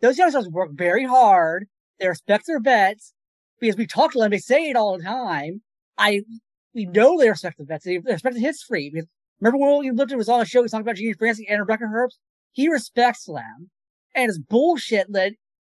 those 0.01 0.17
youngsters 0.17 0.47
work 0.49 0.71
very 0.73 1.05
hard. 1.05 1.67
They 1.99 2.07
respect 2.07 2.45
their 2.47 2.59
vets 2.59 3.13
because 3.59 3.77
we 3.77 3.87
talk 3.87 4.11
to 4.11 4.19
them. 4.19 4.31
They 4.31 4.37
say 4.37 4.69
it 4.69 4.75
all 4.75 4.97
the 4.97 5.03
time. 5.03 5.61
I 5.97 6.21
we 6.73 6.85
know 6.85 7.17
they 7.17 7.29
respect 7.29 7.57
the 7.57 7.63
vets. 7.65 7.85
They 7.85 7.99
respect 7.99 8.35
the 8.35 8.41
history. 8.41 8.91
Because 8.93 9.07
remember 9.39 9.57
when 9.57 9.69
William 9.69 9.95
Lipton 9.95 10.17
was 10.17 10.29
on 10.29 10.39
the 10.39 10.45
show? 10.45 10.59
He 10.59 10.63
was 10.63 10.71
talking 10.71 10.81
about 10.85 10.97
Genie 10.97 11.13
Francis 11.13 11.45
and 11.49 11.59
Rebecca 11.61 11.85
Herbst. 11.85 12.17
He 12.51 12.69
respects 12.69 13.25
them, 13.25 13.69
and 14.13 14.29
it's 14.29 14.37
bullshit 14.37 15.11
that 15.13 15.33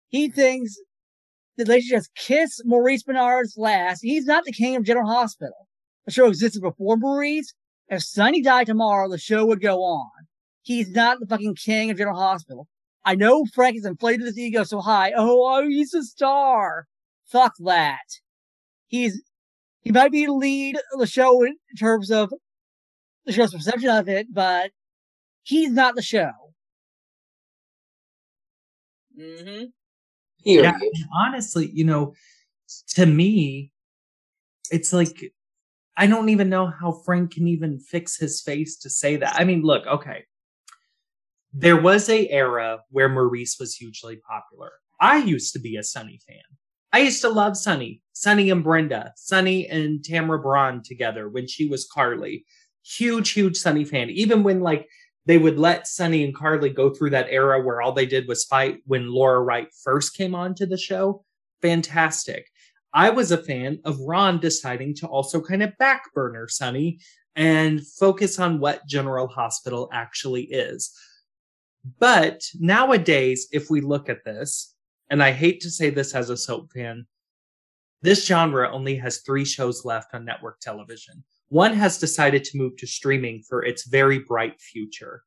he 0.09 0.29
thinks 0.31 0.77
that 1.57 1.67
they 1.67 1.81
should 1.81 1.97
just 1.97 2.15
kiss 2.15 2.61
Maurice 2.65 3.03
Benard's 3.03 3.55
last. 3.57 4.01
He's 4.03 4.27
not 4.27 4.45
the 4.45 4.53
king 4.53 4.77
of 4.77 4.85
General 4.85 5.11
Hospital. 5.11 5.67
The 6.07 6.13
show 6.13 6.27
existed 6.27 6.63
before 6.63 6.97
Maurice. 6.97 7.53
If 7.89 8.03
Sonny 8.03 8.41
died 8.43 8.67
tomorrow, 8.67 9.09
the 9.09 9.19
show 9.19 9.45
would 9.47 9.61
go 9.61 9.79
on. 9.83 10.11
He's 10.63 10.91
not 10.91 11.21
the 11.21 11.27
fucking 11.27 11.55
king 11.55 11.91
of 11.91 11.97
General 11.99 12.19
Hospital. 12.19 12.69
I 13.05 13.15
know 13.15 13.45
Frank 13.55 13.77
has 13.77 13.87
inflated 13.87 14.27
his 14.27 14.39
ego 14.39 14.63
so 14.65 14.81
high. 14.81 15.13
Oh, 15.17 15.57
oh, 15.57 15.67
he's 15.69 15.95
a 15.95 16.03
star. 16.03 16.87
Fuck 17.27 17.55
that. 17.61 18.05
He's 18.89 19.23
he 19.81 19.93
might 19.93 20.13
be 20.13 20.27
the 20.27 20.33
lead 20.33 20.77
of 20.93 21.01
the 21.01 21.07
show 21.07 21.43
in 21.43 21.57
terms 21.79 22.11
of 22.11 22.33
the 23.25 23.33
show's 23.33 23.55
perception 23.55 23.89
of 23.89 24.09
it, 24.09 24.27
but 24.33 24.73
he's 25.43 25.71
not 25.71 25.95
the 25.95 26.03
show. 26.03 26.31
hmm 29.17 29.65
Period. 30.45 30.65
Yeah, 30.65 30.73
and 30.73 31.05
honestly, 31.15 31.71
you 31.73 31.85
know, 31.85 32.15
to 32.95 33.05
me, 33.07 33.71
it's 34.71 34.93
like 34.93 35.33
I 35.97 36.07
don't 36.07 36.31
even 36.31 36.49
know 36.49 36.67
how 36.67 36.93
Frank 36.93 37.33
can 37.35 37.47
even 37.47 37.79
fix 37.79 38.17
his 38.17 38.41
face 38.41 38.79
to 38.79 38.91
say 38.91 39.17
that. 39.17 39.37
I 39.39 39.45
mean, 39.45 39.63
look, 39.63 39.87
okay. 39.87 40.25
There 41.53 41.81
was 41.81 42.09
a 42.09 42.29
era 42.29 42.81
where 42.91 43.09
Maurice 43.09 43.57
was 43.59 43.75
hugely 43.75 44.17
popular. 44.17 44.71
I 45.01 45.19
used 45.19 45.53
to 45.55 45.59
be 45.59 45.77
a 45.77 45.83
Sonny 45.83 46.21
fan. 46.27 46.43
I 46.93 47.01
used 47.01 47.21
to 47.23 47.29
love 47.29 47.57
Sonny, 47.57 48.03
Sonny 48.13 48.51
and 48.51 48.63
Brenda, 48.63 49.13
Sonny 49.17 49.67
and 49.69 50.05
Tamara 50.05 50.39
Braun 50.39 50.83
together 50.85 51.29
when 51.29 51.49
she 51.49 51.67
was 51.67 51.89
Carly. 51.93 52.45
Huge, 52.85 53.33
huge 53.33 53.57
Sonny 53.57 53.85
fan. 53.85 54.11
Even 54.11 54.43
when 54.43 54.61
like 54.61 54.89
they 55.27 55.39
would 55.39 55.59
let 55.59 55.89
Sonny 55.89 56.25
and 56.25 56.35
Carly 56.35 56.71
go 56.71 56.91
through 56.91 57.11
that 57.11 57.29
era 57.31 57.61
where 57.61 57.81
all 57.81 57.93
they 57.93 58.07
did 58.07 58.29
was 58.29 58.45
fight 58.45 58.79
when 58.87 59.13
Laura 59.13 59.41
Wright 59.41 59.69
first 59.85 60.17
came 60.17 60.35
onto 60.35 60.67
the 60.67 60.79
show. 60.79 61.25
Fantastic. 61.63 62.47
I 62.95 63.11
was 63.11 63.31
a 63.31 63.43
fan 63.43 63.81
of 63.85 64.01
Ron 64.01 64.41
deciding 64.41 64.95
to 64.97 65.07
also 65.07 65.41
kind 65.41 65.63
of 65.63 65.73
backburner 65.81 66.49
Sonny 66.49 67.01
and 67.37 67.81
focus 67.87 68.39
on 68.39 68.61
what 68.61 68.87
General 68.87 69.29
Hospital 69.29 69.89
actually 69.93 70.45
is. 70.45 70.93
But 71.99 72.43
nowadays, 72.59 73.49
if 73.53 73.71
we 73.71 73.81
look 73.81 74.09
at 74.09 74.25
this, 74.25 74.75
and 75.09 75.23
I 75.23 75.33
hate 75.33 75.61
to 75.63 75.71
say 75.71 75.91
this 75.91 76.15
as 76.15 76.31
a 76.31 76.37
soap 76.37 76.73
fan, 76.73 77.07
this 78.03 78.27
genre 78.27 78.71
only 78.71 78.97
has 78.97 79.19
three 79.19 79.45
shows 79.45 79.85
left 79.85 80.15
on 80.15 80.25
network 80.25 80.61
television. 80.61 81.23
One 81.49 81.75
has 81.75 81.99
decided 81.99 82.45
to 82.45 82.59
move 82.59 82.77
to 82.79 82.87
streaming 82.87 83.43
for 83.43 83.65
its 83.65 83.87
very 83.87 84.21
bright 84.21 84.61
future. 84.61 85.23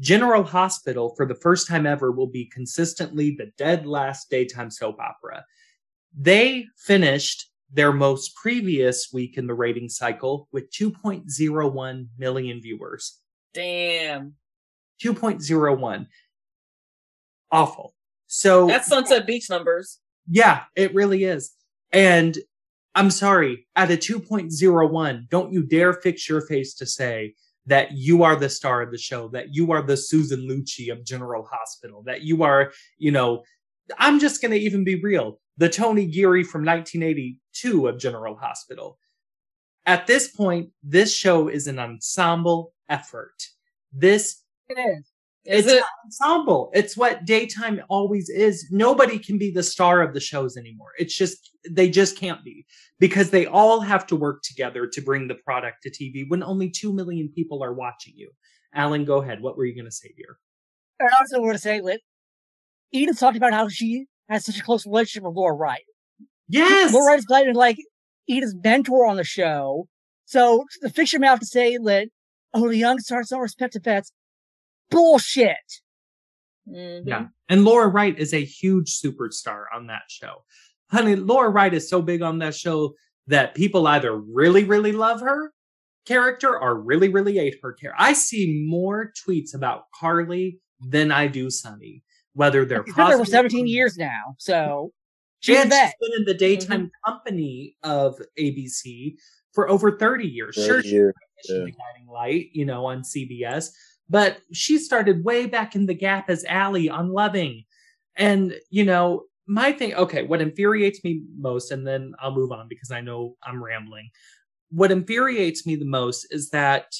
General 0.00 0.42
Hospital, 0.42 1.14
for 1.16 1.26
the 1.26 1.34
first 1.34 1.68
time 1.68 1.86
ever, 1.86 2.10
will 2.10 2.26
be 2.26 2.46
consistently 2.46 3.36
the 3.36 3.52
dead 3.56 3.86
last 3.86 4.30
daytime 4.30 4.70
soap 4.70 4.98
opera. 4.98 5.44
They 6.18 6.66
finished 6.76 7.50
their 7.72 7.92
most 7.92 8.34
previous 8.34 9.10
week 9.12 9.38
in 9.38 9.46
the 9.46 9.54
rating 9.54 9.88
cycle 9.88 10.48
with 10.52 10.72
2.01 10.72 12.06
million 12.18 12.60
viewers. 12.60 13.18
Damn. 13.54 14.34
2.01. 15.02 16.06
Awful. 17.52 17.94
So 18.26 18.66
That's 18.66 18.86
Sunset 18.88 19.26
Beach 19.26 19.50
numbers. 19.50 19.98
yeah, 20.28 20.64
it 20.76 20.94
really 20.94 21.24
is. 21.24 21.52
And 21.92 22.36
I'm 22.94 23.10
sorry, 23.10 23.66
at 23.76 23.90
a 23.90 23.96
2.01, 23.96 25.28
don't 25.28 25.52
you 25.52 25.62
dare 25.64 25.94
fix 25.94 26.28
your 26.28 26.40
face 26.42 26.74
to 26.74 26.86
say 26.86 27.34
that 27.66 27.92
you 27.92 28.22
are 28.22 28.36
the 28.36 28.48
star 28.48 28.82
of 28.82 28.90
the 28.90 28.98
show, 28.98 29.28
that 29.28 29.54
you 29.54 29.72
are 29.72 29.82
the 29.82 29.96
Susan 29.96 30.48
Lucci 30.48 30.90
of 30.92 31.04
General 31.04 31.46
Hospital, 31.50 32.02
that 32.06 32.22
you 32.22 32.42
are, 32.42 32.72
you 32.98 33.10
know, 33.10 33.42
I'm 33.98 34.18
just 34.20 34.40
going 34.40 34.52
to 34.52 34.58
even 34.58 34.84
be 34.84 35.00
real, 35.00 35.40
the 35.56 35.68
Tony 35.68 36.06
Geary 36.06 36.44
from 36.44 36.64
1982 36.64 37.88
of 37.88 37.98
General 37.98 38.36
Hospital. 38.36 38.98
At 39.86 40.06
this 40.06 40.28
point, 40.28 40.70
this 40.82 41.14
show 41.14 41.48
is 41.48 41.66
an 41.66 41.78
ensemble 41.78 42.72
effort. 42.88 43.42
This 43.92 44.42
It 44.70 44.78
is. 44.78 45.12
Is 45.46 45.64
it's 45.64 45.74
it? 45.74 45.78
an 45.78 45.84
ensemble. 46.04 46.70
It's 46.74 46.96
what 46.96 47.24
daytime 47.24 47.80
always 47.88 48.28
is. 48.28 48.68
Nobody 48.70 49.18
can 49.18 49.38
be 49.38 49.50
the 49.50 49.62
star 49.62 50.02
of 50.02 50.12
the 50.12 50.20
shows 50.20 50.56
anymore. 50.56 50.90
It's 50.98 51.16
just 51.16 51.50
they 51.68 51.88
just 51.88 52.16
can't 52.16 52.44
be 52.44 52.66
because 52.98 53.30
they 53.30 53.46
all 53.46 53.80
have 53.80 54.06
to 54.08 54.16
work 54.16 54.42
together 54.42 54.86
to 54.86 55.00
bring 55.00 55.28
the 55.28 55.34
product 55.36 55.82
to 55.82 55.90
TV 55.90 56.24
when 56.28 56.42
only 56.42 56.70
two 56.70 56.92
million 56.92 57.30
people 57.34 57.64
are 57.64 57.72
watching 57.72 58.12
you. 58.16 58.30
Alan, 58.74 59.04
go 59.04 59.22
ahead. 59.22 59.40
What 59.40 59.56
were 59.56 59.64
you 59.64 59.74
going 59.74 59.86
to 59.86 59.90
say, 59.90 60.12
dear? 60.16 60.38
And 61.00 61.08
I 61.08 61.18
also 61.18 61.40
want 61.40 61.54
to 61.54 61.58
say, 61.58 61.80
like, 61.80 62.00
Edith 62.92 63.18
talked 63.18 63.36
about 63.36 63.54
how 63.54 63.68
she 63.68 64.06
has 64.28 64.44
such 64.44 64.58
a 64.58 64.62
close 64.62 64.86
relationship 64.86 65.24
with 65.24 65.34
Laura 65.34 65.54
Wright. 65.54 65.82
Yes. 66.48 66.92
Laura 66.92 67.06
Wright 67.06 67.18
is 67.18 67.26
playing 67.26 67.54
like 67.54 67.78
Edith's 68.28 68.54
mentor 68.62 69.06
on 69.06 69.16
the 69.16 69.24
show. 69.24 69.88
So 70.26 70.64
the 70.82 70.90
fiction 70.90 71.22
may 71.22 71.26
have 71.26 71.40
to 71.40 71.46
say 71.46 71.76
that, 71.78 72.08
oh, 72.54 72.68
the 72.68 72.76
young 72.76 72.98
stars 73.00 73.28
don't 73.28 73.40
respect 73.40 73.72
the 73.72 73.80
vets. 73.80 74.12
Bullshit. 74.90 75.56
Mhm. 76.68 77.02
Yeah. 77.06 77.26
And 77.48 77.64
Laura 77.64 77.88
Wright 77.88 78.18
is 78.18 78.32
a 78.34 78.44
huge 78.44 79.00
superstar 79.00 79.64
on 79.74 79.86
that 79.88 80.02
show. 80.08 80.44
Honey, 80.90 81.16
Laura 81.16 81.48
Wright 81.48 81.72
is 81.72 81.88
so 81.88 82.02
big 82.02 82.22
on 82.22 82.38
that 82.38 82.54
show 82.54 82.94
that 83.26 83.54
people 83.54 83.86
either 83.86 84.14
really, 84.16 84.64
really 84.64 84.92
love 84.92 85.20
her 85.20 85.52
character 86.06 86.58
or 86.58 86.80
really, 86.80 87.08
really 87.08 87.36
hate 87.36 87.56
her 87.62 87.72
character. 87.72 87.94
I 87.98 88.12
see 88.12 88.64
more 88.68 89.12
tweets 89.26 89.54
about 89.54 89.84
Carly 89.98 90.60
than 90.80 91.12
I 91.12 91.26
do 91.28 91.50
Sonny, 91.50 92.02
whether 92.34 92.64
they're 92.64 92.84
She's 92.86 92.94
been 92.94 93.06
there 93.06 93.12
for 93.18 93.18
positive 93.24 93.28
17 93.32 93.64
or- 93.64 93.68
years 93.68 93.96
now. 93.96 94.34
So 94.38 94.92
she's 95.40 95.58
and 95.58 95.72
she's 95.72 95.92
been 96.00 96.18
in 96.18 96.24
the 96.24 96.34
daytime 96.34 96.90
company 97.06 97.76
of 97.82 98.20
ABC 98.38 99.14
for 99.52 99.68
over 99.68 99.96
30 99.98 100.26
years. 100.26 100.54
Sure, 100.54 100.66
Third 100.66 100.84
she 100.86 100.90
year, 100.92 101.14
Mission 101.36 101.56
yeah. 101.60 101.64
The 101.66 101.72
Guiding 101.72 102.08
Light, 102.12 102.50
you 102.52 102.64
know, 102.64 102.86
on 102.86 103.02
CBS. 103.02 103.70
But 104.10 104.38
she 104.52 104.78
started 104.78 105.24
way 105.24 105.46
back 105.46 105.76
in 105.76 105.86
the 105.86 105.94
gap 105.94 106.28
as 106.28 106.44
Allie 106.44 106.90
on 106.90 107.12
Loving. 107.12 107.64
And, 108.16 108.54
you 108.68 108.84
know, 108.84 109.22
my 109.46 109.72
thing, 109.72 109.94
okay, 109.94 110.24
what 110.24 110.42
infuriates 110.42 111.02
me 111.04 111.22
most, 111.38 111.70
and 111.70 111.86
then 111.86 112.12
I'll 112.18 112.34
move 112.34 112.50
on 112.50 112.66
because 112.68 112.90
I 112.90 113.00
know 113.00 113.36
I'm 113.42 113.62
rambling. 113.62 114.10
What 114.70 114.90
infuriates 114.90 115.64
me 115.64 115.76
the 115.76 115.84
most 115.84 116.26
is 116.30 116.50
that 116.50 116.92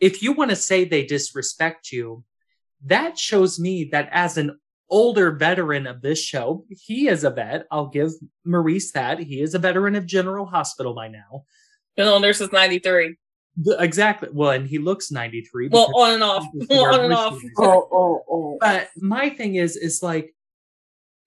if 0.00 0.22
you 0.22 0.32
want 0.32 0.50
to 0.50 0.56
say 0.56 0.84
they 0.84 1.04
disrespect 1.04 1.92
you, 1.92 2.24
that 2.86 3.18
shows 3.18 3.58
me 3.58 3.90
that 3.92 4.08
as 4.10 4.38
an 4.38 4.58
older 4.90 5.32
veteran 5.32 5.86
of 5.86 6.00
this 6.00 6.22
show, 6.22 6.64
he 6.70 7.08
is 7.08 7.24
a 7.24 7.30
vet. 7.30 7.66
I'll 7.70 7.88
give 7.88 8.12
Maurice 8.44 8.92
that. 8.92 9.18
He 9.18 9.42
is 9.42 9.54
a 9.54 9.58
veteran 9.58 9.94
of 9.94 10.06
General 10.06 10.46
Hospital 10.46 10.94
by 10.94 11.08
now. 11.08 11.44
Been 11.96 12.08
on 12.08 12.22
there 12.22 12.32
since 12.32 12.52
'93. 12.52 13.16
The- 13.60 13.76
exactly. 13.80 14.28
Well, 14.32 14.50
and 14.50 14.66
he 14.66 14.78
looks 14.78 15.10
93. 15.10 15.68
Well, 15.68 15.90
on 15.96 16.14
and 16.14 16.22
off, 16.22 16.46
on 16.70 17.00
and 17.00 17.12
off. 17.12 17.38
Oh, 17.58 17.88
oh, 17.92 18.24
oh. 18.30 18.58
But 18.60 18.88
my 18.96 19.30
thing 19.30 19.56
is, 19.56 19.76
is 19.76 20.02
like, 20.02 20.34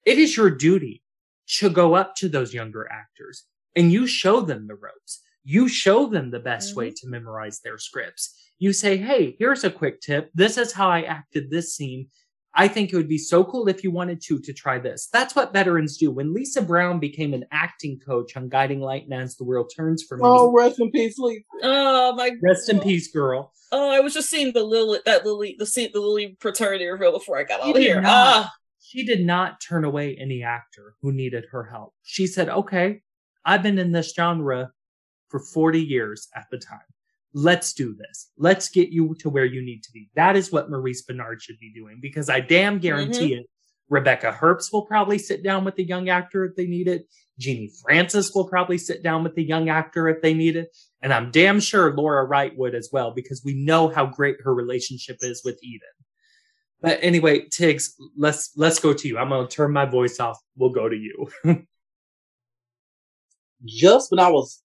it 0.05 0.17
is 0.17 0.35
your 0.35 0.49
duty 0.49 1.03
to 1.57 1.69
go 1.69 1.93
up 1.95 2.15
to 2.15 2.29
those 2.29 2.53
younger 2.53 2.87
actors 2.91 3.45
and 3.75 3.91
you 3.91 4.07
show 4.07 4.41
them 4.41 4.67
the 4.67 4.75
ropes. 4.75 5.21
You 5.43 5.67
show 5.67 6.05
them 6.05 6.31
the 6.31 6.39
best 6.39 6.75
way 6.75 6.87
mm-hmm. 6.87 7.07
to 7.07 7.11
memorize 7.11 7.59
their 7.59 7.77
scripts. 7.77 8.35
You 8.59 8.73
say, 8.73 8.97
Hey, 8.97 9.35
here's 9.39 9.63
a 9.63 9.71
quick 9.71 10.01
tip. 10.01 10.29
This 10.33 10.57
is 10.57 10.71
how 10.71 10.89
I 10.89 11.01
acted 11.01 11.49
this 11.49 11.75
scene. 11.75 12.07
I 12.53 12.67
think 12.67 12.91
it 12.91 12.97
would 12.97 13.07
be 13.07 13.17
so 13.17 13.43
cool 13.45 13.69
if 13.69 13.83
you 13.83 13.91
wanted 13.91 14.21
to, 14.23 14.39
to 14.39 14.51
try 14.53 14.77
this. 14.77 15.07
That's 15.11 15.35
what 15.35 15.53
veterans 15.53 15.97
do. 15.97 16.11
When 16.11 16.33
Lisa 16.33 16.61
Brown 16.61 16.99
became 16.99 17.33
an 17.33 17.45
acting 17.51 17.97
coach 18.05 18.35
on 18.35 18.49
Guiding 18.49 18.81
Light 18.81 19.05
and 19.05 19.13
As 19.13 19.37
the 19.37 19.45
World 19.45 19.71
Turns 19.75 20.03
for 20.03 20.17
me, 20.17 20.23
Oh, 20.25 20.51
rest 20.51 20.79
in 20.79 20.91
peace, 20.91 21.17
Lee. 21.17 21.45
Oh 21.63 22.13
my! 22.15 22.31
rest 22.43 22.69
in 22.69 22.79
peace, 22.81 23.09
girl. 23.11 23.53
Oh, 23.71 23.89
I 23.89 24.01
was 24.01 24.13
just 24.13 24.29
seeing 24.29 24.51
the 24.51 24.63
Lily, 24.63 24.99
that 25.05 25.25
Lily, 25.25 25.55
the 25.57 25.65
scene, 25.65 25.91
the 25.93 26.01
Lily 26.01 26.35
fraternity 26.41 26.85
reveal 26.87 27.13
before 27.13 27.37
I 27.37 27.43
got 27.43 27.63
She 27.63 27.69
out 27.69 27.75
did 27.75 27.83
here. 27.83 28.01
not. 28.01 28.11
Ah, 28.11 28.51
she 28.81 29.05
did 29.05 29.25
not 29.25 29.61
turn 29.61 29.85
away 29.85 30.17
any 30.17 30.43
actor 30.43 30.95
who 31.01 31.13
needed 31.13 31.45
her 31.51 31.63
help. 31.63 31.93
She 32.03 32.27
said, 32.27 32.49
okay, 32.49 33.01
I've 33.45 33.63
been 33.63 33.79
in 33.79 33.93
this 33.93 34.13
genre 34.13 34.71
for 35.29 35.39
40 35.39 35.79
years 35.81 36.27
at 36.35 36.47
the 36.51 36.57
time. 36.57 36.79
Let's 37.33 37.73
do 37.73 37.95
this. 37.95 38.29
Let's 38.37 38.69
get 38.69 38.89
you 38.89 39.15
to 39.19 39.29
where 39.29 39.45
you 39.45 39.63
need 39.63 39.83
to 39.83 39.91
be. 39.91 40.09
That 40.15 40.35
is 40.35 40.51
what 40.51 40.69
Maurice 40.69 41.03
Benard 41.05 41.41
should 41.41 41.59
be 41.59 41.71
doing 41.73 41.99
because 42.01 42.29
I 42.29 42.39
damn 42.41 42.73
mm-hmm. 42.73 42.81
guarantee 42.81 43.33
it. 43.35 43.45
Rebecca 43.89 44.31
Herbst 44.31 44.71
will 44.71 44.85
probably 44.85 45.17
sit 45.17 45.43
down 45.43 45.65
with 45.65 45.75
the 45.75 45.83
young 45.83 46.07
actor 46.09 46.45
if 46.45 46.55
they 46.55 46.65
need 46.65 46.87
it. 46.87 47.07
Genie 47.37 47.71
Francis 47.81 48.33
will 48.33 48.47
probably 48.47 48.77
sit 48.77 49.03
down 49.03 49.23
with 49.23 49.35
the 49.35 49.43
young 49.43 49.67
actor 49.69 50.07
if 50.07 50.21
they 50.21 50.33
need 50.33 50.55
it. 50.55 50.69
And 51.01 51.13
I'm 51.13 51.31
damn 51.31 51.59
sure 51.59 51.93
Laura 51.93 52.23
Wright 52.25 52.57
would 52.57 52.73
as 52.73 52.89
well 52.93 53.11
because 53.11 53.41
we 53.43 53.53
know 53.53 53.89
how 53.89 54.05
great 54.05 54.37
her 54.43 54.53
relationship 54.53 55.17
is 55.21 55.41
with 55.43 55.59
Eden. 55.61 55.81
But 56.81 56.99
anyway, 57.01 57.47
Tiggz, 57.47 57.91
let's 58.17 58.51
let's 58.55 58.79
go 58.79 58.93
to 58.93 59.07
you. 59.07 59.17
I'm 59.17 59.29
gonna 59.29 59.47
turn 59.47 59.71
my 59.71 59.85
voice 59.85 60.19
off. 60.19 60.39
We'll 60.55 60.71
go 60.71 60.89
to 60.89 60.95
you. 60.95 61.29
Just 63.65 64.09
when 64.09 64.19
I 64.19 64.29
was 64.29 64.63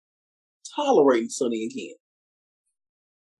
tolerating 0.75 1.29
Sonny 1.29 1.65
again, 1.65 1.95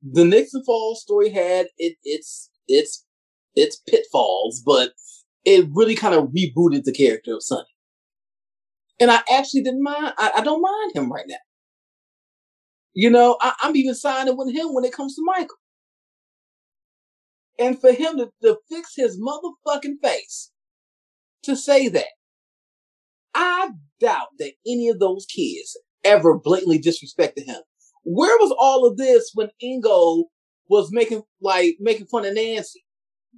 the 0.04 0.26
Nixon 0.26 0.64
Falls 0.66 1.02
story 1.02 1.30
had 1.30 1.68
it, 1.78 1.96
its 2.04 2.50
its 2.68 3.06
its 3.56 3.78
pitfalls, 3.88 4.62
but 4.66 4.92
it 5.46 5.66
really 5.72 5.96
kind 5.96 6.16
of 6.16 6.30
rebooted 6.30 6.84
the 6.84 6.94
character 6.94 7.34
of 7.36 7.44
Sonny. 7.44 7.68
And 9.00 9.12
I 9.12 9.22
actually 9.32 9.62
didn't 9.64 9.84
mind. 9.84 10.14
I, 10.18 10.32
I 10.38 10.44
don't 10.44 10.62
mind 10.62 10.96
him 10.96 11.12
right 11.12 11.26
now. 11.28 11.36
You 12.94 13.10
know, 13.10 13.38
I, 13.42 13.54
I'm 13.62 13.76
even 13.76 13.96
siding 13.96 14.38
with 14.38 14.54
him 14.54 14.74
when 14.74 14.86
it 14.86 14.94
comes 14.94 15.16
to 15.16 15.24
Michael. 15.24 15.58
And 17.60 17.80
for 17.80 17.92
him 17.92 18.18
to, 18.18 18.30
to 18.42 18.58
fix 18.70 18.94
his 18.96 19.20
motherfucking 19.20 19.96
face 20.02 20.52
to 21.44 21.56
say 21.56 21.88
that, 21.90 22.08
I 23.34 23.72
doubt 24.00 24.30
that 24.40 24.54
any 24.66 24.90
of 24.90 25.00
those 25.00 25.26
kids 25.26 25.78
ever 26.04 26.38
blatantly 26.38 26.80
disrespected 26.80 27.46
him. 27.46 27.62
Where 28.04 28.38
was 28.38 28.54
all 28.58 28.86
of 28.86 28.98
this 28.98 29.32
when 29.34 29.50
Ingo 29.64 30.26
was 30.70 30.92
making 30.92 31.24
like 31.42 31.76
making 31.80 32.08
fun 32.08 32.26
of 32.26 32.34
Nancy 32.34 32.84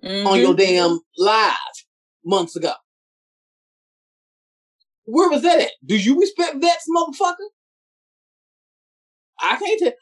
on 0.04 0.10
mm-hmm. 0.10 0.42
your 0.42 0.56
damn 0.56 1.00
live 1.18 1.56
months 2.24 2.56
ago? 2.56 2.74
Where 5.06 5.30
was 5.30 5.44
that 5.44 5.62
at? 5.62 5.72
Do 5.86 5.96
you 5.96 6.20
respect 6.20 6.62
that 6.62 6.78
motherfucker? 6.90 7.48
I 9.40 9.58
can't 9.58 9.80
tell. 9.80 9.94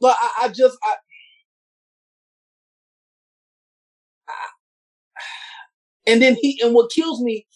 But 0.00 0.16
I, 0.20 0.30
I 0.42 0.48
just 0.48 0.76
I, 0.82 0.94
I- 4.28 4.32
and 6.10 6.20
then 6.20 6.36
he 6.40 6.60
and 6.62 6.74
what 6.74 6.90
kills 6.90 7.22
me, 7.22 7.46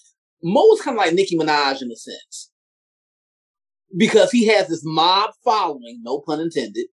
Mo 0.43 0.73
is 0.75 0.83
kind 0.83 0.97
of 0.97 1.05
like 1.05 1.15
Nicki 1.15 1.37
Minaj 1.37 1.83
in 1.83 1.91
a 1.91 1.97
sense. 1.97 2.53
Because 3.97 4.31
he 4.31 4.47
has 4.49 4.69
this 4.69 4.83
mob 4.85 5.31
following, 5.43 6.01
no 6.03 6.21
pun 6.21 6.41
intended. 6.41 6.87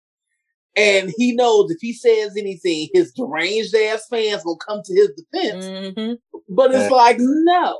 And 0.77 1.13
he 1.17 1.33
knows 1.33 1.71
if 1.71 1.77
he 1.81 1.93
says 1.93 2.35
anything, 2.37 2.89
his 2.93 3.11
deranged 3.13 3.73
ass 3.75 4.07
fans 4.09 4.43
will 4.43 4.57
come 4.57 4.81
to 4.83 4.93
his 4.93 5.09
defense. 5.09 5.65
Mhm. 5.65 6.17
But 6.49 6.71
it's 6.73 6.89
Yeah. 6.89 6.95
like, 6.95 7.17
no. 7.19 7.79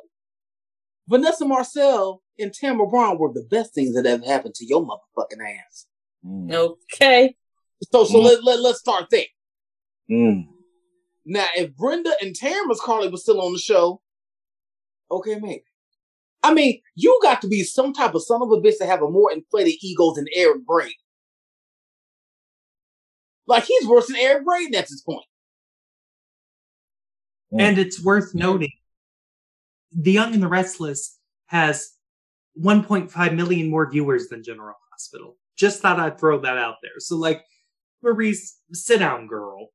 Vanessa 1.07 1.45
Marcil 1.45 2.21
and 2.39 2.53
Tamara 2.53 2.87
Braun 2.87 3.17
were 3.19 3.31
the 3.33 3.43
best 3.43 3.73
things 3.73 3.93
that 3.95 4.05
ever 4.05 4.25
happened 4.25 4.55
to 4.55 4.65
your 4.65 4.81
motherfucking 4.85 5.39
ass. 5.41 5.87
Mm. 6.25 6.51
Okay. 6.53 7.35
So, 7.91 8.05
so 8.05 8.19
Mm. 8.19 8.23
let, 8.23 8.43
let, 8.43 8.59
let's 8.61 8.79
start 8.79 9.09
there. 9.11 9.25
Mm. 10.09 10.47
Now, 11.25 11.47
if 11.55 11.75
Brenda 11.75 12.13
and 12.21 12.35
Tamara's 12.35 12.81
Carly 12.81 13.09
was 13.09 13.23
still 13.23 13.41
on 13.41 13.53
the 13.53 13.59
show, 13.59 14.01
okay, 15.11 15.35
maybe. 15.39 15.63
I 16.45 16.53
mean, 16.53 16.79
you 16.93 17.19
got 17.23 17.41
to 17.41 17.47
be 17.47 17.63
some 17.63 17.91
type 17.91 18.13
of 18.13 18.23
son 18.23 18.43
of 18.43 18.51
a 18.51 18.57
bitch 18.61 18.77
to 18.77 18.85
have 18.85 19.01
a 19.01 19.09
more 19.09 19.31
inflated 19.31 19.73
ego 19.81 20.13
than 20.13 20.27
Eric 20.31 20.63
Braeden. 20.63 20.93
Like, 23.47 23.63
he's 23.63 23.87
worse 23.87 24.05
than 24.05 24.17
Eric 24.17 24.45
Braeden 24.45 24.75
at 24.75 24.87
this 24.87 25.01
point. 25.01 25.25
and 27.57 27.79
it's 27.79 28.03
worth 28.03 28.35
noting 28.35 28.71
The 29.91 30.11
Young 30.11 30.35
and 30.35 30.43
the 30.43 30.47
Restless 30.47 31.17
has 31.47 31.93
1.5 32.61 33.35
million 33.35 33.69
more 33.69 33.89
viewers 33.89 34.27
than 34.27 34.43
General 34.43 34.75
Hospital. 34.91 35.37
Just 35.55 35.81
thought 35.81 35.99
I'd 35.99 36.19
throw 36.19 36.39
that 36.41 36.57
out 36.57 36.75
there. 36.83 36.99
So, 36.99 37.15
like, 37.15 37.43
Maurice, 38.03 38.59
sit 38.71 38.99
down, 38.99 39.25
girl. 39.25 39.69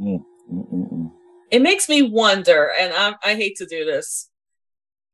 Mm. 0.00 0.24
Mm, 0.52 0.72
mm, 0.72 0.92
mm. 0.92 1.12
It 1.52 1.62
makes 1.62 1.88
me 1.88 2.02
wonder, 2.02 2.72
and 2.80 2.92
I, 2.92 3.14
I 3.24 3.34
hate 3.36 3.56
to 3.58 3.66
do 3.66 3.84
this. 3.84 4.30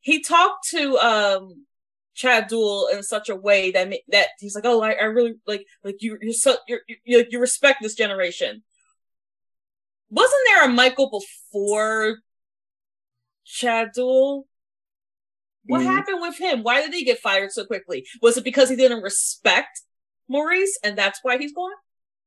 He 0.09 0.23
talked 0.23 0.67
to 0.71 0.97
um 0.99 1.67
Chad 2.15 2.49
Duell 2.49 2.91
in 2.91 3.03
such 3.03 3.29
a 3.29 3.37
way 3.37 3.71
that 3.73 3.93
that 4.09 4.29
he's 4.41 4.55
like, 4.55 4.65
oh, 4.65 4.81
I, 4.81 4.93
I 4.93 5.05
really 5.05 5.35
like 5.47 5.67
like 5.85 5.97
you 6.01 6.17
you're 6.23 6.33
so 6.33 6.57
you're, 6.67 6.81
you 7.05 7.27
you 7.29 7.39
respect 7.39 7.83
this 7.83 7.95
generation. 7.95 8.63
Wasn't 10.09 10.41
there 10.47 10.65
a 10.65 10.69
Michael 10.69 11.11
before 11.11 12.21
Chad 13.45 13.89
Duell? 13.95 14.45
What 15.67 15.83
Mhm. 15.83 15.95
happened 15.95 16.23
with 16.23 16.39
him? 16.39 16.63
Why 16.63 16.81
did 16.81 16.95
he 16.95 17.05
get 17.05 17.19
fired 17.19 17.53
so 17.53 17.67
quickly? 17.67 18.07
Was 18.23 18.39
it 18.39 18.45
because 18.45 18.71
he 18.71 18.77
didn't 18.77 19.03
respect 19.03 19.83
Maurice 20.27 20.79
and 20.83 20.97
that's 20.97 21.21
why 21.23 21.37
he's 21.37 21.53
gone? 21.53 21.73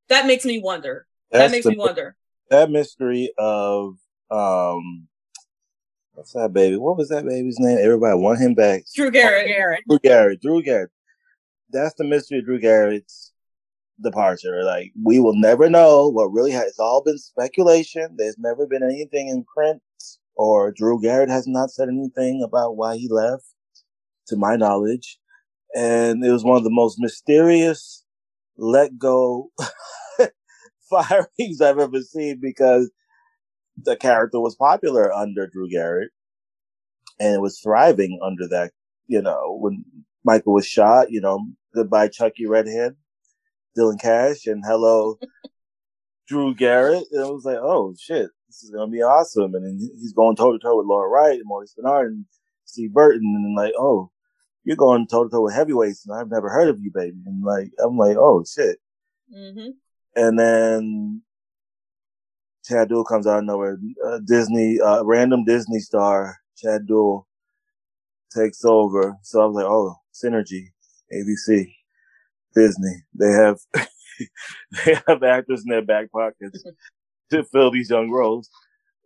That 0.10 0.28
makes 0.28 0.46
me 0.46 0.62
wonder. 0.62 1.08
that 1.32 1.50
makes 1.50 1.66
me 1.66 1.78
wonder. 1.78 2.16
That 2.50 2.70
mystery 2.70 3.34
of 3.40 3.96
um, 4.30 5.08
what's 6.14 6.34
that 6.34 6.54
baby? 6.54 6.78
What 6.78 6.98
was 6.98 7.10
that 7.10 7.26
baby's 7.26 7.60
name? 7.60 7.78
Everybody 7.82 8.18
want 8.18 8.40
him 8.40 8.54
back. 8.54 8.84
Drew 8.96 9.12
Garrett. 9.12 9.48
Garrett. 9.48 9.84
Drew 9.88 10.00
Garrett. 10.00 10.42
Drew 10.42 10.64
Garrett. 10.64 10.92
That's 11.72 11.96
the 11.96 12.04
mystery 12.04 12.40
of 12.40 12.46
Drew 12.46 12.60
Garrett's 12.60 13.32
departure. 14.02 14.64
Like 14.64 14.92
we 15.02 15.20
will 15.20 15.36
never 15.36 15.70
know 15.70 16.10
what 16.10 16.32
really 16.32 16.52
has. 16.52 16.68
It's 16.68 16.80
all 16.80 17.04
been 17.04 17.18
speculation. 17.18 18.16
There's 18.18 18.38
never 18.38 18.68
been 18.68 18.84
anything 18.84 19.30
in 19.30 19.46
print, 19.46 19.82
or 20.36 20.72
Drew 20.72 21.02
Garrett 21.02 21.30
has 21.30 21.48
not 21.48 21.72
said 21.72 21.90
anything 21.90 22.44
about 22.44 22.76
why 22.76 22.98
he 22.98 23.08
left, 23.10 23.46
to 24.28 24.36
my 24.36 24.56
knowledge. 24.56 25.18
And 25.76 26.24
it 26.26 26.32
was 26.32 26.44
one 26.44 26.58
of 26.58 26.64
the 26.64 26.70
most 26.70 26.98
mysterious 27.00 28.04
let 28.58 28.98
go 28.98 29.52
firings 30.90 31.62
I've 31.62 31.80
ever 31.80 32.02
seen 32.02 32.40
because 32.42 32.92
the 33.84 33.96
character 33.96 34.40
was 34.40 34.56
popular 34.56 35.12
under 35.12 35.48
Drew 35.48 35.70
Garrett 35.70 36.12
and 37.22 37.36
it 37.36 37.42
was 37.42 37.60
thriving 37.60 38.20
under 38.24 38.48
that, 38.48 38.72
you 39.08 39.22
know, 39.22 39.58
when 39.60 39.86
Michael 40.24 40.54
was 40.54 40.66
shot, 40.66 41.12
you 41.12 41.22
know, 41.22 41.40
goodbye 41.74 42.08
Chucky 42.08 42.48
Redhead, 42.48 42.96
Dylan 43.78 44.02
Cash, 44.02 44.48
and 44.48 44.64
hello 44.66 45.20
Drew 46.28 46.56
Garrett. 46.56 47.06
And 47.12 47.28
it 47.28 47.32
was 47.32 47.46
like, 47.46 47.58
oh 47.58 47.94
shit, 48.00 48.30
this 48.48 48.64
is 48.64 48.72
gonna 48.72 48.92
be 48.92 49.04
awesome. 49.04 49.54
And 49.54 49.80
he's 49.80 50.14
going 50.14 50.36
toe 50.36 50.52
to 50.52 50.60
toe 50.60 50.78
with 50.78 50.88
Laura 50.88 51.08
Wright 51.08 51.38
and 51.38 51.46
Maurice 51.46 51.76
Benard 51.78 52.08
and 52.08 52.26
Steve 52.66 52.92
Burton, 52.92 53.22
and 53.22 53.56
like, 53.56 53.74
oh, 53.78 54.10
you're 54.64 54.76
going 54.76 55.08
toe 55.08 55.26
to 55.26 55.30
toe 55.30 55.44
with 55.44 55.54
heavyweights, 55.54 56.08
and 56.08 56.18
I've 56.18 56.32
never 56.32 56.50
heard 56.50 56.70
of 56.70 56.80
you, 56.82 56.92
baby. 56.94 57.18
And 57.26 57.44
like, 57.44 57.72
I'm 57.84 57.98
like, 57.98 58.18
oh 58.18 58.44
shit. 58.44 58.80
Mm-hmm. 59.36 59.70
And 60.16 60.40
then 60.40 61.22
Chad 62.72 62.90
Duell 62.90 63.06
comes 63.06 63.28
out 63.28 63.40
of 63.40 63.46
nowhere. 63.46 63.78
Uh, 64.06 64.20
Disney, 64.26 64.80
uh, 64.80 65.04
random 65.04 65.44
Disney 65.44 65.80
star, 65.80 66.38
Chad 66.58 66.88
Duell 66.90 67.26
takes 68.34 68.64
over. 68.64 69.18
So 69.24 69.42
I 69.42 69.46
was 69.46 69.56
like, 69.56 69.66
oh, 69.66 69.96
synergy, 70.14 70.68
ABC, 71.14 71.74
Disney. 72.56 73.04
They 73.14 73.32
have, 73.32 73.58
they 74.86 74.98
have 75.08 75.22
actors 75.24 75.64
in 75.66 75.70
their 75.70 75.82
back 75.82 76.12
pockets 76.14 76.64
to 77.32 77.44
fill 77.44 77.72
these 77.72 77.90
young 77.90 78.10
roles. 78.10 78.50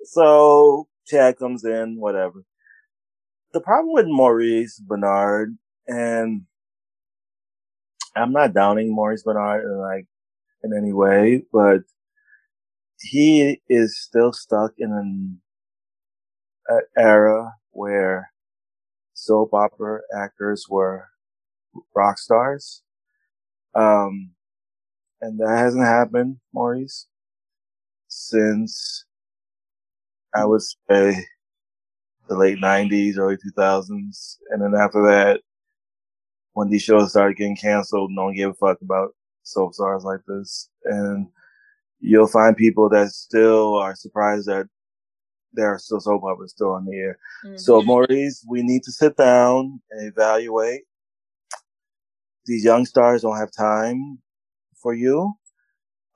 So 0.03 0.87
Chad 1.07 1.37
comes 1.39 1.65
in, 1.65 1.99
whatever. 1.99 2.43
The 3.53 3.61
problem 3.61 3.93
with 3.93 4.05
Maurice 4.07 4.79
Benard 4.85 5.55
and 5.87 6.43
I'm 8.15 8.31
not 8.31 8.53
downing 8.53 8.93
Maurice 8.93 9.23
Benard 9.23 9.63
in 9.63 9.77
like 9.79 10.05
in 10.63 10.71
any 10.77 10.93
way, 10.93 11.43
but 11.51 11.81
he 13.01 13.61
is 13.69 13.99
still 13.99 14.33
stuck 14.33 14.71
in 14.77 14.91
an 14.91 15.41
era 16.97 17.53
where 17.71 18.31
soap 19.13 19.53
opera 19.53 19.99
actors 20.17 20.65
were 20.69 21.07
rock 21.95 22.17
stars. 22.17 22.81
Um, 23.75 24.31
and 25.21 25.39
that 25.39 25.57
hasn't 25.57 25.85
happened, 25.85 26.37
Maurice, 26.53 27.07
since 28.07 29.05
I 30.35 30.45
would 30.45 30.61
say 30.61 31.25
the 32.27 32.35
late 32.35 32.59
nineties, 32.59 33.17
early 33.17 33.37
two 33.37 33.51
thousands. 33.55 34.37
And 34.49 34.61
then 34.61 34.73
after 34.79 35.01
that, 35.05 35.41
when 36.53 36.69
these 36.69 36.83
shows 36.83 37.11
started 37.11 37.37
getting 37.37 37.57
canceled, 37.57 38.11
no 38.11 38.25
one 38.25 38.35
gave 38.35 38.49
a 38.49 38.53
fuck 38.53 38.81
about 38.81 39.15
soap 39.43 39.73
stars 39.73 40.03
like 40.03 40.21
this. 40.27 40.69
And 40.85 41.27
you'll 42.05 42.27
find 42.27 42.55
people 42.55 42.87
that 42.89 43.09
still 43.09 43.75
are 43.75 43.95
surprised 43.95 44.47
that 44.47 44.67
there 45.53 45.73
are 45.73 45.79
still 45.79 45.99
soap 45.99 46.23
operas 46.23 46.51
still 46.51 46.71
on 46.71 46.85
the 46.85 46.95
air. 46.95 47.17
Mm-hmm. 47.45 47.57
So 47.57 47.81
Maurice, 47.81 48.45
we 48.47 48.61
need 48.61 48.83
to 48.83 48.91
sit 48.91 49.17
down 49.17 49.81
and 49.91 50.07
evaluate. 50.07 50.83
These 52.45 52.63
young 52.63 52.85
stars 52.85 53.23
don't 53.23 53.37
have 53.37 53.51
time 53.51 54.19
for 54.81 54.93
you. 54.93 55.33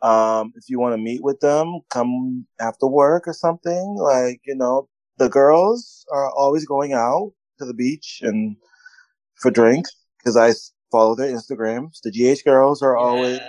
Um, 0.02 0.54
if 0.56 0.70
you 0.70 0.80
want 0.80 0.94
to 0.94 0.98
meet 0.98 1.24
with 1.24 1.40
them, 1.40 1.80
come 1.90 2.46
after 2.62 2.86
work 2.86 3.28
or 3.28 3.34
something. 3.34 3.96
Like, 3.98 4.42
you 4.46 4.56
know, 4.56 4.88
the 5.18 5.30
girls 5.30 6.06
are 6.12 6.32
always 6.32 6.66
going 6.66 6.94
out 6.94 7.34
to 7.58 7.66
the 7.66 7.74
beach 7.74 8.20
and 8.22 8.56
for 9.36 9.50
drinks 9.50 9.90
because 10.20 10.38
I 10.38 10.54
follow 10.92 11.16
their 11.16 11.34
Instagrams. 11.34 12.00
The 12.04 12.12
GH 12.12 12.44
girls 12.46 12.82
are 12.82 12.96
yes. 12.96 13.42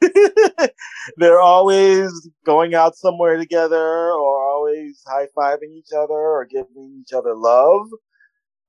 they're 1.16 1.40
always 1.40 2.28
going 2.44 2.74
out 2.74 2.96
somewhere 2.96 3.36
together 3.36 4.12
or 4.12 4.50
always 4.52 5.02
high 5.06 5.26
fiving 5.36 5.72
each 5.72 5.92
other 5.96 6.14
or 6.14 6.44
giving 6.44 7.02
each 7.02 7.12
other 7.12 7.34
love. 7.34 7.88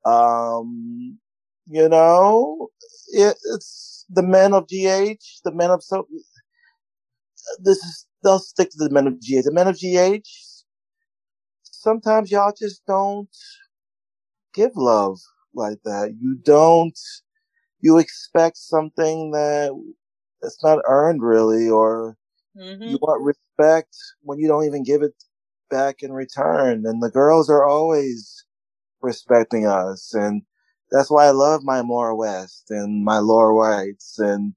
Um, 0.05 1.19
you 1.65 1.89
know, 1.89 2.69
it, 3.09 3.37
it's 3.53 4.05
the 4.09 4.23
men 4.23 4.53
of 4.53 4.67
GH, 4.67 5.41
the 5.43 5.51
men 5.53 5.71
of 5.71 5.83
so. 5.83 6.07
This 7.59 7.77
is 7.77 8.05
they'll 8.23 8.39
stick 8.39 8.69
to 8.71 8.77
the 8.77 8.89
men 8.89 9.07
of 9.07 9.19
GH. 9.19 9.43
The 9.43 9.51
men 9.51 9.67
of 9.67 9.75
GH. 9.77 10.27
Sometimes 11.63 12.31
y'all 12.31 12.53
just 12.57 12.85
don't 12.85 13.29
give 14.53 14.71
love 14.75 15.19
like 15.53 15.79
that. 15.83 16.15
You 16.19 16.35
don't. 16.35 16.97
You 17.79 17.99
expect 17.99 18.57
something 18.57 19.31
that 19.31 19.71
it's 20.41 20.63
not 20.63 20.79
earned 20.85 21.21
really, 21.21 21.69
or 21.69 22.17
mm-hmm. 22.55 22.83
you 22.83 22.97
want 23.01 23.23
respect 23.23 23.95
when 24.21 24.39
you 24.39 24.47
don't 24.47 24.65
even 24.65 24.83
give 24.83 25.01
it 25.01 25.13
back 25.69 26.03
in 26.03 26.11
return. 26.11 26.85
And 26.85 27.01
the 27.01 27.09
girls 27.09 27.49
are 27.49 27.65
always 27.65 28.45
respecting 29.01 29.65
us. 29.65 30.13
And 30.13 30.41
that's 30.91 31.09
why 31.09 31.25
I 31.25 31.31
love 31.31 31.63
my 31.63 31.81
Maura 31.81 32.15
West 32.15 32.65
and 32.69 33.03
my 33.03 33.19
Laura 33.19 33.53
Wrights. 33.53 34.19
And, 34.19 34.53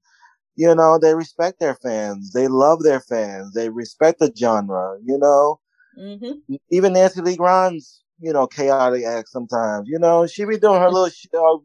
you 0.55 0.73
know, 0.73 0.97
they 0.97 1.15
respect 1.15 1.59
their 1.59 1.75
fans. 1.75 2.31
They 2.33 2.47
love 2.47 2.83
their 2.83 3.01
fans. 3.01 3.53
They 3.53 3.69
respect 3.69 4.19
the 4.19 4.31
genre, 4.35 4.97
you 5.03 5.17
know? 5.17 5.59
Mm-hmm. 5.99 6.55
Even 6.69 6.93
Nancy 6.93 7.21
Lee 7.21 7.35
Grahn's, 7.35 8.01
you 8.19 8.31
know, 8.31 8.47
chaotic 8.47 9.03
act 9.03 9.29
sometimes. 9.29 9.89
You 9.89 9.99
know, 9.99 10.25
she 10.27 10.45
be 10.45 10.57
doing 10.57 10.79
her 10.79 10.89
little 10.91 11.09
shit 11.09 11.33
on, 11.33 11.63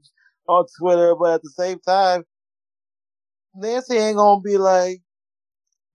on 0.49 0.67
Twitter, 0.79 1.15
but 1.15 1.35
at 1.35 1.43
the 1.43 1.51
same 1.51 1.79
time, 1.81 2.25
Nancy 3.57 3.97
ain't 3.97 4.17
gonna 4.17 4.41
be 4.41 4.59
like, 4.59 5.01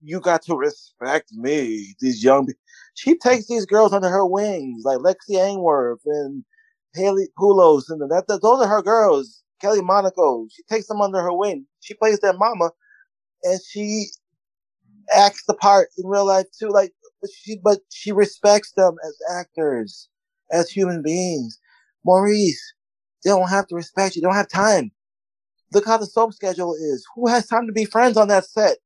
you 0.01 0.19
got 0.19 0.41
to 0.43 0.55
respect 0.55 1.31
me. 1.33 1.95
These 1.99 2.23
young, 2.23 2.47
she 2.95 3.17
takes 3.17 3.47
these 3.47 3.65
girls 3.65 3.93
under 3.93 4.09
her 4.09 4.25
wings, 4.25 4.83
like 4.83 4.99
Lexi 4.99 5.37
Ainsworth 5.39 6.01
and 6.05 6.43
Haley 6.95 7.27
Pullos, 7.39 7.83
and 7.89 8.01
that, 8.01 8.25
that 8.27 8.41
those 8.41 8.61
are 8.61 8.67
her 8.67 8.81
girls. 8.81 9.43
Kelly 9.61 9.81
Monaco, 9.81 10.47
she 10.51 10.63
takes 10.63 10.87
them 10.87 11.01
under 11.01 11.21
her 11.21 11.33
wing. 11.33 11.67
She 11.81 11.93
plays 11.93 12.19
their 12.19 12.33
mama, 12.33 12.71
and 13.43 13.59
she 13.69 14.07
acts 15.13 15.43
the 15.47 15.53
part 15.53 15.89
in 15.97 16.07
real 16.09 16.25
life 16.25 16.47
too. 16.57 16.69
Like, 16.69 16.93
but 17.21 17.29
she, 17.35 17.59
but 17.63 17.79
she 17.91 18.11
respects 18.11 18.71
them 18.71 18.95
as 19.05 19.15
actors, 19.37 20.09
as 20.51 20.69
human 20.71 21.03
beings. 21.03 21.59
Maurice, 22.03 22.73
they 23.23 23.29
don't 23.29 23.49
have 23.49 23.67
to 23.67 23.75
respect 23.75 24.15
you. 24.15 24.21
They 24.21 24.25
don't 24.25 24.35
have 24.35 24.49
time. 24.49 24.91
Look 25.73 25.85
how 25.85 25.97
the 25.97 26.05
soap 26.05 26.33
schedule 26.33 26.73
is. 26.75 27.05
Who 27.15 27.27
has 27.27 27.47
time 27.47 27.67
to 27.67 27.73
be 27.73 27.85
friends 27.85 28.17
on 28.17 28.27
that 28.27 28.45
set? 28.45 28.77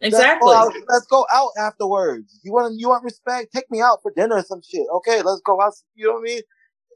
Exactly. 0.00 0.48
Let's 0.48 0.68
go 0.68 0.76
out, 0.78 0.84
let's 0.88 1.06
go 1.06 1.26
out 1.32 1.50
afterwards. 1.58 2.40
You 2.44 2.52
want 2.52 2.78
you 2.78 2.88
want 2.88 3.04
respect? 3.04 3.52
Take 3.52 3.70
me 3.70 3.80
out 3.80 3.98
for 4.02 4.12
dinner 4.14 4.36
or 4.36 4.42
some 4.42 4.62
shit. 4.62 4.86
Okay, 4.92 5.22
let's 5.22 5.40
go 5.40 5.60
out. 5.60 5.74
You 5.94 6.06
know 6.06 6.14
what 6.14 6.20
I 6.20 6.22
mean? 6.22 6.42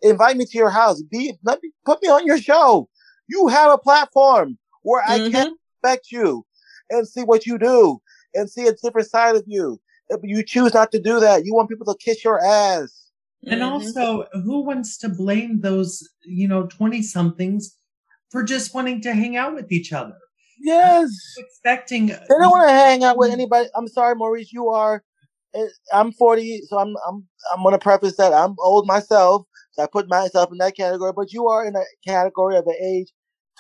Invite 0.03 0.37
me 0.37 0.45
to 0.47 0.59
your 0.59 0.71
house. 0.71 1.03
Be 1.03 1.35
let 1.43 1.63
me 1.63 1.73
put 1.85 2.01
me 2.03 2.09
on 2.09 2.27
your 2.27 2.39
show. 2.39 2.89
You 3.29 3.49
have 3.49 3.73
a 3.73 3.79
platform 3.79 4.59
where 4.83 5.03
I 5.07 5.19
mm-hmm. 5.19 5.33
can 5.33 5.55
respect 5.83 6.13
you 6.13 6.45
and 6.91 7.07
see 7.07 7.23
what 7.23 7.47
you 7.47 7.59
do 7.59 8.01
and 8.35 8.49
see 8.51 8.67
a 8.67 8.73
different 8.73 9.09
side 9.09 9.37
of 9.37 9.45
you. 9.47 9.81
If 10.09 10.21
you 10.23 10.45
choose 10.45 10.75
not 10.75 10.93
to 10.93 11.01
do 11.01 11.21
that, 11.21 11.45
you 11.45 11.55
want 11.55 11.69
people 11.69 11.87
to 11.87 11.99
kiss 11.99 12.25
your 12.25 12.45
ass. 12.45 13.11
And 13.45 13.61
mm-hmm. 13.61 13.73
also, 13.73 14.27
who 14.33 14.65
wants 14.65 14.97
to 14.99 15.09
blame 15.09 15.61
those, 15.61 16.09
you 16.25 16.47
know, 16.47 16.67
20 16.67 17.03
somethings 17.03 17.77
for 18.33 18.43
just 18.43 18.75
wanting 18.75 19.01
to 19.03 19.15
hang 19.15 19.37
out 19.37 19.55
with 19.55 19.71
each 19.71 19.93
other. 19.93 20.17
Yes. 20.61 21.11
Expecting 21.39 22.07
they 22.07 22.17
don't 22.29 22.51
want 22.51 22.69
to 22.69 22.75
hang 22.75 23.05
out 23.05 23.19
with 23.19 23.31
anybody. 23.31 23.69
I'm 23.77 23.89
sorry, 23.89 24.15
Maurice. 24.17 24.53
You 24.53 24.69
are. 24.71 25.05
Eh, 25.55 25.67
I'm 25.93 26.13
40, 26.13 26.63
so 26.69 26.79
I'm 26.79 26.97
I'm 27.07 27.27
I'm 27.55 27.63
gonna 27.63 27.79
preface 27.79 28.17
that 28.17 28.33
I'm 28.33 28.57
old 28.59 28.87
myself. 28.87 29.47
So 29.73 29.83
I 29.83 29.87
put 29.87 30.09
myself 30.09 30.51
in 30.51 30.59
that 30.59 30.77
category. 30.77 31.13
But 31.15 31.33
you 31.33 31.49
are 31.49 31.67
in 31.67 31.77
a 31.77 31.83
category 32.07 32.57
of 32.57 32.67
an 32.67 32.77
age 32.83 33.13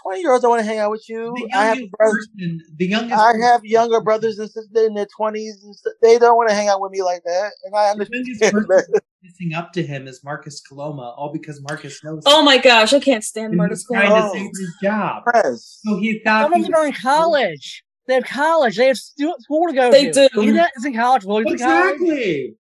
20 0.02 0.20
year 0.20 0.32
olds 0.32 0.42
don't 0.42 0.50
want 0.50 0.60
to 0.60 0.66
hang 0.66 0.78
out 0.78 0.90
with 0.90 1.08
you. 1.08 1.48
I 1.54 1.66
have 1.66 1.78
brothers, 1.90 2.28
person, 2.28 2.60
the 2.76 2.86
youngest 2.86 3.20
I 3.20 3.32
have 3.46 3.64
younger 3.64 4.00
brothers 4.00 4.38
and 4.38 4.50
sisters 4.50 4.86
in 4.86 4.94
their 4.94 5.06
20s. 5.18 5.62
And 5.62 5.74
they 6.02 6.18
don't 6.18 6.36
want 6.36 6.48
to 6.48 6.54
hang 6.54 6.68
out 6.68 6.80
with 6.80 6.92
me 6.92 7.02
like 7.02 7.22
that. 7.24 7.52
And 7.64 7.74
I 7.74 7.90
understand 7.90 8.54
that. 8.68 9.00
Missing 9.22 9.54
up 9.54 9.72
to 9.74 9.82
him 9.84 10.08
is 10.08 10.24
Marcus 10.24 10.60
Coloma, 10.60 11.14
all 11.16 11.32
because 11.32 11.62
Marcus 11.62 12.02
knows. 12.02 12.24
Oh 12.26 12.42
my 12.42 12.58
gosh, 12.58 12.92
I 12.92 12.98
can't 12.98 13.22
stand 13.22 13.56
Marcus 13.56 13.86
Coloma. 13.86 14.06
Trying 14.08 14.22
to 14.32 14.38
save 14.38 14.50
his 14.50 14.76
job. 14.82 15.22
Press. 15.22 15.80
So 15.84 15.96
he 15.98 16.18
thought 16.24 16.52
he 16.52 16.60
was 16.62 16.68
in 16.68 16.92
college. 16.94 17.84
They 18.08 18.14
have 18.14 18.24
college. 18.24 18.76
They 18.76 18.88
have 18.88 18.96
stu- 18.96 19.36
school 19.38 19.68
to 19.68 19.72
go 19.72 19.92
They 19.92 20.10
to. 20.10 20.28
do. 20.34 20.42
Eden 20.42 20.66
is 20.76 20.84
in 20.84 20.94
college. 20.96 21.24
Williams 21.24 21.52
in 21.52 21.58
college. 21.58 21.94
Exactly. 22.00 22.56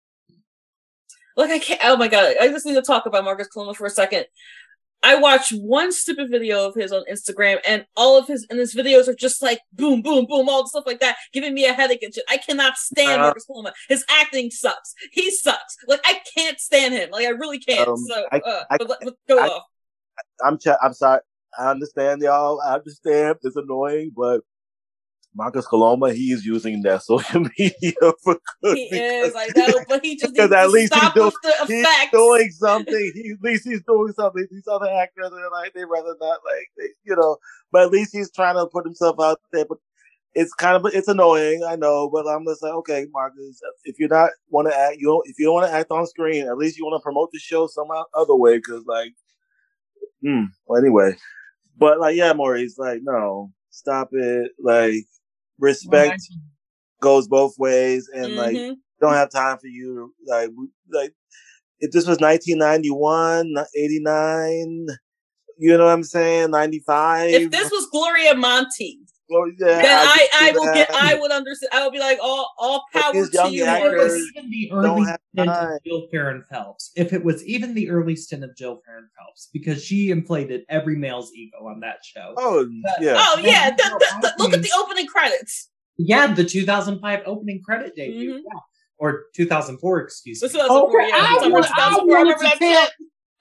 Like 1.35 1.49
I 1.49 1.57
can't. 1.57 1.81
Oh 1.83 1.97
my 1.97 2.07
god! 2.07 2.35
I 2.39 2.47
just 2.49 2.65
need 2.65 2.75
to 2.75 2.83
talk 2.83 3.07
about 3.07 3.23
Marcus 3.23 3.47
Coloma 3.47 3.73
for 3.73 3.87
a 3.87 3.89
second. 3.89 4.25
I 5.03 5.15
watched 5.15 5.51
one 5.51 5.91
stupid 5.91 6.29
video 6.29 6.67
of 6.67 6.75
his 6.75 6.91
on 6.91 7.03
Instagram, 7.11 7.59
and 7.67 7.85
all 7.97 8.17
of 8.17 8.27
his 8.27 8.45
and 8.49 8.59
his 8.59 8.75
videos 8.75 9.07
are 9.07 9.15
just 9.15 9.41
like 9.41 9.59
boom, 9.73 10.01
boom, 10.01 10.25
boom, 10.25 10.47
all 10.47 10.63
the 10.63 10.69
stuff 10.69 10.83
like 10.85 10.99
that, 10.99 11.17
giving 11.33 11.53
me 11.53 11.65
a 11.65 11.73
headache 11.73 12.03
and 12.03 12.13
shit. 12.13 12.23
I 12.29 12.37
cannot 12.37 12.77
stand 12.77 13.21
Uh, 13.21 13.25
Marcus 13.25 13.45
Coloma. 13.45 13.73
His 13.89 14.05
acting 14.09 14.51
sucks. 14.51 14.93
He 15.11 15.31
sucks. 15.31 15.75
Like 15.87 16.01
I 16.05 16.21
can't 16.35 16.59
stand 16.59 16.93
him. 16.93 17.09
Like 17.11 17.25
I 17.25 17.29
really 17.29 17.59
can't. 17.59 17.87
Um, 17.87 17.97
so, 17.97 18.25
I- 18.31 18.39
uh, 18.39 18.63
I- 18.69 18.77
but 18.77 18.99
go 19.27 19.39
I- 19.39 19.47
off. 19.47 19.63
I'm 20.43 20.57
ch- 20.59 20.67
I'm 20.81 20.93
sorry. 20.93 21.21
I 21.57 21.71
understand 21.71 22.21
y'all. 22.21 22.61
I 22.61 22.75
understand 22.75 23.37
it's 23.43 23.55
annoying, 23.55 24.11
but 24.15 24.41
Marcus 25.33 25.65
Coloma, 25.65 26.13
he 26.13 26.31
is 26.33 26.45
using 26.45 26.81
that 26.81 27.03
social 27.03 27.45
media 27.57 27.93
for 28.23 28.37
good. 28.61 28.77
He 28.77 28.83
is. 28.93 29.33
I 29.35 29.47
know, 29.55 29.85
but 29.87 30.03
he 30.03 30.17
just 30.17 30.33
because 30.33 30.51
at 30.51 30.63
to 30.63 30.67
least 30.69 30.93
he's 30.93 31.13
doing- 31.13 31.31
He's 31.67 31.87
doing 32.11 32.49
something. 32.51 33.11
He, 33.15 33.31
at 33.31 33.41
least 33.41 33.63
he's 33.67 33.81
doing 33.83 34.13
something. 34.13 34.45
These 34.51 34.67
other 34.67 34.89
actors 34.89 35.31
are 35.31 35.51
like 35.51 35.73
they 35.73 35.85
rather 35.85 36.15
not 36.19 36.39
like 36.45 36.67
they, 36.77 36.89
you 37.05 37.15
know. 37.15 37.37
But 37.71 37.83
at 37.83 37.91
least 37.91 38.11
he's 38.13 38.31
trying 38.31 38.55
to 38.55 38.67
put 38.67 38.85
himself 38.85 39.17
out 39.21 39.39
there. 39.53 39.65
But 39.65 39.77
it's 40.33 40.53
kind 40.53 40.75
of 40.75 40.93
it's 40.93 41.07
annoying, 41.07 41.63
I 41.65 41.75
know. 41.77 42.09
But 42.09 42.27
I'm 42.27 42.45
just 42.45 42.61
like, 42.63 42.73
okay, 42.73 43.07
Marcus, 43.11 43.61
if 43.85 43.99
you're 43.99 44.09
not 44.09 44.31
want 44.49 44.67
to 44.69 44.77
act, 44.77 44.97
you 44.97 45.07
don't, 45.07 45.27
if 45.27 45.39
you 45.39 45.45
don't 45.45 45.55
want 45.55 45.67
to 45.67 45.73
act 45.73 45.91
on 45.91 46.05
screen, 46.07 46.47
at 46.47 46.57
least 46.57 46.77
you 46.77 46.85
want 46.85 46.99
to 46.99 47.03
promote 47.03 47.29
the 47.31 47.39
show 47.39 47.67
some 47.67 47.87
other 48.13 48.35
way. 48.35 48.57
Because 48.57 48.83
like, 48.85 49.13
hmm. 50.21 50.43
Well, 50.65 50.81
anyway, 50.81 51.15
but 51.77 51.99
like, 51.99 52.15
yeah, 52.17 52.33
Maurice, 52.33 52.77
like, 52.77 53.01
no, 53.03 53.51
stop 53.69 54.09
it. 54.11 54.51
Like, 54.61 55.05
respect 55.61 56.21
goes 57.01 57.27
both 57.27 57.57
ways, 57.57 58.09
and 58.13 58.35
like 58.35 58.55
Mhm. 58.57 58.77
don't 58.99 59.13
have 59.13 59.29
time 59.31 59.57
for 59.57 59.67
you. 59.67 60.13
Like, 60.25 60.49
like 60.91 61.13
if 61.79 61.91
this 61.91 62.05
was 62.05 62.19
1991, 62.19 63.55
89, 63.75 64.87
you 65.57 65.77
know 65.77 65.85
what 65.85 65.93
I'm 65.93 66.03
saying? 66.03 66.51
95. 66.51 67.33
If 67.33 67.51
this 67.51 67.71
was 67.71 67.87
Gloria 67.91 68.35
Monty, 68.35 68.99
well, 69.31 69.47
yeah, 69.47 69.81
then 69.81 69.97
I, 69.99 70.27
could 70.31 70.43
I 70.43 70.51
see 70.51 70.57
will 70.57 70.73
get. 70.73 70.91
I 70.93 71.15
would 71.15 71.31
understand. 71.31 71.69
I 71.73 71.83
would 71.83 71.93
be 71.93 71.99
like, 71.99 72.19
all, 72.21 72.53
all 72.59 72.83
power 72.93 73.13
to 73.13 73.17
you. 73.17 73.23
If 73.23 73.33
it 73.33 73.67
actors- 73.67 73.91
Marcus. 73.93 74.11
was 74.13 74.31
even 74.35 74.51
the 74.51 74.71
early 74.71 75.03
stint 75.05 75.49
of 75.49 75.83
Jill 75.85 76.07
Farren 76.11 76.43
Phelps, 76.51 76.91
if 76.95 77.13
it 77.13 77.23
was 77.23 77.43
even 77.45 77.73
the 77.73 77.89
early 77.89 78.15
stint 78.15 78.43
of 78.43 78.55
Jill 78.55 78.81
Farren 78.85 79.09
Phelps, 79.17 79.49
because 79.53 79.83
she 79.83 80.11
inflated 80.11 80.63
every 80.69 80.95
male's 80.95 81.31
ego 81.33 81.65
on 81.67 81.79
that 81.79 81.99
show. 82.03 82.33
Oh, 82.37 82.67
yeah. 82.99 83.15
Oh 83.17 83.39
yeah, 83.41 83.69
And 83.69 83.77
the, 83.77 83.83
the, 84.21 84.33
the, 84.37 84.43
look 84.43 84.53
at 84.53 84.61
the 84.61 84.71
opening 84.77 85.07
credits. 85.07 85.69
Yeah, 85.97 86.33
the 86.33 86.43
2005 86.43 87.21
opening 87.25 87.61
credit 87.63 87.95
debut. 87.95 88.35
Mhm. 88.35 88.41
Yeah. 88.45 88.59
Or 88.97 89.23
2004, 89.35 90.01
excuse 90.01 90.41
me. 90.41 90.47
This 90.47 90.55
Okay, 90.55 90.67
yeah, 90.69 91.15
I, 91.15 91.47
wanted, 91.47 91.71
I 91.75 91.97
wanted 92.03 92.37
to 92.37 92.57
tell. 92.59 92.87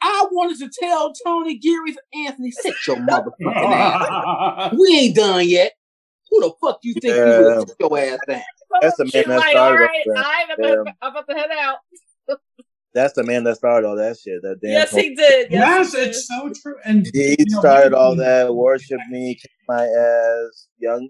I 0.02 0.26
wanted 0.30 0.58
to 0.60 0.70
tell 0.80 1.12
Tony 1.12 1.58
Geary 1.58 1.94
Anthony, 2.26 2.50
sit 2.50 2.74
your 2.86 2.96
motherfucking 2.96 3.54
ass. 3.54 4.74
We 4.78 4.98
ain't 4.98 5.16
done 5.16 5.46
yet. 5.46 5.72
Who 6.30 6.40
the 6.40 6.52
fuck 6.60 6.78
you 6.82 6.94
think 6.94 7.14
Yeah. 7.16 7.38
you 7.40 7.50
is? 7.58 7.64
Sit 7.68 7.76
your 7.80 7.98
ass 7.98 8.18
down. 8.28 8.42
That's 8.80 8.96
the 8.96 9.04
man 9.04 9.10
She's 9.10 9.24
that 9.26 9.36
like, 9.38 9.50
started 9.50 9.56
all 9.58 9.66
all 9.66 9.76
right, 9.76 10.04
that. 10.06 10.26
I'm 10.26 10.48
Yeah. 10.64 10.72
about, 10.72 10.94
I'm 11.02 11.10
about 11.12 11.28
to 11.28 11.34
head 11.34 11.50
out. 11.58 11.78
That's 12.94 13.12
the 13.14 13.22
man 13.24 13.44
that 13.44 13.56
started 13.56 13.86
all 13.86 13.96
that 13.96 14.18
shit. 14.18 14.42
That 14.42 14.60
damn. 14.60 14.70
Yes, 14.72 14.90
he 14.94 15.14
did. 15.14 15.50
Yes, 15.50 15.50
yes, 15.50 15.92
he 15.92 15.98
did. 15.98 16.08
it's 16.08 16.26
so 16.28 16.52
true. 16.62 16.76
And 16.84 17.08
He 17.12 17.36
you 17.38 17.44
know, 17.48 17.60
started 17.60 17.94
all 17.94 18.16
that. 18.16 18.52
Worship 18.54 18.98
me, 19.10 19.36
kick 19.36 19.50
my 19.68 19.84
ass, 19.84 20.66
young. 20.78 21.08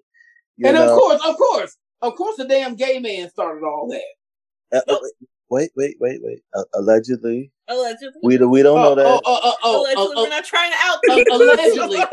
You 0.58 0.66
and 0.68 0.74
know, 0.76 0.92
of 0.92 0.98
course, 0.98 1.22
of 1.26 1.36
course, 1.36 1.76
of 2.02 2.14
course, 2.16 2.36
the 2.36 2.44
damn 2.46 2.74
gay 2.74 2.98
man 2.98 3.30
started 3.30 3.64
all 3.64 3.88
that. 3.88 4.02
uh, 4.88 4.92
uh, 4.92 4.98
wait, 5.48 5.70
wait, 5.74 5.96
wait, 6.00 6.20
wait. 6.22 6.42
Uh, 6.54 6.64
allegedly, 6.74 7.50
Allegedly. 7.68 8.20
we 8.22 8.36
do, 8.36 8.48
we 8.48 8.62
don't 8.62 8.76
know 8.76 8.92
oh, 8.92 8.94
that. 8.96 9.06
oh, 9.06 9.20
oh, 9.24 9.54
oh, 9.62 9.80
Allegedly, 9.80 10.12
oh, 10.16 10.22
we're 10.22 10.28
not 10.28 10.44
trying 10.44 10.70
to 10.70 10.76
out. 10.82 10.98
uh, 11.08 11.36
allegedly. 11.36 11.98
uh, 11.98 12.06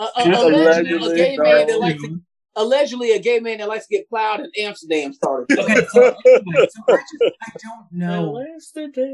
uh, 0.00 0.10
allegedly, 0.48 1.12
a 1.12 1.16
gay 1.16 1.36
man 1.36 1.66
that 1.68 1.78
likes 1.78 2.02
to, 2.02 2.20
allegedly 2.56 3.12
a 3.12 3.18
gay 3.18 3.40
man 3.40 3.58
that 3.58 3.68
likes 3.68 3.86
to 3.86 3.96
get 3.96 4.08
plowed 4.08 4.40
in 4.40 4.50
Amsterdam 4.58 5.12
started. 5.12 5.58
Okay, 5.58 5.86
so, 5.92 6.02
anyway, 6.26 6.68
so 6.70 6.82
I, 6.88 6.96
just, 6.96 7.34
I 7.42 7.58
don't 7.62 7.92
know 7.92 8.44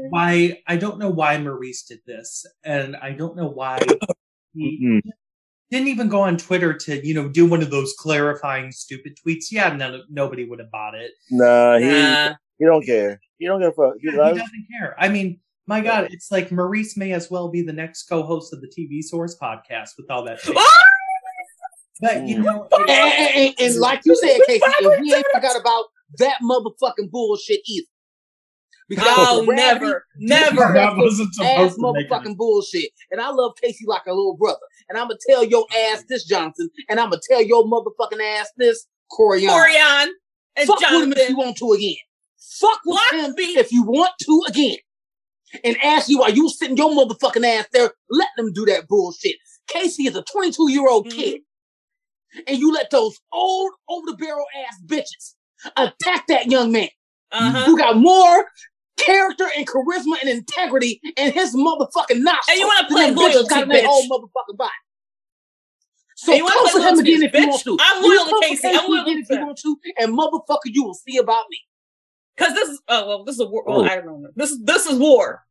why. 0.09 0.61
I 0.67 0.75
don't 0.77 0.99
know 0.99 1.09
why 1.09 1.37
Maurice 1.37 1.83
did 1.83 1.99
this, 2.05 2.45
and 2.63 2.95
I 2.97 3.11
don't 3.13 3.35
know 3.35 3.47
why 3.49 3.79
he 4.53 4.79
Mm. 4.83 5.01
didn't 5.71 5.87
even 5.89 6.09
go 6.09 6.21
on 6.21 6.35
Twitter 6.37 6.73
to 6.73 7.05
you 7.05 7.13
know 7.13 7.29
do 7.29 7.45
one 7.45 7.61
of 7.61 7.69
those 7.69 7.93
clarifying 7.99 8.71
stupid 8.71 9.17
tweets. 9.23 9.51
Yeah, 9.51 9.71
none, 9.75 10.01
nobody 10.09 10.43
would 10.49 10.59
have 10.59 10.71
bought 10.71 10.95
it. 10.95 11.11
Nah, 11.29 11.77
he 11.77 11.85
Nah. 11.85 12.33
he 12.57 12.65
don't 12.65 12.83
care. 12.85 13.19
He 13.37 13.45
don't 13.45 13.61
give 13.61 13.69
a 13.69 13.71
fuck. 13.73 13.93
He 14.01 14.07
Yeah, 14.07 14.33
he 14.33 14.39
doesn't 14.39 14.67
care. 14.79 14.95
I 14.99 15.07
mean, 15.09 15.39
my 15.67 15.81
God, 15.81 16.07
it's 16.11 16.31
like 16.31 16.51
Maurice 16.51 16.97
may 16.97 17.11
as 17.13 17.29
well 17.29 17.47
be 17.49 17.61
the 17.61 17.71
next 17.73 18.03
co-host 18.09 18.51
of 18.53 18.61
the 18.61 18.67
TV 18.67 19.03
Source 19.03 19.37
podcast 19.39 19.91
with 19.97 20.09
all 20.09 20.23
that. 20.25 20.39
shit. 22.01 22.09
But 22.19 22.27
you 22.27 22.37
Mm. 22.37 22.43
know, 22.45 22.67
And, 22.71 22.89
and- 22.89 23.35
and- 23.35 23.55
and 23.59 23.75
like 23.79 24.01
you 24.05 24.15
said, 24.15 24.39
Casey, 24.47 24.61
and 24.81 25.01
we 25.01 25.13
ain't 25.13 25.25
forgot 25.33 25.59
about 25.59 25.85
that 26.17 26.37
motherfucking 26.43 27.11
bullshit 27.11 27.61
either. 27.67 27.85
Because 28.87 29.05
that 29.05 29.15
Oh, 29.19 29.43
was 29.43 29.55
never, 29.55 30.07
never. 30.17 30.73
that 30.73 30.97
wasn't 30.97 31.29
ass 31.41 31.73
supposed 31.73 31.75
to 31.75 31.93
make 31.93 32.05
it. 32.05 32.09
motherfucking 32.09 32.37
bullshit. 32.37 32.89
And 33.11 33.21
I 33.21 33.29
love 33.29 33.51
Casey 33.61 33.85
like 33.87 34.01
a 34.07 34.13
little 34.13 34.35
brother. 34.35 34.57
And 34.89 34.97
I'm 34.97 35.07
gonna 35.07 35.19
tell 35.29 35.43
your 35.43 35.65
ass 35.91 36.03
this, 36.09 36.23
Johnson, 36.25 36.69
and 36.89 36.99
I'm 36.99 37.09
gonna 37.11 37.21
tell 37.29 37.43
your 37.43 37.65
motherfucking 37.65 38.19
ass 38.19 38.49
this, 38.57 38.87
Corian. 39.11 39.47
Corian 39.49 40.07
and 40.55 40.65
Fuck 40.67 40.79
with 40.79 41.03
him 41.03 41.13
if 41.13 41.29
you 41.29 41.37
want 41.37 41.57
to 41.57 41.71
again. 41.73 41.95
Fuck 42.59 42.79
with 42.85 42.99
Block 43.11 43.25
him 43.25 43.35
me. 43.35 43.43
if 43.57 43.71
you 43.71 43.83
want 43.83 44.11
to 44.23 44.41
again. 44.47 44.77
And 45.63 45.77
ask 45.83 46.09
you 46.09 46.19
while 46.19 46.31
you 46.31 46.49
sitting 46.49 46.75
your 46.77 46.89
motherfucking 46.89 47.45
ass 47.45 47.67
there, 47.71 47.91
let 48.09 48.29
them 48.37 48.51
do 48.53 48.65
that 48.65 48.87
bullshit. 48.87 49.35
Casey 49.67 50.07
is 50.07 50.15
a 50.15 50.23
22 50.23 50.71
year 50.71 50.87
old 50.89 51.07
Mhm. 51.07 51.11
kid. 51.15 51.41
And 52.47 52.57
you 52.57 52.71
let 52.73 52.89
those 52.91 53.19
old 53.31 53.71
over 53.87 54.05
the 54.11 54.17
barrel 54.17 54.45
ass 54.67 54.77
bitches 54.85 55.35
attack 55.77 56.27
that 56.27 56.47
young 56.47 56.71
man 56.71 56.89
Uh-huh. 57.31 57.65
who 57.65 57.77
got 57.77 57.97
more 57.97 58.47
character 58.97 59.45
and 59.55 59.67
charisma 59.67 60.19
and 60.21 60.29
integrity 60.29 61.01
in 61.17 61.31
his 61.31 61.55
motherfucking 61.55 62.21
nostrils. 62.21 62.45
And 62.49 62.59
you 62.59 62.67
wanna 62.67 62.87
play 62.87 63.05
them 63.07 63.15
bitches 63.15 63.33
loyalty, 63.33 63.49
got 63.49 63.63
in 63.63 63.69
their 63.69 63.81
bitch. 63.83 63.85
whole 63.85 64.03
motherfucking 64.09 64.57
body. 64.57 64.71
So 66.15 66.31
And 66.33 66.37
you 66.39 66.43
wanna 66.43 66.55
come 66.55 66.67
for 66.69 66.77
him 66.79 66.83
loyalty, 66.95 67.13
again 67.13 67.23
if 67.23 67.33
you 67.33 67.47
want 67.47 67.63
to. 67.63 67.77
I'm 67.79 68.03
You 68.03 68.09
loyal 68.09 68.25
to 68.25 68.29
come 68.31 68.41
for 68.43 68.47
Casey. 68.49 68.67
I'm 68.67 68.89
loyal 68.89 69.01
again 69.03 69.15
to 69.15 69.21
if 69.21 69.29
you 69.39 69.45
want 69.45 69.57
to, 69.59 69.77
and 69.99 70.17
motherfucker, 70.17 70.65
you 70.73 70.83
will 70.83 70.93
see 70.93 71.17
about 71.17 71.45
me. 71.49 71.57
Because 72.35 72.53
this 72.53 72.69
is 72.69 72.81
oh 72.89 73.07
well, 73.07 73.23
this 73.23 73.35
is 73.35 73.41
a 73.41 73.45
war. 73.47 73.63
Well, 73.65 73.81
Oh. 73.81 73.85
I 73.85 73.95
don't 73.95 74.21
know. 74.21 74.29
This 74.35 74.51
is 74.51 74.59
this 74.63 74.85
is 74.85 74.97
war 74.99 75.45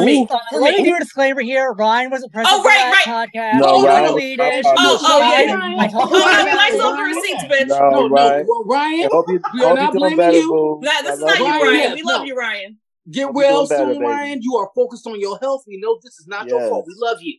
for 0.00 0.04
me. 0.04 0.26
Uh, 0.30 0.38
let 0.58 0.76
me 0.76 0.82
me. 0.82 0.88
do 0.90 0.96
a 0.96 0.98
disclaimer 0.98 1.40
here. 1.42 1.72
Ryan 1.72 2.10
wasn't 2.10 2.32
present 2.32 2.52
Oh, 2.52 2.62
for 2.62 2.68
right, 2.68 3.02
podcast. 3.06 3.60
No, 3.60 3.80
He 3.80 3.86
Ryan- 3.86 4.04
deleted 4.08 4.40
it. 4.40 4.64
Oh, 4.66 4.98
oh, 5.02 5.22
I- 5.22 5.42
yeah. 5.44 5.76
I 5.78 5.88
talked 5.88 6.12
Oh, 6.12 6.22
I 6.24 6.40
him 6.40 6.44
mean, 6.46 6.54
about 6.80 6.98
I 6.98 7.02
it. 7.10 7.14
receipts, 7.14 7.44
bitch. 7.44 7.68
No, 7.68 7.90
No, 7.90 8.06
no, 8.08 8.14
Ryan. 8.14 8.46
well, 8.48 8.64
Ryan, 8.64 8.98
you, 9.00 9.00
We 9.02 9.08
are 9.08 9.12
hope 9.12 9.28
not 9.76 9.82
you're 9.82 9.92
blaming 9.92 10.16
better, 10.16 10.36
you. 10.38 10.80
Nah, 10.82 11.02
this 11.02 11.14
is 11.14 11.20
not 11.20 11.38
you, 11.38 11.44
you. 11.44 11.50
Ryan, 11.50 11.62
Ryan. 11.62 11.74
yes, 11.74 11.94
We 11.96 12.02
love 12.02 12.26
you, 12.26 12.36
Ryan. 12.36 12.78
get 13.10 13.32
well 13.34 13.58
you're 13.60 13.68
better, 13.68 13.92
soon. 13.94 14.02
Ryan. 14.02 14.42
You 14.42 14.56
are 14.58 14.70
focused 14.74 15.06
on 15.06 15.20
your 15.20 15.38
health. 15.38 15.64
We 15.66 15.78
know 15.78 15.98
this 16.02 16.18
is 16.18 16.26
not 16.26 16.46
your 16.48 16.68
fault. 16.68 16.86
We 16.86 16.94
love 16.96 17.18
you. 17.20 17.38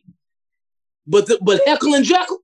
But 1.06 1.26
the, 1.26 1.38
but 1.42 1.60
Heckle 1.66 1.94
and 1.94 2.04
Jekyll, 2.04 2.38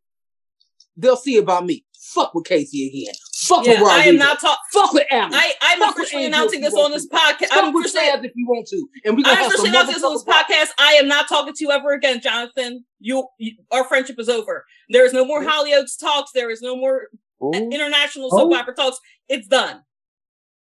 they'll 0.96 1.16
see 1.16 1.36
about 1.38 1.64
me. 1.66 1.84
Fuck 1.94 2.34
with 2.34 2.44
Casey 2.44 2.86
again. 2.88 3.14
Fuck 3.50 3.66
Yeah, 3.66 3.82
with 3.82 3.90
I 3.90 4.04
am 4.04 4.16
not 4.16 4.40
talking. 4.40 4.56
Fuck 4.72 4.92
with 4.94 5.06
Alan. 5.10 5.34
I 5.34 5.52
I'm 5.60 5.78
Fuck 5.80 5.96
officially 5.96 6.24
announcing 6.24 6.60
this 6.62 6.72
on 6.74 6.90
this 6.92 7.06
to. 7.06 7.14
podcast. 7.14 7.48
Fuck 7.48 7.64
I'm 7.64 7.74
with 7.74 7.86
officially, 7.86 8.10
Chaz 8.10 8.24
if 8.24 8.32
you 8.34 8.46
want 8.46 8.66
to, 8.68 8.86
and 9.04 9.16
we 9.16 9.24
I'm 9.26 9.36
have 9.36 9.46
officially 9.48 9.68
announcing 9.70 9.94
this 9.94 10.04
on 10.04 10.12
this 10.14 10.24
podcast. 10.24 10.68
I 10.78 10.92
am 10.94 11.08
not 11.08 11.28
talking 11.28 11.52
to 11.52 11.64
you 11.64 11.70
ever 11.70 11.92
again, 11.92 12.20
Jonathan. 12.22 12.84
You, 13.00 13.26
you 13.38 13.52
our 13.70 13.84
friendship 13.84 14.18
is 14.18 14.28
over. 14.28 14.64
There 14.88 15.04
is 15.04 15.12
no 15.12 15.24
more 15.26 15.42
Hollyoaks 15.44 15.98
talks. 16.00 16.30
There 16.32 16.50
is 16.50 16.62
no 16.62 16.76
more 16.76 17.08
Ooh. 17.42 17.50
international 17.52 18.30
soap 18.30 18.52
Oh. 18.52 18.56
opera 18.56 18.74
talks. 18.74 18.98
It's 19.28 19.46
done. 19.48 19.82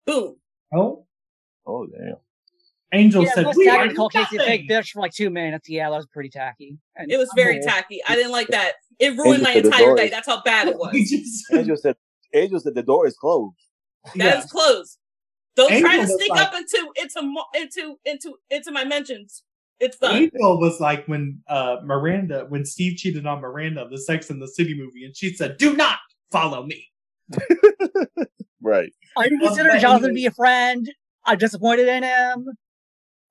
Boom. 0.07 0.37
oh, 0.75 1.07
Oh 1.67 1.87
damn. 1.87 2.17
Angel 2.95 3.23
Yeah, 3.25 3.33
said, 3.35 3.45
plus 3.45 3.57
"We 3.57 3.65
tacky 3.67 3.79
are 3.79 3.89
to 3.89 3.95
call 3.95 4.09
Casey 4.11 4.37
a 4.37 4.39
nothing." 4.39 4.47
fake 4.67 4.69
bitch 4.69 4.91
for 4.91 5.01
like 5.01 5.13
two 5.15 5.31
minutes. 5.31 5.67
Yeah, 5.69 5.89
that 5.89 5.97
was 5.97 6.07
pretty 6.07 6.29
tacky. 6.29 6.77
And 6.97 7.11
It 7.11 7.17
was 7.17 7.31
very 7.37 7.61
tacky. 7.61 8.01
I 8.07 8.17
didn't 8.17 8.33
like 8.33 8.49
that. 8.49 8.73
It 8.99 9.17
ruined 9.17 9.47
Angel 9.47 9.71
my 9.71 9.79
entire 9.79 9.95
day. 9.97 10.09
That's 10.11 10.27
how 10.27 10.43
bad 10.43 10.69
it 10.69 10.77
was. 10.79 11.45
Angel 11.53 11.77
said. 11.77 11.97
Angel 12.35 12.61
said 12.61 12.75
the 12.75 12.83
door 12.83 13.07
is 13.07 13.17
closed. 13.17 13.57
That 14.17 14.17
yeah. 14.17 14.39
is 14.39 14.51
closed. 14.51 14.99
Don't 15.55 15.81
try 15.81 15.99
to 15.99 16.07
sneak 16.07 16.31
like- 16.31 16.49
up 16.49 16.55
into 16.55 16.93
into 16.97 17.35
into 17.55 17.97
into 18.05 18.35
into 18.51 18.73
my 18.73 18.85
mentions. 18.85 19.43
It's 19.81 19.99
done. 19.99 20.15
Angel 20.15 20.61
was 20.61 20.81
like 20.81 21.07
when 21.07 21.41
uh 21.49 21.79
Miranda, 21.85 22.47
when 22.49 22.65
Steve 22.65 22.97
cheated 22.97 23.27
on 23.27 23.41
Miranda, 23.41 23.87
the 23.91 23.99
Sex 23.99 24.31
and 24.31 24.41
the 24.41 24.49
City 24.49 24.75
movie, 24.75 25.05
and 25.05 25.17
she 25.17 25.35
said, 25.35 25.57
"Do 25.59 25.77
not 25.77 25.99
follow 26.31 26.65
me." 26.65 26.89
Right. 28.63 28.93
I 29.19 29.29
do 29.29 29.39
consider 29.41 29.77
Jonathan 29.79 30.11
to 30.11 30.15
be 30.15 30.27
a 30.27 30.31
friend. 30.31 30.91
I'm 31.25 31.37
disappointed 31.37 31.89
in 31.89 32.05
him. 32.05 32.49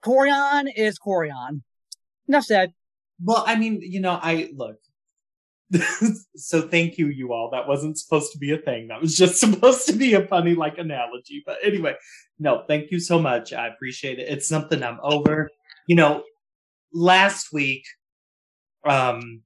Corian 0.04 0.72
is 0.76 1.00
Corian. 1.00 1.62
Enough 2.28 2.44
said. 2.44 2.74
Well, 3.24 3.44
I 3.48 3.56
mean, 3.56 3.80
you 3.82 4.02
know, 4.02 4.20
I 4.22 4.50
look. 4.54 4.78
so 6.36 6.68
thank 6.68 6.98
you, 6.98 7.08
you 7.08 7.34
all. 7.34 7.50
That 7.52 7.68
wasn't 7.68 7.98
supposed 7.98 8.32
to 8.34 8.38
be 8.38 8.52
a 8.52 8.58
thing. 8.58 8.88
That 8.88 9.02
was 9.02 9.16
just 9.16 9.36
supposed 9.40 9.88
to 9.88 9.94
be 9.94 10.14
a 10.14 10.28
funny 10.28 10.54
like 10.56 10.78
analogy. 10.78 11.44
But 11.46 11.58
anyway, 11.64 11.96
no, 12.40 12.64
thank 12.68 12.92
you 12.92 13.00
so 13.00 13.20
much. 13.20 13.54
I 13.54 13.68
appreciate 13.68 14.20
it. 14.20 14.28
It's 14.30 14.48
something 14.48 14.84
I'm 14.84 15.00
over. 15.02 15.50
You 15.88 15.96
know, 15.96 16.24
last 16.94 17.54
week, 17.54 17.84
um, 18.86 19.42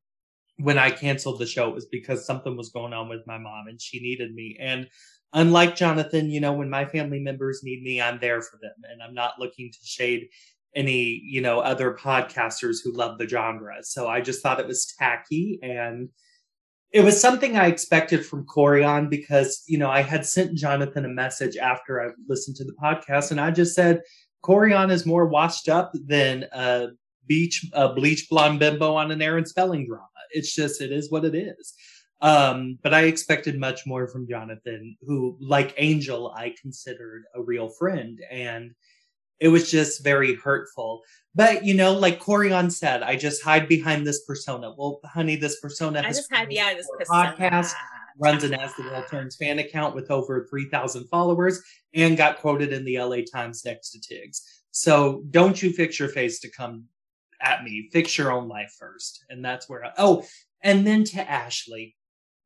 when 0.57 0.77
I 0.77 0.89
canceled 0.89 1.39
the 1.39 1.45
show, 1.45 1.69
it 1.69 1.76
was 1.76 1.88
because 1.88 2.26
something 2.26 2.56
was 2.56 2.69
going 2.69 2.93
on 2.93 3.10
with 3.10 3.27
my 3.27 3.38
mom 3.38 3.68
and 3.68 3.81
she 3.81 3.99
needed 3.99 4.34
me. 4.34 4.57
And 4.60 4.88
unlike 5.34 5.76
Jonathan, 5.76 6.30
you 6.30 6.39
know, 6.39 6.53
when 6.53 6.69
my 6.69 6.85
family 6.85 7.19
members 7.19 7.61
need 7.64 7.84
me, 7.84 8.02
I'm 8.02 8.19
there 8.19 8.41
for 8.41 8.57
them. 8.61 8.73
And 8.89 9.03
I'm 9.03 9.14
not 9.14 9.34
looking 9.38 9.69
to 9.72 9.77
shade 9.84 10.30
any, 10.76 11.22
you 11.23 11.41
know, 11.41 11.60
other 11.60 11.93
podcasters 11.93 12.77
who 12.84 12.91
love 12.93 13.18
the 13.18 13.27
genre. 13.27 13.77
So 13.84 14.07
I 14.07 14.22
just 14.22 14.43
thought 14.43 14.60
it 14.60 14.68
was 14.68 14.93
tacky 14.99 15.60
and 15.64 16.10
it 16.91 17.03
was 17.03 17.19
something 17.19 17.57
I 17.57 17.68
expected 17.68 18.26
from 18.26 18.45
Corian 18.45 19.10
because, 19.10 19.64
you 19.68 19.77
know, 19.77 19.89
I 19.89 20.02
had 20.02 20.26
sent 20.26 20.57
Jonathan 20.57 21.06
a 21.06 21.10
message 21.10 21.57
after 21.57 22.02
I 22.02 22.11
listened 22.27 22.56
to 22.57 22.64
the 22.64 22.76
podcast 22.81 23.31
and 23.31 23.41
I 23.41 23.52
just 23.52 23.76
said, 23.76 24.02
Corian 24.43 24.91
is 24.91 25.06
more 25.06 25.27
washed 25.27 25.68
up 25.68 25.91
than 25.93 26.45
a 26.53 26.88
beach, 27.27 27.65
a 27.73 27.93
bleach 27.93 28.30
blonde 28.30 28.60
bimbo 28.60 28.95
on 28.95 29.11
an 29.11 29.22
Aaron 29.22 29.45
Spelling 29.45 29.88
drama. 29.88 30.07
It's 30.31 30.53
just, 30.53 30.81
it 30.81 30.91
is 30.91 31.11
what 31.11 31.26
it 31.26 31.35
is. 31.35 31.73
Um, 32.22 32.80
but 32.81 32.93
I 32.93 33.02
expected 33.02 33.60
much 33.60 33.85
more 33.85 34.07
from 34.07 34.27
Jonathan, 34.27 34.95
who, 35.02 35.38
like 35.41 35.73
Angel, 35.77 36.34
I 36.35 36.56
considered 36.61 37.23
a 37.34 37.41
real 37.41 37.69
friend. 37.69 38.19
And 38.31 38.72
it 39.39 39.49
was 39.49 39.69
just 39.69 40.03
very 40.03 40.35
hurtful. 40.35 41.01
But 41.33 41.65
you 41.65 41.73
know, 41.73 41.93
like 41.93 42.21
Corian 42.21 42.71
said, 42.71 43.03
I 43.03 43.15
just 43.15 43.43
hide 43.43 43.67
behind 43.67 44.07
this 44.07 44.23
persona. 44.23 44.73
Well, 44.77 44.99
honey, 45.03 45.35
this 45.35 45.59
persona 45.59 45.99
I 45.99 46.07
has 46.07 46.17
just 46.17 46.33
hide 46.33 46.49
behind 46.49 46.77
this 46.79 46.89
podcast, 47.09 47.73
runs 48.19 48.43
an 48.43 48.53
As 48.53 48.73
the 48.75 48.83
World 48.83 49.05
Turns 49.09 49.35
fan 49.35 49.59
account 49.59 49.95
with 49.95 50.09
over 50.09 50.47
3,000 50.49 51.07
followers, 51.09 51.61
and 51.93 52.15
got 52.15 52.39
quoted 52.39 52.71
in 52.71 52.85
the 52.85 52.99
LA 52.99 53.17
Times 53.29 53.63
next 53.65 53.91
to 53.91 53.99
Tiggz. 53.99 54.41
So 54.71 55.23
don't 55.29 55.61
you 55.61 55.71
fix 55.71 55.99
your 55.99 56.09
face 56.09 56.39
to 56.41 56.51
come 56.51 56.85
at 57.41 57.63
me. 57.63 57.89
Fix 57.91 58.17
your 58.17 58.31
own 58.31 58.47
life 58.47 58.73
first. 58.79 59.23
And 59.29 59.43
that's 59.43 59.69
where 59.69 59.85
I, 59.85 59.91
oh, 59.97 60.25
and 60.61 60.85
then 60.85 61.03
to 61.05 61.29
Ashley, 61.29 61.95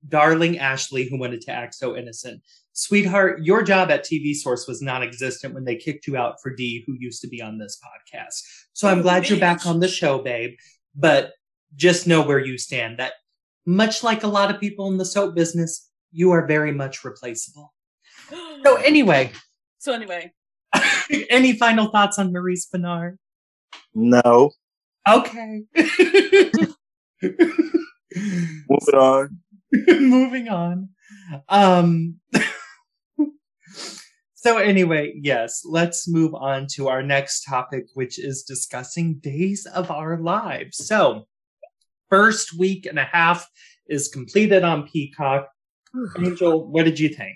darling 0.07 0.57
Ashley, 0.59 1.07
who 1.09 1.19
wanted 1.19 1.41
to 1.41 1.51
act 1.51 1.75
so 1.75 1.95
innocent. 1.95 2.41
Sweetheart, 2.79 3.43
your 3.43 3.61
job 3.61 3.91
at 3.91 4.05
TV 4.05 4.33
Source 4.33 4.65
was 4.65 4.81
non 4.81 5.03
existent 5.03 5.53
when 5.53 5.65
they 5.65 5.75
kicked 5.75 6.07
you 6.07 6.15
out 6.15 6.35
for 6.41 6.55
D, 6.55 6.81
who 6.87 6.95
used 6.97 7.21
to 7.21 7.27
be 7.27 7.41
on 7.41 7.57
this 7.57 7.77
podcast. 7.83 8.41
So 8.71 8.87
I'm 8.87 9.01
glad 9.01 9.27
you're 9.27 9.37
back 9.37 9.65
on 9.65 9.81
the 9.81 9.89
show, 9.89 10.19
babe. 10.19 10.51
But 10.95 11.33
just 11.75 12.07
know 12.07 12.21
where 12.21 12.39
you 12.39 12.57
stand. 12.57 12.97
That, 12.99 13.15
much 13.65 14.01
like 14.01 14.23
a 14.23 14.29
lot 14.29 14.49
of 14.49 14.61
people 14.61 14.87
in 14.89 14.97
the 14.97 15.03
soap 15.03 15.35
business, 15.35 15.89
you 16.13 16.31
are 16.31 16.47
very 16.47 16.71
much 16.71 17.03
replaceable. 17.03 17.73
So, 18.63 18.75
anyway, 18.75 19.31
so 19.79 19.93
anyway, 19.93 20.31
any 21.29 21.53
final 21.53 21.89
thoughts 21.91 22.19
on 22.19 22.31
Maurice 22.31 22.67
Benard? 22.73 23.17
No. 23.93 24.51
Okay. 25.07 25.63
Moving 28.69 28.95
on. 28.95 29.39
Moving 29.87 30.49
on. 30.49 30.89
Um 31.47 32.19
so 34.41 34.57
anyway, 34.57 35.13
yes, 35.21 35.63
let's 35.65 36.07
move 36.07 36.33
on 36.33 36.65
to 36.75 36.87
our 36.87 37.03
next 37.03 37.43
topic 37.43 37.87
which 37.93 38.17
is 38.17 38.43
discussing 38.43 39.15
days 39.15 39.65
of 39.65 39.91
our 39.91 40.17
lives. 40.17 40.87
So, 40.87 41.27
first 42.09 42.57
week 42.57 42.85
and 42.85 42.97
a 42.97 43.03
half 43.03 43.45
is 43.89 44.07
completed 44.07 44.63
on 44.63 44.87
Peacock. 44.87 45.49
Angel, 46.17 46.65
what 46.65 46.85
did 46.85 46.97
you 46.97 47.09
think? 47.09 47.35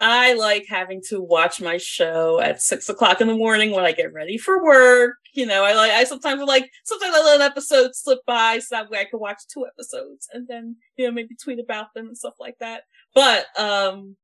I 0.00 0.32
like 0.32 0.66
having 0.68 1.02
to 1.10 1.20
watch 1.20 1.60
my 1.60 1.76
show 1.76 2.40
at 2.40 2.60
six 2.60 2.88
o'clock 2.88 3.20
in 3.20 3.28
the 3.28 3.36
morning 3.36 3.70
when 3.70 3.84
I 3.84 3.92
get 3.92 4.12
ready 4.12 4.36
for 4.36 4.60
work. 4.60 5.18
You 5.34 5.46
know, 5.46 5.62
I 5.62 5.74
like 5.74 5.92
I 5.92 6.02
sometimes 6.02 6.42
like 6.42 6.68
sometimes 6.82 7.14
I 7.14 7.22
let 7.22 7.36
an 7.36 7.42
episode 7.42 7.94
slip 7.94 8.18
by 8.26 8.58
so 8.58 8.74
that 8.74 8.90
way 8.90 8.98
I 8.98 9.04
can 9.04 9.20
watch 9.20 9.42
two 9.46 9.66
episodes 9.66 10.28
and 10.32 10.48
then 10.48 10.76
you 10.96 11.06
know 11.06 11.12
maybe 11.12 11.36
tweet 11.40 11.60
about 11.60 11.94
them 11.94 12.08
and 12.08 12.18
stuff 12.18 12.34
like 12.40 12.56
that. 12.58 12.82
But 13.14 13.46
um 13.56 14.16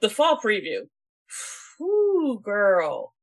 the 0.00 0.10
fall 0.10 0.38
preview. 0.38 0.80
Ooh, 1.80 2.40
girl. 2.42 3.14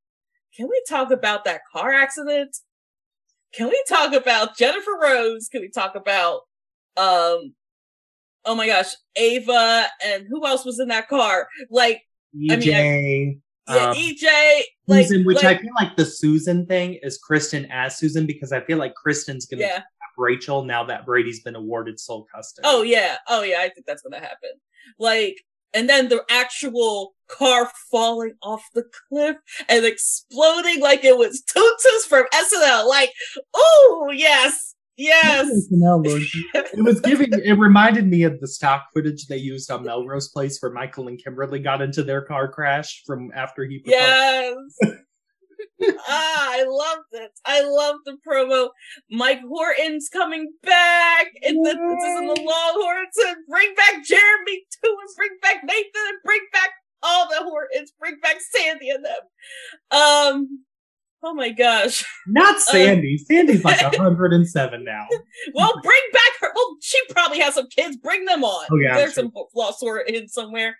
Can 0.55 0.67
we 0.67 0.81
talk 0.89 1.11
about 1.11 1.45
that 1.45 1.61
car 1.71 1.93
accident? 1.93 2.57
Can 3.53 3.69
we 3.69 3.83
talk 3.87 4.13
about 4.13 4.57
Jennifer 4.57 4.97
Rose? 5.01 5.47
Can 5.51 5.61
we 5.61 5.69
talk 5.69 5.95
about 5.95 6.41
um 6.97 7.53
oh 8.45 8.55
my 8.55 8.65
gosh, 8.65 8.93
Ava 9.15 9.85
and 10.03 10.25
who 10.27 10.45
else 10.45 10.65
was 10.65 10.79
in 10.79 10.87
that 10.87 11.07
car? 11.07 11.47
Like 11.69 12.01
EJ, 12.35 12.51
I 12.51 12.55
mean, 12.55 13.41
yeah, 13.69 13.89
um, 13.89 13.95
EJ, 13.95 14.61
like, 14.87 15.07
Susan, 15.07 15.25
which 15.25 15.43
like, 15.43 15.57
I 15.57 15.61
feel 15.61 15.73
like 15.79 15.95
the 15.95 16.05
Susan 16.05 16.65
thing 16.65 16.99
is 17.03 17.17
Kristen 17.17 17.67
as 17.69 17.97
Susan 17.97 18.25
because 18.25 18.51
I 18.51 18.61
feel 18.61 18.77
like 18.77 18.95
Kristen's 18.95 19.45
gonna 19.45 19.63
yeah. 19.63 19.73
have 19.75 19.83
Rachel 20.17 20.63
now 20.63 20.83
that 20.85 21.05
Brady's 21.05 21.41
been 21.41 21.55
awarded 21.55 21.99
sole 21.99 22.25
custody. 22.33 22.67
Oh 22.67 22.81
yeah, 22.81 23.17
oh 23.27 23.43
yeah, 23.43 23.59
I 23.59 23.69
think 23.69 23.85
that's 23.85 24.01
gonna 24.01 24.21
happen. 24.21 24.51
Like, 24.97 25.35
and 25.73 25.89
then 25.89 26.09
the 26.09 26.23
actual 26.29 27.13
car 27.27 27.69
falling 27.91 28.33
off 28.41 28.63
the 28.73 28.85
cliff 29.09 29.37
and 29.67 29.85
exploding 29.85 30.79
like 30.81 31.03
it 31.03 31.17
was 31.17 31.43
Toonces 31.43 32.07
from 32.07 32.25
SNL. 32.33 32.87
Like, 32.87 33.11
oh 33.53 34.11
yes, 34.13 34.75
yes. 34.97 35.47
It 36.53 36.83
was 36.83 37.01
giving. 37.01 37.29
It 37.31 37.57
reminded 37.57 38.07
me 38.07 38.23
of 38.23 38.39
the 38.39 38.47
stock 38.47 38.85
footage 38.93 39.27
they 39.27 39.37
used 39.37 39.69
on 39.71 39.83
Melrose 39.83 40.29
Place 40.29 40.59
where 40.61 40.71
Michael 40.71 41.07
and 41.07 41.21
Kimberly 41.21 41.59
got 41.59 41.81
into 41.81 42.03
their 42.03 42.21
car 42.21 42.51
crash 42.51 43.03
from 43.05 43.31
after 43.35 43.65
he. 43.65 43.79
proposed. 43.79 44.75
Yes. 44.81 44.91
ah, 46.07 46.49
I 46.51 46.65
love 46.67 46.99
this. 47.11 47.29
I 47.45 47.61
love 47.61 47.97
the 48.05 48.17
promo. 48.27 48.69
Mike 49.11 49.41
Horton's 49.47 50.09
coming 50.09 50.51
back, 50.63 51.27
and 51.43 51.57
the, 51.65 51.69
this 51.69 52.03
is 52.03 52.19
in 52.19 52.27
the 52.27 52.41
Longhorns, 52.41 53.17
and 53.27 53.37
bring 53.49 53.73
back 53.75 54.03
Jeremy 54.05 54.61
too, 54.83 54.95
and 54.99 55.15
bring 55.15 55.37
back 55.41 55.63
Nathan, 55.63 56.07
and 56.07 56.17
bring 56.23 56.41
back 56.53 56.69
all 57.03 57.27
the 57.29 57.43
Hortons, 57.43 57.93
bring 57.99 58.19
back 58.21 58.37
Sandy 58.39 58.89
and 58.89 59.05
them. 59.05 59.21
Um, 59.91 60.63
oh 61.23 61.33
my 61.33 61.49
gosh. 61.49 62.03
Not 62.27 62.59
Sandy. 62.59 63.17
Sandy's 63.17 63.63
like 63.63 63.81
107 63.97 64.83
now. 64.83 65.07
Well, 65.53 65.73
bring 65.81 66.01
back 66.13 66.31
her. 66.41 66.51
Well, 66.55 66.77
she 66.81 66.97
probably 67.09 67.39
has 67.39 67.55
some 67.55 67.67
kids. 67.67 67.97
Bring 67.97 68.25
them 68.25 68.43
on. 68.43 68.67
Oh, 68.71 68.77
yeah, 68.77 68.95
There's 68.97 69.13
sure. 69.13 69.23
some 69.23 69.31
lost 69.55 69.79
sort 69.79 70.09
in 70.09 70.27
somewhere. 70.27 70.77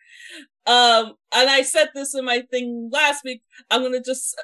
Um, 0.66 1.14
and 1.34 1.50
I 1.50 1.62
said 1.62 1.90
this 1.94 2.14
in 2.14 2.26
my 2.26 2.42
thing 2.52 2.90
last 2.92 3.24
week. 3.24 3.42
I'm 3.72 3.82
gonna 3.84 4.02
just 4.02 4.36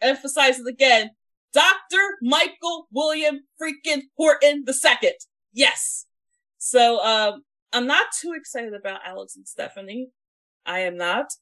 emphasize 0.00 0.58
it 0.58 0.66
again. 0.66 1.10
Dr. 1.52 2.18
Michael 2.20 2.86
William 2.92 3.40
freaking 3.60 4.02
Horton 4.16 4.64
the 4.66 4.74
second. 4.74 5.14
Yes. 5.52 6.06
So 6.58 7.02
um 7.04 7.42
I'm 7.72 7.86
not 7.86 8.06
too 8.20 8.34
excited 8.36 8.74
about 8.74 9.00
Alex 9.04 9.36
and 9.36 9.46
Stephanie. 9.46 10.08
I 10.64 10.80
am 10.80 10.96
not. 10.96 11.32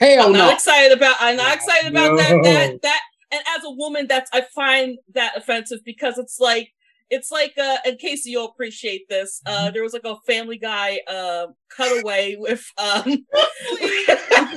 Hell 0.00 0.26
I'm 0.26 0.32
no. 0.32 0.38
not 0.38 0.54
excited 0.54 0.96
about 0.96 1.16
I'm 1.20 1.36
not 1.36 1.54
excited 1.54 1.90
about 1.90 2.16
that 2.16 2.42
that 2.42 2.82
that 2.82 3.00
and 3.32 3.42
as 3.56 3.64
a 3.64 3.70
woman 3.70 4.06
that's 4.06 4.30
I 4.32 4.42
find 4.54 4.98
that 5.14 5.36
offensive 5.36 5.80
because 5.84 6.18
it's 6.18 6.38
like 6.38 6.70
it's 7.10 7.30
like 7.30 7.54
uh 7.58 7.76
in 7.84 7.96
case 7.96 8.24
you'll 8.26 8.46
appreciate 8.48 9.08
this, 9.08 9.40
uh 9.46 9.70
there 9.70 9.82
was 9.82 9.92
like 9.92 10.04
a 10.04 10.16
family 10.26 10.58
guy 10.58 10.98
uh 11.08 11.46
cutaway 11.76 12.36
with 12.38 12.64
um 12.78 13.04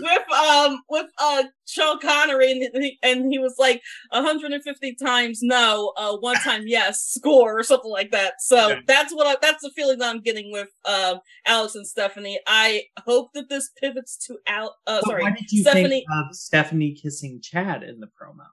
with 0.00 0.32
um 0.32 0.82
with 0.88 1.06
uh 1.18 1.44
Sean 1.66 1.98
Connery 2.00 2.52
and 2.52 2.82
he, 2.82 2.98
and 3.02 3.32
he 3.32 3.38
was 3.38 3.56
like 3.58 3.80
150 4.10 4.94
times 4.96 5.40
no, 5.42 5.92
uh 5.96 6.16
one 6.18 6.36
time 6.36 6.62
yes, 6.66 7.02
score 7.02 7.58
or 7.58 7.62
something 7.62 7.90
like 7.90 8.10
that. 8.10 8.34
So 8.40 8.68
Yeah. 8.68 8.80
that's 8.86 9.12
what 9.14 9.26
I, 9.26 9.36
that's 9.40 9.62
the 9.62 9.70
feeling 9.74 9.98
that 9.98 10.14
I'm 10.14 10.20
getting 10.20 10.52
with 10.52 10.68
um 10.84 11.20
Alex 11.46 11.74
and 11.74 11.86
Stephanie. 11.86 12.40
I 12.46 12.84
hope 13.06 13.30
that 13.34 13.48
this 13.48 13.70
pivots 13.80 14.16
to 14.26 14.38
Al 14.46 14.76
uh 14.86 15.00
But 15.00 15.06
sorry, 15.06 15.22
what 15.22 15.34
did 15.36 15.50
you 15.52 15.62
Stephanie 15.62 15.88
think 15.88 16.06
of 16.10 16.34
Stephanie 16.36 16.92
kissing 17.00 17.40
Chad 17.42 17.82
in 17.82 18.00
the 18.00 18.06
promo? 18.06 18.46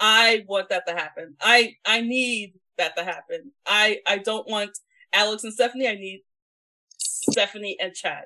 I 0.00 0.44
want 0.46 0.68
that 0.68 0.86
to 0.86 0.94
happen. 0.94 1.36
I 1.40 1.76
I 1.84 2.00
need 2.00 2.54
that 2.76 2.96
to 2.96 3.04
happen. 3.04 3.52
I 3.66 4.00
I 4.06 4.18
don't 4.18 4.48
want 4.48 4.78
Alex 5.12 5.44
and 5.44 5.52
Stephanie. 5.52 5.88
I 5.88 5.94
need 5.94 6.22
Stephanie 6.98 7.76
and 7.80 7.94
Chad. 7.94 8.24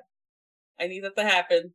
I 0.79 0.87
need 0.87 1.03
that 1.03 1.15
to 1.15 1.23
happen. 1.23 1.73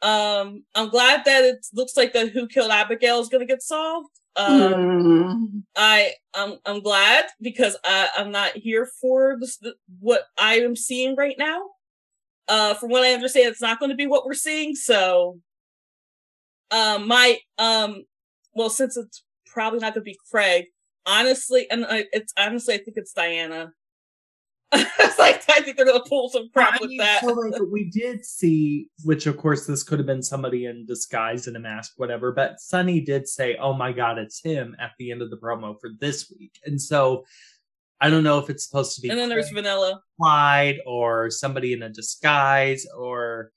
Um, 0.00 0.64
I'm 0.74 0.90
glad 0.90 1.24
that 1.24 1.44
it 1.44 1.66
looks 1.72 1.96
like 1.96 2.12
the 2.12 2.26
Who 2.26 2.46
Killed 2.46 2.70
Abigail 2.70 3.20
is 3.20 3.28
gonna 3.28 3.46
get 3.46 3.62
solved. 3.62 4.10
Um, 4.36 4.98
Mm. 5.08 5.62
I 5.76 6.12
I'm 6.34 6.58
I'm 6.66 6.80
glad 6.80 7.26
because 7.40 7.76
I 7.84 8.08
I'm 8.16 8.30
not 8.30 8.56
here 8.56 8.86
for 9.00 9.36
this, 9.40 9.56
the, 9.58 9.74
what 10.00 10.24
I 10.38 10.56
am 10.60 10.76
seeing 10.76 11.16
right 11.16 11.36
now. 11.38 11.62
Uh, 12.48 12.74
from 12.74 12.90
what 12.90 13.04
I 13.04 13.12
understand, 13.12 13.46
it's 13.48 13.60
not 13.60 13.78
going 13.78 13.90
to 13.90 13.96
be 13.96 14.06
what 14.06 14.24
we're 14.24 14.32
seeing. 14.32 14.74
So, 14.74 15.38
um, 16.70 17.06
my 17.06 17.38
um, 17.58 18.04
well, 18.54 18.70
since 18.70 18.96
it's 18.96 19.22
probably 19.52 19.80
not 19.80 19.94
going 19.94 20.04
to 20.04 20.10
be 20.10 20.18
Craig, 20.30 20.66
honestly, 21.06 21.70
and 21.70 21.84
I, 21.84 22.04
it's 22.12 22.32
honestly, 22.38 22.74
I 22.74 22.78
think 22.78 22.96
it's 22.96 23.12
Diana. 23.12 23.72
it's 24.72 25.18
like 25.18 25.42
I 25.48 25.62
think 25.62 25.78
they're 25.78 25.86
gonna 25.86 26.04
pull 26.06 26.28
some 26.28 26.50
crap 26.52 26.74
I 26.74 26.78
with 26.78 26.90
mean, 26.90 26.98
that. 26.98 27.22
So 27.22 27.32
like 27.32 27.54
we 27.70 27.88
did 27.88 28.22
see, 28.22 28.88
which 29.02 29.26
of 29.26 29.38
course 29.38 29.66
this 29.66 29.82
could 29.82 29.98
have 29.98 30.04
been 30.04 30.22
somebody 30.22 30.66
in 30.66 30.84
disguise 30.84 31.46
in 31.46 31.56
a 31.56 31.58
mask, 31.58 31.94
whatever. 31.96 32.32
But 32.32 32.60
Sonny 32.60 33.00
did 33.00 33.26
say, 33.26 33.56
"Oh 33.56 33.72
my 33.72 33.92
God, 33.92 34.18
it's 34.18 34.42
him!" 34.42 34.76
at 34.78 34.90
the 34.98 35.10
end 35.10 35.22
of 35.22 35.30
the 35.30 35.38
promo 35.38 35.80
for 35.80 35.88
this 35.98 36.30
week, 36.38 36.58
and 36.66 36.80
so 36.80 37.24
I 37.98 38.10
don't 38.10 38.24
know 38.24 38.38
if 38.38 38.50
it's 38.50 38.66
supposed 38.68 38.94
to 38.96 39.00
be 39.00 39.08
and 39.08 39.18
then 39.18 39.30
there's 39.30 39.48
Vanilla. 39.48 40.02
Clyde 40.20 40.80
or 40.86 41.30
somebody 41.30 41.72
in 41.72 41.82
a 41.82 41.88
disguise, 41.88 42.86
or 42.94 43.52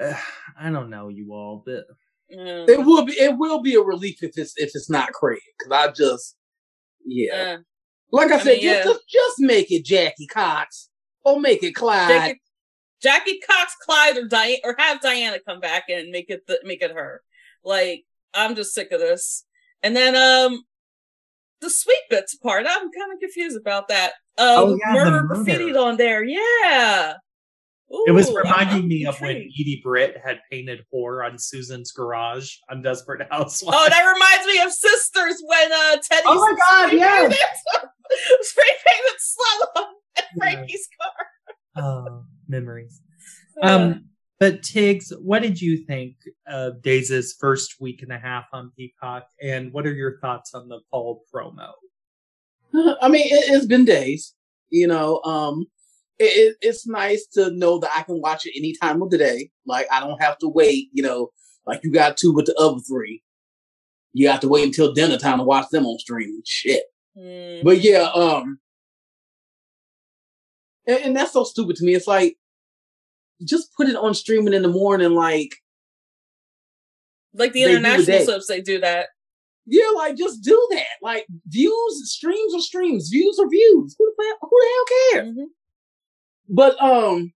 uh, 0.00 0.14
I 0.58 0.70
don't 0.70 0.88
know, 0.88 1.08
you 1.08 1.34
all. 1.34 1.62
But 1.66 1.84
Mm, 2.32 2.68
It 2.68 2.78
will 2.84 3.04
be 3.04 3.12
it 3.14 3.36
will 3.36 3.60
be 3.60 3.74
a 3.74 3.80
relief 3.80 4.22
if 4.22 4.38
it's 4.38 4.54
if 4.56 4.70
it's 4.74 4.88
not 4.90 5.12
Craig 5.12 5.40
because 5.58 5.72
I 5.72 5.90
just 5.92 6.36
yeah 7.04 7.34
uh, 7.34 7.58
like 8.12 8.30
I, 8.30 8.36
I 8.36 8.38
said 8.38 8.56
mean, 8.58 8.64
yeah. 8.64 8.84
just, 8.84 8.86
just 8.88 9.08
just 9.08 9.40
make 9.40 9.70
it 9.72 9.84
Jackie 9.84 10.26
Cox 10.26 10.88
or 11.24 11.40
make 11.40 11.62
it 11.62 11.72
Clyde. 11.72 12.08
Jackie, 12.08 12.40
Jackie 13.02 13.40
Cox, 13.40 13.74
Clyde, 13.84 14.16
or 14.18 14.26
Diana, 14.28 14.56
or 14.64 14.74
have 14.78 15.00
Diana 15.00 15.38
come 15.46 15.60
back 15.60 15.84
and 15.88 16.10
make 16.10 16.30
it 16.30 16.46
the, 16.46 16.60
make 16.64 16.82
it 16.82 16.92
her. 16.92 17.22
Like 17.64 18.04
I'm 18.34 18.54
just 18.54 18.74
sick 18.74 18.92
of 18.92 19.00
this. 19.00 19.44
And 19.82 19.96
then 19.96 20.14
um, 20.14 20.62
the 21.60 21.70
sweet 21.70 22.02
bits 22.10 22.36
part, 22.36 22.66
I'm 22.68 22.90
kind 22.92 23.12
of 23.12 23.18
confused 23.20 23.56
about 23.56 23.88
that. 23.88 24.12
Uh, 24.38 24.54
Oh, 24.58 24.78
yeah, 24.78 24.92
murder 24.92 25.22
murder. 25.22 25.26
graffiti 25.44 25.74
on 25.74 25.96
there, 25.96 26.22
yeah. 26.24 27.14
It 28.06 28.12
was 28.12 28.32
reminding 28.32 28.86
me 28.86 29.04
of 29.04 29.20
when. 29.20 29.36
Edie 29.36 29.80
Britt 29.82 30.16
had 30.24 30.40
painted 30.50 30.84
"whore" 30.94 31.26
on 31.26 31.38
Susan's 31.38 31.90
garage 31.90 32.56
on 32.70 32.82
Desperate 32.82 33.26
Housewives. 33.30 33.76
Oh, 33.76 33.88
that 33.88 34.12
reminds 34.12 34.46
me 34.46 34.62
of 34.62 34.72
Sisters 34.72 35.42
when 35.44 35.72
uh 35.72 35.96
Teddy. 36.08 36.22
Oh 36.26 36.40
my 36.40 36.56
God, 36.56 36.88
spray 36.88 36.98
yes. 36.98 37.62
spray 38.42 38.64
painted 38.86 39.18
slow 39.18 39.82
on 39.82 39.84
Yeah. 40.16 40.22
Frankie's 40.38 40.88
car. 41.00 41.84
Oh, 41.84 42.24
memories. 42.48 43.00
Um, 43.62 44.06
but 44.38 44.62
Tiggz, 44.62 45.12
what 45.20 45.42
did 45.42 45.60
you 45.60 45.84
think 45.84 46.16
of 46.46 46.82
Days' 46.82 47.34
first 47.38 47.80
week 47.80 48.02
and 48.02 48.12
a 48.12 48.18
half 48.18 48.46
on 48.52 48.70
Peacock, 48.76 49.26
and 49.42 49.72
what 49.72 49.86
are 49.86 49.92
your 49.92 50.18
thoughts 50.20 50.54
on 50.54 50.68
the 50.68 50.80
fall 50.90 51.24
promo? 51.34 51.72
I 52.74 53.08
mean, 53.08 53.26
it, 53.26 53.52
it's 53.52 53.66
been 53.66 53.84
days. 53.84 54.34
You 54.70 54.86
know, 54.86 55.20
um, 55.24 55.66
it, 56.20 56.24
it, 56.24 56.56
it's 56.60 56.86
nice 56.86 57.26
to 57.32 57.50
know 57.50 57.78
that 57.78 57.90
I 57.96 58.02
can 58.02 58.20
watch 58.20 58.46
it 58.46 58.52
any 58.56 58.74
time 58.80 59.02
of 59.02 59.10
the 59.10 59.18
day. 59.18 59.50
Like 59.66 59.86
I 59.90 60.00
don't 60.00 60.20
have 60.22 60.38
to 60.38 60.48
wait. 60.48 60.90
You 60.92 61.02
know, 61.02 61.30
like 61.66 61.80
you 61.82 61.90
got 61.92 62.16
two 62.16 62.32
with 62.32 62.46
the 62.46 62.54
other 62.56 62.80
three. 62.80 63.22
You 64.12 64.28
have 64.28 64.40
to 64.40 64.48
wait 64.48 64.64
until 64.64 64.92
dinner 64.92 65.16
time 65.18 65.38
to 65.38 65.44
watch 65.44 65.68
them 65.70 65.86
on 65.86 65.98
stream. 65.98 66.40
Shit. 66.44 66.82
Mm. 67.16 67.64
But 67.64 67.80
yeah, 67.80 68.10
um, 68.14 68.58
and, 70.86 70.98
and 70.98 71.16
that's 71.16 71.32
so 71.32 71.44
stupid 71.44 71.76
to 71.76 71.84
me. 71.84 71.94
It's 71.94 72.06
like 72.06 72.36
just 73.44 73.74
put 73.74 73.88
it 73.88 73.96
on 73.96 74.14
streaming 74.14 74.52
in 74.54 74.62
the 74.62 74.68
morning. 74.68 75.12
Like 75.12 75.56
like 77.34 77.52
the 77.52 77.62
international 77.62 78.20
subs, 78.24 78.46
they 78.48 78.60
do 78.60 78.80
that. 78.80 79.06
yeah, 79.66 79.88
like 79.96 80.16
just 80.16 80.42
do 80.42 80.68
that. 80.72 80.86
Like 81.00 81.26
views, 81.46 82.12
streams 82.12 82.54
are 82.54 82.60
streams, 82.60 83.08
views 83.08 83.38
are 83.38 83.48
views. 83.48 83.94
Who 83.98 84.12
the 84.18 84.24
hell, 84.24 84.38
who 84.42 84.60
the 84.60 84.68
hell 84.74 85.12
cares? 85.24 85.36
Mhm. 85.36 85.44
But 86.52 86.80
um, 86.82 87.32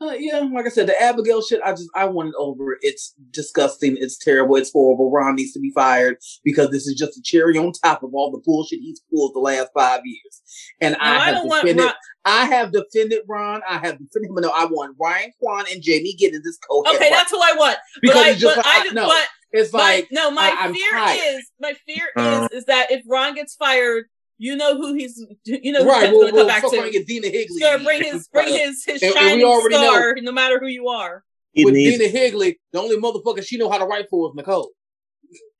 uh, 0.00 0.12
yeah, 0.18 0.40
like 0.52 0.66
I 0.66 0.68
said, 0.68 0.86
the 0.88 1.00
Abigail 1.00 1.40
shit, 1.42 1.60
I 1.64 1.70
just 1.72 1.88
I 1.94 2.04
want 2.04 2.28
it 2.30 2.34
over. 2.36 2.76
It's 2.80 3.14
disgusting. 3.30 3.96
It's 3.98 4.18
terrible. 4.18 4.56
It's 4.56 4.70
horrible. 4.72 5.10
Ron 5.10 5.36
needs 5.36 5.52
to 5.52 5.60
be 5.60 5.70
fired 5.74 6.16
because 6.44 6.70
this 6.70 6.86
is 6.86 6.94
just 6.94 7.16
a 7.18 7.22
cherry 7.22 7.56
on 7.56 7.72
top 7.72 8.02
of 8.02 8.12
all 8.14 8.30
the 8.30 8.42
bullshit 8.44 8.80
he's 8.80 9.00
pulled 9.10 9.34
the 9.34 9.40
last 9.40 9.68
five 9.74 10.00
years. 10.04 10.42
And 10.80 10.92
No, 10.92 10.98
I 11.00 11.08
I 11.16 11.18
have 11.26 11.34
don't 11.36 11.48
want 11.48 11.62
defended. 11.62 11.84
Ron- 11.86 11.94
I 12.26 12.46
have 12.46 12.72
defended 12.72 13.20
Ron. 13.28 13.62
I 13.68 13.74
have 13.74 13.98
defended 13.98 14.30
him. 14.30 14.34
No, 14.40 14.50
I 14.50 14.64
want 14.66 14.96
Ryan 15.00 15.32
Kwan 15.40 15.64
and 15.72 15.82
Jamie 15.82 16.14
getting 16.14 16.42
this 16.44 16.58
coach. 16.58 16.86
Okay, 16.94 17.08
that's 17.10 17.30
who 17.30 17.38
I 17.38 17.54
want. 17.56 17.78
Because 18.02 18.16
but 18.16 18.26
I, 18.26 18.30
it's 18.30 18.40
just 18.40 18.56
but 18.56 18.64
like, 18.66 18.74
I 18.76 18.78
I- 18.80 18.82
just, 18.84 18.94
no, 18.94 19.06
but 19.06 19.26
it's 19.52 19.72
my, 19.72 19.78
like 19.78 20.08
no, 20.10 20.30
my 20.32 20.54
I- 20.58 20.72
fear 20.72 20.90
tired. 20.90 21.18
is 21.38 21.50
my 21.60 21.72
fear 21.86 22.02
Uh. 22.16 22.48
is 22.52 22.58
is 22.60 22.64
that 22.66 22.90
if 22.90 23.02
Ron 23.08 23.34
gets 23.34 23.54
fired, 23.54 24.06
you 24.44 24.56
know 24.56 24.76
who 24.76 24.94
he's, 24.94 25.24
you 25.44 25.72
know 25.72 25.82
who 25.84 25.90
right. 25.90 26.00
Ken's 26.04 26.12
We'll, 26.12 26.20
gonna 26.20 26.30
come 26.30 26.36
we'll 26.36 26.46
back 26.46 26.62
to. 26.62 26.68
around 26.76 26.84
and 26.84 26.92
get 26.92 27.06
Dena 27.06 27.26
Higley. 27.28 27.46
He's 27.48 27.60
gonna 27.60 27.82
bring 27.84 28.02
his 28.04 28.28
bring 28.32 28.48
his 28.48 28.84
his 28.84 29.02
And- 29.02 29.14
and 29.14 29.14
we 29.14 29.20
shining 29.20 29.40
know- 29.40 29.68
star, 29.70 30.16
no 30.20 30.32
matter 30.32 30.58
who 30.60 30.66
you 30.68 30.88
are. 30.88 31.24
He 31.52 31.64
with 31.64 31.74
needs 31.74 31.98
Dena 31.98 32.10
Higley. 32.10 32.58
The 32.72 32.80
only 32.80 32.96
motherfucker 32.96 33.46
she 33.46 33.56
know 33.56 33.70
how 33.70 33.78
to 33.78 33.84
write 33.86 34.06
for 34.10 34.28
is 34.28 34.34
Nicole. 34.34 34.70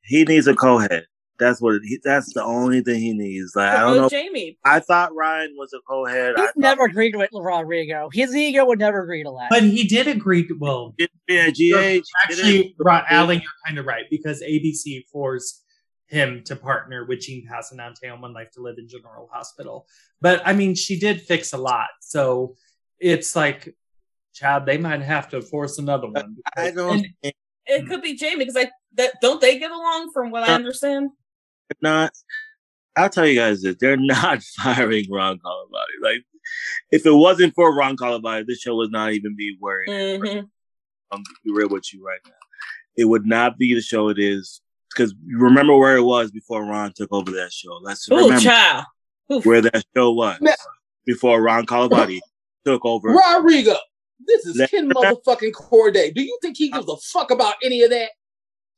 he 0.03 0.23
needs 0.25 0.45
a 0.47 0.55
co-head. 0.55 1.05
That's 1.37 1.61
what 1.61 1.75
it, 1.75 1.81
he, 1.83 1.99
that's 2.01 2.33
the 2.33 2.41
only 2.43 2.79
thing 2.81 3.01
he 3.01 3.11
needs. 3.13 3.51
Like 3.57 3.69
I 3.73 3.81
don't 3.81 3.97
know. 3.97 4.07
Jamie. 4.09 4.57
I 4.63 4.79
thought 4.79 5.13
Ryan 5.13 5.53
was 5.57 5.73
a 5.73 5.79
co-head. 5.89 6.35
I 6.37 6.39
He's 6.41 6.45
thought, 6.47 6.57
never 6.57 6.85
agreed 6.85 7.13
with 7.15 7.29
Rodrigo. 7.33 8.09
His 8.13 8.33
ego 8.33 8.65
would 8.65 8.79
never 8.79 9.03
agree 9.03 9.23
to 9.23 9.31
that. 9.39 9.49
But 9.49 9.63
he 9.63 9.83
did 9.85 10.07
agree 10.07 10.47
to, 10.47 10.55
well, 10.57 10.95
yeah, 11.27 11.49
GH 11.49 12.03
actually, 12.23 12.73
Ro- 12.79 13.01
Allie, 13.09 13.35
you're 13.35 13.51
kind 13.65 13.77
of 13.79 13.85
right 13.85 14.05
because 14.09 14.41
ABC 14.41 15.01
forced 15.11 15.61
him 16.15 16.41
to 16.45 16.55
partner 16.55 17.05
with 17.05 17.19
Jean 17.19 17.45
Passanante 17.47 18.11
on 18.11 18.21
One 18.21 18.33
Life 18.33 18.51
to 18.51 18.61
Live 18.61 18.77
in 18.79 18.87
General 18.87 19.29
Hospital. 19.31 19.85
But 20.21 20.41
I 20.45 20.53
mean, 20.53 20.73
she 20.73 20.97
did 20.97 21.21
fix 21.21 21.53
a 21.53 21.57
lot. 21.57 21.89
So 22.01 22.55
it's 22.99 23.35
like, 23.35 23.75
Chad, 24.33 24.65
they 24.65 24.77
might 24.77 25.01
have 25.01 25.29
to 25.29 25.41
force 25.41 25.77
another 25.77 26.07
one. 26.09 26.37
I 26.57 26.71
don't 26.71 26.95
And- 26.95 27.07
think 27.21 27.35
It 27.67 27.87
could 27.87 28.01
be 28.01 28.15
Jamie 28.15 28.39
because 28.45 28.57
I 28.57 28.69
that 28.93 29.13
don't 29.21 29.41
they 29.41 29.59
get 29.59 29.71
along 29.71 30.11
from 30.13 30.31
what 30.31 30.43
I 30.47 30.53
understand. 30.53 31.09
they're 31.69 31.91
not. 31.91 32.11
I'll 32.97 33.09
tell 33.09 33.25
you 33.27 33.35
guys 33.39 33.61
this: 33.61 33.75
they're 33.79 33.97
not 34.15 34.41
firing 34.43 35.05
Ron 35.11 35.39
Carlivati. 35.39 35.97
Like, 36.01 36.23
if 36.91 37.05
it 37.05 37.11
wasn't 37.11 37.53
for 37.55 37.75
Ron 37.75 37.97
Carlivati, 37.97 38.45
this 38.47 38.59
show 38.61 38.75
would 38.77 38.91
not 38.91 39.11
even 39.13 39.35
be 39.35 39.57
where 39.59 39.83
it 39.83 39.89
is. 39.91 40.19
Mhm. 40.21 40.49
I'm 41.11 41.23
be 41.43 41.51
real 41.53 41.69
with 41.69 41.91
you 41.93 42.05
right 42.05 42.19
now. 42.25 42.31
It 42.97 43.05
would 43.05 43.25
not 43.25 43.57
be 43.57 43.73
the 43.73 43.81
show 43.81 44.09
it 44.09 44.19
is 44.19 44.61
because 44.95 45.13
you 45.25 45.37
remember 45.39 45.75
where 45.75 45.97
it 45.97 46.03
was 46.03 46.31
before 46.31 46.65
Ron 46.65 46.93
took 46.93 47.11
over 47.11 47.31
that 47.31 47.51
show. 47.51 47.79
Let's 47.81 48.09
Ooh, 48.11 48.15
remember 48.15 48.39
child. 48.39 48.85
Where 49.43 49.61
that 49.61 49.83
show 49.95 50.11
was 50.11 50.39
Man. 50.39 50.53
before 51.05 51.41
Ron 51.41 51.65
Carlivati 51.65 52.19
took 52.63 52.85
over. 52.85 53.09
Rodrigo. 53.09 53.75
This 54.25 54.45
is 54.45 54.55
Let- 54.55 54.71
Ken 54.71 54.89
motherfucking 54.89 55.53
Corday. 55.53 56.11
Do 56.11 56.21
you 56.21 56.37
think 56.41 56.57
he 56.57 56.69
gives 56.71 56.87
a 56.87 56.95
fuck 56.97 57.31
about 57.31 57.55
any 57.63 57.81
of 57.83 57.89
that? 57.89 58.11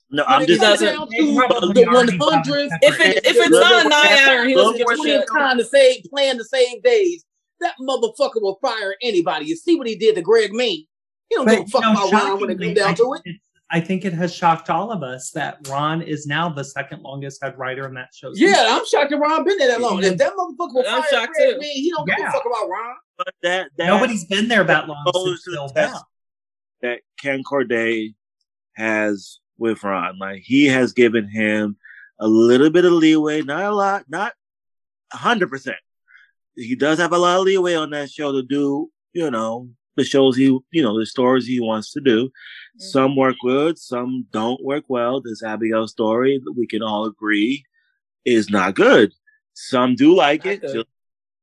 No, 0.10 0.24
When 0.24 0.34
I'm 0.34 0.42
it 0.44 0.48
just 0.48 0.62
comes 0.62 0.80
down 0.80 1.08
to 1.10 1.74
the 1.74 1.86
already 1.86 1.86
one 1.86 2.06
got 2.06 2.22
a 2.22 2.32
hundredth. 2.32 2.74
If 2.82 3.00
it 3.00 3.26
if 3.26 3.36
it's 3.36 3.50
not 3.50 3.86
a 3.86 3.90
nine 3.90 4.48
he 4.48 4.56
doesn't 4.56 4.78
give 4.78 4.88
a 4.90 5.04
shit. 5.04 5.28
time 5.28 5.58
to 5.58 5.66
save, 5.66 6.04
plan 6.10 6.38
to 6.38 6.46
save 6.46 6.82
days. 6.82 7.26
That 7.60 7.74
motherfucker 7.82 8.42
will 8.42 8.58
fire 8.62 8.96
anybody. 9.02 9.48
You 9.48 9.58
see 9.58 9.76
what 9.76 9.88
he 9.88 9.96
did 9.98 10.16
to 10.16 10.22
Greg 10.22 10.54
Meng? 10.54 10.86
He 11.30 11.36
don't 11.36 11.48
give 11.48 11.60
a 11.60 11.66
fuck 11.68 11.82
you 11.84 11.94
know, 11.94 12.08
about 12.08 12.12
Ron 12.12 12.40
when 12.40 12.50
it 12.52 12.54
shockingly, 12.54 12.76
comes 12.76 12.78
down 12.78 12.96
to 12.96 13.14
it. 13.16 13.36
Think 13.72 13.84
I 13.84 13.86
think 13.86 14.06
it 14.06 14.14
has 14.14 14.34
shocked 14.34 14.70
all 14.70 14.92
of 14.92 15.04
us 15.04 15.32
that 15.32 15.68
Ron 15.68 16.02
is 16.02 16.26
now 16.26 16.50
the 16.50 16.64
second 16.64 17.02
longest 17.02 17.44
head 17.44 17.58
writer 17.58 17.88
in 17.88 17.94
that 17.96 18.10
show. 18.14 18.32
Yeah, 18.34 18.66
I'm 18.70 18.86
shocked 18.86 19.12
that 19.12 19.18
Ron 19.18 19.32
has 19.32 19.46
been 19.46 19.58
there 19.58 19.68
that 19.70 19.82
long. 19.82 20.04
If 20.04 20.18
that 20.18 20.34
motherfucker 20.34 20.74
will 20.74 20.84
I'm 20.88 21.04
shocked 21.04 21.34
Greg 21.34 21.54
too. 21.54 21.60
Mean, 21.60 21.84
he 21.84 21.92
don't 21.96 22.08
give 22.08 22.18
a 22.20 22.32
fuck 22.32 22.46
about 22.46 22.70
Ron. 22.70 22.96
but 23.18 23.34
that, 23.44 23.72
that 23.78 23.88
Nobody's 23.88 24.26
been 24.26 24.48
there 24.48 24.64
that 24.64 24.88
long 24.88 25.04
since 25.14 25.44
the 25.44 25.52
Bill 25.52 25.70
test 25.70 25.94
Bell. 25.94 26.08
that 26.82 27.00
Ken 27.20 27.44
Corday 27.44 28.14
has 28.76 29.40
with 29.58 29.84
Ron. 29.84 30.18
Like 30.20 30.44
he 30.44 30.68
has 30.68 30.94
given 30.94 31.30
him 31.30 31.78
a 32.20 32.28
little 32.28 32.70
bit 32.70 32.86
of 32.86 32.94
leeway, 32.94 33.42
not 33.42 33.64
a 33.64 33.76
lot, 33.76 34.06
not 34.08 34.34
a 35.14 35.18
hundred 35.18 35.50
percent. 35.50 35.78
He 36.56 36.76
does 36.76 36.98
have 37.00 37.14
a 37.14 37.18
lot 37.18 37.40
of 37.40 37.46
leeway 37.46 37.76
on 37.76 37.92
that 37.92 38.10
show 38.10 38.32
to 38.32 38.42
do, 38.42 38.90
you 39.14 39.30
know, 39.30 39.70
the 39.96 40.04
shows 40.04 40.36
he, 40.36 40.46
you 40.72 40.82
know, 40.82 40.98
the 40.98 41.06
stories 41.06 41.46
he 41.46 41.60
wants 41.60 41.92
to 41.94 42.02
do. 42.02 42.30
Some 42.80 43.16
work 43.16 43.36
good, 43.42 43.78
some 43.78 44.28
don't 44.32 44.64
work 44.64 44.84
well. 44.88 45.22
This 45.22 45.44
Abigail 45.44 45.88
story, 45.88 46.42
we 46.56 46.68
can 46.68 46.82
all 46.84 47.06
agree, 47.06 47.64
is 48.26 48.50
not 48.50 48.76
good. 48.76 49.14
Some 49.54 49.96
do 49.96 50.16
like 50.16 50.46
Not 50.46 50.54
it. 50.54 50.62
good. 50.62 50.86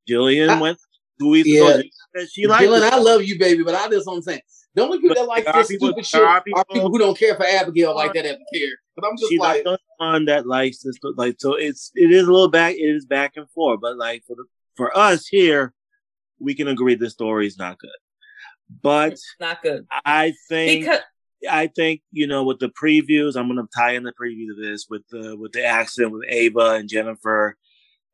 Jillian 0.08 0.48
I- 0.50 0.60
went 0.60 0.78
two 1.18 1.30
weeks 1.30 1.48
Yeah. 1.48 1.68
ago. 1.68 1.82
and 2.14 2.28
She 2.30 2.46
liked 2.46 2.64
Dylan, 2.70 2.86
it. 2.86 2.92
I 2.92 2.98
love 2.98 3.24
you, 3.24 3.38
baby, 3.38 3.62
but 3.64 3.74
I 3.74 3.88
just 3.88 4.06
what 4.06 4.14
I'm 4.16 4.22
saying. 4.22 4.40
The 4.74 4.82
only 4.82 4.98
people 4.98 5.14
But 5.16 5.22
that 5.22 5.26
like 5.28 5.44
this 5.44 5.68
people- 5.68 5.88
stupid 5.88 5.96
there 5.98 6.04
shit 6.04 6.20
are 6.22 6.26
are 6.26 6.42
people- 6.42 6.64
people 6.72 6.90
who 6.90 6.98
don't 6.98 7.18
care 7.18 7.34
for 7.36 7.44
Abigail 7.46 7.94
like 7.94 8.12
that 8.14 8.26
ever 8.26 8.38
care. 8.52 8.70
But 8.96 9.06
I'm 9.06 9.16
just 9.16 9.30
she's 9.30 9.40
like, 9.40 9.64
not 9.64 9.78
the 9.98 10.02
only 10.04 10.12
one 10.14 10.24
that 10.26 10.46
likes 10.46 10.82
this. 10.82 10.96
Like, 11.16 11.36
so 11.40 11.54
it's 11.54 11.90
it 11.94 12.10
is 12.12 12.26
a 12.28 12.32
little 12.32 12.48
back. 12.48 12.74
It 12.74 12.94
is 12.94 13.06
back 13.06 13.32
and 13.36 13.48
forth. 13.50 13.80
But 13.80 13.96
like 13.96 14.24
for 14.26 14.36
the, 14.36 14.44
for 14.76 14.96
us 14.96 15.26
here, 15.26 15.72
we 16.38 16.54
can 16.54 16.68
agree 16.68 16.94
the 16.96 17.10
story 17.10 17.46
is 17.46 17.56
not 17.58 17.78
good. 17.78 17.90
But 18.82 19.18
Not 19.40 19.62
good. 19.62 19.86
I 20.04 20.32
think 20.48 20.84
Because 20.84 21.00
I 21.50 21.66
think 21.68 22.02
you 22.12 22.26
know 22.26 22.44
with 22.44 22.58
the 22.58 22.68
previews, 22.70 23.36
I'm 23.36 23.48
gonna 23.48 23.68
tie 23.76 23.92
in 23.94 24.04
the 24.04 24.12
preview 24.12 24.46
to 24.54 24.60
this 24.60 24.86
with 24.88 25.02
the 25.10 25.36
with 25.36 25.52
the 25.52 25.64
accident 25.64 26.12
with 26.12 26.24
Ava 26.28 26.74
and 26.74 26.88
Jennifer, 26.88 27.56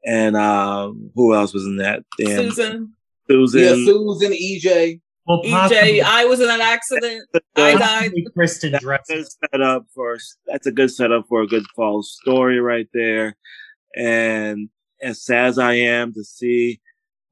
and 0.04 0.36
um 0.36 1.10
who 1.14 1.34
else 1.34 1.52
was 1.52 1.64
in 1.64 1.76
that? 1.76 2.04
Damn, 2.18 2.50
Susan. 2.50 2.94
Susan. 3.28 3.60
yeah, 3.60 3.74
Susan, 3.84 4.32
EJ. 4.32 5.00
Well, 5.26 5.42
EJ, 5.44 6.02
I 6.02 6.24
was 6.24 6.40
in 6.40 6.50
an 6.50 6.60
accident. 6.60 7.28
I 7.54 7.76
died. 7.76 8.12
Kristen 8.34 8.72
That's 8.72 8.82
a 8.82 8.86
Dressler. 8.86 9.16
good 9.16 9.26
setup 9.52 9.86
for 9.94 10.18
that's 10.46 10.66
a 10.66 10.72
good 10.72 10.90
setup 10.90 11.26
for 11.28 11.42
a 11.42 11.46
good 11.46 11.66
fall 11.76 12.02
story 12.02 12.58
right 12.60 12.88
there. 12.92 13.36
And 13.94 14.68
as 15.00 15.22
sad 15.24 15.46
as 15.46 15.58
I 15.58 15.74
am 15.74 16.12
to 16.14 16.24
see 16.24 16.80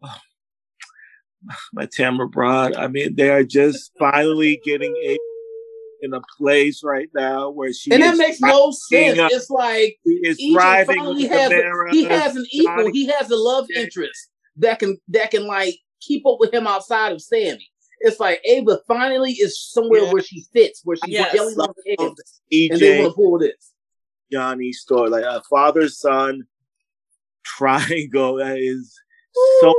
my 1.73 1.87
Tamara 1.87 2.29
Braun, 2.29 2.77
I 2.77 2.89
mean, 2.89 3.17
they 3.17 3.31
are 3.31 3.45
just 3.45 3.93
finally 3.99 4.61
getting 4.65 4.95
a 5.05 5.19
in 6.03 6.15
a 6.15 6.21
place 6.37 6.83
right 6.85 7.09
now 7.15 7.51
where 7.51 7.73
she 7.73 7.91
and 7.93 8.03
that 8.03 8.13
is 8.15 8.19
makes 8.19 8.41
no 8.41 8.71
sense. 8.71 9.19
uh, 9.19 9.29
It's 9.33 9.51
like 9.51 9.99
she 10.07 10.13
is 10.23 10.39
EJ 10.41 10.53
thriving 10.53 10.97
finally 10.97 11.23
with 11.25 11.31
has 11.33 11.51
a, 11.53 11.91
he 11.91 12.05
has 12.05 12.37
an 12.37 12.47
equal. 12.51 12.77
Johnny- 12.77 12.93
He 12.93 13.07
has 13.07 13.31
a 13.31 13.37
love 13.37 13.67
interest 13.75 14.31
that 14.57 14.79
can 14.79 14.99
that 15.09 15.31
can 15.31 15.47
like 15.47 15.75
keep 16.01 16.27
up 16.27 16.37
with 16.41 16.53
him 16.55 16.67
outside 16.67 17.13
of 17.13 17.21
Sammy. 17.21 17.69
It's 18.01 18.21
like 18.21 18.41
Ava 18.45 18.79
finally 18.87 19.33
is 19.33 19.61
somewhere 19.61 20.03
Yeah. 20.05 20.13
where 20.13 20.23
she 20.23 20.45
fits, 20.53 20.83
where 20.85 20.97
she 21.05 21.13
Yes. 21.13 21.35
jelly 21.35 21.55
loves 21.57 21.75
head, 21.87 21.97
of 21.99 22.17
and 22.53 22.81
they 22.81 23.01
want 23.01 23.11
to 23.11 23.15
pull 23.17 23.39
this. 23.39 23.73
Johnny 24.31 24.73
story, 24.73 25.11
like 25.11 25.25
a 25.25 25.43
father 25.51 25.89
son 25.89 26.45
triangle 27.45 28.37
that 28.37 28.59
is 28.59 28.95
so 29.61 29.75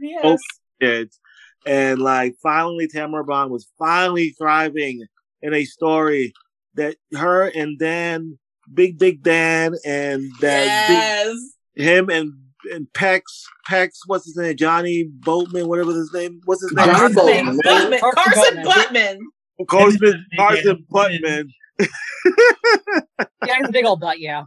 yes. 0.00 0.40
kids. 0.80 1.18
And 1.66 2.00
like 2.00 2.34
finally 2.42 2.88
Tamara 2.88 3.24
Braun 3.24 3.50
was 3.50 3.68
finally 3.78 4.30
thriving 4.30 5.04
in 5.42 5.54
a 5.54 5.64
story 5.64 6.32
that 6.74 6.96
her 7.14 7.48
and 7.48 7.78
Dan, 7.78 8.38
Big 8.72 8.98
Big 8.98 9.22
Dan 9.22 9.74
and 9.84 10.30
that 10.40 10.64
Yes. 10.66 11.36
big, 11.74 11.84
him 11.84 12.10
and 12.10 12.32
and 12.72 12.86
Pex 12.94 13.22
Pex, 13.68 13.98
what's 14.06 14.24
his 14.24 14.36
name? 14.36 14.56
Johnny 14.56 15.04
Boatman, 15.04 15.66
whatever 15.68 15.92
his 15.92 16.12
name. 16.12 16.40
What's 16.44 16.62
his 16.62 16.72
name? 16.72 16.86
Carson 16.86 17.14
Boatman. 17.14 17.58
Buttman. 17.58 18.00
Carson 18.00 18.14
Carson 18.32 18.56
Buttman. 18.64 19.18
Buttman. 19.18 19.66
Carson, 19.68 20.24
Carson 20.36 20.86
Buttman. 20.92 21.44
Buttman. 21.80 21.88
Yeah, 23.46 23.56
he's 23.58 23.68
a 23.68 23.72
big 23.72 23.84
old 23.84 24.00
butt. 24.00 24.20
Yeah. 24.20 24.44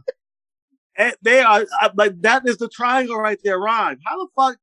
And 0.96 1.14
they 1.22 1.40
are 1.40 1.66
uh, 1.82 1.90
like 1.94 2.20
that 2.22 2.48
is 2.48 2.56
the 2.56 2.68
triangle 2.68 3.18
right 3.18 3.38
there, 3.44 3.58
Ron. 3.58 3.98
How 4.06 4.16
the 4.18 4.28
fuck? 4.34 4.56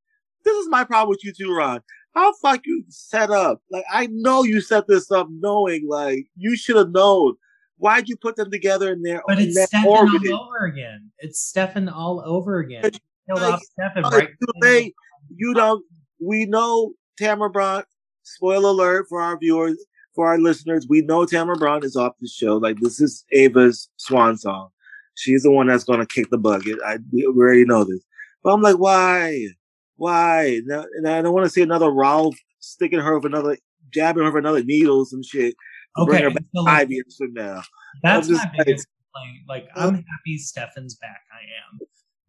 This 0.43 0.55
is 0.57 0.68
my 0.68 0.84
problem 0.84 1.10
with 1.10 1.23
you 1.23 1.31
too, 1.31 1.53
Ron. 1.53 1.81
How 2.14 2.34
fuck 2.41 2.61
you 2.65 2.84
set 2.90 3.31
up? 3.31 3.61
Like 3.72 3.85
I 3.91 4.07
know 4.07 4.44
you 4.44 4.61
set 4.61 4.88
this 4.88 5.11
up 5.11 5.27
knowing 5.31 5.88
like 5.88 6.27
you 6.35 6.56
should 6.56 6.76
have 6.76 6.91
known. 6.91 7.35
Why'd 7.77 8.07
you 8.07 8.15
put 8.15 8.35
them 8.35 8.52
together 8.52 8.94
in 8.94 9.02
there? 9.02 9.22
But 9.27 9.40
it's 9.40 9.60
Stefan 9.65 9.85
all 9.88 10.41
over 10.41 10.65
again. 10.65 11.11
It's 11.19 11.40
Stefan 11.40 11.90
all 11.90 12.22
over 12.26 12.60
again. 12.60 12.81
But- 12.84 12.99
Killed 13.27 13.41
like, 13.41 13.53
off 13.53 13.64
Stefan 13.64 14.03
right. 14.03 14.27
too 14.27 14.53
late. 14.61 14.94
You 15.35 15.53
don't. 15.53 15.85
We 16.19 16.45
know 16.45 16.94
Tamara 17.18 17.49
Braun. 17.49 17.84
Spoiler 18.23 18.69
alert 18.69 19.06
for 19.10 19.22
our 19.22 19.38
viewers, 19.38 19.84
for 20.15 20.27
our 20.27 20.38
listeners. 20.38 20.88
We 20.90 21.02
know 21.02 21.26
Tamara 21.26 21.57
Braun 21.57 21.84
is 21.84 21.95
off 21.95 22.14
the 22.19 22.27
show. 22.27 22.57
Like 22.57 22.80
this 22.80 22.99
is 22.99 23.26
Ava's 23.31 23.90
swan 23.98 24.38
song. 24.38 24.69
She's 25.15 25.44
the 25.44 25.52
one 25.52 25.68
that's 25.68 25.84
gonna 25.84 26.06
kick 26.06 26.30
the 26.30 26.38
bucket. 26.38 26.80
I 26.85 26.98
we 27.11 27.26
already 27.26 27.65
know 27.65 27.84
this. 27.84 28.03
But 28.44 28.53
I'm 28.53 28.61
like, 28.61 28.77
why? 28.77 29.48
Why? 29.95 30.61
Now- 30.65 30.86
And 30.98 31.07
I 31.07 31.22
don't 31.22 31.34
want 31.34 31.45
to 31.45 31.49
see 31.49 31.61
another 31.61 31.91
Ralph 31.91 32.36
sticking 32.60 32.99
her 32.99 33.15
with 33.15 33.26
another, 33.26 33.57
jabbing 33.94 34.24
her 34.24 34.32
with 34.32 34.44
another 34.44 34.64
needles 34.64 35.14
and 35.14 35.24
shit. 35.26 35.56
to 35.98 36.06
Bring 36.06 36.18
Okay, 36.18 36.24
her 36.24 36.32
back 36.32 36.44
so 36.56 36.65
five 36.65 36.91
years 36.91 37.15
from 37.18 37.34
now. 37.34 37.61
that's 38.02 38.28
I'm 38.28 38.34
my 38.34 38.40
just 38.40 38.48
like- 38.57 38.65
biggest 38.65 38.88
complaint. 39.14 39.40
Like, 39.48 39.68
I'm 39.76 39.94
happy 39.95 40.38
Stefan's 40.38 40.95
back. 40.95 41.22
I 41.32 41.41
am, 41.72 41.80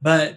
but 0.02 0.36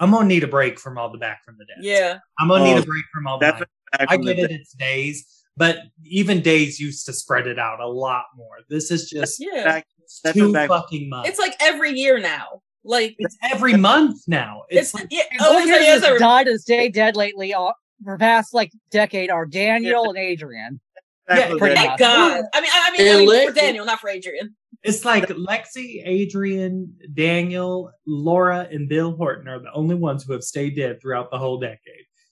I'm 0.00 0.10
gonna 0.10 0.26
need 0.26 0.42
a 0.42 0.48
break 0.48 0.80
from 0.80 0.98
all 0.98 1.12
the 1.12 1.18
back 1.18 1.44
from 1.44 1.56
the 1.58 1.64
dead. 1.66 1.84
Yeah. 1.84 2.18
I'm 2.40 2.48
gonna 2.48 2.64
need 2.64 2.74
Oh, 2.78 2.82
a 2.82 2.84
break 2.84 3.04
from 3.14 3.26
all 3.28 3.38
the. 3.38 3.46
Back 3.52 3.68
I 3.92 4.14
from 4.16 4.24
the 4.24 4.34
get 4.34 4.50
it. 4.50 4.60
It's 4.60 4.72
days, 4.72 5.44
but 5.56 5.78
even 6.04 6.40
days 6.42 6.80
used 6.80 7.06
to 7.06 7.12
spread 7.12 7.46
it 7.46 7.58
out 7.58 7.78
a 7.80 7.86
lot 7.86 8.24
more. 8.36 8.56
This 8.68 8.90
is 8.90 9.08
just 9.08 9.38
Yeah. 9.38 9.62
Back- 9.64 9.86
Stefan 10.06 10.40
two 10.42 10.52
back- 10.52 10.68
fucking 10.70 11.08
months. 11.08 11.28
It's 11.28 11.38
like 11.38 11.54
every 11.60 11.92
year 11.92 12.18
now. 12.18 12.62
Like 12.84 13.14
it's 13.18 13.36
every 13.42 13.74
month 13.76 14.22
now. 14.26 14.62
It's, 14.70 14.88
it's, 14.88 14.94
like 14.94 15.06
yeah. 15.10 15.22
And 15.30 15.40
Oh, 15.42 15.56
only 15.56 15.62
it's 15.62 15.70
like, 15.70 15.80
people 15.80 15.94
it's 15.96 16.06
every- 16.06 16.18
died 16.18 16.48
and 16.48 16.60
stay 16.60 16.88
dead 16.88 17.16
lately 17.16 17.52
are, 17.54 17.74
for 18.04 18.14
the 18.14 18.18
past 18.18 18.54
like 18.54 18.72
decade 18.90 19.30
are 19.30 19.44
Daniel 19.46 20.08
and 20.08 20.16
Adrian. 20.18 20.80
back 21.28 21.50
Yeah, 21.50 21.56
pretty 21.58 21.74
dead. 21.74 21.86
much. 21.90 21.98
Thank 21.98 21.98
God. 22.00 22.44
I 22.54 22.60
mean, 22.60 22.70
I 22.72 22.88
I 22.88 22.90
mean, 22.92 23.00
I 23.00 23.10
And 23.18 23.26
mean 23.28 23.48
for 23.48 23.54
Daniel, 23.54 23.84
not 23.84 24.00
for 24.00 24.08
Adrian. 24.08 24.54
It's 24.82 25.04
like 25.04 25.28
Lexi, 25.28 26.00
Adrian, 26.06 26.96
Daniel, 27.12 27.92
Laura, 28.06 28.66
and 28.72 28.88
Bill 28.88 29.14
Horton 29.14 29.46
are 29.46 29.58
the 29.58 29.70
only 29.74 29.94
ones 29.94 30.24
who 30.24 30.32
have 30.32 30.42
stayed 30.42 30.74
dead 30.76 31.02
throughout 31.02 31.30
the 31.30 31.36
whole 31.38 31.58
decade. 31.60 31.78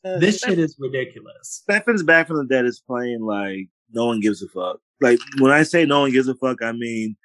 Uh, 0.02 0.18
this 0.18 0.38
shit 0.38 0.58
is 0.58 0.76
ridiculous. 0.78 1.60
Stefan's 1.62 2.02
back 2.02 2.26
from 2.28 2.38
the 2.38 2.46
dead 2.46 2.64
is 2.64 2.80
playing 2.86 3.20
like 3.20 3.68
no 3.92 4.06
one 4.06 4.20
gives 4.20 4.42
a 4.42 4.48
fuck. 4.48 4.78
Like 5.02 5.18
when 5.40 5.52
I 5.52 5.62
say 5.62 5.84
no 5.84 6.00
one 6.00 6.10
gives 6.10 6.26
a 6.28 6.34
fuck, 6.36 6.62
I 6.62 6.72
mean 6.72 7.16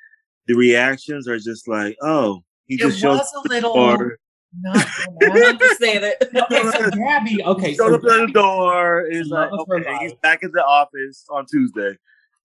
the 0.47 0.55
reactions 0.55 1.25
are 1.29 1.37
just 1.39 1.69
like, 1.69 1.95
oh, 2.01 2.43
he 2.77 2.83
It 2.83 2.87
just 2.87 2.99
showed 2.99 3.17
was 3.17 3.31
a 3.45 3.47
little 3.49 3.71
or 3.71 4.17
not 4.61 4.77
I 4.77 5.05
dramatic. 5.19 5.45
understand 5.61 6.03
it. 6.05 6.29
okay, 6.35 6.63
so 6.71 6.89
Gabby. 6.97 7.43
Okay, 7.43 7.73
so 7.73 7.89
showed 7.89 8.05
up 8.05 8.11
at 8.21 8.27
the 8.27 8.33
door. 8.33 9.01
Is 9.07 9.27
Love 9.27 9.51
like, 9.51 9.81
okay, 9.81 9.97
he's 10.01 10.13
back 10.15 10.43
in 10.43 10.51
the 10.51 10.63
office 10.63 11.25
on 11.29 11.45
Tuesday, 11.45 11.97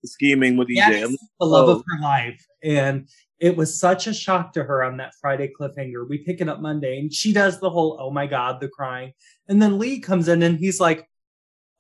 scheming 0.05 0.57
with 0.57 0.69
EJ. 0.69 0.77
Gabby's 0.77 1.03
I'm- 1.03 1.17
the 1.41 1.47
love 1.47 1.69
oh. 1.69 1.73
of 1.73 1.85
her 1.87 2.03
life, 2.03 2.45
and 2.63 3.09
it 3.39 3.57
was 3.57 3.79
such 3.79 4.07
a 4.07 4.15
shock 4.15 4.53
to 4.55 4.65
her 4.65 4.83
on 4.83 4.97
that 4.97 5.13
Friday 5.21 5.53
cliffhanger. 5.59 6.09
We 6.09 6.19
pick 6.19 6.41
it 6.41 6.49
up 6.49 6.61
Monday, 6.61 6.99
and 6.99 7.13
she 7.13 7.33
does 7.33 7.61
the 7.61 7.71
whole 7.71 7.97
"Oh 8.01 8.11
my 8.11 8.27
God," 8.27 8.61
the 8.61 8.69
crying, 8.69 9.13
and 9.49 9.61
then 9.61 9.79
Lee 9.79 10.01
comes 10.01 10.29
in 10.29 10.43
and 10.43 10.59
he's 10.59 10.81
like, 10.81 11.09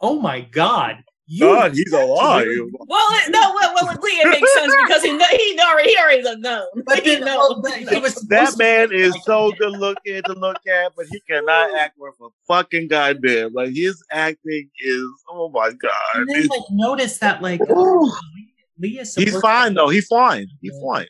"Oh 0.01 0.21
my 0.21 0.43
God, 0.43 1.03
you 1.31 1.41
God, 1.41 1.75
he's 1.75 1.93
alive. 1.93 2.47
Well, 2.73 3.07
it, 3.11 3.31
no, 3.31 3.53
well, 3.55 3.75
well, 3.75 3.89
with 3.89 4.03
Lee, 4.03 4.11
it 4.13 4.29
makes 4.31 4.55
sense 4.55 4.75
because 4.87 5.03
he 5.03 5.11
he 5.11 5.61
already 5.61 5.91
he 5.91 5.97
already 5.99 6.23
done 6.23 6.41
known. 6.41 6.67
But 6.87 7.01
he 7.01 7.17
then, 7.17 7.25
know. 7.27 7.61
well, 7.63 8.01
was 8.01 8.15
That 8.29 8.57
man 8.57 8.91
is 8.93 9.13
like- 9.13 9.23
so 9.25 9.53
good 9.59 9.73
looking 9.79 10.23
to 10.23 10.33
look 10.33 10.67
at, 10.67 10.93
but 10.97 11.05
he 11.11 11.21
cannot 11.29 11.77
act 11.79 11.99
worth 11.99 12.15
a 12.23 12.29
fucking 12.47 12.89
goddamn. 12.89 13.53
Like 13.53 13.75
his 13.75 14.03
acting 14.11 14.71
is, 14.81 15.07
oh 15.31 15.51
my 15.51 15.71
god, 15.73 15.93
And 16.15 16.29
then, 16.31 16.47
like, 16.47 16.63
notice 16.71 17.19
that, 17.19 17.43
like, 17.43 17.61
uh, 17.61 17.75
Ooh. 17.75 18.05
Lee, 18.35 18.55
Lee 18.79 18.99
is 19.01 19.15
he's 19.15 19.39
fine 19.41 19.75
though. 19.75 19.89
He's 19.91 20.07
fine. 20.07 20.47
He's 20.63 20.79
fine. 20.83 21.07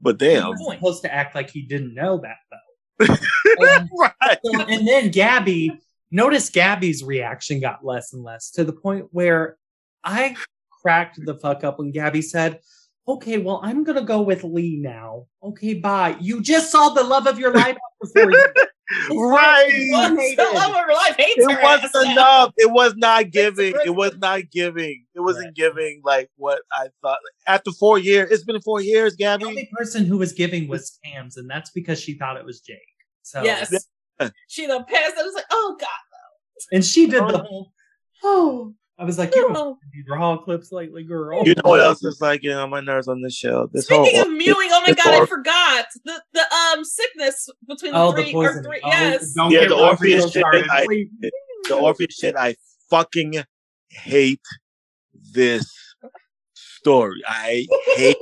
But 0.00 0.20
He 0.20 0.28
damn, 0.28 0.50
was 0.50 0.68
supposed 0.74 1.02
to 1.04 1.14
act 1.14 1.34
like 1.34 1.48
he 1.48 1.62
didn't 1.62 1.94
know 1.94 2.18
that 2.18 2.36
though. 2.50 3.16
And, 3.58 3.88
right? 3.98 4.38
so- 4.44 4.60
and 4.60 4.86
then 4.86 5.10
Gabby, 5.10 5.72
notice 6.14 6.48
Gabby's 6.48 7.02
reaction 7.02 7.60
got 7.60 7.84
less 7.84 8.12
and 8.12 8.22
less 8.22 8.50
to 8.52 8.64
the 8.64 8.72
point 8.72 9.06
where 9.10 9.56
I 10.04 10.36
cracked 10.82 11.18
the 11.24 11.34
fuck 11.34 11.64
up 11.64 11.78
when 11.78 11.90
Gabby 11.90 12.22
said, 12.22 12.60
"Okay, 13.08 13.38
well, 13.38 13.60
I'm 13.62 13.84
gonna 13.84 14.02
go 14.04 14.22
with 14.22 14.44
Lee 14.44 14.78
now. 14.80 15.26
Okay, 15.42 15.74
bye. 15.74 16.16
You 16.20 16.40
just 16.42 16.70
saw 16.70 16.90
the 16.90 17.02
love 17.02 17.26
of 17.26 17.38
your 17.38 17.52
life 17.52 17.76
before 18.00 18.30
you." 18.30 18.46
Right. 19.10 20.34
The 20.36 20.50
love 20.54 20.70
of 20.70 20.76
her 20.76 20.92
life 20.92 21.16
hates 21.16 21.38
It 21.38 21.50
her 21.50 21.62
wasn't 21.62 21.94
ass 21.94 22.04
now. 22.04 22.12
enough. 22.12 22.52
It 22.58 22.70
was 22.70 22.94
not 22.96 23.30
giving. 23.30 23.74
It 23.84 23.94
was 23.94 24.14
not 24.18 24.50
giving. 24.52 25.06
It 25.14 25.20
wasn't 25.20 25.46
Right. 25.46 25.54
giving 25.54 26.00
like 26.04 26.28
what 26.36 26.60
I 26.72 26.88
thought. 27.02 27.18
After 27.46 27.72
four 27.72 27.98
years, 27.98 28.30
it's 28.30 28.44
been 28.44 28.60
four 28.60 28.82
years, 28.82 29.16
Gabby. 29.16 29.44
The 29.44 29.48
only 29.50 29.70
person 29.72 30.04
who 30.04 30.18
was 30.18 30.32
giving 30.34 30.68
was 30.68 30.98
Tams, 31.02 31.38
and 31.38 31.48
that's 31.48 31.70
because 31.70 31.98
she 31.98 32.14
thought 32.18 32.36
it 32.36 32.44
was 32.44 32.60
Jake. 32.60 32.78
So 33.22 33.42
Yes. 33.42 33.74
She 34.48 34.66
done 34.66 34.84
passed. 34.84 35.14
I 35.18 35.22
was 35.24 35.34
like, 35.34 35.46
oh 35.50 35.76
God. 35.80 35.88
And 36.72 36.84
she 36.84 37.06
did 37.06 37.22
the 37.22 37.42
Oh. 37.42 37.44
whole. 37.44 37.72
Oh, 38.22 38.74
I 38.98 39.04
was 39.04 39.18
like, 39.18 39.34
you 39.34 39.48
Oh. 39.50 39.52
don't 39.52 39.78
raw 40.08 40.36
clips 40.36 40.70
lately, 40.72 41.02
girl. 41.04 41.42
You 41.46 41.54
know 41.56 41.62
what 41.70 41.80
else 41.80 42.02
is 42.04 42.20
like 42.20 42.42
getting 42.42 42.56
on 42.58 42.70
my 42.70 42.80
nerves 42.80 43.08
on 43.08 43.20
this 43.22 43.34
show? 43.34 43.68
This 43.72 43.86
Speaking 43.86 44.16
whole 44.16 44.22
of 44.26 44.32
mewing, 44.32 44.68
oh 44.72 44.80
my 44.80 44.92
this 44.92 45.04
God, 45.04 45.22
I 45.22 45.26
forgot 45.26 45.86
the 46.04 46.22
the 46.32 46.40
um 46.54 46.84
sickness 46.84 47.48
between 47.68 47.92
the 47.92 47.98
Oh, 47.98 48.12
three 48.12 48.30
the 48.32 48.36
or 48.36 48.62
three. 48.62 48.80
Oh, 48.84 48.88
yes. 48.88 49.32
don't 49.32 49.50
Yeah, 49.50 49.60
get 49.60 49.68
the 49.70 49.76
Orpheus 49.76 50.22
shit, 50.24 50.40
started. 50.40 50.66
I- 50.70 50.86
the 51.68 51.76
Orpheus 51.76 52.14
shit. 52.14 52.36
I 52.36 52.54
fucking 52.90 53.42
hate 53.88 54.40
this 55.32 55.70
story. 56.54 57.22
I 57.26 57.66
hate 57.96 58.16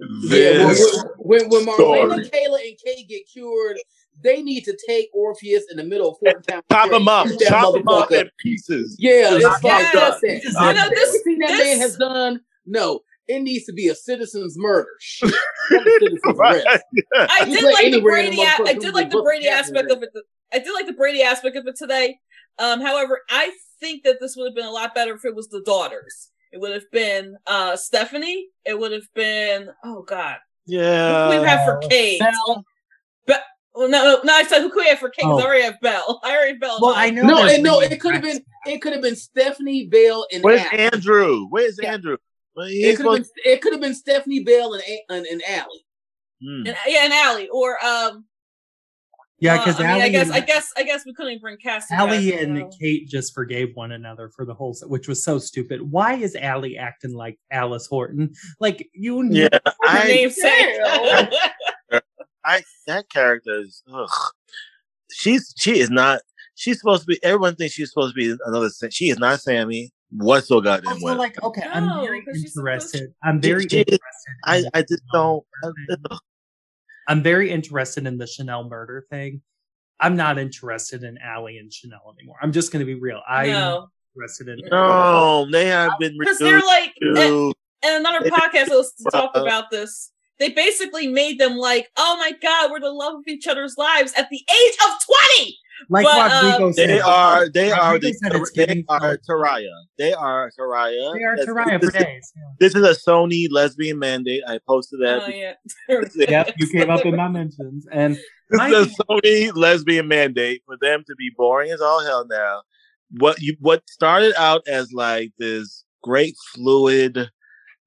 Yeah, 0.00 0.68
this. 0.68 1.04
when, 1.18 1.48
when, 1.48 1.64
when 1.66 1.74
story. 1.74 2.00
Marlena, 2.00 2.30
Kayla, 2.30 2.68
and 2.68 2.78
Kay 2.84 3.04
get 3.04 3.22
cured, 3.32 3.78
they 4.22 4.42
need 4.42 4.62
to 4.64 4.76
take 4.86 5.08
Orpheus 5.14 5.64
in 5.70 5.76
the 5.76 5.84
middle 5.84 6.10
of 6.12 6.18
Fort 6.18 6.46
Town. 6.46 6.62
Chop 6.70 6.90
him 6.90 7.08
up. 7.08 7.28
Shoot 7.28 7.38
that 7.40 7.48
Chop 7.48 7.74
him 7.76 7.88
up 7.88 8.08
motherfucker. 8.08 8.20
in 8.22 8.30
pieces. 8.38 8.96
Yeah, 8.98 9.34
it's 9.34 9.44
like 9.44 9.62
Yes. 9.62 9.94
that's 9.94 10.20
This 10.20 10.44
it. 10.44 10.48
is 10.48 10.56
I 10.58 10.72
know 10.72 10.88
this. 10.90 11.08
Everything 11.08 11.38
that 11.40 11.48
this- 11.48 11.64
man 11.66 11.78
has 11.78 11.96
done, 11.96 12.40
no, 12.66 13.00
it 13.28 13.40
needs 13.40 13.64
to 13.66 13.72
be 13.72 13.88
a 13.88 13.94
citizen's 13.94 14.56
murder. 14.56 14.88
Shit. 15.00 15.32
Not 15.70 15.86
a 15.86 15.90
citizen's 16.00 16.20
Right. 16.38 16.64
arrest. 16.66 16.84
I 17.16 17.44
did 17.44 17.62
like 17.64 17.92
the 17.92 18.00
Brady. 18.00 18.36
the 18.36 18.42
a- 18.42 18.68
I 18.68 18.74
did 18.74 18.94
like 18.94 19.10
the 19.10 19.22
Brady 19.22 19.48
aspect 19.48 19.90
of 19.90 20.02
it. 20.02 20.10
I 20.52 20.58
did 20.60 20.72
like 20.72 20.86
the 20.86 20.92
Brady 20.92 21.22
aspect 21.22 21.56
of 21.56 21.66
it 21.66 21.76
today. 21.76 22.18
Um, 22.58 22.80
however, 22.80 23.20
I 23.28 23.50
think 23.80 24.04
that 24.04 24.16
this 24.20 24.34
would 24.36 24.46
have 24.46 24.54
been 24.54 24.64
a 24.64 24.70
lot 24.70 24.94
better 24.94 25.14
if 25.14 25.24
it 25.26 25.34
was 25.34 25.48
the 25.48 25.60
daughters. 25.60 26.30
It 26.56 26.60
would 26.60 26.72
have 26.72 26.90
been 26.90 27.36
uh 27.46 27.76
Stephanie. 27.76 28.46
It 28.64 28.78
would 28.78 28.90
have 28.92 29.06
been 29.14 29.68
oh 29.84 30.00
god. 30.02 30.38
Yeah. 30.64 30.80
Who 30.80 30.86
Yeah. 30.86 31.30
could 31.36 31.40
we 31.42 31.46
have 31.48 31.64
for 31.66 31.78
Kate? 31.86 32.18
Belle, 32.20 32.64
Well, 33.74 33.90
no, 33.90 34.04
no, 34.04 34.20
no. 34.24 34.32
I 34.32 34.42
said 34.44 34.62
who 34.62 34.70
could 34.70 34.84
we 34.84 34.88
have 34.88 34.98
for 34.98 35.10
Kate? 35.10 35.24
'Cause 35.24 35.38
Oh. 35.38 35.44
I 35.44 35.46
already 35.46 35.64
have 35.64 35.78
Belle. 35.82 36.18
I 36.24 36.34
already 36.34 36.52
have 36.52 36.60
Belle. 36.60 36.78
Well, 36.80 36.94
I 36.96 37.10
know. 37.10 37.24
No, 37.24 37.44
there's 37.46 37.58
no, 37.60 37.80
it 37.82 38.00
could 38.00 38.14
have 38.14 38.22
been. 38.22 38.42
it 38.66 38.80
could 38.80 38.94
have 38.94 39.02
been 39.02 39.16
Stephanie 39.16 39.84
Bell 39.86 40.26
and 40.32 40.42
Where's 40.42 40.62
Allie. 40.62 40.78
Andrew? 40.94 41.46
Where's 41.50 41.78
Yeah. 41.82 41.92
Andrew? 41.92 42.16
Well, 42.54 42.68
It 42.70 42.96
could 42.96 43.04
have 43.04 43.14
been 43.16 43.26
it 43.52 43.60
could 43.60 43.72
have 43.74 43.82
been 43.82 43.94
Stephanie 43.94 44.42
Bell 44.44 44.72
and 44.72 44.82
A- 44.88 45.04
and, 45.10 45.26
and 45.26 45.42
Allie. 45.46 45.84
Hmm. 46.42 46.66
And, 46.68 46.76
yeah, 46.86 47.04
and 47.04 47.12
Allie 47.12 47.48
or 47.50 47.76
um. 47.84 48.24
Yeah, 49.38 49.56
uh, 49.56 49.58
because 49.64 49.80
I, 49.80 49.92
mean, 49.92 50.02
I 50.02 50.08
guess 50.08 50.26
and, 50.28 50.36
I 50.36 50.40
guess 50.40 50.70
I 50.78 50.82
guess 50.82 51.04
we 51.04 51.12
couldn't 51.12 51.32
even 51.32 51.42
bring 51.42 51.56
casting. 51.58 51.96
Allie 51.98 52.30
guys, 52.30 52.42
and 52.42 52.58
so- 52.58 52.70
Kate 52.80 53.06
just 53.08 53.34
forgave 53.34 53.68
one 53.74 53.92
another 53.92 54.30
for 54.34 54.44
the 54.46 54.54
whole, 54.54 54.72
se- 54.72 54.86
which 54.86 55.08
was 55.08 55.22
so 55.22 55.38
stupid. 55.38 55.82
Why 55.82 56.14
is 56.14 56.34
Allie 56.36 56.78
acting 56.78 57.12
like 57.12 57.38
Alice 57.50 57.86
Horton? 57.86 58.32
Like 58.60 58.88
you, 58.94 59.22
know 59.24 59.34
Yeah, 59.42 59.48
Her 59.66 59.72
I, 59.82 60.04
namesake. 60.06 62.00
I 62.44 62.62
that 62.86 63.10
character 63.10 63.60
is. 63.60 63.82
Ugh. 63.92 64.08
She's 65.12 65.52
she 65.58 65.80
is 65.80 65.90
not. 65.90 66.20
She's 66.54 66.78
supposed 66.80 67.02
to 67.02 67.06
be. 67.06 67.18
Everyone 67.22 67.56
thinks 67.56 67.74
she's 67.74 67.90
supposed 67.90 68.14
to 68.14 68.18
be 68.18 68.34
another. 68.46 68.70
She 68.90 69.10
is 69.10 69.18
not 69.18 69.40
Sammy. 69.40 69.90
What's 70.12 70.48
so 70.48 70.60
goddamn 70.60 70.92
Also, 70.94 71.04
well? 71.04 71.16
like, 71.16 71.42
okay, 71.42 71.62
I'm 71.70 71.88
very 71.88 72.06
very 72.06 72.22
'cause 72.24 72.40
she's 72.40 72.56
interested. 72.56 73.12
I'm 73.24 73.40
very 73.40 73.62
She- 73.64 73.68
she- 73.70 73.78
interested. 73.80 74.32
I 74.44 74.56
in 74.58 74.64
I 74.72 74.80
the 74.82 74.86
just 74.88 75.02
don't. 75.12 75.44
murder 75.62 75.74
thing. 75.88 76.18
I'm 77.08 77.22
very 77.22 77.50
interested 77.50 78.06
in 78.06 78.18
the 78.18 78.26
Chanel 78.26 78.68
murder 78.68 79.06
thing. 79.10 79.42
I'm 79.98 80.16
not 80.16 80.38
interested 80.38 81.04
in 81.04 81.18
Allie 81.18 81.58
and 81.58 81.72
Chanel 81.72 82.14
anymore. 82.18 82.36
I'm 82.42 82.52
just 82.52 82.72
going 82.72 82.80
to 82.80 82.86
be 82.86 82.94
real. 82.94 83.22
I'm 83.26 83.48
no, 83.48 83.88
interested 84.14 84.48
in. 84.48 84.60
No, 84.70 85.48
they 85.50 85.66
have 85.66 85.92
been 85.98 86.12
uh, 86.12 86.16
because 86.18 86.38
they're 86.38 86.60
like 86.60 86.92
and, 87.00 87.16
to. 87.16 87.54
and 87.82 88.06
another 88.06 88.28
podcast 88.28 88.68
was 88.68 88.92
to 88.98 89.10
talk 89.10 89.36
about 89.36 89.70
this. 89.70 90.12
They 90.38 90.50
basically 90.50 91.06
made 91.06 91.38
them 91.38 91.56
like, 91.56 91.88
oh 91.96 92.16
my 92.18 92.32
god, 92.42 92.70
we're 92.70 92.80
the 92.80 92.90
love 92.90 93.14
of 93.14 93.26
each 93.26 93.46
other's 93.46 93.76
lives 93.78 94.12
at 94.16 94.28
the 94.28 94.36
age 94.36 94.76
of 94.86 94.92
twenty. 95.06 95.56
Like 95.88 96.04
But, 96.04 96.32
Rodrigo 96.32 96.66
um, 96.68 96.72
said, 96.72 96.88
They 96.88 97.00
are. 97.00 97.48
They 97.48 97.70
are 97.70 97.98
the. 97.98 98.12
said 98.12 98.34
it's 98.34 98.50
They 98.52 98.66
getting 98.66 98.84
are 98.88 99.18
so- 99.22 99.34
Taraya. 99.34 99.68
They 99.98 100.12
are 100.12 100.50
Taraya. 100.58 101.14
They 101.14 101.22
are 101.24 101.36
That's- 101.36 101.46
Taraya 101.54 101.80
this 101.80 101.90
for 101.90 101.96
is- 101.98 102.02
days. 102.04 102.32
yeah. 102.36 102.42
This 102.60 102.74
is 102.74 102.82
a 102.84 103.10
Sony 103.10 103.46
lesbian 103.50 103.98
mandate. 103.98 104.42
I 104.46 104.58
posted 104.66 105.00
that. 105.02 105.22
Oh 105.24 105.28
yeah. 105.28 105.54
Yep, 106.28 106.54
you 106.58 106.66
came 106.68 106.90
up 106.90 107.04
in 107.04 107.16
my 107.16 107.28
mentions, 107.28 107.86
and 107.92 108.16
This 108.50 108.58
My- 108.58 108.68
is 108.70 108.86
a 108.86 109.04
Sony 109.04 109.52
lesbian 109.54 110.08
mandate 110.08 110.62
for 110.66 110.76
them 110.80 111.02
to 111.06 111.14
be 111.16 111.30
boring 111.36 111.70
as 111.72 111.80
all 111.80 112.04
hell 112.04 112.26
now. 112.28 112.62
What 113.18 113.40
you 113.40 113.56
what 113.60 113.88
started 113.88 114.34
out 114.40 114.62
as 114.68 114.92
like 114.92 115.32
this 115.38 115.84
great 116.02 116.34
fluid, 116.54 117.28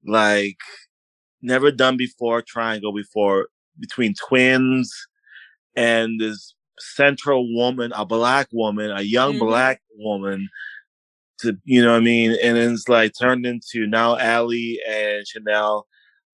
like 0.06 0.58
never 1.42 1.70
done 1.70 1.96
before 1.96 2.42
triangle 2.42 2.92
before 2.94 3.48
between 3.78 4.14
twins 4.14 4.92
and 5.74 6.20
this 6.20 6.54
central 6.80 7.52
woman, 7.54 7.92
a 7.94 8.04
black 8.04 8.48
woman, 8.52 8.90
a 8.90 9.02
young 9.02 9.34
Mhm. 9.34 9.46
black 9.48 9.80
woman 9.96 10.48
to 11.40 11.56
you 11.64 11.82
know 11.82 11.92
what 11.92 11.98
I 11.98 12.00
mean? 12.00 12.32
And 12.42 12.56
it's 12.58 12.88
like 12.88 13.12
turned 13.18 13.46
into 13.46 13.86
now 13.86 14.16
Allie 14.18 14.78
and 14.88 15.26
Chanel 15.26 15.86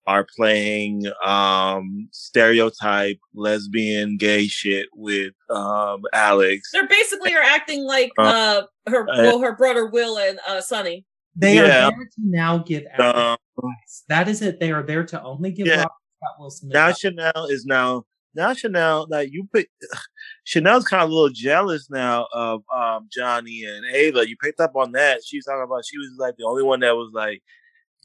are 0.09 0.27
playing 0.37 1.05
um 1.25 2.09
stereotype 2.13 3.19
lesbian 3.35 4.17
gay 4.17 4.47
shit 4.47 4.89
with 4.95 5.33
um 5.51 6.03
Alex. 6.13 6.71
They're 6.73 6.89
basically 6.89 7.35
are 7.35 7.43
acting 7.43 7.85
like 7.85 8.13
Uh, 8.19 8.23
uh 8.23 8.91
her 8.91 9.09
uh, 9.11 9.15
well 9.23 9.41
her 9.41 9.55
brother 9.57 9.87
Will 9.87 10.19
and 10.19 10.39
uh 10.47 10.61
Sonny. 10.61 11.05
they 11.37 11.57
Yeah. 11.57 11.89
are 11.89 11.91
there 11.91 12.05
to 12.05 12.21
now 12.25 12.59
give 12.59 12.85
Alex 12.99 13.19
Um, 13.19 13.37
advice. 13.59 14.05
That 14.09 14.29
is 14.29 14.43
it. 14.43 14.59
They 14.59 14.73
are 14.73 14.83
there 14.83 15.05
to 15.05 15.23
only 15.23 15.51
give 15.53 15.67
Yeah. 15.67 15.77
Robert 15.79 15.93
Scott 16.23 16.37
Wilson 16.41 16.69
now 16.71 16.87
advice. 16.89 16.99
Chanel 17.01 17.47
is 17.51 17.65
now 17.67 18.05
now 18.37 18.55
Chanel 18.55 19.07
like 19.11 19.33
you 19.33 19.49
pick 19.53 19.71
Chanel's 20.45 20.87
kind 20.87 21.03
of 21.03 21.11
a 21.11 21.13
little 21.13 21.31
jealous 21.31 21.89
now 21.91 22.27
of 22.33 22.63
um 22.75 23.09
Johnny 23.13 23.65
and 23.65 23.85
Ava. 23.87 24.29
You 24.29 24.37
picked 24.37 24.61
up 24.61 24.77
on 24.77 24.93
that. 24.93 25.25
She 25.25 25.39
was 25.39 25.47
talking 25.47 25.65
about 25.65 25.85
she 25.85 25.99
was 25.99 26.11
like 26.19 26.37
the 26.37 26.45
only 26.45 26.63
one 26.63 26.81
that 26.81 26.97
was 26.97 27.11
like 27.13 27.43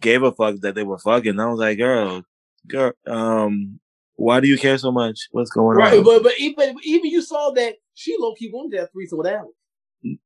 gave 0.01 0.23
a 0.23 0.31
fuck 0.31 0.55
that 0.61 0.75
they 0.75 0.83
were 0.83 0.97
fucking. 0.97 1.39
I 1.39 1.45
was 1.45 1.59
like, 1.59 1.77
girl, 1.77 2.23
girl, 2.67 2.93
um, 3.07 3.79
why 4.15 4.39
do 4.39 4.47
you 4.47 4.57
care 4.57 4.77
so 4.77 4.91
much? 4.91 5.27
What's 5.31 5.51
going 5.51 5.77
on? 5.77 5.83
Right, 5.83 5.97
on? 5.99 6.03
but 6.03 6.23
but 6.23 6.33
even, 6.39 6.75
even 6.83 7.09
you 7.09 7.21
saw 7.21 7.51
that 7.51 7.75
she 7.93 8.15
low 8.19 8.33
key 8.35 8.49
wanted 8.51 8.79
that 8.79 8.91
threesome 8.91 9.19
with 9.19 9.27
Allie. 9.27 10.19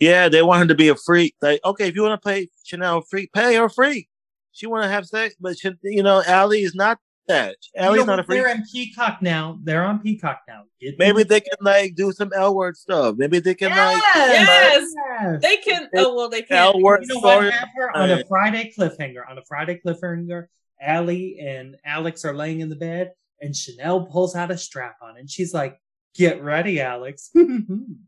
Yeah, 0.00 0.28
they 0.28 0.42
want 0.42 0.60
her 0.60 0.66
to 0.66 0.74
be 0.74 0.88
a 0.88 0.94
freak. 0.94 1.34
Like, 1.42 1.60
okay, 1.64 1.88
if 1.88 1.96
you 1.96 2.02
want 2.02 2.20
to 2.20 2.28
pay 2.28 2.48
Chanel 2.64 2.98
a 2.98 3.02
freak, 3.02 3.32
pay 3.32 3.54
her 3.56 3.64
a 3.64 3.70
freak. 3.70 4.08
She 4.52 4.66
want 4.66 4.84
to 4.84 4.88
have 4.88 5.06
sex, 5.06 5.34
but 5.40 5.58
she, 5.58 5.72
you 5.82 6.02
know, 6.02 6.22
Allie 6.26 6.62
is 6.62 6.74
not 6.74 6.98
that. 7.28 7.56
You 7.74 7.82
know 7.82 7.92
not 8.04 8.18
a 8.18 8.22
what? 8.22 8.26
freak. 8.26 8.42
They're 8.42 8.50
on 8.50 8.62
Peacock 8.72 9.22
now. 9.22 9.58
They're 9.62 9.84
on 9.84 10.00
Peacock 10.00 10.40
now. 10.48 10.64
Get 10.80 10.98
Maybe 10.98 11.22
them- 11.22 11.28
they 11.28 11.40
can 11.40 11.56
like 11.60 11.94
do 11.94 12.12
some 12.12 12.30
L 12.34 12.54
word 12.54 12.76
stuff. 12.76 13.14
Maybe 13.16 13.38
they 13.38 13.54
can 13.54 13.70
like 13.70 14.02
Yes! 14.14 14.92
Yes. 15.20 15.42
They 15.42 15.56
can 15.58 15.88
oh 15.96 16.14
well 16.14 16.28
they 16.28 16.42
can. 16.42 16.56
L 16.56 16.80
word 16.82 17.02
You 17.02 17.14
know 17.14 17.20
what? 17.20 17.32
story. 17.36 17.50
Have 17.50 17.68
her 17.76 17.96
on 17.96 18.10
a 18.10 18.24
Friday 18.26 18.72
cliffhanger. 18.76 19.22
On 19.30 19.38
a 19.38 19.42
Friday 19.48 19.80
cliffhanger, 19.84 20.46
Allie 20.80 21.38
and 21.40 21.76
Alex 21.84 22.24
are 22.24 22.34
laying 22.34 22.60
in 22.60 22.68
the 22.68 22.76
bed, 22.76 23.12
and 23.40 23.54
Chanel 23.54 24.06
pulls 24.06 24.34
out 24.36 24.50
a 24.50 24.58
strap 24.58 24.96
on, 25.02 25.16
and 25.16 25.30
she's 25.30 25.52
like, 25.54 25.78
"Get 26.14 26.42
ready, 26.42 26.80
Alex." 26.80 27.30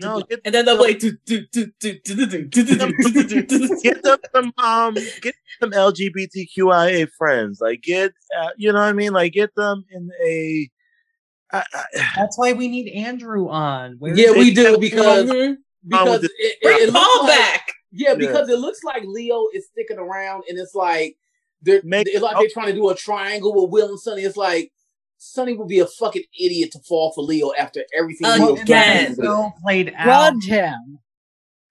no, 0.00 0.22
and 0.44 0.54
then 0.54 0.64
they'll 0.64 0.76
play. 0.76 0.94
Get 0.94 1.22
them 4.02 4.18
some 4.34 4.52
um, 4.58 4.94
get 5.20 5.34
some 5.60 5.70
LGBTQIA 5.70 7.08
friends. 7.16 7.60
Like 7.60 7.82
get, 7.82 8.12
you 8.56 8.72
know 8.72 8.80
what 8.80 8.88
I 8.88 8.92
mean? 8.92 9.12
Like 9.12 9.32
get 9.32 9.54
them 9.54 9.84
in 9.90 10.10
a. 10.24 10.70
That's 12.16 12.38
why 12.38 12.52
we 12.52 12.68
need 12.68 12.92
Andrew 12.92 13.48
on. 13.48 13.98
Yeah, 14.00 14.32
we 14.32 14.54
do 14.54 14.78
because 14.78 15.30
because, 15.86 16.28
it, 16.38 16.92
looks 16.92 17.26
back. 17.26 17.52
Like, 17.52 17.74
yeah, 17.92 18.14
because 18.14 18.48
it 18.48 18.58
looks 18.58 18.84
like 18.84 19.02
Leo 19.04 19.46
is 19.54 19.66
sticking 19.66 19.98
around, 19.98 20.44
and 20.48 20.58
it's 20.58 20.74
like 20.74 21.16
they're 21.62 21.80
Make, 21.84 22.06
it's 22.08 22.20
like 22.20 22.36
okay. 22.36 22.44
they're 22.44 22.50
trying 22.52 22.68
to 22.68 22.74
do 22.74 22.88
a 22.90 22.94
triangle 22.94 23.54
with 23.54 23.70
Will 23.70 23.88
and 23.88 23.98
Sonny. 23.98 24.22
It's 24.22 24.36
like 24.36 24.70
Sonny 25.22 25.52
would 25.54 25.68
be 25.68 25.80
a 25.80 25.86
fucking 25.86 26.22
idiot 26.38 26.72
to 26.72 26.78
fall 26.80 27.12
for 27.12 27.22
Leo 27.22 27.52
after 27.58 27.84
everything. 27.96 28.26
Leo 28.26 28.52
Well. 28.54 28.62
Again. 28.62 29.14
so 29.14 29.50
played 29.62 29.92
out. 29.96 30.06
Rubbed 30.06 30.44
him. 30.46 30.98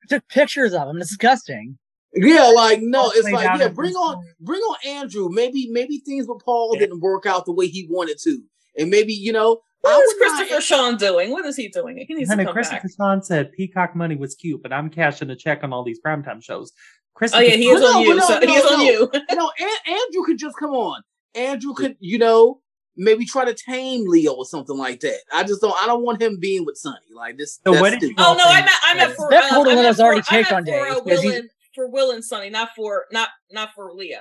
Took 0.08 0.28
pictures 0.30 0.74
of 0.74 0.88
him. 0.88 1.00
Disgusting. 1.00 1.78
Yeah, 2.14 2.46
like 2.48 2.80
no, 2.82 3.12
it's 3.16 3.30
like 3.32 3.44
yeah, 3.60 3.68
bring 3.70 3.94
on 3.94 4.24
bring 4.40 4.62
on 4.62 4.78
Andrew. 4.86 5.30
Maybe 5.32 5.68
maybe 5.72 6.00
things 6.06 6.28
with 6.28 6.44
Paul 6.44 6.72
Yeah. 6.74 6.80
didn't 6.82 7.00
work 7.02 7.26
out 7.26 7.46
the 7.46 7.52
way 7.52 7.68
he 7.68 7.88
wanted 7.90 8.18
to, 8.24 8.40
and 8.78 8.90
maybe 8.90 9.14
you 9.14 9.32
know. 9.34 9.62
I 9.86 9.90
What 9.96 10.02
is 10.04 10.14
would 10.20 10.28
not- 10.28 10.38
Christopher 10.38 10.62
Sean 10.62 10.98
doing? 10.98 11.32
What 11.32 11.46
is 11.46 11.56
he 11.56 11.70
doing? 11.70 12.04
He 12.06 12.14
needs 12.14 12.30
Honey, 12.30 12.44
to 12.44 12.48
come 12.48 12.54
Christopher 12.54 12.82
back. 12.88 12.92
Sean 12.98 13.24
said 13.24 13.52
Peacock 13.54 13.96
money 13.96 14.16
was 14.18 14.36
cute, 14.36 14.62
but 14.62 14.74
I'm 14.74 14.90
cashing 14.90 15.30
a 15.30 15.36
check 15.38 15.64
on 15.64 15.72
all 15.72 15.84
these 15.84 16.02
primetime 16.06 16.44
shows. 16.44 16.74
Oh 16.76 17.10
Christopher 17.16 17.44
yeah, 17.44 17.56
he 17.56 17.70
is 17.70 17.80
No, 17.80 17.88
on 17.88 18.02
you. 18.02 18.16
no, 18.16 18.28
So 18.28 18.40
no, 18.40 18.48
he 18.48 18.54
is 18.56 18.66
on 18.66 18.82
you. 18.82 19.10
no, 19.36 19.52
Andrew 19.88 20.24
could 20.26 20.38
just 20.38 20.58
come 20.58 20.72
on. 20.72 21.02
Andrew 21.36 21.74
could, 21.74 21.96
you 22.00 22.18
know, 22.18 22.60
maybe 23.00 23.26
try 23.26 23.46
to 23.46 23.54
tame 23.54 24.04
Leo 24.08 24.34
or 24.34 24.46
something 24.46 24.78
like 24.78 25.00
that. 25.00 25.20
I 25.34 25.44
just 25.44 25.62
don't. 25.62 25.74
I 25.82 25.88
don't 25.88 26.04
want 26.04 26.22
him 26.22 26.38
being 26.38 26.66
with 26.66 26.78
Sonny 26.78 26.98
like 27.16 27.38
this. 27.38 27.60
So 27.66 27.72
that's 27.72 27.82
what 27.82 27.92
did 28.00 28.04
you- 28.04 28.16
Oh 28.18 28.36
no, 28.38 28.44
I 28.46 28.60
meant 28.60 28.72
I 28.84 28.94
meant 28.96 29.14
for 29.16 29.30
Beth 29.30 29.46
uh, 29.46 29.56
Holden 29.56 29.72
I 29.72 29.76
meant 29.76 29.88
has 29.88 29.98
for, 29.98 30.04
already 30.04 30.22
I 30.30 30.44
taken 30.44 30.56
on 30.58 30.66
for, 30.66 30.88
uh, 30.88 31.00
Will 31.04 31.34
and 31.34 31.50
for 31.74 31.88
Will 31.90 32.12
and 32.12 32.24
Sonny, 32.24 32.50
not 32.50 32.70
for 32.76 33.06
not 33.12 33.30
not 33.52 33.70
for 33.74 33.92
Leo. 33.94 34.20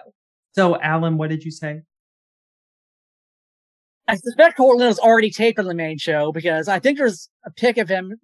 So, 0.55 0.81
Alan, 0.81 1.19
what 1.19 1.29
did 1.31 1.45
you 1.45 1.51
say? 1.51 1.83
I 4.07 4.17
suspect 4.17 4.57
Cortland 4.57 4.89
has 4.89 4.99
already 4.99 5.31
taken 5.31 5.67
the 5.67 5.75
main 5.75 5.99
show 5.99 6.33
because 6.33 6.67
I 6.69 6.79
think 6.79 6.97
there's 6.99 7.29
a 7.45 7.51
pic 7.51 7.77
of 7.77 7.89
him 7.89 8.15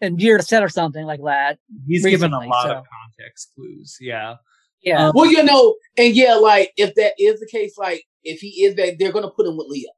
in 0.00 0.18
Year 0.18 0.36
to 0.36 0.42
Set 0.42 0.64
or 0.64 0.68
something 0.68 1.04
like 1.04 1.20
that. 1.24 1.58
He's 1.86 2.04
given 2.04 2.32
a 2.32 2.38
Recently, 2.38 2.48
lot 2.48 2.62
so- 2.64 2.70
of 2.78 2.84
context 3.18 3.52
clues. 3.54 3.98
Yeah. 4.00 4.34
Yeah. 4.82 5.06
Um, 5.06 5.12
Well, 5.14 5.30
you 5.30 5.42
know, 5.42 5.76
and 5.96 6.14
yeah, 6.14 6.34
like 6.34 6.72
if 6.76 6.94
that 6.96 7.12
is 7.18 7.40
the 7.40 7.46
case, 7.46 7.76
like 7.78 8.04
if 8.24 8.40
he 8.40 8.64
is 8.64 8.74
that, 8.76 8.98
they're 8.98 9.12
gonna 9.12 9.30
put 9.30 9.46
him 9.46 9.56
with 9.56 9.66
Leo 9.68 9.90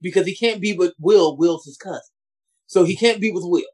because 0.00 0.26
he 0.26 0.34
can't 0.34 0.60
be 0.60 0.72
with 0.74 0.94
Will. 1.00 1.36
Will's 1.36 1.64
his 1.64 1.76
cousin, 1.76 2.00
so 2.66 2.84
he 2.84 2.96
can't 2.96 3.20
be 3.20 3.32
with 3.32 3.44
Will. 3.44 3.64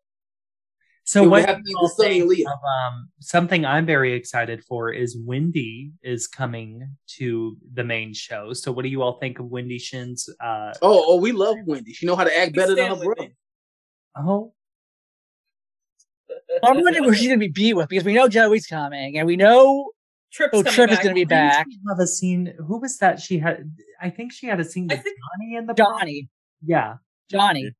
So 1.04 1.24
It 1.24 1.28
what 1.28 1.44
have 1.46 1.56
to 1.56 1.62
be 1.62 1.70
you 1.70 1.76
all 1.76 1.82
with 1.84 1.92
Sonny 1.94 2.20
and 2.20 2.28
think 2.30 2.38
Leo. 2.38 2.48
of, 2.48 2.58
um, 2.92 3.10
something 3.18 3.64
I'm 3.66 3.84
very 3.84 4.12
excited 4.14 4.62
for 4.64 4.92
is 4.92 5.18
Wendy 5.18 5.90
is 6.02 6.28
coming 6.28 6.96
to 7.18 7.56
the 7.74 7.82
main 7.82 8.14
show. 8.14 8.52
So 8.52 8.70
what 8.70 8.84
do 8.84 8.88
you 8.88 9.02
all 9.02 9.18
think 9.18 9.40
of 9.40 9.46
Wendy 9.46 9.78
Shin's? 9.78 10.28
Uh, 10.40 10.72
Oh, 10.80 11.04
oh, 11.08 11.16
we 11.16 11.32
love 11.32 11.56
Wendy. 11.66 11.92
She 11.92 12.06
know 12.06 12.14
how 12.14 12.22
to 12.22 12.38
act 12.38 12.54
better 12.54 12.76
than 12.76 12.86
her 12.90 12.94
Stand 12.94 13.04
brother. 13.04 13.22
me. 13.22 13.34
oh, 14.16 14.52
I'm 16.62 16.80
wondering 16.80 17.02
who 17.04 17.12
she's 17.14 17.26
going 17.26 17.40
to 17.40 17.46
be 17.48 17.52
beat 17.52 17.74
with 17.74 17.88
because 17.88 18.04
we 18.04 18.14
know 18.14 18.28
Joey's 18.28 18.66
coming 18.66 19.18
and 19.18 19.26
we 19.26 19.34
know 19.36 19.90
Trip's 20.32 20.50
oh, 20.54 20.62
coming 20.62 20.72
Trip 20.72 20.90
is 20.90 20.98
going 20.98 21.10
to 21.10 21.14
be 21.14 21.24
back. 21.24 21.66
she 21.70 21.78
have 21.88 21.98
a 21.98 22.06
scene. 22.06 22.54
Who 22.66 22.78
was 22.78 22.98
that? 22.98 23.20
She 23.20 23.38
had. 23.38 23.70
I 24.00 24.10
think 24.10 24.32
she 24.32 24.46
had 24.46 24.60
a 24.60 24.64
scene 24.64 24.88
with 24.88 25.02
think- 25.02 25.16
Johnny 25.18 25.56
in 25.56 25.66
the 25.66 25.74
Johnny. 25.74 26.28
Yeah. 26.64 26.96
Johnny. 27.30 27.72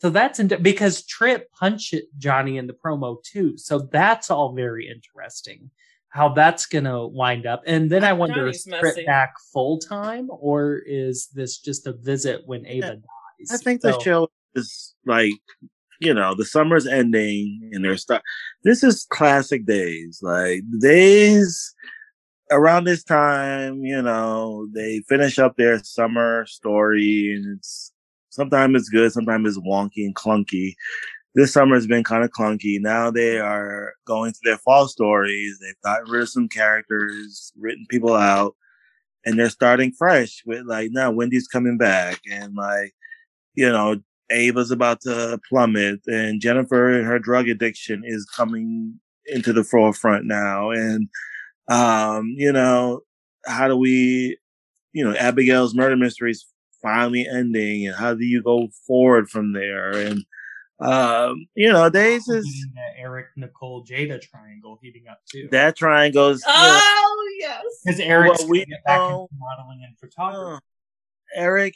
So 0.00 0.08
that's 0.08 0.40
in, 0.40 0.48
because 0.62 1.04
Trip 1.04 1.50
punched 1.52 1.94
Johnny 2.16 2.56
in 2.56 2.66
the 2.66 2.72
promo 2.72 3.22
too. 3.22 3.58
So 3.58 3.80
that's 3.92 4.30
all 4.30 4.54
very 4.54 4.88
interesting. 4.88 5.70
How 6.08 6.30
that's 6.30 6.66
gonna 6.66 7.06
wind 7.06 7.46
up, 7.46 7.62
and 7.66 7.88
then 7.88 8.02
I 8.02 8.12
wonder 8.14 8.40
Johnny's 8.40 8.56
is 8.56 8.64
Trip 8.64 8.82
messy. 8.82 9.04
back 9.04 9.34
full 9.52 9.78
time 9.78 10.28
or 10.30 10.80
is 10.86 11.28
this 11.34 11.58
just 11.58 11.86
a 11.86 11.92
visit 11.92 12.42
when 12.46 12.66
Ava 12.66 12.96
dies? 12.96 13.52
I 13.52 13.56
think 13.58 13.82
the 13.82 13.98
show 14.00 14.28
is 14.54 14.94
like 15.06 15.32
you 16.00 16.14
know, 16.14 16.34
the 16.34 16.44
summer's 16.44 16.86
ending 16.86 17.70
and 17.72 17.84
they're 17.84 17.96
start. 17.96 18.22
This 18.64 18.82
is 18.82 19.06
classic 19.10 19.66
days, 19.66 20.20
like 20.22 20.62
days 20.80 21.74
around 22.50 22.84
this 22.84 23.04
time. 23.04 23.84
You 23.84 24.02
know, 24.02 24.66
they 24.74 25.00
finish 25.08 25.38
up 25.38 25.56
their 25.56 25.82
summer 25.84 26.46
story, 26.46 27.34
and 27.36 27.58
it's 27.58 27.92
sometimes 28.30 28.76
it's 28.76 28.88
good, 28.88 29.12
sometimes 29.12 29.48
it's 29.48 29.66
wonky 29.66 30.04
and 30.06 30.14
clunky. 30.14 30.74
This 31.34 31.52
summer 31.52 31.76
has 31.76 31.86
been 31.86 32.02
kind 32.02 32.24
of 32.24 32.30
clunky. 32.30 32.80
Now 32.80 33.10
they 33.10 33.38
are 33.38 33.92
going 34.04 34.32
to 34.32 34.40
their 34.42 34.58
fall 34.58 34.88
stories. 34.88 35.58
They've 35.60 35.80
gotten 35.84 36.10
rid 36.10 36.22
of 36.22 36.28
some 36.28 36.48
characters, 36.48 37.52
written 37.56 37.86
people 37.88 38.14
out, 38.14 38.56
and 39.24 39.38
they're 39.38 39.50
starting 39.50 39.92
fresh 39.92 40.42
with 40.46 40.64
like, 40.66 40.90
now 40.92 41.10
Wendy's 41.10 41.46
coming 41.46 41.76
back, 41.76 42.20
and 42.30 42.54
like, 42.56 42.94
you 43.54 43.70
know, 43.70 44.00
Ava's 44.30 44.70
about 44.70 45.00
to 45.02 45.38
plummet, 45.48 46.00
and 46.06 46.40
Jennifer 46.40 46.90
and 46.92 47.06
her 47.06 47.18
drug 47.18 47.48
addiction 47.48 48.02
is 48.04 48.24
coming 48.24 49.00
into 49.26 49.52
the 49.52 49.64
forefront 49.64 50.24
now. 50.26 50.70
And, 50.70 51.08
um, 51.68 52.34
you 52.36 52.52
know, 52.52 53.00
how 53.46 53.68
do 53.68 53.76
we, 53.76 54.38
you 54.92 55.04
know, 55.04 55.14
Abigail's 55.16 55.74
murder 55.74 55.96
mystery 55.96 56.30
is 56.32 56.46
finally 56.82 57.26
ending, 57.26 57.86
and 57.86 57.96
how 57.96 58.14
do 58.14 58.24
you 58.24 58.42
go 58.42 58.68
forward 58.86 59.28
from 59.30 59.52
there? 59.52 59.90
And, 59.92 60.24
um, 60.80 61.46
you 61.54 61.70
know, 61.70 61.90
Days 61.90 62.26
is 62.28 62.44
Getting 62.44 62.94
Eric, 62.98 63.26
Nicole, 63.36 63.84
Jada 63.84 64.20
triangle 64.20 64.78
heating 64.82 65.06
up 65.10 65.20
too. 65.30 65.48
that 65.52 65.76
triangle's, 65.76 66.42
you 66.46 66.52
know, 66.52 66.80
Oh 66.82 67.28
yes. 67.38 67.62
Because 67.84 68.00
Eric's 68.00 68.40
Well, 68.40 68.48
we 68.48 68.58
we 68.60 68.76
back 68.86 68.98
know- 68.98 69.28
into 69.30 69.34
modeling 69.38 69.82
and 69.86 69.98
photography. 69.98 70.56
uh, 70.56 71.38
Eric, 71.40 71.74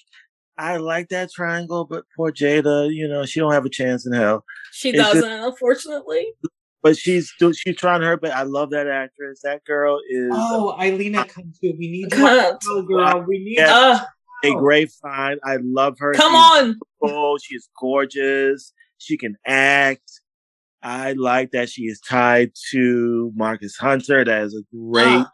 I 0.57 0.77
like 0.77 1.09
that 1.09 1.31
triangle, 1.33 1.85
but 1.85 2.05
poor 2.17 2.31
Jada, 2.33 2.93
you 2.95 3.09
know, 3.09 3.25
she 3.27 3.41
don't 3.41 3.53
have 3.53 3.65
a 3.65 3.71
chance 3.71 4.07
in 4.07 4.13
hell. 4.13 4.45
She 4.73 4.91
It's 4.91 4.99
doesn't, 4.99 5.31
unfortunately. 5.31 6.33
But 6.83 6.97
she's 6.97 7.33
she's 7.57 7.77
trying 7.77 8.03
her 8.03 8.17
best. 8.17 8.35
I 8.37 8.43
love 8.43 8.71
that 8.71 8.87
actress. 8.87 9.41
That 9.43 9.65
girl 9.65 9.99
is 10.09 10.31
Oh, 10.33 10.77
Eilina, 10.79 11.27
come 11.29 11.53
to. 11.63 11.73
We 11.79 11.91
need 11.91 12.13
you. 12.13 12.19
Come, 12.19 12.59
Oh, 12.69 12.83
girl, 12.83 13.25
we 13.27 13.39
need 13.39 13.59
Yeah. 13.59 13.75
uh, 13.75 14.05
a 14.45 14.55
great 14.55 14.91
find. 14.91 15.41
I 15.43 15.57
love 15.63 15.97
her. 15.99 16.13
come 16.13 16.33
She's 16.33 16.63
on. 16.63 16.81
beautiful. 17.01 17.39
She's 17.39 17.69
gorgeous. 17.81 18.73
She 18.99 19.17
can 19.17 19.37
act. 19.47 20.21
I 20.83 21.13
like 21.15 21.53
that 21.53 21.71
she 21.71 21.85
is 21.85 21.99
tied 22.01 22.53
to 22.73 23.33
Marcus 23.35 23.77
Hunter. 23.77 24.23
That 24.23 24.43
is 24.43 24.55
a 24.55 24.63
great 24.77 25.21
Uh, 25.21 25.25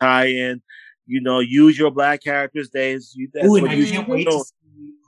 tie-in. 0.00 0.62
You 1.06 1.20
know, 1.20 1.40
use 1.40 1.76
your 1.76 1.90
black 1.90 2.22
characters. 2.22 2.68
Days. 2.70 3.12
You, 3.16 3.28
that's 3.34 3.48
Ooh, 3.48 3.60
what 3.62 3.70
I 3.70 3.74
you 3.74 3.86
can't 3.90 4.08
wait 4.08 4.26
do. 4.28 4.30
to 4.30 4.44
see 4.44 4.54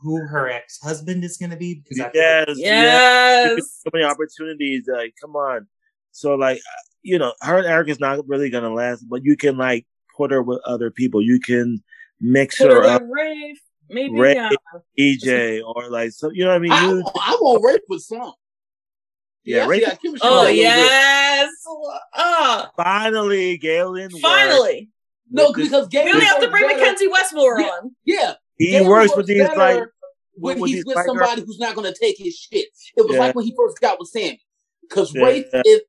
who 0.03 0.19
her 0.27 0.49
ex-husband 0.49 1.23
is 1.24 1.37
going 1.37 1.51
to 1.51 1.57
be 1.57 1.74
because 1.77 2.01
I 2.01 2.11
Yes, 2.15 2.47
yes. 2.57 3.53
yes. 3.57 3.81
so 3.85 3.91
many 3.93 4.05
opportunities. 4.05 4.85
Like, 4.93 5.15
come 5.20 5.37
on. 5.37 5.66
So, 6.11 6.35
like, 6.35 6.61
you 7.03 7.19
know, 7.19 7.33
her 7.43 7.59
and 7.59 7.66
Eric 7.66 7.89
is 7.89 8.01
not 8.01 8.27
really 8.29 8.51
gonna 8.51 8.73
last, 8.73 9.05
but 9.09 9.24
you 9.24 9.37
can 9.37 9.57
like 9.57 9.87
put 10.16 10.31
her 10.31 10.43
with 10.43 10.61
other 10.65 10.91
people. 10.91 11.23
You 11.23 11.41
can 11.41 11.83
mix 12.20 12.59
Put 12.59 12.70
her 12.70 12.83
her 12.83 12.89
up, 12.89 13.03
Rafe. 13.11 13.59
Maybe 13.89 14.19
Ray, 14.19 14.35
yeah. 14.35 14.51
EJ, 14.99 15.62
or 15.65 15.91
like 15.91 16.12
so. 16.12 16.31
You 16.31 16.45
know 16.45 16.51
what 16.51 16.57
I 16.57 16.59
mean? 16.61 16.73
I, 16.73 16.87
You, 16.87 17.03
I 17.16 17.37
want 17.41 17.62
rape 17.65 17.83
with 17.89 18.03
some. 18.03 18.33
yeah, 19.45 19.59
Yeah, 19.59 19.66
Ray. 19.66 19.81
she 19.81 19.87
got 19.87 20.01
chemistry 20.03 20.29
Oh 20.31 20.47
yes. 20.49 21.51
Ah, 22.15 22.70
Finally, 22.77 23.59
Galen. 23.59 24.11
works. 24.12 24.20
finally. 24.20 24.89
No, 25.31 25.53
because 25.53 25.89
Galen 25.89 26.07
We 26.07 26.12
only 26.12 26.24
have 26.27 26.41
to 26.43 26.49
bring 26.51 26.66
better- 26.69 26.79
Mackenzie 26.79 27.09
Westmore 27.09 27.61
Yeah. 27.61 27.66
on. 27.66 27.97
Yeah, 28.05 28.35
He 28.59 28.70
Galen 28.73 28.89
works 28.89 29.16
with 29.16 29.27
these 29.27 29.43
better 29.43 29.57
like 29.57 29.85
when 30.35 30.61
with 30.61 30.70
he's 30.70 30.85
with 30.85 30.97
white 30.97 31.07
somebody 31.07 31.37
girls. 31.37 31.47
who's 31.47 31.59
not 31.59 31.74
going 31.74 31.93
to 31.93 31.99
take 31.99 32.16
his 32.19 32.37
shit. 32.37 32.69
It 32.97 33.03
was 33.07 33.15
Yeah. 33.15 33.20
like 33.20 33.35
when 33.35 33.45
he 33.45 33.55
first 33.57 33.81
got 33.81 33.99
with 33.99 34.09
Sami, 34.09 34.41
because 34.83 35.15
Yeah. 35.15 35.24
Rafe 35.24 35.47
is 35.65 35.81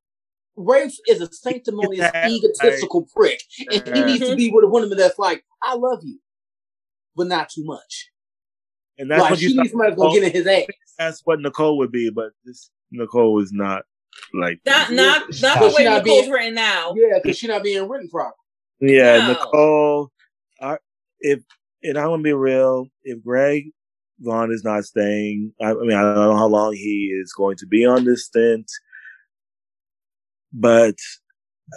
Rafe 0.55 0.93
is 1.07 1.19
a 1.21 1.27
sanctimonious, 1.33 2.11
Yeah, 2.13 2.29
egotistical 2.29 3.07
prick, 3.15 3.41
and 3.71 3.95
he 3.97 4.03
needs 4.03 4.19
to 4.27 4.35
be 4.35 4.51
with 4.51 4.63
a 4.63 4.67
woman 4.67 4.95
that's 4.95 5.17
like, 5.17 5.43
"I 5.63 5.73
love 5.75 6.01
you, 6.03 6.19
but 7.15 7.27
not 7.27 7.49
too 7.49 7.63
much." 7.65 8.09
and 8.99 9.09
that's 9.09 9.21
like 9.21 9.31
what 9.31 9.39
she 9.39 9.47
you 9.47 9.57
needs 9.57 9.71
somebody 9.71 9.89
that's 9.89 9.99
gonna 9.99 10.13
get 10.19 10.23
in 10.23 10.31
his 10.31 10.45
ass. 10.45 10.65
That's 10.99 11.21
what 11.25 11.39
Nicole 11.39 11.79
would 11.79 11.91
be, 11.91 12.11
but 12.11 12.33
this 12.45 12.69
Nicole 12.91 13.41
is 13.41 13.51
not 13.51 13.81
like. 14.35 14.59
Not 14.67 14.91
not 14.91 15.23
not 15.41 15.59
the 15.59 15.73
way 15.75 15.85
not 15.85 16.03
Nicole's 16.03 16.21
being- 16.25 16.31
written 16.31 16.53
now. 16.53 16.93
Yeah, 16.95 17.17
because 17.21 17.37
she's 17.39 17.49
not 17.49 17.63
being 17.63 17.87
written 17.89 18.07
properly. 18.09 18.35
Yeah, 18.79 19.17
No. 19.17 19.27
Nicole. 19.33 20.11
I, 20.61 20.77
if 21.21 21.41
and 21.83 21.97
I'm 21.97 22.07
gonna 22.07 22.23
be 22.23 22.33
real, 22.33 22.87
if 23.03 23.23
Greg 23.23 23.65
Vaughn 24.19 24.51
is 24.51 24.63
not 24.63 24.85
staying, 24.85 25.53
I, 25.61 25.71
I 25.71 25.73
mean, 25.73 25.93
I 25.93 26.01
don't 26.01 26.15
know 26.15 26.37
how 26.37 26.47
long 26.47 26.73
he 26.73 27.11
is 27.21 27.33
going 27.33 27.57
to 27.57 27.65
be 27.67 27.85
on 27.85 28.05
this 28.05 28.25
stint, 28.25 28.69
but 30.51 30.95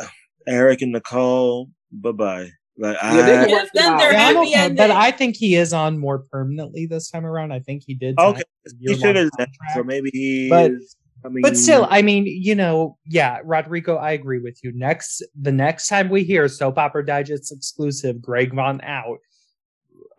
uh, 0.01 0.07
Eric 0.47 0.83
and 0.83 0.93
Nicole, 0.93 1.69
bye 1.93 2.13
bye. 2.13 2.51
Like 2.79 2.97
Yeah, 3.03 3.09
I, 3.11 3.47
can 3.47 3.49
If 3.65 3.73
then 3.73 3.93
out. 3.93 3.99
they're 3.99 4.13
Yeah, 4.13 4.29
I'm 4.29 4.35
happy 4.37 4.49
okay, 4.55 4.75
but 4.75 4.91
I 4.91 5.11
think 5.11 5.37
he 5.37 5.55
is 5.55 5.73
on 5.73 5.99
more 5.99 6.25
permanently 6.31 6.87
this 6.87 7.11
time 7.11 7.25
around. 7.25 7.53
I 7.53 7.61
think 7.61 7.85
he 7.87 7.95
did. 7.95 8.19
okay, 8.19 8.43
he 8.81 8.95
should 8.99 9.17
have. 9.17 9.31
So 9.75 9.83
maybe 9.83 10.11
he 10.13 10.49
But- 10.49 10.73
is. 10.73 10.97
I 11.25 11.29
mean, 11.29 11.43
But 11.43 11.57
still, 11.57 11.89
I 11.91 12.03
mean, 12.03 12.25
you 12.27 12.55
know, 12.55 12.99
yeah, 13.07 13.41
Rodrigo, 13.43 13.97
I 13.97 14.13
agree 14.13 14.39
with 14.39 14.61
you. 14.63 14.71
Next, 14.77 15.25
the 15.35 15.51
next 15.51 15.89
time 15.89 16.09
we 16.09 16.23
hear 16.23 16.47
Soap 16.47 16.79
Opera 16.79 17.05
Digest 17.05 17.51
exclusive, 17.51 18.21
Greg 18.21 18.55
Vaughn 18.55 18.81
out, 18.83 19.19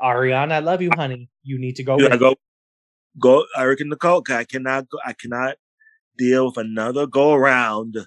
Arianne, 0.02 0.52
I 0.52 0.60
love 0.60 0.82
you, 0.82 0.90
honey. 0.96 1.30
You 1.44 1.60
need 1.60 1.76
to 1.78 1.84
go. 1.84 1.98
you 1.98 2.04
with 2.04 2.12
gotta 2.12 2.20
go, 2.20 2.36
go, 3.20 3.46
Eric 3.58 3.80
and 3.82 3.90
Nicole. 3.90 4.22
'cause 4.22 4.36
I 4.36 4.44
cannot, 4.44 4.90
go, 4.90 4.98
I 5.06 5.14
cannot 5.14 5.56
deal 6.18 6.48
with 6.48 6.58
another 6.58 7.08
go 7.08 7.34
around 7.34 7.98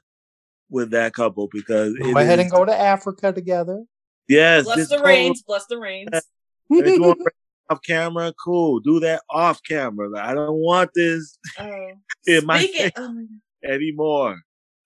with 0.69 0.91
that 0.91 1.13
couple 1.15 1.49
because 1.53 1.95
Go 1.99 2.17
ahead 2.17 2.39
is- 2.39 2.45
and 2.45 2.51
go 2.53 2.65
to 2.65 2.77
Africa 2.77 3.33
together. 3.33 3.85
Yes, 4.29 4.65
Bless 4.65 4.89
the 4.89 4.99
go- 4.99 5.03
rains. 5.05 5.43
Bless 5.43 5.67
the 5.67 5.79
rains. 5.79 6.11
And 6.13 6.23
if 6.71 6.87
you 6.95 7.03
want 7.03 7.19
to 7.19 7.25
bring 7.25 7.27
it 7.27 7.73
off 7.73 7.81
camera, 7.83 8.33
cool. 8.43 8.79
Do 8.79 9.01
that 9.01 9.23
off 9.29 9.61
camera. 9.65 10.09
Like, 10.09 10.25
I 10.25 10.35
don't 10.35 10.55
want 10.55 10.91
this 10.95 11.37
Oh. 11.59 11.91
in 12.27 12.47
my 12.47 12.59
Speaking, 12.61 12.81
face 12.83 12.93
oh 12.97 13.13
my 13.13 13.25
anymore. 13.65 14.37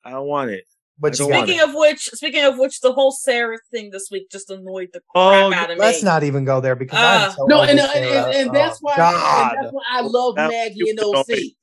I 0.03 0.13
don't 0.13 0.27
want 0.27 0.51
it. 0.51 0.65
But 0.99 1.19
you 1.19 1.25
I 1.27 1.29
don't 1.29 1.31
got 1.31 1.37
want 1.39 1.49
speaking 1.49 1.69
of 1.69 1.75
which, 1.75 2.01
speaking 2.11 2.45
of 2.45 2.59
which, 2.59 2.81
the 2.81 2.93
whole 2.93 3.11
Sarah 3.11 3.59
thing 3.73 3.91
this 3.91 4.09
week 4.13 4.31
just 4.31 4.49
annoyed 4.51 4.91
the 4.93 5.01
oh, 5.15 5.29
crap 5.29 5.43
Oh, 5.43 5.53
out 5.65 5.71
of 5.71 5.79
me. 5.79 5.85
Let's 5.85 6.03
not 6.05 6.23
even 6.23 6.45
go 6.45 6.61
there 6.61 6.77
because. 6.77 6.99
I'm 6.99 7.33
so 7.33 7.45
uh, 7.45 7.47
No, 7.49 7.57
over 7.57 7.65
uh, 7.65 7.71
and, 7.71 7.81
and, 7.81 7.91
and, 8.05 8.35
and 8.37 8.55
that's 8.55 8.77
Oh, 8.77 8.79
why 8.83 8.95
and 8.95 9.59
that's 9.65 9.73
why 9.73 9.83
I 9.91 10.01
love 10.03 10.37
That- 10.37 10.51
Maggie 10.51 10.89
in 10.91 10.97
those 10.97 11.27
scenes. 11.27 11.55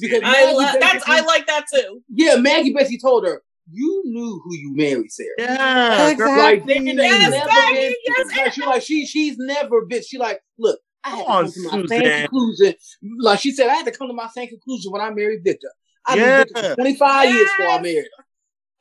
Because- 0.00 0.20
I 0.24 0.52
lo- 0.52 0.80
that's 0.80 1.04
I 1.06 1.20
like 1.22 1.46
that 1.48 1.64
too. 1.72 2.00
Yeah, 2.14 2.36
Maggie 2.36 2.72
basically 2.72 2.98
told 2.98 3.26
her, 3.26 3.42
"You 3.70 4.02
knew 4.06 4.40
who 4.44 4.54
you 4.56 4.72
married, 4.76 5.10
Sarah." 5.10 5.28
yeah, 5.38 6.14
girl, 6.14 6.38
Like 6.38 6.64
they, 6.64 6.78
they 6.78 6.92
Yes, 6.92 7.30
never 7.32 7.46
Maggie, 7.46 7.74
been. 7.80 7.94
yes, 8.06 8.36
like, 8.38 8.52
she 8.52 8.64
like 8.66 8.82
she 8.82 9.06
she's 9.06 9.36
never 9.38 9.84
been. 9.84 10.02
She 10.02 10.16
like 10.18 10.40
look. 10.58 10.78
I 11.04 11.10
had 11.10 11.18
to 11.18 11.24
Come 11.24 11.32
on, 11.32 11.44
come 11.70 11.82
to 11.82 11.88
my 11.88 11.88
same 11.88 12.20
conclusion. 12.20 12.74
Like 13.18 13.40
she 13.40 13.50
said, 13.52 13.68
I 13.68 13.74
had 13.74 13.84
to 13.86 13.92
come 13.92 14.08
to 14.08 14.14
my 14.14 14.28
same 14.34 14.48
conclusion 14.48 14.90
when 14.92 15.00
I 15.00 15.10
married 15.10 15.40
Victor. 15.44 15.70
I 16.06 16.14
knew 16.16 16.22
Yeah. 16.22 16.36
Victor 16.38 16.62
for 16.70 16.74
25 16.76 17.30
years 17.34 17.48
before 17.56 17.72
I 17.72 17.80
married 17.82 17.96
him. 17.98 18.24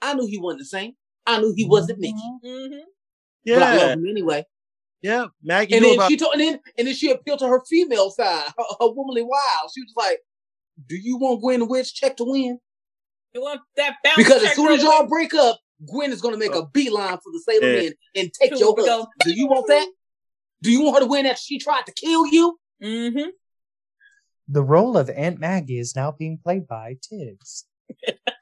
I 0.05 0.13
knew 0.13 0.27
he 0.27 0.37
wasn't 0.37 0.59
the 0.59 0.65
same. 0.65 0.93
I 1.25 1.39
knew 1.39 1.53
he 1.55 1.65
wasn't 1.65 1.99
Mickey. 1.99 2.13
hmm 2.43 2.77
But 3.45 3.63
I 3.63 3.75
yeah, 3.75 3.77
love 3.77 3.91
him 3.97 4.05
anyway. 4.07 4.45
yeah. 5.01 5.25
Maggie 5.43 5.75
And 5.75 5.81
knew 5.81 5.89
then 5.89 5.97
about 5.99 6.11
she 6.11 6.17
told, 6.17 6.33
and 6.33 6.41
then 6.41 6.59
and 6.77 6.87
then 6.87 6.93
she 6.95 7.11
appealed 7.11 7.39
to 7.39 7.47
her 7.47 7.63
female 7.69 8.09
side, 8.11 8.45
her, 8.57 8.63
her 8.79 8.91
womanly 8.91 9.23
wild. 9.23 9.71
She 9.73 9.81
was 9.81 9.93
like, 9.95 10.19
"Do 10.87 10.95
you 10.95 11.17
want 11.17 11.41
Gwen 11.41 11.61
and 11.61 11.69
Wedge 11.69 11.93
check 11.93 12.17
to 12.17 12.23
win? 12.25 12.59
You 13.33 13.41
want 13.41 13.61
that 13.75 13.95
bounce 14.03 14.17
Because 14.17 14.43
as 14.43 14.55
soon 14.55 14.71
as 14.71 14.81
y'all 14.83 15.07
break 15.07 15.33
up, 15.33 15.59
Gwen 15.85 16.11
is 16.13 16.21
going 16.21 16.33
to 16.33 16.39
make 16.39 16.55
a 16.55 16.65
beeline 16.67 17.17
for 17.17 17.31
the 17.33 17.41
Sailor 17.45 17.67
Yeah. 17.73 17.81
Men 17.81 17.93
and 18.15 18.31
take 18.33 18.51
Here 18.51 18.59
your 18.59 18.73
we 18.75 18.87
husband. 18.87 19.07
Do 19.23 19.33
you 19.33 19.47
want 19.47 19.67
that? 19.67 19.87
Do 20.61 20.71
you 20.71 20.81
want 20.83 20.95
her 20.95 20.99
to 21.01 21.05
win 21.07 21.25
after 21.25 21.41
she 21.41 21.59
tried 21.59 21.85
to 21.87 21.91
kill 21.93 22.25
you? 22.27 22.57
Mm-hmm. 22.81 23.29
The 24.47 24.63
role 24.63 24.95
of 24.95 25.09
Aunt 25.09 25.39
Maggie 25.39 25.79
is 25.79 25.95
now 25.95 26.11
being 26.11 26.37
played 26.37 26.67
by 26.67 26.95
Tiggz. 27.01 27.63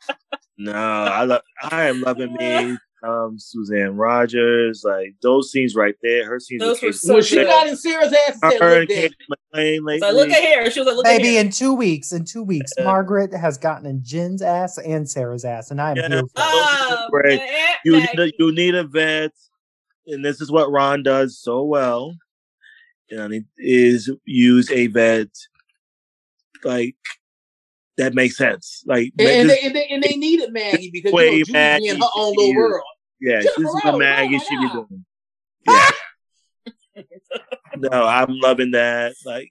No, 0.64 0.72
I 0.73 1.23
love. 1.23 1.41
I 1.64 1.85
am 1.85 2.02
loving 2.02 2.34
me. 2.34 2.77
Um, 3.03 3.38
Suzanne 3.38 3.98
Rogers, 3.98 4.84
like 4.85 5.15
those 5.22 5.52
scenes 5.52 5.76
right 5.76 5.95
there. 6.02 6.26
Her 6.26 6.40
scenes. 6.40 6.61
Those 6.61 6.81
were 6.81 6.94
so 6.94 7.15
when 7.15 7.23
she 7.23 7.44
got 7.44 7.68
in 7.68 7.76
Sarah's 7.76 8.14
ass 8.14 8.40
and 8.41 8.52
said, 8.53 8.61
Her 8.61 8.69
"Look, 8.69 8.80
and 8.80 8.88
Kate 8.90 9.15
McLean 9.30 9.84
lately. 9.84 9.99
So 10.07 10.14
look 10.15 10.30
at 10.30 10.41
here. 10.41 10.72
She 10.72 10.80
was 10.80 10.88
like, 10.88 10.95
look 10.95 11.06
at 11.07 11.18
Baby, 11.18 11.38
in 11.38 11.49
two 11.49 11.73
weeks, 11.73 12.14
in 12.14 12.23
two 12.23 12.44
weeks, 12.44 12.72
Yeah. 12.77 12.85
Margaret 12.85 13.34
has 13.34 13.57
gotten 13.57 13.85
in 13.88 14.02
Jen's 14.06 14.41
ass 14.41 14.77
and 14.77 15.10
Sarah's 15.10 15.44
ass, 15.44 15.69
and 15.69 15.81
I 15.81 15.91
am 15.91 15.98
Yeah. 15.98 16.07
here 16.07 16.19
for 16.19 16.26
it. 16.26 16.31
Oh, 16.38 17.07
Great. 17.11 17.41
You 17.84 17.98
need 17.98 18.19
a, 18.19 18.31
you 18.40 18.53
need 18.53 18.76
a 18.76 18.85
vet, 18.85 19.31
and 20.07 20.23
this 20.23 20.40
is 20.40 20.49
what 20.49 20.72
Ron 20.72 21.03
does 21.03 21.38
so 21.38 21.61
well. 21.64 22.15
And 23.11 23.34
it 23.34 23.44
is 23.57 24.10
use 24.23 24.72
a 24.72 24.88
vet 24.88 25.27
like 26.64 26.95
that 27.98 28.14
makes 28.14 28.38
sense. 28.38 28.84
Like 28.86 29.14
And, 29.20 29.28
and, 29.30 29.49
this- 29.49 29.60
they, 29.61 29.68
and, 29.68 29.76
they, 29.76 29.88
and 29.88 30.03
they 30.03 30.15
needed 30.18 30.52
Maggie 30.53 30.90
because 30.91 31.11
you 31.11 31.15
Way 31.15 31.40
know, 31.48 31.53
Maggie 31.53 31.88
in 31.90 31.98
her 32.02 32.07
own 32.15 32.34
little 32.36 32.52
be 32.53 32.57
world. 32.57 32.84
yeah, 33.22 33.40
this 33.41 33.57
is 33.57 33.64
what 33.84 33.98
Maggie 33.98 34.40
should 34.40 34.60
be 34.61 34.70
doing. 34.70 35.06
Yeah. 35.68 35.91
no, 37.78 37.90
I'm 38.06 38.38
loving 38.40 38.72
that. 38.72 39.14
Like 39.26 39.49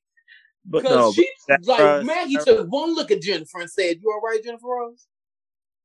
But 0.64 0.84
no, 0.84 1.12
she, 1.12 1.28
but 1.48 1.64
like 1.66 1.78
Sarah- 1.78 2.04
Maggie 2.04 2.34
Sarah- 2.34 2.44
took 2.58 2.68
one 2.72 2.94
look 2.94 3.10
at 3.10 3.20
Jennifer 3.22 3.60
and 3.60 3.70
said, 3.70 3.96
"You 4.00 4.10
all 4.12 4.20
right, 4.20 4.42
Jennifer 4.42 4.66
Rose?" 4.68 5.06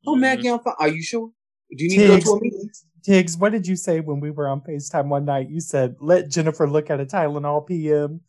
Oh, 0.06 0.16
Mhm. 0.16 0.20
Maggie, 0.20 0.50
I'm 0.50 0.60
fine. 0.60 0.76
Are 0.80 0.88
you 0.88 1.02
sure? 1.02 1.32
Do 1.76 1.84
you 1.84 1.90
need 1.90 1.98
to 1.98 2.08
go 2.08 2.20
to 2.20 2.30
a 2.32 2.42
meeting? 2.42 2.70
Tiggz, 3.08 3.40
what 3.40 3.52
did 3.52 3.66
you 3.68 3.76
say 3.76 4.00
when 4.02 4.20
we 4.20 4.32
were 4.32 4.48
on 4.48 4.62
FaceTime 4.62 5.08
one 5.08 5.26
night? 5.26 5.50
You 5.50 5.60
said, 5.62 5.96
let 6.02 6.30
Jennifer 6.30 6.70
look 6.70 6.90
at 6.90 7.00
a 7.00 7.06
Tylenol 7.06 7.66
PM. 7.66 8.22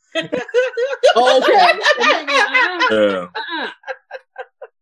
Oh, 1.16 1.38
okay. 1.42 1.72
And 2.00 2.30
uh-uh, 2.92 3.28
Yeah. 3.30 3.70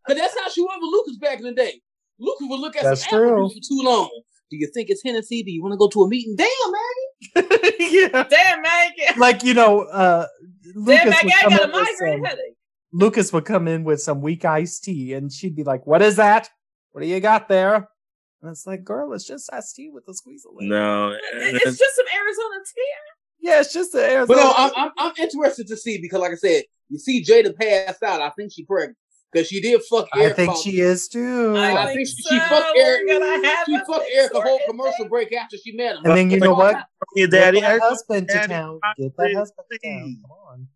Cause 0.06 0.16
that's 0.16 0.38
how 0.38 0.48
she 0.48 0.60
was 0.62 0.78
with 0.80 0.90
Lucas 0.92 1.18
back 1.18 1.38
in 1.38 1.44
the 1.44 1.52
day. 1.52 1.80
Lucas 2.18 2.46
would 2.48 2.60
look 2.60 2.76
at 2.76 2.84
That's 2.84 3.08
some 3.08 3.18
true. 3.18 3.48
for 3.48 3.54
too 3.54 3.82
long. 3.82 4.08
Do 4.50 4.56
you 4.56 4.70
think 4.72 4.88
it's 4.90 5.02
Hennessy? 5.04 5.42
Do 5.42 5.50
you 5.50 5.62
want 5.62 5.72
to 5.72 5.76
go 5.76 5.88
to 5.88 6.02
a 6.02 6.08
meeting? 6.08 6.36
Damn, 6.36 6.48
man. 6.72 7.70
yeah. 7.80 8.22
Damn, 8.24 8.62
Maggie. 8.62 9.18
Like, 9.18 9.42
you 9.42 9.54
know, 9.54 9.80
uh, 9.82 10.26
Damn, 10.62 10.82
Lucas 10.84 11.04
Maggie, 11.06 11.26
would, 11.26 11.32
I 11.34 11.40
come 11.42 11.50
got 11.50 11.60
a 11.60 11.64
in 11.64 11.70
with 11.72 11.82
migraine 11.82 12.18
some, 12.18 12.24
headache. 12.24 12.54
Lucas 12.92 13.32
would 13.32 13.44
come 13.44 13.68
in 13.68 13.84
with 13.84 14.00
some 14.00 14.22
weak 14.22 14.44
iced 14.44 14.84
tea 14.84 15.12
and 15.14 15.30
she'd 15.32 15.56
be 15.56 15.64
like, 15.64 15.86
What 15.86 16.00
is 16.02 16.16
that? 16.16 16.48
What 16.92 17.00
do 17.02 17.06
you 17.08 17.20
got 17.20 17.48
there? 17.48 17.88
And 18.42 18.50
it's 18.50 18.66
like, 18.66 18.84
girl, 18.84 19.12
it's 19.12 19.26
just 19.26 19.50
iced 19.52 19.74
tea 19.76 19.90
with 19.92 20.04
a 20.08 20.14
squeeze 20.14 20.44
of 20.48 20.54
lemon. 20.54 20.68
No, 20.70 21.10
It's 21.34 21.56
it's- 21.56 21.78
just 21.78 21.96
some 21.96 22.06
Arizona 22.16 22.64
tea. 22.74 22.82
Yeah, 23.40 23.60
it's 23.60 23.72
just 23.72 23.92
the 23.92 24.02
air. 24.08 24.26
But 24.26 24.38
no, 24.38 24.52
I'm, 24.56 24.70
I'm 24.76 24.90
I'm 24.98 25.12
interested 25.18 25.66
to 25.68 25.76
see 25.76 26.00
because, 26.00 26.20
like 26.20 26.32
I 26.32 26.36
said, 26.36 26.62
you 26.88 26.98
see 26.98 27.22
Jada 27.22 27.54
passed 27.54 28.02
out. 28.02 28.20
I 28.20 28.30
think 28.30 28.50
she 28.52 28.64
pregnant 28.64 28.96
because 29.36 29.48
she 29.48 29.60
did 29.60 29.80
fuck. 29.88 30.08
I 30.12 30.30
think 30.30 30.50
about- 30.50 30.62
she 30.62 30.80
is 30.80 31.08
too. 31.08 31.54
I 31.56 31.84
I 31.90 31.94
think 31.94 32.08
she, 32.08 32.22
so. 32.22 32.30
she 32.34 32.38
fucked 32.40 32.72
We're 32.74 32.82
Eric. 32.82 33.08
gonna 33.08 33.56
She 33.66 33.78
fucked 33.78 34.06
Eric 34.12 34.32
a 34.34 34.40
whole 34.40 34.58
story. 34.58 34.60
commercial 34.68 35.08
break 35.08 35.32
after 35.34 35.56
she 35.58 35.72
met 35.72 35.96
him. 35.96 36.04
and 36.04 36.16
then 36.16 36.30
you 36.30 36.40
know 36.40 36.54
what? 36.54 36.76
your 37.14 37.26
Get 37.28 37.36
daddy. 37.38 37.60
that 37.60 37.70
Eric, 37.70 37.82
husband 37.82 38.28
to 38.28 38.46
town. 38.48 38.80
Get 38.98 39.16
that 39.16 39.34
husband 39.34 39.66
to 39.70 39.78
town. 39.78 40.18
Come 40.22 40.30
on. 40.30 40.68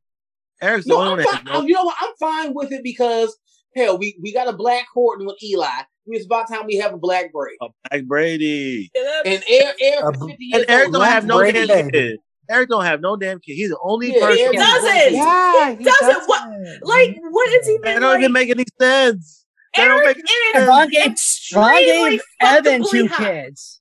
Eric's 0.63 0.85
the 0.87 0.91
No, 0.91 1.01
only 1.01 1.25
one 1.25 1.35
I'm 1.35 1.45
fine. 1.47 1.55
has 1.55 1.65
You 1.65 1.75
know 1.75 1.85
what? 1.85 1.97
I'm 2.01 2.15
fine 2.21 2.55
with 2.55 2.73
it 2.73 2.83
because 2.85 3.37
hell, 3.75 3.97
we 3.99 4.17
we 4.23 4.33
got 4.33 4.47
a 4.49 4.53
black 4.53 4.87
Horton 4.93 5.27
with 5.27 5.43
Eli. 5.43 5.67
It's 6.07 6.27
about 6.27 6.49
time 6.49 6.67
we 6.67 6.77
have 6.77 6.93
a 6.93 6.99
black 6.99 7.33
braid. 7.33 7.57
Black 7.91 8.05
Brady. 8.05 8.91
And 9.25 9.43
Eric, 9.49 9.77
Eric 9.81 10.05
A 10.05 10.09
is 10.11 10.19
bl- 10.19 10.27
50 10.29 10.45
years 10.45 10.63
And 10.63 10.71
Eric 10.71 10.85
old. 10.87 10.95
don't 10.95 11.05
have 11.05 11.25
no 11.27 11.39
Brady 11.39 11.67
damn 11.67 11.87
baby. 11.87 11.91
kid. 11.93 12.19
Eric 12.51 12.69
don't 12.69 12.85
have 12.85 13.01
no 13.01 13.17
damn 13.17 13.39
kid. 13.41 13.55
He's 13.55 13.71
the 13.71 13.79
only 13.83 14.09
Yeah, 14.15 14.27
person. 14.27 14.41
Eric 14.45 14.57
doesn't. 14.57 15.13
Yeah, 15.15 15.71
he 15.77 15.85
doesn't. 15.85 16.29
What- 16.29 16.51
Like, 16.83 17.17
what 17.31 17.49
is 17.55 17.67
he? 17.67 17.79
That 17.83 17.91
even 17.91 18.03
don't 18.03 18.19
even 18.21 18.33
make 18.33 18.51
any 18.51 18.65
sense. 18.81 19.47
That 19.77 19.87
don't 19.87 20.03
Eric 20.05 20.17
make 20.17 20.27
is 20.63 20.69
Ron 20.69 20.89
gave- 20.89 21.15
Ron 21.55 21.81
gave 21.85 22.21
Evan 22.41 22.85
two 22.91 23.07
hot. 23.07 23.19
kids. 23.19 23.81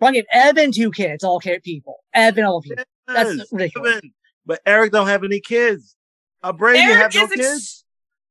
Ron 0.00 0.12
gave 0.12 0.24
Evan 0.32 0.70
two 0.72 0.90
kids, 0.92 1.24
all 1.24 1.40
care 1.40 1.58
people. 1.60 1.96
Evan 2.14 2.44
all 2.44 2.62
people. 2.62 2.84
That's 3.08 3.50
ridiculous. 3.52 3.96
Even- 3.96 4.12
But 4.46 4.60
Eric 4.64 4.92
don't 4.92 5.08
have 5.08 5.24
any 5.24 5.40
kids. 5.40 5.96
A 6.42 6.52
Brady 6.52 6.78
Eric 6.78 7.12
have 7.12 7.14
no 7.14 7.24
is 7.24 7.30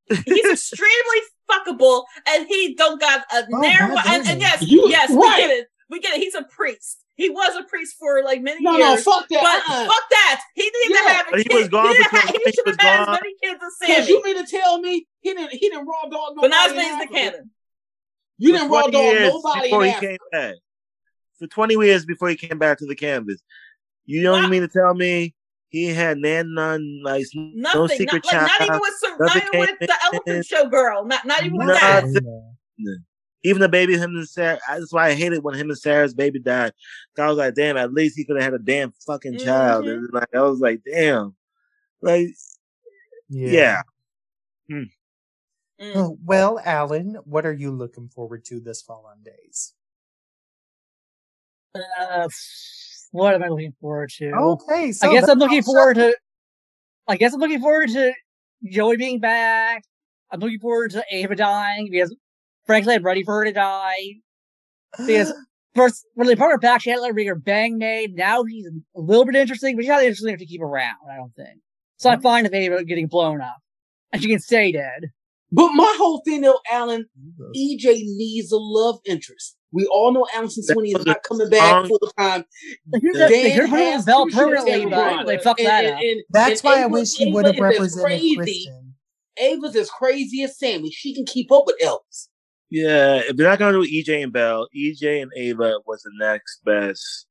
kids. 0.09 0.23
he's 0.25 0.45
extremely 0.51 1.21
fuckable, 1.51 2.05
and 2.27 2.47
he 2.47 2.73
don't 2.75 2.99
got 3.01 3.25
a 3.33 3.45
Oh, 3.53 3.57
narrow. 3.59 3.95
And, 4.07 4.25
and 4.27 4.39
yes, 4.41 4.61
You- 4.61 4.87
yes, 4.87 5.09
we 5.09 5.17
right. 5.17 5.65
Get 5.89 5.95
it. 5.95 5.95
We 5.95 5.99
get 5.99 6.17
it. 6.17 6.21
He's 6.21 6.35
a 6.35 6.43
priest. 6.43 7.03
He 7.15 7.29
was 7.29 7.55
a 7.55 7.63
priest 7.63 7.95
for 7.99 8.23
like 8.23 8.41
many 8.41 8.61
years. 8.61 8.77
No, 8.77 8.77
no, 8.77 8.97
fuck 8.97 9.27
that. 9.29 9.41
But 9.67 9.73
uh-uh. 9.73 9.85
fuck 9.85 10.09
that. 10.11 10.41
He 10.55 10.63
needed 10.63 10.75
Yeah. 10.89 11.01
to 11.01 11.09
have 11.13 11.27
a 11.27 11.31
But 11.31 11.39
he 11.41 11.55
was 11.55 11.67
gone 11.69 11.87
didn't 11.91 12.03
for 12.05 12.15
have- 12.17 12.29
20 12.29 12.37
he 12.45 12.51
should 12.51 12.53
he 12.53 12.57
have 12.57 12.65
was 12.67 12.77
had 12.85 12.99
as 12.99 13.05
gone. 13.05 13.19
many 13.21 13.35
kids 13.43 13.63
as 13.63 13.87
Cause 13.87 13.97
Sami. 14.05 14.07
you 14.09 14.23
mean 14.23 14.45
to 14.45 14.51
tell 14.51 14.79
me 14.79 15.07
he 15.21 15.33
didn't 15.33 15.51
he 15.51 15.69
didn't 15.69 15.87
raw 15.87 16.09
dog 16.09 16.35
But 16.35 16.49
nobody 16.49 16.51
now 16.51 16.65
in 16.65 16.69
Spain's 16.71 16.89
the 16.89 16.93
Africa? 17.03 17.13
canon. 17.13 17.51
You 18.37 18.51
For 18.51 18.57
didn't 18.59 18.71
raw 18.71 18.81
20 18.81 18.91
dog 18.91 19.03
years 19.03 19.33
nobody 19.33 19.61
before 19.61 19.81
in 19.83 19.87
he 19.89 19.95
Africa. 19.95 20.07
came 20.07 20.17
back. 20.31 20.55
For 21.39 21.47
20 21.47 21.73
years 21.85 22.05
before 22.05 22.29
he 22.29 22.35
came 22.35 22.57
back 22.59 22.77
to 22.79 22.85
the 22.85 22.95
canvas. 22.95 23.41
You 24.05 24.23
don't 24.23 24.43
Wow. 24.43 24.49
mean 24.49 24.61
to 24.61 24.67
tell 24.67 24.93
me 24.93 25.33
he 25.69 25.85
had 25.87 26.17
nan 26.19 26.53
none, 26.53 27.01
like 27.03 27.25
no 27.33 27.87
secret 27.87 28.23
not, 28.31 28.33
like, 28.33 28.59
not 28.59 28.61
even 28.61 28.79
with 28.79 28.93
Ser- 28.99 29.17
nothing 29.19 29.25
not 29.25 29.35
even 29.55 29.59
with 29.59 29.79
the 29.79 29.95
elephant 30.05 30.45
show 30.45 30.65
girl. 30.67 31.05
Not 31.05 31.25
not 31.25 31.43
even 31.43 31.57
with 31.57 31.67
Nah, 31.67 31.73
that. 31.73 33.03
Nothing. 33.43 33.49
Even 33.51 33.61
the 33.61 33.69
baby, 33.69 33.97
him 33.97 34.15
and 34.15 34.27
Sarah. 34.27 34.59
That's 34.67 34.91
why 34.91 35.07
I 35.07 35.13
hated 35.13 35.43
when 35.43 35.55
him 35.55 35.69
and 35.69 35.77
Sarah's 35.77 36.13
baby 36.13 36.39
died. 36.39 36.73
I 37.17 37.27
was 37.27 37.37
like, 37.37 37.55
damn, 37.55 37.77
at 37.77 37.93
least 37.93 38.17
he 38.17 38.25
could 38.25 38.35
have 38.35 38.43
had 38.43 38.53
a 38.53 38.63
damn 38.63 38.93
fucking 39.05 39.39
child. 39.39 39.85
Mhm. 39.85 39.93
And 39.97 40.09
like, 40.13 40.33
I 40.35 40.41
was 40.41 40.59
like, 40.59 40.81
damn, 40.85 41.35
like, 42.01 42.29
yeah. 43.29 43.81
Mm. 44.71 44.89
Oh, 45.79 46.17
Well, 46.25 46.59
Alan, 46.63 47.17
what 47.25 47.45
are 47.45 47.53
you 47.53 47.71
looking 47.71 48.09
forward 48.09 48.43
to 48.45 48.59
this 48.59 48.81
fall 48.81 49.05
on 49.09 49.23
days? 49.23 49.73
Uh, 51.75 52.27
what 53.11 53.35
am 53.35 53.43
I 53.43 53.49
looking 53.49 53.75
forward 53.79 54.09
to? 54.17 54.31
Okay, 54.31 54.91
so 54.91 55.09
I 55.09 55.13
guess 55.13 55.29
I'm 55.29 55.37
looking 55.37 55.59
pops 55.59 55.67
forward 55.67 55.95
to. 55.95 56.15
I 57.07 57.15
guess 57.15 57.33
I'm 57.33 57.39
looking 57.39 57.61
forward 57.61 57.89
to 57.89 58.13
Joey 58.65 58.97
being 58.97 59.19
back. 59.19 59.83
I'm 60.31 60.39
looking 60.39 60.59
forward 60.59 60.91
to 60.91 61.03
Ava 61.11 61.35
dying 61.35 61.87
because, 61.89 62.13
frankly, 62.67 62.93
I'm 62.95 63.03
ready 63.03 63.23
for 63.23 63.33
her 63.39 63.45
to 63.45 63.51
die. 63.51 63.95
Because 64.97 65.33
first, 65.75 66.05
when 66.13 66.27
they 66.27 66.35
brought 66.35 66.51
her 66.51 66.57
back, 66.57 66.81
she 66.81 66.89
had 66.89 66.97
to 66.97 67.01
let 67.01 67.07
her 67.09 67.13
bring 67.13 67.27
her 67.27 67.35
bang 67.35 67.77
made. 67.77 68.15
Now 68.15 68.43
she's 68.47 68.67
a 68.67 68.99
little 68.99 69.25
bit 69.25 69.35
interesting, 69.35 69.75
but 69.75 69.83
she's 69.83 69.89
not 69.89 70.01
interesting 70.03 70.29
enough 70.29 70.39
to 70.39 70.45
keep 70.45 70.61
around. 70.61 70.95
I 71.11 71.15
don't 71.15 71.33
think. 71.35 71.59
So 71.97 72.09
I'm 72.09 72.21
fine 72.21 72.43
with 72.43 72.53
Ava 72.53 72.83
getting 72.83 73.07
blown 73.07 73.41
up, 73.41 73.57
and 74.13 74.21
she 74.21 74.29
can 74.29 74.39
stay 74.39 74.71
dead. 74.71 75.07
But 75.51 75.71
my 75.73 75.93
whole 75.97 76.21
thing 76.25 76.41
though, 76.41 76.59
Alan, 76.69 77.05
EJ 77.55 78.01
needs 78.03 78.51
a 78.51 78.57
love 78.57 78.99
interest. 79.05 79.55
We 79.71 79.85
all 79.87 80.13
know 80.13 80.25
Alison 80.33 80.63
That 80.67 80.73
Sweeney 80.73 80.91
is 80.91 81.05
not 81.05 81.23
coming 81.23 81.49
back 81.49 81.85
strong- 81.85 81.87
full 81.87 82.11
time. 82.17 82.45
They 82.91 82.99
could 82.99 83.15
Yeah. 83.15 83.27
they 83.27 83.51
could 83.51 83.59
Dan 83.61 83.69
put 83.69 83.79
her 83.79 83.91
has 83.91 84.05
Belle 84.05 84.27
permanently, 84.29 84.71
Tammy 84.71 84.89
but 84.91 85.25
they 85.25 85.37
fucked 85.39 85.61
that 85.63 85.85
up. 85.85 85.99
That's 86.29 86.61
and 86.61 86.69
why 86.69 86.83
I 86.83 86.85
wish 86.87 87.13
he 87.15 87.25
Ava 87.25 87.33
would 87.33 87.45
have 87.45 87.59
represented 87.59 88.05
crazy. 88.05 88.35
Kristen. 88.35 88.93
Ava's 89.39 89.75
as 89.75 89.89
crazy 89.89 90.43
as 90.43 90.57
Sami. 90.57 90.89
She 90.91 91.13
can 91.13 91.25
keep 91.25 91.51
up 91.51 91.63
with 91.65 91.75
Elvis. 91.83 92.27
Yeah, 92.69 93.15
if 93.17 93.37
they're 93.37 93.47
not 93.47 93.59
gonna 93.59 93.73
do 93.81 93.87
EJ 93.89 94.23
and 94.23 94.33
Belle, 94.33 94.67
EJ 94.75 95.21
and 95.21 95.31
Ava 95.35 95.79
was 95.85 96.01
the 96.03 96.11
next 96.19 96.63
best 96.65 97.27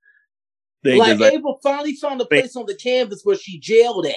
thing. 0.82 0.98
'cause, 0.98 1.08
Like, 1.08 1.18
Like, 1.20 1.32
Ava 1.34 1.52
finally 1.62 1.94
found 1.96 2.20
a 2.20 2.26
place 2.26 2.56
on 2.56 2.64
the 2.66 2.74
canvas 2.74 3.20
where 3.24 3.36
she 3.36 3.58
jailed 3.60 4.06
at. 4.06 4.16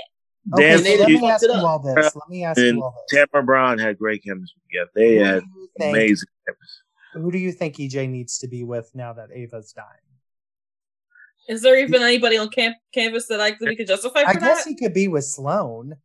Okay, 0.54 0.64
Dan 0.70 0.78
so 0.80 0.84
let 0.84 1.10
me 1.10 1.30
ask 1.30 1.44
you 1.44 1.52
up. 1.52 1.64
all 1.64 1.80
this. 1.80 2.16
Let 2.16 2.30
me 2.30 2.44
ask 2.46 2.58
and 2.60 2.78
you 2.78 2.84
all 2.84 2.96
this. 3.12 3.20
Tamara 3.32 3.46
Braun 3.46 3.78
had 3.78 3.98
great 3.98 4.24
chemistry 4.24 4.62
together. 4.72 4.90
They 4.96 5.18
Who 5.18 5.24
had 5.24 5.44
think- 5.78 5.96
amazing 5.96 6.30
chemistry. 6.48 6.84
Who 7.14 7.32
do 7.32 7.38
you 7.38 7.52
think 7.52 7.76
EJ 7.80 8.08
needs 8.08 8.38
to 8.40 8.48
be 8.48 8.64
with 8.64 8.90
now 8.96 9.14
that 9.14 9.30
Ava's 9.34 9.74
dying? 9.74 9.88
Is 11.50 11.62
there 11.64 11.78
even 11.80 12.02
anybody 12.04 12.38
on 12.38 12.50
camp 12.50 12.78
canvas 12.94 13.28
that 13.28 13.42
I 13.42 13.52
that 13.52 13.60
we 13.62 13.76
could 13.76 13.88
justify 13.88 14.22
for 14.24 14.30
I 14.30 14.34
guess 14.36 14.64
that? 14.64 14.70
he 14.70 14.76
could 14.76 14.94
be 14.94 15.08
with 15.08 15.26
Sloan. 15.26 15.96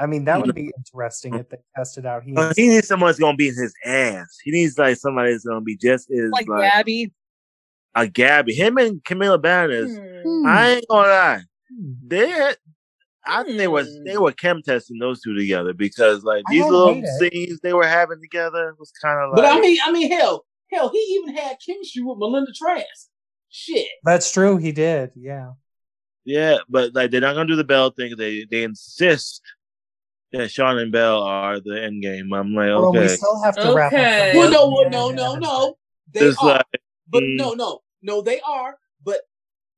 I 0.00 0.06
mean, 0.06 0.24
that 0.24 0.40
would 0.40 0.54
be 0.54 0.72
interesting 0.76 1.34
if 1.34 1.48
they 1.50 1.58
tested 1.76 2.06
out. 2.06 2.22
He 2.24 2.34
he 2.56 2.68
needs 2.68 2.88
someone 2.88 3.08
that's 3.08 3.18
gonna 3.18 3.36
beat 3.36 3.54
his 3.54 3.74
ass. 3.84 4.38
He 4.42 4.50
needs 4.50 4.78
like 4.78 4.96
somebody 4.96 5.32
that's 5.32 5.44
gonna 5.44 5.60
be 5.60 5.76
just 5.76 6.10
as 6.10 6.30
Like 6.30 6.48
like, 6.48 6.62
Gabby, 6.72 7.12
a 7.94 8.06
Gabby. 8.06 8.54
Him 8.54 8.78
and 8.78 9.04
Camila 9.04 9.38
Banus. 9.40 9.94
Hmm. 10.22 10.46
I 10.46 10.70
ain't 10.76 10.88
gonna 10.88 11.08
lie. 11.08 11.40
Hmm. 11.70 11.92
They 12.06 12.30
had, 12.30 12.56
I 13.26 13.42
think 13.42 13.58
they 13.58 13.68
was 13.68 13.86
they 14.06 14.14
Hmm. 14.14 14.22
were 14.22 14.32
chem 14.32 14.62
testing 14.62 14.98
those 14.98 15.20
two 15.20 15.34
together 15.34 15.74
because 15.74 16.24
like 16.24 16.44
these 16.50 16.64
little 16.64 17.02
scenes 17.18 17.60
they 17.60 17.74
were 17.74 17.86
having 17.86 18.20
together 18.22 18.74
was 18.78 18.90
kind 19.02 19.18
of 19.22 19.30
like. 19.32 19.36
But 19.44 19.44
I 19.54 19.60
mean, 19.60 19.78
I 19.84 19.92
mean, 19.92 20.10
hell, 20.10 20.46
hell, 20.72 20.88
he 20.88 20.98
even 21.20 21.36
had 21.36 21.58
chemistry 21.64 22.02
with 22.02 22.16
Melinda 22.18 22.52
Trask. 22.56 23.08
Shit. 23.50 23.88
That's 24.04 24.32
true. 24.32 24.56
He 24.56 24.72
did. 24.72 25.10
Yeah. 25.16 25.50
yeah, 26.24 26.58
but 26.68 26.94
like 26.94 27.10
they're 27.10 27.20
not 27.20 27.34
gonna 27.34 27.48
do 27.48 27.56
the 27.56 27.64
Belle 27.64 27.90
thing. 27.90 28.14
They 28.16 28.46
they 28.50 28.62
insist 28.62 29.42
that 30.32 30.50
Sean 30.50 30.78
and 30.78 30.92
Belle 30.92 31.22
are 31.22 31.60
the 31.60 31.82
end 31.82 32.02
game. 32.02 32.32
I'm 32.32 32.54
like, 32.54 32.68
Well, 32.68 32.92
we 32.92 32.98
okay, 33.00 33.08
still 33.08 33.42
have 33.42 33.56
to 33.56 33.74
wrap 33.74 33.92
Okay. 33.92 34.30
up. 34.30 34.36
Well, 34.36 34.50
no, 34.50 34.68
well, 34.70 34.90
no, 34.90 35.10
yeah, 35.10 35.14
no, 35.16 35.32
yeah. 35.34 35.38
no. 35.40 35.76
They 36.12 36.20
it's 36.20 36.38
are. 36.38 36.46
like, 36.46 36.66
but 37.08 37.22
mm. 37.22 37.36
no, 37.36 37.52
no, 37.54 37.80
no, 38.02 38.22
they 38.22 38.40
are. 38.40 38.76
But 39.04 39.18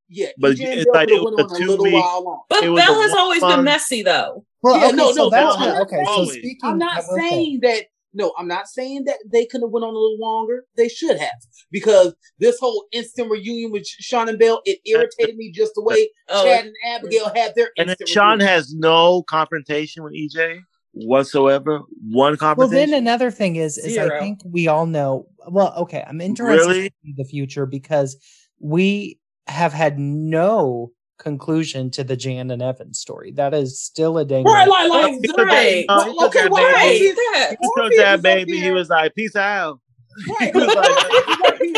yeah, 0.09 0.29
But 0.39 0.53
EJ 0.57 0.65
and 0.71 0.81
it's 0.81 0.91
like 0.93 1.09
could've 1.09 1.23
it 1.23 1.25
was 1.25 1.33
a 1.39 1.45
a 1.45 1.47
little 1.59 1.77
two-week- 1.79 1.95
while 1.95 2.25
long. 2.25 2.43
But 2.49 2.65
It 2.65 2.69
was 2.71 2.81
Belle 2.83 2.99
a 2.99 3.03
has 3.03 3.15
always 3.15 3.43
one- 3.43 3.57
been 3.59 3.65
messy 3.65 4.03
though. 4.03 4.45
Well, 4.63 4.79
Yeah, 4.79 4.87
okay, 4.89 4.97
no, 4.97 5.13
so 5.13 5.25
no, 5.25 5.31
that's 5.31 5.59
no, 5.59 5.67
what- 5.67 5.73
not 5.75 5.83
okay. 5.83 6.05
So 6.05 6.25
speaking, 6.27 6.59
I'm 6.63 6.79
not 6.79 6.97
I 6.97 7.01
will 7.09 7.17
say- 7.19 7.29
saying 7.31 7.61
that. 7.63 7.85
No, 8.15 8.33
I'm 8.39 8.49
not 8.49 8.69
saying 8.69 9.05
that 9.05 9.17
they 9.31 9.47
could 9.47 9.63
have 9.63 9.71
went 9.71 9.85
on 9.85 9.95
a 9.95 9.99
little 9.99 10.19
longer. 10.19 10.65
They 10.77 10.89
should 10.89 11.19
have 11.19 11.31
because 11.71 12.15
this 12.39 12.59
whole 12.59 12.87
instant 12.93 13.31
reunion 13.31 13.71
with 13.73 13.87
Sean 13.87 14.29
and 14.29 14.39
Belle 14.39 14.61
it 14.65 14.81
irritated 14.85 15.37
me 15.37 15.51
just 15.53 15.73
the 15.75 15.83
way 15.83 16.11
Oh, 16.29 16.45
Chad 16.45 16.67
and 16.67 16.75
Abigail 16.87 17.33
had 17.35 17.55
their 17.55 17.71
and 17.79 17.89
then 17.89 17.97
Sean 18.07 18.39
reunion. 18.39 18.49
has 18.49 18.75
no 18.75 19.23
confrontation 19.23 20.03
with 20.03 20.13
EJ 20.15 20.61
whatsoever. 20.93 21.81
One 22.11 22.37
conversation. 22.37 22.59
Well, 22.77 22.87
then 22.87 22.95
another 22.95 23.31
thing 23.31 23.57
is, 23.57 23.79
is 23.79 23.97
I 23.99 24.19
think 24.19 24.41
we 24.45 24.69
all 24.69 24.87
know. 24.87 25.27
Well, 25.49 25.73
okay, 25.79 26.05
I'm 26.07 26.21
interested 26.21 26.67
Really? 26.67 26.89
to 26.91 26.95
see 27.05 27.15
the 27.17 27.25
future 27.25 27.67
because 27.67 28.17
we 28.61 29.19
have 29.47 29.73
had 29.73 29.99
no 29.99 30.93
conclusion 31.23 31.91
to 31.93 32.05
the 32.05 32.17
Jan 32.17 32.51
and 32.51 32.61
Evan 32.61 32.93
story. 32.93 33.31
That 33.33 33.55
is 33.55 33.81
still 33.81 34.19
a 34.19 34.25
dang. 34.25 34.45
Right, 34.45 34.69
like, 34.69 34.91
like, 34.91 35.13
He 35.13 35.33
right. 35.43 35.85
that- 35.89 36.15
no, 36.19 36.27
okay, 36.27 36.49
why 36.49 36.73
baby. 36.75 37.05
is 37.07 37.17
that? 37.17 37.51
He 37.51 37.57
took 37.69 37.77
Morpheus 37.77 37.97
that 37.99 38.13
is 38.15 38.19
up 38.19 38.23
baby. 38.23 38.61
He 38.61 38.71
was 38.73 38.89
like, 38.91 39.15
"Peace 39.15 39.37
out." 39.37 39.81
Right. 40.41 40.53
He 40.55 40.59
was 40.61 40.67
like, 40.75 40.85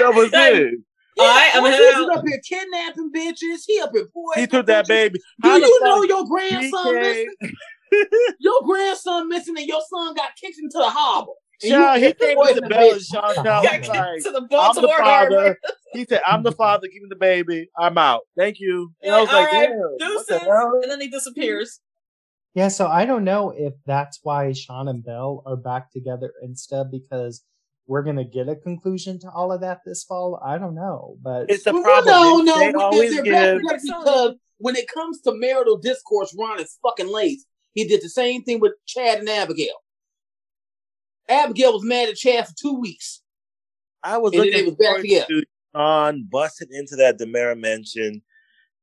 that 0.00 0.12
was 0.14 0.32
Like, 0.32 0.54
it. 0.54 0.74
All 1.18 1.26
right, 1.26 1.50
I'm 1.54 1.62
Morpheus 1.62 1.78
heading 1.80 2.02
is 2.02 2.08
out. 2.10 2.16
up 2.18 2.24
here 2.26 2.40
kidnapping 2.48 3.10
bitches. 3.14 3.60
He 3.66 3.80
up 3.80 3.90
here 3.92 4.08
boy. 4.14 4.32
He 4.36 4.46
took 4.46 4.66
that 4.66 4.88
baby. 4.88 5.18
Do 5.42 5.48
How 5.48 5.56
you 5.58 5.80
know 5.84 6.02
your 6.04 6.24
grandson? 6.26 6.86
BK 6.86 7.02
listen? 7.02 7.52
Your 8.38 8.62
grandson 8.62 9.28
missing 9.28 9.56
and 9.58 9.66
your 9.66 9.80
son 9.92 10.14
got 10.14 10.30
kicked 10.40 10.58
into 10.60 10.78
the 10.78 10.88
harbor. 10.88 11.32
And 11.62 11.70
Sean, 11.72 12.00
you 12.00 12.06
he 12.06 12.12
came 12.14 12.36
boys 12.36 12.46
with 12.46 12.54
the 12.56 12.60
the 12.62 12.68
bell 12.68 12.92
and. 12.92 13.02
Sean 13.02 13.34
Sean 13.34 13.44
Got 13.44 13.78
was 13.80 13.88
like, 13.88 14.22
to 14.22 14.30
the 14.30 14.38
I'm 14.38 14.42
the 14.42 14.48
Baltimore 14.48 14.98
father. 14.98 15.36
Harbor. 15.36 15.58
He 15.92 16.04
said, 16.04 16.20
I'm 16.24 16.44
the 16.44 16.52
father, 16.52 16.86
give 16.86 17.02
me 17.02 17.08
the 17.08 17.16
baby. 17.16 17.68
I'm 17.76 17.98
out. 17.98 18.20
Thank 18.38 18.60
you. 18.60 18.92
And 19.02 19.10
Yeah, 19.10 19.16
I 19.16 19.20
was 19.22 19.26
like, 19.32 19.52
all 19.52 19.58
right, 19.58 19.68
damn, 19.70 19.78
what 19.80 19.98
Deuces, 19.98 20.26
the 20.28 20.38
hell? 20.38 20.80
and 20.82 20.88
then 20.92 21.00
he 21.00 21.08
disappears. 21.08 21.80
Yeah, 22.54 22.68
so 22.68 22.86
I 22.86 23.06
don't 23.06 23.24
know 23.24 23.52
if 23.56 23.74
that's 23.86 24.20
why 24.22 24.52
Sean 24.52 24.86
and 24.86 25.04
Belle 25.04 25.42
are 25.46 25.56
back 25.56 25.90
together 25.90 26.32
instead 26.42 26.92
because 26.92 27.42
we're 27.88 28.04
gonna 28.04 28.22
get 28.24 28.48
a 28.48 28.54
conclusion 28.54 29.18
to 29.18 29.30
all 29.34 29.50
of 29.50 29.62
that 29.62 29.80
this 29.84 30.04
fall. 30.04 30.40
I 30.46 30.58
don't 30.58 30.76
know, 30.76 31.16
but 31.22 31.46
It's 31.50 31.64
the 31.64 31.72
Well, 31.72 31.82
problem. 31.82 32.06
No, 32.14 32.38
They- 32.38 32.44
no, 32.44 32.78
they 32.78 32.84
always 32.84 33.10
they're 33.14 33.22
give. 33.24 33.32
back 33.32 33.56
together 33.56 33.80
because 33.82 34.34
when 34.58 34.76
it 34.76 34.86
comes 34.88 35.20
to 35.22 35.32
marital 35.34 35.76
discourse, 35.76 36.32
Ron 36.38 36.60
is 36.60 36.78
fucking 36.84 37.08
lazy. 37.12 37.42
He 37.74 37.84
did 37.88 38.00
the 38.00 38.08
same 38.10 38.44
thing 38.44 38.60
with 38.60 38.74
Chad 38.86 39.18
and 39.18 39.28
Abigail. 39.28 39.74
Abigail 41.28 41.72
was 41.74 41.84
mad 41.84 42.08
at 42.08 42.16
Chad 42.16 42.46
for 42.46 42.54
two 42.60 42.74
weeks. 42.80 43.22
I 44.02 44.18
was 44.18 44.32
And 44.32 44.40
then 44.40 44.46
looking 44.48 44.64
they 44.64 44.70
was 44.70 44.74
back 44.76 44.86
forward 44.88 45.02
together. 45.02 45.26
to 45.28 45.44
Sean 45.74 46.28
busting 46.30 46.68
into 46.72 46.96
that 46.96 47.18
DiMera 47.18 47.58
mansion 47.58 48.22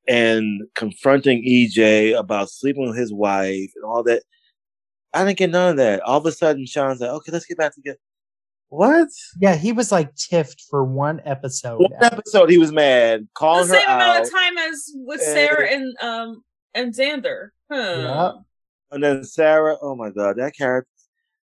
and 0.08 0.62
confronting 0.76 1.44
EJ 1.44 2.18
about 2.18 2.50
sleeping 2.50 2.88
with 2.88 2.98
his 2.98 3.14
wife 3.14 3.72
and 3.76 3.84
all 3.86 4.04
that. 4.04 4.24
I 5.14 5.26
didn't 5.26 5.38
get 5.40 5.50
none 5.50 5.72
of 5.72 5.78
that. 5.78 6.02
All 6.02 6.18
of 6.20 6.26
a 6.26 6.32
sudden, 6.32 6.66
Sean's 6.66 7.02
like, 7.02 7.10
"Okay, 7.10 7.32
let's 7.32 7.46
get 7.46 7.58
back 7.58 7.74
together." 7.74 7.98
What? 8.70 9.08
yeah, 9.40 9.56
he 9.56 9.72
was 9.72 9.92
like 9.94 10.14
tiffed 10.16 10.62
for 10.70 10.84
one 10.84 11.22
episode. 11.26 11.80
One 11.80 12.04
episode, 12.04 12.50
he 12.50 12.58
was 12.58 12.72
mad, 12.74 13.22
The 13.22 13.28
calling 13.34 13.68
her 13.70 13.74
same 13.76 13.86
amount 13.90 14.02
out, 14.20 14.24
of 14.26 14.32
time 14.32 14.58
as 14.58 14.92
with 14.94 15.22
And- 15.22 15.34
Sarah 15.34 15.70
and 15.72 15.96
um 16.02 16.44
and 16.74 16.94
Xander. 16.94 17.50
Huh. 17.72 17.78
Yeah. 17.98 18.32
and 18.92 19.04
then 19.04 19.24
Sarah. 19.24 19.78
Oh 19.82 19.96
my 19.96 20.10
god, 20.12 20.36
that 20.38 20.56
character. 20.56 20.90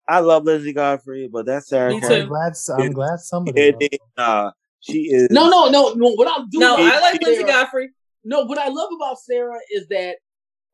I 0.09 0.21
love 0.21 0.45
Lindsay 0.45 0.73
Godfrey, 0.73 1.29
but 1.31 1.47
that 1.47 1.65
Sarah 1.65 1.91
Me 1.91 1.97
I'm 1.97 2.03
too. 2.03 2.27
glad. 2.27 2.53
I'm 2.79 2.93
glad 2.93 3.19
somebody. 3.21 3.61
It, 3.61 3.77
it, 3.81 4.01
uh, 4.17 4.51
she 4.81 5.03
is 5.13 5.29
No, 5.31 5.49
no, 5.51 5.69
no, 5.69 5.93
no. 5.95 6.13
What 6.15 6.29
I'm 6.35 6.49
doing, 6.49 6.61
No, 6.61 6.77
I 6.79 6.99
like 7.01 7.21
Lindsay 7.23 7.45
Godfrey. 7.45 7.91
No, 8.25 8.45
what 8.45 8.59
I 8.59 8.69
love 8.69 8.89
about 8.97 9.19
Sarah 9.19 9.59
is 9.73 9.87
that 9.89 10.17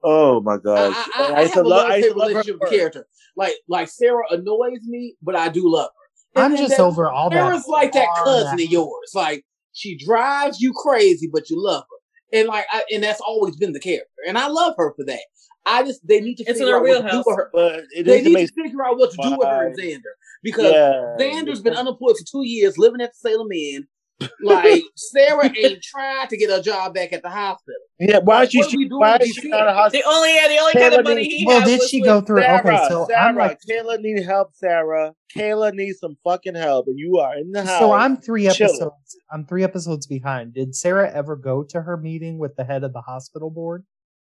Oh 0.07 0.41
my 0.41 0.55
I, 0.55 0.59
god, 0.59 0.95
I, 0.97 1.11
I, 1.17 1.33
I 1.33 1.41
used 1.43 1.55
have 1.55 1.65
a 1.65 1.69
love- 1.69 1.83
love 1.85 1.91
I 1.93 1.97
used 1.97 2.07
hate 2.09 2.13
to 2.13 2.19
love 2.19 2.29
relationship 2.29 2.61
with 2.61 2.71
the 2.71 2.77
character. 2.77 3.07
Like, 3.37 3.55
like 3.69 3.89
Sarah 3.89 4.23
annoys 4.31 4.83
me, 4.87 5.17
but 5.23 5.35
I 5.35 5.49
do 5.49 5.69
love 5.69 5.89
her. 6.35 6.43
I'm 6.43 6.57
just 6.57 6.71
that- 6.71 6.81
over 6.81 7.11
all 7.11 7.31
that. 7.31 7.37
Sarah's 7.37 7.67
like 7.67 7.93
that 7.93 8.09
cousin 8.23 8.47
act- 8.53 8.63
of 8.63 8.69
yours. 8.71 9.11
Like 9.15 9.45
she 9.73 9.97
drives 9.97 10.61
you 10.61 10.73
crazy, 10.73 11.29
but 11.33 11.51
you 11.51 11.61
love 11.61 11.85
her, 11.91 12.39
and 12.39 12.49
like, 12.49 12.67
I, 12.71 12.85
and 12.93 13.03
that's 13.03 13.21
always 13.21 13.57
been 13.57 13.73
the 13.73 13.81
character, 13.81 14.09
and 14.29 14.37
I 14.39 14.47
love 14.49 14.75
her 14.79 14.93
for 14.95 15.05
that. 15.07 15.21
I 15.67 15.83
just 15.83 16.07
they 16.07 16.21
need 16.21 16.37
to 16.37 16.45
It's 16.45 16.59
figure 16.59 16.77
out 16.77 16.83
what 16.83 17.03
to 17.03 17.11
do 17.11 17.23
with 17.27 17.37
her. 17.37 17.51
but 17.53 17.85
They 18.05 18.21
need 18.23 18.33
make 18.33 18.49
to 18.55 18.63
figure 18.63 18.85
out 18.85 18.99
what 18.99 19.11
to 19.13 19.17
do 19.23 19.37
with 19.39 19.47
her 19.49 19.67
and 19.69 19.79
Xander 19.79 20.13
because 20.43 20.73
yeah. 20.73 21.17
Xander's 21.19 21.63
been 21.63 21.75
unemployed 21.75 22.17
for 22.19 22.25
two 22.31 22.47
years, 22.47 22.77
living 22.79 23.01
at 23.01 23.13
the 23.13 23.29
Salem 23.31 23.51
Inn. 23.53 23.87
Like 24.43 24.83
Sarah 24.95 25.51
ain't 25.57 25.83
tried 25.83 26.29
to 26.31 26.37
get 26.37 26.49
her 26.49 26.63
job 26.63 26.95
back 26.95 27.13
at 27.13 27.23
the 27.23 27.29
hospital. 27.31 27.81
Yeah, 27.99 28.19
why 28.21 28.41
Like, 28.41 28.47
is 28.47 28.53
she? 28.53 28.59
what 28.59 28.75
are 28.75 28.79
we 28.79 28.89
doing 28.89 29.01
Why 29.01 29.13
with 29.15 29.23
is 29.23 29.27
these 29.35 29.43
she 29.43 29.49
not 29.49 29.69
a 29.69 29.91
The 29.91 30.05
only 30.07 30.35
yeah, 30.35 30.49
the 30.49 30.59
only 30.59 30.73
kind 30.73 30.85
Taylor 30.91 31.01
of 31.01 31.05
money 31.05 31.23
needs- 31.23 31.35
he 31.35 31.47
Well, 31.47 31.61
has 31.61 31.69
did 31.69 31.79
was 31.81 31.89
she 31.89 32.01
with- 32.01 32.07
go 32.09 32.21
through? 32.21 32.43
Sarah, 32.43 32.61
okay, 32.61 32.89
so 32.89 33.07
Sarah, 33.09 33.21
I'm 33.29 33.37
like, 33.37 33.59
Kayla 33.69 33.99
need 34.01 34.23
help. 34.23 34.55
Sarah, 34.55 35.13
Kayla 35.37 35.73
needs 35.75 35.99
some 35.99 36.17
fucking 36.23 36.55
help, 36.55 36.87
and 36.87 36.99
you 36.99 37.19
are 37.19 37.37
in 37.37 37.51
the 37.51 37.65
house. 37.65 37.79
so 37.81 37.93
I'm 37.93 38.17
three 38.17 38.49
Chill. 38.51 38.69
episodes. 38.69 39.17
I'm 39.33 39.47
three 39.47 39.65
episodes 39.65 40.07
behind. 40.07 40.55
Did 40.55 40.77
Sarah 40.77 41.11
ever 41.13 41.35
go 41.37 41.65
to 41.65 41.83
her 41.83 41.97
meeting 41.97 42.39
with 42.39 42.55
the 42.57 42.65
head 42.65 42.85
of 42.85 42.93
the 42.93 43.01
hospital 43.01 43.51
board? 43.51 43.85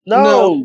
no. 0.07 0.65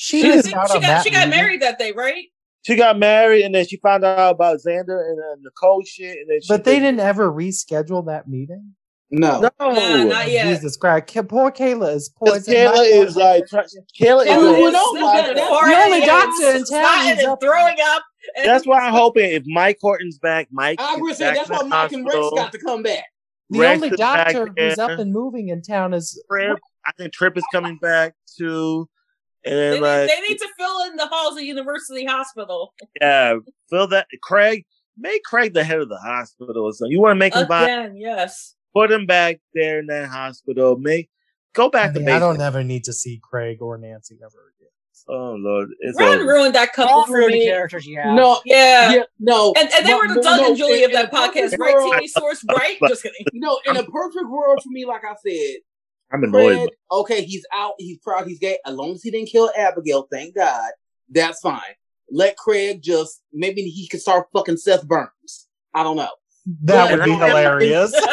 She, 0.00 0.22
missed 0.22 0.48
she, 0.48 0.54
out 0.54 0.68
she 0.68 0.74
got 0.74 0.82
that 0.82 1.02
she 1.04 1.10
got 1.10 1.28
married 1.28 1.60
that 1.62 1.76
day, 1.78 1.90
right? 1.90 2.24
She 2.64 2.76
got 2.76 2.98
married, 2.98 3.44
and 3.44 3.52
then 3.54 3.66
she 3.66 3.78
found 3.78 4.04
out 4.04 4.30
about 4.34 4.58
Xander 4.58 5.00
and 5.10 5.18
uh, 5.18 5.36
Nicole 5.42 5.82
shit, 5.84 6.18
and 6.18 6.30
then 6.30 6.40
she 6.40 6.46
But 6.48 6.62
they 6.64 6.78
didn't 6.78 7.00
ever 7.00 7.32
reschedule 7.32 8.06
that 8.06 8.28
meeting. 8.28 8.74
No, 9.10 9.40
No, 9.40 9.50
Nah, 9.72 10.04
not 10.04 10.30
yet. 10.30 10.46
Jesus 10.54 10.76
Christ, 10.76 11.06
K- 11.06 11.22
poor 11.22 11.50
Kayla 11.50 11.94
is 11.94 12.10
Because 12.10 12.44
poison. 12.46 12.54
Kayla 12.54 12.84
is 12.84 13.16
like 13.16 13.44
Kayla 13.46 13.64
Kayla 13.98 14.26
is. 14.26 14.62
went 14.62 14.74
like- 14.74 14.74
on 14.84 15.00
like 15.00 15.26
that. 15.26 15.34
The 15.34 15.42
only 15.42 16.00
doctor 16.06 16.56
in 16.56 16.64
town 16.64 17.06
is 17.18 17.24
throwing 17.40 17.76
up. 17.82 18.02
and- 18.36 18.44
That's 18.46 18.66
why 18.66 18.80
I'm 18.80 18.92
hoping 19.02 19.32
if 19.32 19.44
Mike 19.46 19.78
Horton's 19.80 20.18
back, 20.18 20.48
Mike. 20.52 20.78
I 20.80 20.94
agree. 20.94 21.12
is 21.12 21.18
Say 21.18 21.32
that's 21.34 21.48
why 21.48 21.62
Mike 21.62 21.90
and 21.92 22.04
Rex 22.04 22.14
hospital. 22.16 22.36
got 22.36 22.52
to 22.52 22.58
come 22.58 22.82
back. 22.82 23.04
The 23.50 23.58
Rex 23.60 23.82
only 23.82 23.96
doctor 23.96 24.46
who's 24.54 24.76
there. 24.76 24.84
up 24.92 24.98
and 24.98 25.10
moving 25.10 25.48
in 25.48 25.62
town 25.62 25.94
is 25.94 26.22
Trip, 26.30 26.58
I 26.86 26.92
think 26.92 27.14
Trip 27.14 27.34
is 27.38 27.44
coming 27.50 27.78
back 27.80 28.14
too, 28.36 28.90
and 29.48 29.56
They 29.56 29.60
then 29.60 29.72
need, 29.74 29.80
like 29.80 30.08
they 30.08 30.20
need 30.28 30.38
to 30.38 30.48
fill 30.58 30.82
in 30.84 30.96
the 30.96 31.06
halls 31.06 31.36
of 31.36 31.42
University 31.42 32.04
Hospital 32.04 32.74
yeah, 33.00 33.34
fill 33.70 33.88
that 33.88 34.06
Craig. 34.22 34.64
Make 35.00 35.22
Craig 35.22 35.54
the 35.54 35.62
head 35.62 35.78
of 35.78 35.88
the 35.88 35.98
hospital 35.98 36.64
or 36.64 36.72
something. 36.72 36.90
You 36.92 37.00
want 37.00 37.12
to 37.12 37.18
make 37.18 37.34
him 37.34 37.46
buy, 37.46 37.62
again. 37.64 37.96
Yes. 37.96 38.54
put 38.74 38.90
him 38.90 39.06
back 39.06 39.40
there 39.54 39.78
in 39.78 39.86
that 39.86 40.08
hospital. 40.08 40.76
Make 40.76 41.08
go 41.54 41.66
I, 41.66 41.70
back 41.70 41.94
to 41.94 42.00
mean, 42.00 42.08
I 42.08 42.18
don't 42.18 42.40
ever 42.40 42.64
need 42.64 42.84
to 42.84 42.92
see 42.92 43.20
Craig 43.22 43.62
or 43.62 43.78
Nancy 43.78 44.16
ever 44.20 44.26
again. 44.26 44.54
Oh 45.10 45.36
Lord, 45.38 45.68
it's 45.80 45.96
Ron 45.98 46.16
over. 46.20 46.24
ruined 46.26 46.54
that 46.56 46.72
couple 46.72 46.92
All 46.92 47.06
for 47.06 47.26
me. 47.28 47.46
characters 47.46 47.86
yeah. 47.86 48.12
No, 48.12 48.40
Yeah. 48.44 48.92
yeah, 48.92 49.02
no. 49.20 49.54
And, 49.56 49.70
and 49.72 49.86
they 49.86 49.90
No, 49.92 49.98
were 49.98 50.08
the 50.08 50.14
no, 50.16 50.22
Doug 50.22 50.40
no, 50.40 50.46
and 50.48 50.56
Julie 50.56 50.80
in- 50.82 50.86
of 50.86 50.92
that 50.92 51.04
in 51.04 51.06
a 51.06 51.28
perfect 51.28 51.54
podcast, 51.54 51.58
right? 51.60 51.74
world- 51.74 51.94
TV 51.94 52.06
source, 52.08 52.44
right? 52.50 52.76
Just 52.88 53.02
kidding. 53.04 53.24
You 53.32 53.40
know, 53.40 53.58
in 53.66 53.76
a 53.76 53.84
perfect 53.84 54.26
world 54.28 54.58
for 54.62 54.68
me, 54.70 54.84
like 54.84 55.02
I 55.04 55.14
said, 55.24 55.60
I'm 56.12 56.24
annoyed. 56.24 56.56
Fred, 56.56 56.68
okay, 56.90 57.24
he's 57.24 57.44
out, 57.54 57.74
he's 57.78 57.98
proud, 57.98 58.26
he's 58.26 58.38
gay. 58.38 58.58
As 58.66 58.74
long 58.74 58.92
as 58.92 59.02
he 59.02 59.10
didn't 59.10 59.28
kill 59.28 59.50
Abigail, 59.56 60.08
thank 60.10 60.34
God, 60.34 60.70
that's 61.10 61.40
fine. 61.40 61.60
Let 62.10 62.36
Craig 62.36 62.82
just 62.82 63.22
maybe 63.32 63.62
he 63.62 63.88
could 63.88 64.00
start 64.00 64.28
fucking 64.32 64.56
Seth 64.56 64.86
Burns. 64.86 65.48
I 65.74 65.82
don't 65.82 65.96
know. 65.96 66.08
That 66.62 66.90
Yeah, 66.90 66.96
would 66.96 67.04
be 67.04 67.12
hilarious. 67.12 67.94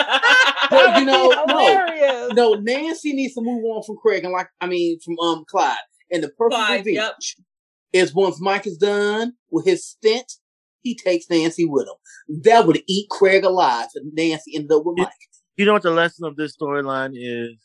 But 0.69 0.99
you 0.99 1.05
know, 1.05 1.29
no, 1.47 2.29
no, 2.33 2.53
Nancy 2.55 3.13
needs 3.13 3.35
to 3.35 3.41
move 3.41 3.63
on 3.65 3.83
from 3.83 3.97
Craig 3.97 4.23
and 4.23 4.33
like 4.33 4.47
I 4.59 4.65
mean 4.67 4.99
from 4.99 5.17
um 5.19 5.45
Clyde. 5.47 5.77
And 6.11 6.23
the 6.23 6.29
perfect 6.29 6.55
Clyde, 6.55 6.85
revenge 6.85 7.35
yep. 7.37 8.03
is 8.03 8.15
once 8.15 8.41
Mike 8.41 8.65
is 8.65 8.77
done 8.77 9.33
with 9.51 9.65
his 9.65 9.85
stint, 9.87 10.33
he 10.81 10.95
takes 10.95 11.29
Nancy 11.29 11.65
with 11.65 11.87
him. 11.87 12.41
That 12.43 12.65
would 12.67 12.81
eat 12.87 13.09
Craig 13.09 13.43
alive 13.43 13.89
if 13.93 14.03
Nancy 14.13 14.55
ended 14.55 14.71
up 14.71 14.85
with 14.85 14.97
Mike. 14.97 15.09
You 15.55 15.65
know 15.65 15.73
what 15.73 15.83
the 15.83 15.91
lesson 15.91 16.25
of 16.25 16.35
this 16.35 16.57
storyline 16.57 17.13
is? 17.13 17.57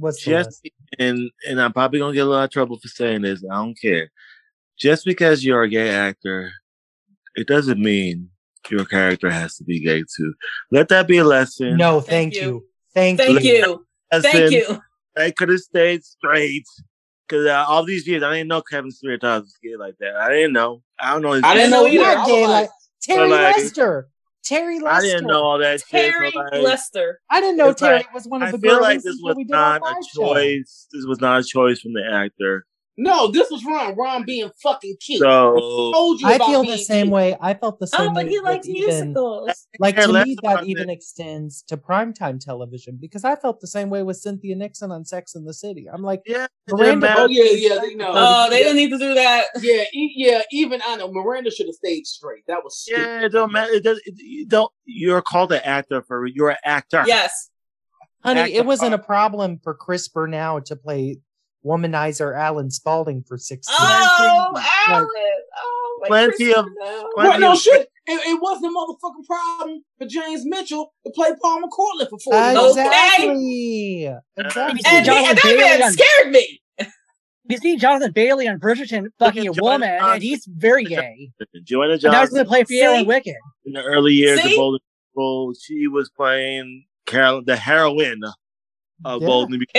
What's? 0.00 0.22
Just 0.22 0.66
and 0.98 1.30
and 1.46 1.60
I'm 1.60 1.72
probably 1.72 1.98
gonna 2.00 2.14
get 2.14 2.26
a 2.26 2.30
lot 2.30 2.44
of 2.44 2.50
trouble 2.50 2.78
for 2.78 2.88
saying 2.88 3.22
this. 3.22 3.44
I 3.48 3.54
don't 3.56 3.78
care. 3.78 4.10
Just 4.78 5.04
because 5.04 5.44
you're 5.44 5.62
a 5.62 5.68
gay 5.68 5.90
actor, 5.90 6.52
it 7.36 7.46
doesn't 7.46 7.78
mean 7.80 8.30
your 8.70 8.84
character 8.86 9.30
has 9.30 9.56
to 9.56 9.64
be 9.64 9.80
gay 9.80 10.02
too. 10.16 10.34
Let 10.70 10.88
that 10.88 11.06
be 11.06 11.18
a 11.18 11.24
lesson. 11.24 11.76
No, 11.76 12.00
Thank 12.00 12.34
you. 12.34 12.40
thank, 12.40 12.40
you. 12.40 12.54
you. 12.54 12.66
Thank, 12.94 13.18
Thank 13.18 13.44
you. 13.44 13.52
you. 13.52 13.86
lesson. 14.12 14.30
Thank 14.30 14.50
you. 14.52 14.82
I 15.16 15.30
could 15.32 15.48
have 15.50 15.60
stayed 15.60 16.04
straight. 16.04 16.64
Cause 17.28 17.46
uh, 17.46 17.64
all 17.68 17.84
these 17.84 18.08
years 18.08 18.22
I 18.24 18.32
didn't 18.34 18.48
know 18.48 18.60
Kevin 18.62 18.90
Smith 18.90 19.20
was 19.22 19.56
gay 19.62 19.76
like 19.76 19.94
that. 20.00 20.16
I 20.16 20.30
didn't 20.30 20.52
know. 20.52 20.82
I 20.98 21.12
don't 21.12 21.22
know. 21.22 21.46
I 21.46 21.54
didn't 21.54 21.70
know 21.70 21.86
either. 21.86 21.94
You're 21.94 22.04
either. 22.04 22.18
I 22.18 22.22
was 22.22 22.28
gay 22.28 22.46
like, 22.46 22.50
like 22.50 22.70
Terry 23.02 23.28
like- 23.28 23.56
Lester. 23.56 24.08
Terry 24.42 24.80
Lester. 24.80 24.88
I 24.88 25.00
didn't 25.00 25.26
know 25.26 25.42
all 25.42 25.58
that 25.58 25.80
Terry 25.88 26.30
shit. 26.30 26.34
like, 26.34 26.62
Lester. 26.62 27.20
I 27.30 27.40
didn't 27.40 27.56
know 27.58 27.72
Terry 27.72 27.96
like- 27.98 28.14
was 28.14 28.26
one 28.26 28.42
I 28.42 28.46
of 28.50 28.52
the 28.52 28.58
girls. 28.58 28.72
I 28.72 28.78
feel 28.78 28.78
girls 28.78 28.94
like 28.94 29.02
this 29.02 29.20
was 29.22 29.36
we 29.36 29.44
did 29.44 29.54
on 29.54 29.80
not 29.80 29.90
a 29.90 29.94
Five 29.94 30.04
Show. 30.14 30.34
choice. 30.34 30.86
This 30.92 31.04
was 31.06 31.20
not 31.20 31.40
a 31.40 31.44
choice 31.44 31.80
from 31.80 31.92
the 31.92 32.04
actor. 32.10 32.66
No, 33.02 33.28
this 33.30 33.50
was 33.50 33.64
Ron. 33.64 33.96
Ron 33.96 34.24
being 34.24 34.50
fucking 34.62 34.96
cute. 35.00 35.20
So 35.20 35.54
told 35.92 36.20
you 36.20 36.28
I 36.28 36.36
feel 36.36 36.62
the 36.64 36.76
same 36.76 37.06
cute. 37.06 37.14
way. 37.14 37.36
I 37.40 37.54
felt 37.54 37.78
the 37.80 37.86
same 37.86 38.00
way. 38.00 38.06
Oh, 38.10 38.14
but 38.14 38.28
he 38.28 38.38
with 38.38 38.44
likes 38.44 38.68
even- 38.68 38.88
musicals. 38.88 39.66
Like 39.78 39.96
to 39.96 40.12
me, 40.24 40.36
that 40.42 40.64
even 40.66 40.90
it. 40.90 40.92
extends 40.92 41.62
to 41.68 41.78
primetime 41.78 42.38
television 42.38 42.98
because 43.00 43.24
I 43.24 43.36
felt 43.36 43.60
the 43.60 43.66
same 43.66 43.88
way 43.88 44.02
with 44.02 44.18
Cynthia 44.18 44.54
Nixon 44.54 44.92
on 44.92 45.06
Sex 45.06 45.34
in 45.34 45.46
the 45.46 45.54
City. 45.54 45.86
I'm 45.90 46.02
like, 46.02 46.20
yeah, 46.26 46.46
Miranda. 46.68 47.14
Oh 47.16 47.26
yeah, 47.26 47.44
yeah, 47.52 47.82
you 47.84 47.96
know. 47.96 48.12
Oh, 48.14 48.50
they 48.50 48.62
don't 48.64 48.76
need 48.76 48.90
to 48.90 48.98
do 48.98 49.14
that. 49.14 49.46
Yeah, 49.62 49.84
e- 49.94 50.12
yeah. 50.16 50.42
Even 50.52 50.82
I 50.86 50.96
know 50.96 51.10
Miranda 51.10 51.50
should 51.50 51.66
have 51.66 51.76
stayed 51.76 52.06
straight. 52.06 52.42
That 52.48 52.62
was 52.62 52.78
stupid. 52.78 53.00
Yeah, 53.00 53.24
it 53.24 53.32
don't 53.32 53.50
matter. 53.52 53.72
It 53.72 53.82
does. 53.84 53.98
It, 54.04 54.14
you 54.18 54.44
don't. 54.46 54.70
You're 54.84 55.22
called 55.22 55.52
an 55.52 55.62
actor 55.64 56.02
for. 56.02 56.26
You're 56.26 56.50
an 56.50 56.56
actor. 56.64 57.04
Yes. 57.06 57.48
honey, 58.22 58.40
Act 58.40 58.50
it 58.52 58.66
wasn't 58.66 58.92
a 58.92 58.98
problem 58.98 59.58
for 59.64 59.72
Chris 59.72 60.06
Bernau 60.08 60.62
to 60.66 60.76
play 60.76 61.16
womanizer 61.64 62.36
Alan 62.36 62.70
Spaulding 62.70 63.22
for 63.22 63.36
six 63.38 63.68
years. 63.68 63.78
Oh, 63.80 64.50
Like, 64.54 64.64
Alan. 64.88 65.06
Oh, 65.08 65.98
my 66.02 66.06
Plenty 66.08 66.54
of- 66.54 66.64
plenty 66.64 67.08
Well, 67.16 67.38
no 67.40 67.54
shit. 67.54 67.88
It, 68.06 68.20
it 68.26 68.40
wasn't 68.40 68.66
a 68.66 68.76
motherfucking 68.76 69.26
problem 69.26 69.84
for 69.98 70.06
James 70.06 70.42
Mitchell 70.44 70.92
to 71.06 71.12
play 71.12 71.30
Palmer 71.40 71.68
Cortlandt 71.68 72.08
for 72.10 72.18
four 72.18 72.34
Uh, 72.34 72.52
years. 72.52 72.70
Exactly. 72.70 74.06
Exactly. 74.06 74.10
And, 74.36 74.78
he, 74.78 74.84
and 74.86 75.06
that 75.06 75.44
man 75.44 75.78
Jonathan 75.78 75.92
scared 75.92 76.32
me. 76.32 76.60
You 77.48 77.56
see 77.58 77.76
Jonathan 77.76 78.12
Bailey 78.12 78.46
on 78.48 78.58
Bridgerton 78.60 79.08
fucking 79.18 79.42
a 79.42 79.44
Jonathan 79.52 79.62
woman, 79.64 79.88
and 80.00 80.22
he's 80.22 80.46
very 80.46 80.84
gay. 80.84 81.30
Joanna 81.64 81.94
And 81.94 82.02
now 82.04 82.20
he's 82.20 82.30
going 82.30 82.44
to 82.44 82.48
play 82.48 82.62
Fiyero 82.62 82.98
See? 83.00 83.02
Wicked. 83.04 83.34
in 83.64 83.72
the 83.72 83.82
early 83.82 84.12
years 84.14 84.40
See? 84.40 84.52
of 84.54 84.56
Bolden 84.56 84.80
People, 85.12 85.52
she 85.60 85.88
was 85.88 86.10
playing 86.10 86.84
Carol, 87.06 87.42
the 87.44 87.56
heroine 87.56 88.22
of 89.04 89.20
Yeah. 89.20 89.26
Bolden. 89.26 89.58
People. 89.58 89.72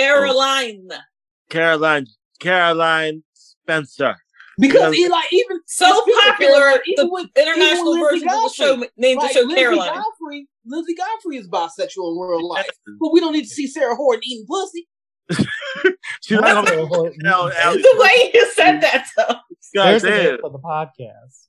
Caroline. 1.52 2.06
Caroline, 2.40 3.22
Caroline 3.22 3.22
Spencer. 3.34 4.16
Because 4.58 4.72
Because- 4.90 4.94
he 4.96 5.08
like 5.08 5.32
even 5.32 5.60
So 5.66 5.86
popular, 6.26 6.52
Caroline, 6.60 6.80
the 6.96 7.08
with- 7.10 7.26
international 7.36 7.94
even 7.96 8.00
with 8.02 8.10
version 8.12 8.28
of 8.28 8.42
the 8.42 8.48
show 8.54 8.84
named 8.96 9.22
right, 9.22 9.28
the 9.32 9.40
show 9.40 9.44
Lizzie 9.46 9.54
Caroline. 9.60 9.94
Godfrey, 9.94 10.48
Lizzie 10.66 10.94
Godfrey 10.94 11.36
is 11.38 11.48
bisexual 11.48 12.12
in 12.12 12.18
real 12.20 12.48
life, 12.48 12.68
but 13.00 13.12
we 13.12 13.20
don't 13.20 13.32
need 13.32 13.42
to 13.44 13.48
see 13.48 13.66
Sarah 13.66 13.94
Horton 13.96 14.22
eating 14.24 14.44
pussy. 14.46 14.88
She's 16.22 16.38
not 16.40 16.66
gonna 16.66 16.86
Horton. 16.86 17.18
No, 17.22 17.48
The 17.48 17.94
way 17.98 18.30
you 18.34 18.46
said 18.52 18.80
that, 18.82 19.06
though. 19.16 19.24
God 19.74 19.86
There's 19.86 20.04
a 20.04 20.08
damn. 20.10 20.38
for 20.40 20.50
the 20.50 20.58
podcast. 20.58 21.46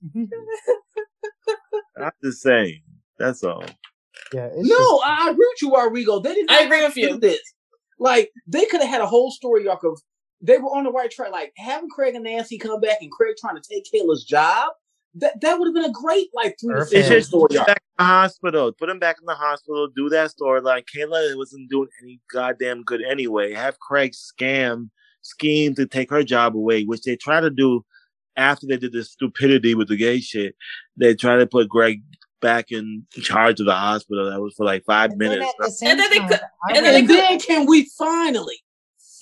I'm 1.98 2.12
just 2.24 2.42
saying. 2.42 2.82
That's 3.20 3.44
all. 3.44 3.64
yeah, 4.34 4.50
No, 4.56 4.78
just- 4.78 5.06
I, 5.06 5.28
I 5.28 5.32
agree 5.32 5.46
with 5.52 5.62
you, 5.62 5.76
Rodrigo. 5.76 6.20
They 6.20 6.34
didn't. 6.36 6.52
I 6.52 6.54
have 6.56 6.66
agree 6.68 6.84
with 6.86 6.98
you. 6.98 7.18
This, 7.20 7.40
like, 8.04 8.32
they 8.46 8.66
could 8.66 8.82
have 8.82 8.90
had 8.90 9.02
a 9.02 9.08
whole 9.08 9.32
story 9.32 9.66
arc 9.68 9.84
of 9.84 10.00
they 10.42 10.58
were 10.58 10.76
on 10.76 10.84
the 10.84 10.92
right 10.92 11.10
track. 11.10 11.32
Like 11.32 11.54
having 11.58 11.90
Craig 11.90 12.16
and 12.16 12.26
Nancy 12.26 12.58
come 12.58 12.82
back 12.82 12.98
and 13.02 13.10
Craig 13.10 13.36
trying 13.40 13.56
to 13.56 13.62
take 13.68 13.86
Kayla's 13.92 14.26
job. 14.26 14.72
That 15.16 15.40
that 15.42 15.58
would 15.58 15.68
have 15.68 15.74
been 15.74 15.90
a 15.90 15.92
great 15.92 16.28
like 16.34 16.58
through 16.60 16.74
the 16.74 16.80
Perfect. 16.82 17.08
Should 17.08 17.26
story 17.26 17.58
arc. 17.58 17.68
back 17.68 17.78
in 17.78 18.04
the 18.04 18.04
hospital. 18.04 18.72
Put 18.74 18.90
him 18.90 19.00
back 19.00 19.18
in 19.22 19.26
the 19.26 19.36
hospital. 19.36 19.88
Do 19.96 20.10
that 20.10 20.32
storyline. 20.32 20.84
Kayla 20.94 21.38
wasn't 21.38 21.70
doing 21.70 21.88
any 22.02 22.20
goddamn 22.32 22.84
good 22.84 23.02
anyway. 23.02 23.54
Have 23.54 23.80
Craig 23.80 24.12
scam 24.12 24.90
scheme 25.22 25.74
to 25.76 25.86
take 25.86 26.10
her 26.10 26.24
job 26.24 26.58
away, 26.58 26.84
which 26.84 27.04
they 27.04 27.16
try 27.16 27.40
to 27.40 27.50
do 27.50 27.86
after 28.36 28.68
they 28.68 28.76
did 28.76 28.92
this 28.92 29.12
stupidity 29.12 29.76
with 29.76 29.88
the 29.88 29.96
gay 29.96 30.20
shit. 30.20 30.56
They 30.98 31.16
try 31.16 31.38
to 31.38 31.48
put 31.48 31.70
Greg 31.70 32.02
back 32.44 32.72
in 32.72 33.08
charge 33.22 33.60
of 33.60 33.66
the 33.66 33.74
hospital. 33.74 34.30
That 34.30 34.40
was 34.40 34.54
for 34.56 34.66
like 34.66 34.84
five 34.86 35.10
And 35.12 35.20
minutes. 35.20 35.52
at 35.60 35.66
the 35.82 35.88
And 35.90 36.00
then 36.00 36.10
they 36.12 36.20
time, 36.20 36.30
could- 36.30 36.40
and 36.70 36.76
then 36.76 36.96
And 36.96 37.08
would- 37.08 37.18
they 37.18 37.22
then 37.22 37.40
can 37.40 37.66
we 37.66 37.90
finally, 37.98 38.58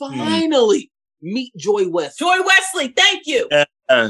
Hmm. 0.02 0.18
finally 0.18 0.92
meet 1.22 1.56
Joy 1.56 1.88
West? 1.88 2.20
Joy 2.20 2.38
Wesley, 2.44 2.90
thank 2.90 3.28
you. 3.28 3.48
Uh, 3.90 4.10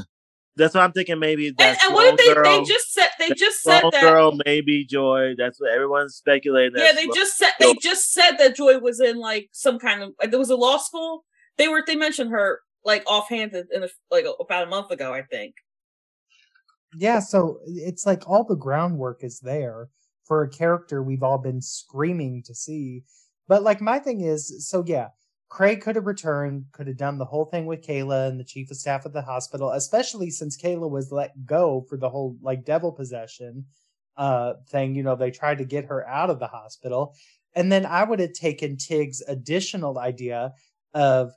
that's 0.55 0.73
what 0.73 0.83
I'm 0.83 0.91
thinking. 0.93 1.19
Maybe 1.19 1.47
And, 1.47 1.59
and 1.59 1.93
what 1.93 2.07
if 2.07 2.17
they, 2.17 2.33
slow 2.33 2.43
they 2.43 2.63
just 2.63 2.93
said 2.93 3.09
they 3.19 3.29
just 3.29 3.61
said 3.61 3.81
slow 3.81 3.91
that 3.91 4.01
girl, 4.01 4.37
maybe 4.45 4.85
Joy. 4.85 5.33
That's 5.37 5.59
what 5.59 5.71
everyone's 5.71 6.15
speculating. 6.15 6.73
yeah 6.77 6.91
they 6.93 7.07
just 7.07 7.37
said 7.37 7.51
they 7.59 7.73
just 7.75 8.11
said 8.13 8.37
that 8.37 8.55
Joy 8.55 8.79
was 8.79 8.99
in 8.99 9.17
like 9.17 9.49
some 9.51 9.77
kind 9.79 10.01
of 10.03 10.13
there 10.29 10.39
was 10.39 10.49
a 10.49 10.55
law 10.55 10.77
school. 10.77 11.25
They 11.57 11.67
were 11.67 11.83
they 11.85 11.95
mentioned 11.95 12.31
her 12.31 12.61
like 12.85 13.03
offhanded 13.07 13.67
in 13.73 13.83
a, 13.83 13.89
like 14.09 14.25
about 14.39 14.67
a 14.67 14.69
month 14.69 14.91
ago, 14.91 15.13
I 15.13 15.21
think. 15.23 15.55
Yeah, 16.95 17.19
so 17.19 17.59
it's 17.65 18.05
like 18.05 18.27
all 18.27 18.43
the 18.43 18.55
groundwork 18.55 19.23
is 19.23 19.39
there 19.39 19.89
for 20.25 20.43
a 20.43 20.49
character 20.49 21.01
we've 21.01 21.23
all 21.23 21.37
been 21.37 21.61
screaming 21.61 22.43
to 22.43 22.55
see. 22.55 23.03
But 23.47 23.63
like 23.63 23.81
my 23.81 23.99
thing 23.99 24.21
is, 24.21 24.67
so 24.67 24.83
yeah, 24.85 25.09
Craig 25.49 25.81
could 25.81 25.95
have 25.95 26.05
returned, 26.05 26.65
could 26.71 26.87
have 26.87 26.97
done 26.97 27.17
the 27.17 27.25
whole 27.25 27.45
thing 27.45 27.65
with 27.65 27.85
Kayla 27.85 28.29
and 28.29 28.39
the 28.39 28.45
chief 28.45 28.71
of 28.71 28.77
staff 28.77 29.05
at 29.05 29.13
the 29.13 29.21
hospital, 29.21 29.71
especially 29.71 30.29
since 30.29 30.61
Kayla 30.61 30.89
was 30.89 31.11
let 31.11 31.45
go 31.45 31.85
for 31.89 31.97
the 31.97 32.09
whole 32.09 32.37
like 32.41 32.65
devil 32.65 32.91
possession 32.91 33.65
uh 34.17 34.53
thing. 34.69 34.95
You 34.95 35.03
know, 35.03 35.15
they 35.15 35.31
tried 35.31 35.57
to 35.59 35.65
get 35.65 35.85
her 35.85 36.07
out 36.07 36.29
of 36.29 36.39
the 36.39 36.47
hospital. 36.47 37.15
And 37.53 37.71
then 37.71 37.85
I 37.85 38.03
would 38.03 38.19
have 38.19 38.33
taken 38.33 38.77
Tig's 38.77 39.21
additional 39.27 39.99
idea 39.99 40.53
of 40.93 41.31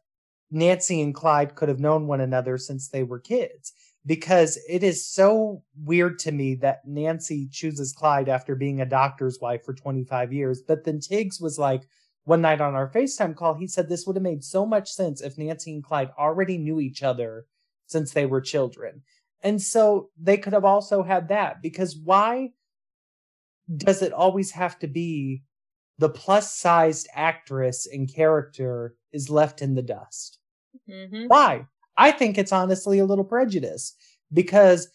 Nancy 0.51 1.03
and 1.03 1.15
Clyde 1.15 1.57
could 1.57 1.69
have 1.69 1.81
known 1.81 2.07
one 2.07 2.21
another 2.21 2.59
since 2.59 2.89
they 2.89 3.03
were 3.03 3.19
kids 3.19 3.73
because 4.07 4.59
it 4.69 4.83
is 4.83 5.07
so 5.07 5.63
weird 5.83 6.19
to 6.21 6.33
me 6.33 6.55
that 6.57 6.87
Nancy 6.87 7.49
chooses 7.51 7.93
Clyde 7.93 8.29
after 8.29 8.55
being 8.55 8.81
a 8.81 8.87
doctor's 8.87 9.39
wife 9.41 9.65
for 9.65 9.73
25 9.73 10.33
years. 10.33 10.63
But 10.63 10.85
then 10.85 10.99
Tiggz 10.99 11.41
was 11.41 11.59
like, 11.59 11.83
one 12.25 12.41
night 12.41 12.61
on 12.61 12.75
our 12.75 12.91
FaceTime 12.91 13.37
call, 13.37 13.55
he 13.55 13.67
said 13.67 13.89
this 13.89 14.07
would 14.07 14.17
have 14.17 14.23
made 14.23 14.43
so 14.43 14.65
much 14.65 14.91
sense 14.91 15.21
if 15.21 15.37
Nancy 15.37 15.75
and 15.75 15.85
Clyde 15.85 16.11
already 16.19 16.59
knew 16.59 16.81
each 16.81 17.03
other 17.03 17.47
since 17.87 18.13
they 18.13 18.27
were 18.27 18.41
children. 18.41 19.03
And 19.43 19.61
so 19.61 20.11
they 20.19 20.39
could 20.39 20.55
have 20.55 20.65
also 20.65 21.03
had 21.03 21.29
that 21.29 21.61
because 21.61 21.97
why 21.97 22.53
does 23.77 24.01
it 24.03 24.13
always 24.13 24.51
have 24.53 24.79
to 24.79 24.87
be 24.87 25.43
the 25.99 26.09
plus 26.09 26.55
sized 26.55 27.09
actress 27.15 27.87
and 27.87 28.13
character 28.13 28.95
is 29.13 29.29
left 29.29 29.61
in 29.61 29.75
the 29.75 29.83
dust? 29.83 30.39
Mm-hmm. 30.89 31.27
Why? 31.27 31.67
I 31.97 32.11
think 32.11 32.39
it's 32.39 32.53
honestly 32.53 32.99
a 32.99 33.05
little 33.05 33.25
prejudice 33.25 33.95
because 34.33 34.89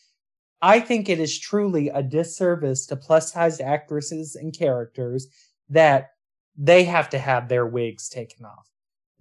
I 0.61 0.79
think 0.79 1.07
it 1.07 1.19
is 1.19 1.39
truly 1.39 1.89
a 1.89 2.03
disservice 2.03 2.85
to 2.87 2.95
plus 2.95 3.31
sized 3.31 3.61
actresses 3.61 4.35
and 4.35 4.57
characters 4.57 5.27
that 5.69 6.11
they 6.57 6.83
have 6.83 7.09
to 7.09 7.19
have 7.19 7.47
their 7.47 7.65
wigs 7.65 8.09
taken 8.09 8.45
off, 8.45 8.69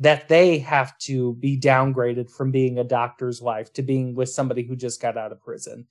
that 0.00 0.28
they 0.28 0.58
have 0.58 0.98
to 0.98 1.34
be 1.34 1.58
downgraded 1.58 2.30
from 2.30 2.50
being 2.50 2.78
a 2.78 2.84
doctor's 2.84 3.40
wife 3.40 3.72
to 3.74 3.82
being 3.82 4.14
with 4.14 4.28
somebody 4.28 4.62
who 4.64 4.74
just 4.74 5.00
got 5.00 5.16
out 5.16 5.30
of 5.30 5.40
prison. 5.40 5.86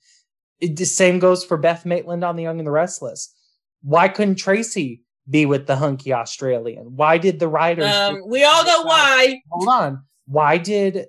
It, 0.60 0.76
the 0.76 0.84
same 0.84 1.18
goes 1.18 1.44
for 1.44 1.56
Beth 1.56 1.86
Maitland 1.86 2.24
on 2.24 2.36
The 2.36 2.42
Young 2.42 2.58
and 2.58 2.66
the 2.66 2.72
Restless. 2.72 3.34
Why 3.82 4.08
couldn't 4.08 4.34
Tracy 4.34 5.02
be 5.30 5.46
with 5.46 5.66
the 5.66 5.76
hunky 5.76 6.12
Australian? 6.12 6.96
Why 6.96 7.16
did 7.16 7.38
the 7.38 7.48
writers? 7.48 7.86
Um, 7.86 8.22
we 8.26 8.44
all 8.44 8.64
know 8.64 8.82
why. 8.82 9.40
hold 9.50 9.68
on. 9.68 10.02
Why 10.26 10.58
did 10.58 11.06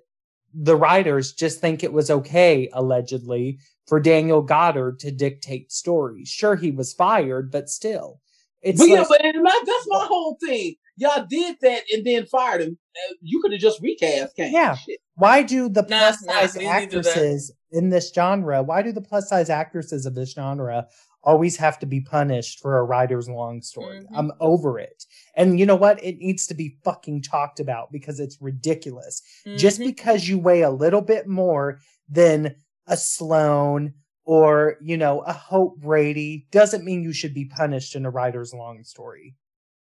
the 0.53 0.75
writers 0.75 1.33
just 1.33 1.59
think 1.59 1.83
it 1.83 1.93
was 1.93 2.09
okay, 2.09 2.69
allegedly, 2.73 3.59
for 3.87 3.99
Daniel 3.99 4.41
Goddard 4.41 4.99
to 4.99 5.11
dictate 5.11 5.71
stories? 5.71 6.29
Sure, 6.29 6.55
he 6.55 6.71
was 6.71 6.93
fired, 6.93 7.51
but 7.51 7.69
still. 7.69 8.19
It's 8.61 8.79
But 8.79 8.89
yeah, 8.89 9.05
but 9.07 9.21
my, 9.35 9.61
that's 9.65 9.87
my 9.87 10.05
whole 10.05 10.37
thing. 10.45 10.75
Y'all 10.97 11.25
did 11.29 11.55
that 11.61 11.83
and 11.93 12.05
then 12.05 12.25
fired 12.25 12.61
him. 12.61 12.77
Uh, 12.95 13.13
you 13.21 13.41
could 13.41 13.53
have 13.53 13.61
just 13.61 13.81
recast. 13.81 14.35
Can't 14.35 14.51
Yeah. 14.51 14.75
Shit. 14.75 14.99
why 15.15 15.43
do 15.43 15.69
the 15.69 15.83
plus 15.83 16.21
nah, 16.25 16.33
size 16.33 16.55
we 16.55 16.65
didn't 16.65 16.91
do 16.91 17.01
that. 17.01 17.09
actresses 17.09 17.53
in 17.71 17.89
this 17.89 18.11
genre, 18.13 18.61
why 18.63 18.81
do 18.81 18.91
the 18.91 19.01
plus 19.01 19.29
size 19.29 19.49
actresses 19.49 20.05
of 20.05 20.15
this 20.15 20.33
genre 20.33 20.87
always 21.23 21.57
have 21.57 21.77
to 21.79 21.85
be 21.85 21.99
punished 22.01 22.59
for 22.61 22.77
a 22.77 22.83
writer's 22.83 23.27
long 23.29 23.61
story? 23.61 23.99
Mhm. 24.01 24.07
I'm 24.15 24.31
over 24.39 24.79
it. 24.79 25.05
And 25.35 25.59
you 25.59 25.65
know 25.65 25.75
what? 25.75 26.03
It 26.03 26.17
needs 26.19 26.47
to 26.47 26.53
be 26.53 26.77
fucking 26.83 27.21
talked 27.23 27.59
about 27.59 27.91
because 27.91 28.19
it's 28.19 28.41
ridiculous. 28.41 29.21
just 29.57 29.79
Mhm. 29.79 29.85
because 29.85 30.27
you 30.27 30.39
weigh 30.39 30.61
a 30.61 30.69
little 30.69 31.01
bit 31.01 31.27
more 31.27 31.79
than 32.07 32.55
a 32.87 32.97
Sloan 32.97 33.93
or, 34.25 34.77
you 34.81 34.95
know, 34.97 35.21
a 35.21 35.33
Hope 35.33 35.77
Brady 35.79 36.47
doesn't 36.51 36.83
mean 36.85 37.03
you 37.03 37.13
should 37.13 37.33
be 37.33 37.45
punished 37.45 37.95
in 37.95 38.05
a 38.05 38.09
writer's 38.09 38.53
long 38.53 38.83
story. 38.83 39.35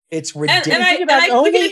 It's 0.09 0.35
ridiculous. 0.35 0.67
and 0.75 0.83
I, 0.83 0.89
Think 0.97 1.01
and 1.01 1.11
I 1.33 1.41
we, 1.41 1.51
can, 1.51 1.71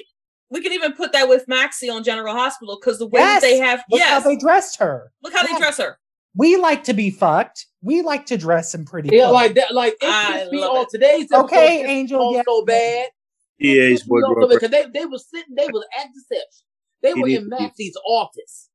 we 0.49 0.61
can 0.61 0.73
even 0.73 0.93
put 0.93 1.11
that 1.13 1.27
with 1.29 1.47
Maxie 1.47 1.89
on 1.89 2.03
General 2.03 2.33
Hospital 2.35 2.77
because 2.79 2.99
the 2.99 3.07
way 3.07 3.21
that 3.21 3.33
Yes! 3.35 3.41
they 3.41 3.57
have 3.57 3.83
Look 3.89 3.99
yes, 3.99 4.09
how 4.09 4.29
they 4.29 4.35
dressed 4.35 4.77
her. 4.79 5.11
look 5.23 5.33
how 5.33 5.45
they 5.45 5.57
dress 5.57 5.77
her. 5.77 5.97
We 6.37 6.57
like 6.57 6.83
to 6.85 6.93
be 6.93 7.11
fucked. 7.11 7.65
We 7.81 8.01
like 8.01 8.25
to 8.27 8.37
dress 8.37 8.73
in 8.75 8.85
pretty 8.85 9.09
Yeah, 9.11 9.25
clothes. 9.25 9.33
like 9.33 9.53
that. 9.55 9.73
Like 9.73 9.93
it 10.01 10.09
I 10.09 10.47
pissed 10.51 10.63
on 10.63 10.85
today's 10.89 11.23
episode. 11.31 11.43
Okay, 11.45 11.77
pissed 11.77 11.87
me 11.87 11.91
Angel, 11.93 12.21
off 12.21 12.35
yeah. 12.35 12.41
so 12.45 12.65
bad. 12.65 13.07
TH 13.61 14.01
wardrobe. 14.07 14.49
because 14.49 14.69
they 14.69 14.85
they 14.93 15.05
was 15.05 15.25
sitting, 15.29 15.55
they 15.55 15.67
were 15.67 15.85
at 15.99 16.07
the 16.13 16.21
deception. 16.29 16.65
They 17.01 17.13
were 17.13 17.27
in 17.29 17.47
Maxie's 17.47 17.95
office. 18.05 18.69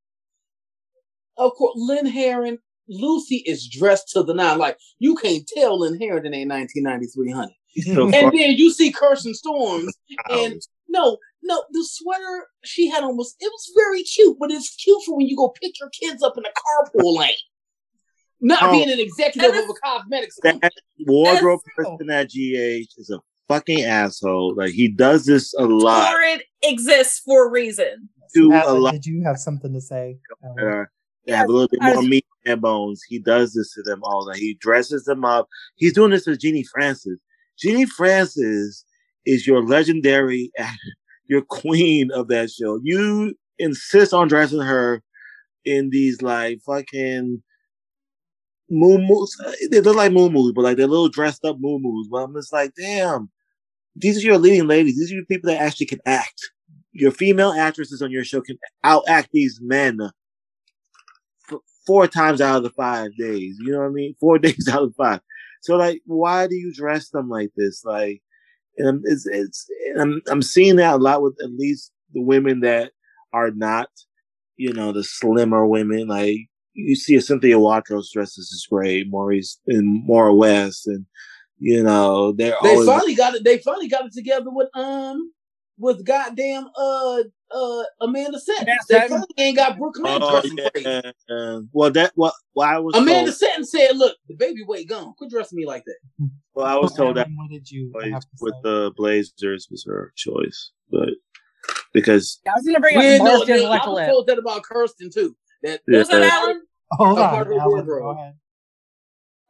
Of 1.37 1.53
course, 1.55 1.75
Lynn 1.77 2.07
Herring, 2.07 2.59
Lucy 2.89 3.43
is 3.47 3.69
dressed 3.69 4.09
to 4.11 4.23
the 4.23 4.33
nine. 4.35 4.59
Like 4.59 4.79
you 4.99 5.17
can't 5.17 5.47
tell 5.47 5.81
Lynn 5.81 5.99
Herring 6.01 6.25
in 6.27 6.35
a 6.35 6.47
1993 6.47 7.31
honey. 7.33 7.57
So 7.95 8.05
And 8.05 8.15
far 8.15 8.31
then 8.33 8.53
you 8.53 8.71
see 8.73 8.91
Kirsten 8.91 9.35
Storms, 9.35 9.93
and 10.31 10.55
out. 10.55 10.61
no, 10.89 11.19
no, 11.43 11.63
the 11.71 11.87
sweater 11.89 12.47
she 12.65 12.89
had 12.89 13.05
on 13.05 13.17
was 13.17 13.37
it 13.39 13.47
was 13.53 13.73
very 13.77 14.03
cute, 14.03 14.37
but 14.41 14.51
it's 14.51 14.75
cute 14.77 15.03
for 15.05 15.17
when 15.17 15.27
you 15.29 15.37
go 15.37 15.51
pick 15.61 15.79
your 15.79 15.91
kids 15.91 16.23
up 16.23 16.37
in 16.39 16.43
the 16.43 16.51
carpool 16.51 17.19
lane. 17.19 17.31
Not 18.41 18.63
Oh. 18.63 18.73
being 18.73 18.91
an 18.91 18.99
executive 19.01 19.51
of 19.55 19.69
a 19.71 19.75
cosmetics 19.85 20.37
company. 20.37 20.61
that 20.63 20.73
wardrobe 21.07 21.61
Yes. 21.67 21.75
person 21.77 22.11
at 22.11 22.29
GH 22.31 22.89
is 22.99 23.11
a 23.11 23.21
fucking 23.49 23.83
asshole. 23.85 24.55
Like 24.55 24.71
he 24.73 24.89
does 24.89 25.27
this 25.27 25.53
a 25.55 25.65
lot 25.65 26.11
Torrid 26.11 26.43
exists 26.63 27.19
for 27.21 27.47
a 27.49 27.51
reason. 27.51 28.09
to 28.35 28.53
a 28.65 28.73
lot 28.75 28.93
did 28.93 29.07
you 29.07 29.23
have 29.25 29.39
something 29.39 29.73
to 29.75 29.81
say? 29.81 30.19
Alan? 30.45 30.57
that 30.57 30.65
are 30.65 30.91
they 31.27 31.33
have 31.35 31.49
a 31.49 31.53
little 31.53 31.69
bit 31.69 31.83
more 31.83 32.03
meat 32.03 32.25
in 32.45 32.51
their 32.51 32.57
bones. 32.57 33.03
He 33.07 33.19
does 33.19 33.53
this 33.53 33.75
to 33.75 33.83
them 33.83 34.01
all. 34.03 34.25
That 34.25 34.37
he 34.39 34.55
dresses 34.55 35.05
them 35.05 35.25
up. 35.25 35.49
He's 35.77 35.93
doing 35.93 36.11
this 36.13 36.27
with 36.27 36.41
Genie 36.41 36.65
Francis. 36.65 37.19
Genie 37.59 37.85
Francis 37.87 38.85
is 39.27 39.47
your 39.47 39.63
legendary, 39.63 40.51
your 41.29 41.43
queen 41.43 42.11
of 42.13 42.29
that 42.29 42.51
show. 42.51 42.81
You 42.83 43.35
insist 43.59 44.15
on 44.15 44.29
dressing 44.29 44.61
her 44.61 45.03
in 45.67 45.91
these 45.91 46.23
like 46.23 46.61
fucking 46.65 47.43
moo 48.71 48.99
They 49.71 49.81
look 49.81 49.97
like 49.97 50.13
moo 50.13 50.31
moos, 50.31 50.53
but 50.55 50.63
like 50.63 50.77
they're 50.77 50.87
little 50.87 51.09
dressed 51.09 51.45
up 51.45 51.57
moo 51.61 51.79
moos. 51.81 52.09
But 52.11 52.19
I'm 52.25 52.35
just 52.35 52.53
like, 52.53 52.73
damn, 52.77 53.31
these 53.97 54.19
are 54.19 54.27
your 54.27 54.39
leading 54.39 54.69
ladies. 54.69 54.99
These 54.99 55.13
are 55.13 55.17
your 55.17 55.25
people 55.27 55.51
that 55.51 55.61
actually 55.61 55.87
can 55.87 56.01
act. 56.07 56.51
Your 56.93 57.13
female 57.13 57.53
actresses 57.53 58.03
on 58.03 58.11
your 58.11 58.25
show 58.25 58.41
can 58.41 58.59
outact 58.85 59.29
these 59.33 59.61
men 59.63 59.99
f- 61.51 61.61
four 61.87 62.07
times 62.07 62.41
out 62.41 62.59
of 62.59 62.63
the 62.63 62.71
five 62.71 63.11
days. 63.19 63.57
You 63.61 63.73
know 63.73 63.81
what 63.81 63.87
I 63.87 63.91
mean? 63.91 64.15
Four 64.21 64.39
days 64.41 64.69
out 64.69 64.83
of 64.83 64.95
five. 64.97 65.21
So 65.63 65.77
like, 65.77 66.03
why 66.07 66.47
do 66.47 66.55
you 66.57 66.73
dress 66.75 67.11
them 67.11 67.29
like 67.29 67.51
this? 67.57 67.85
Like, 67.85 68.23
and 68.79 69.03
it's 69.07 69.27
I'm 69.99 70.23
I'm 70.29 70.43
seeing 70.43 70.77
that 70.77 70.95
a 70.95 70.99
lot 70.99 71.23
with 71.23 71.37
at 71.43 71.53
least 71.53 71.93
the 72.15 72.23
women 72.23 72.61
that 72.61 72.93
are 73.33 73.51
not, 73.51 73.89
you 74.57 74.73
know, 74.73 74.93
the 74.93 75.05
slimmer 75.05 75.67
women. 75.67 76.09
Like 76.09 76.50
you 76.75 76.97
see 76.97 77.17
a 77.17 77.21
Cynthia 77.21 77.57
Watros 77.57 78.11
dresses 78.13 78.51
is 78.51 78.67
great, 78.71 79.09
Maurice 79.09 79.59
and 79.67 80.05
Maura 80.05 80.35
West, 80.35 80.87
and 80.87 81.07
you 81.59 81.83
know 81.83 82.33
they're 82.33 82.57
They 82.63 82.71
always 82.71 82.87
finally 82.87 83.15
got 83.15 83.35
it. 83.35 83.45
They 83.45 83.59
finally 83.59 83.89
got 83.89 84.07
it 84.07 84.13
together 84.13 84.51
with 84.51 84.69
um 84.75 85.33
with 85.79 86.05
goddamn 86.05 86.69
uh 86.77 87.23
uh 87.51 87.83
Amanda 88.01 88.39
Setton. 88.39 88.63
Amanda 88.63 88.83
They 88.89 88.95
Setton. 88.95 89.09
finally 89.09 89.27
ain't 89.39 89.57
got 89.57 89.79
Brook 89.79 89.97
Lynn 89.99 90.23
Oh, 90.23 90.31
dressing 90.31 90.59
crazy. 90.75 91.13
yeah. 91.29 91.61
Well, 91.73 91.91
that 91.91 92.13
what 92.15 92.35
well, 92.55 92.69
I 92.69 92.79
was 92.79 92.95
Amanda 92.97 93.33
told. 93.33 93.35
Setton 93.35 93.67
said, 93.67 93.97
"Look, 93.97 94.17
the 94.29 94.35
baby 94.35 94.63
weight 94.67 94.89
gone. 94.89 95.15
Quit 95.15 95.31
dressing 95.31 95.57
me 95.57 95.67
like 95.67 95.85
that." 95.87 96.31
Well, 96.55 96.67
I 96.67 96.77
was 96.77 96.95
told 96.95 97.17
that 97.17 97.27
Ellen, 97.27 97.37
what 97.37 97.51
did 97.51 97.71
you 97.71 97.93
have 98.13 98.23
to 98.23 98.29
with 98.41 98.55
say? 98.55 98.61
the 98.63 98.93
Blazers 98.97 99.69
was 99.71 99.85
her 99.87 100.13
choice, 100.17 100.71
but 100.91 101.11
because 101.93 102.41
I 102.47 102.53
was 102.57 102.65
gonna 102.67 102.81
bring 102.81 102.97
Yeah, 102.97 103.17
up 103.17 103.25
no, 103.25 103.37
Marcy 103.39 103.53
and 103.53 103.63
no, 103.63 103.71
I 103.71 103.87
was 103.87 104.07
told 104.09 104.27
that 104.27 104.39
about 104.39 104.63
Kirsten 104.63 105.11
too. 105.11 105.37
That 105.63 105.81
Yeah. 105.87 105.99
Was 105.99 106.09
that, 106.09 106.23
Alan? 106.23 106.63
Hold 106.93 107.19
a 107.19 107.23
on, 107.23 107.31
part 107.31 107.47
of 107.47 107.53
her 107.55 107.61
Alan, 107.61 107.87
go 107.87 108.11
ahead. 108.11 108.35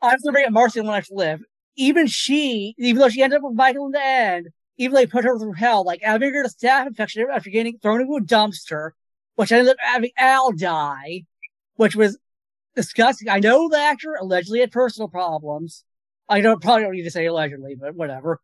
I 0.03 0.15
was 0.15 0.23
gonna 0.23 0.32
bring 0.32 0.47
up 0.47 0.53
Marcy 0.53 0.81
and 0.81 0.89
Alexa 0.89 1.15
Liv. 1.15 1.43
Even 1.77 2.07
she, 2.07 2.74
even 2.78 3.01
though 3.01 3.09
she 3.09 3.23
ended 3.23 3.39
up 3.39 3.45
with 3.45 3.55
Michael 3.55 3.87
in 3.87 3.93
the 3.93 4.05
end, 4.05 4.49
even 4.77 4.95
though 4.95 5.01
they 5.01 5.07
put 5.07 5.24
her 5.24 5.39
through 5.39 5.53
hell, 5.53 5.85
like 5.85 6.01
having 6.03 6.32
her 6.32 6.43
a 6.43 6.49
staph 6.49 6.87
infection 6.87 7.27
after 7.32 7.51
getting 7.51 7.78
thrown 7.78 8.01
into 8.01 8.16
a 8.16 8.20
dumpster, 8.20 8.91
which 9.37 9.53
ended 9.53 9.73
up 9.73 9.77
having 9.81 10.11
Al 10.19 10.53
die, 10.53 11.24
which 11.77 11.95
was 11.95 12.19
disgusting. 12.74 13.28
I 13.28 13.41
know 13.41 13.69
the 13.69 13.78
actor 13.78 14.15
allegedly 14.15 14.61
had 14.61 14.73
personal 14.73 15.09
problems. 15.09 15.85
I 16.28 16.41
don't 16.41 16.62
probably 16.62 16.85
don't 16.85 16.93
need 16.93 17.03
to 17.05 17.11
say 17.11 17.27
allegedly, 17.27 17.74
but 17.74 17.95
whatever. 17.95 18.41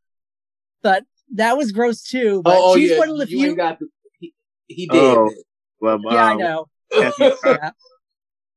But 0.82 1.04
that 1.34 1.56
was 1.56 1.72
gross 1.72 2.02
too. 2.02 2.42
But 2.42 2.56
oh, 2.56 2.72
oh 2.72 2.76
she's 2.76 2.90
yeah, 2.90 2.98
one 2.98 3.10
of 3.10 3.18
the 3.18 3.28
you 3.28 3.38
few. 3.38 3.56
got 3.56 3.78
the. 3.78 3.88
He, 4.18 4.34
he 4.66 4.86
did. 4.86 5.16
Oh. 5.16 5.30
well, 5.80 6.00
yeah, 6.04 6.24
I 6.24 6.32
um, 6.32 6.38
know. 6.38 6.66
Kathy, 7.00 7.34
Yeah. 7.44 7.70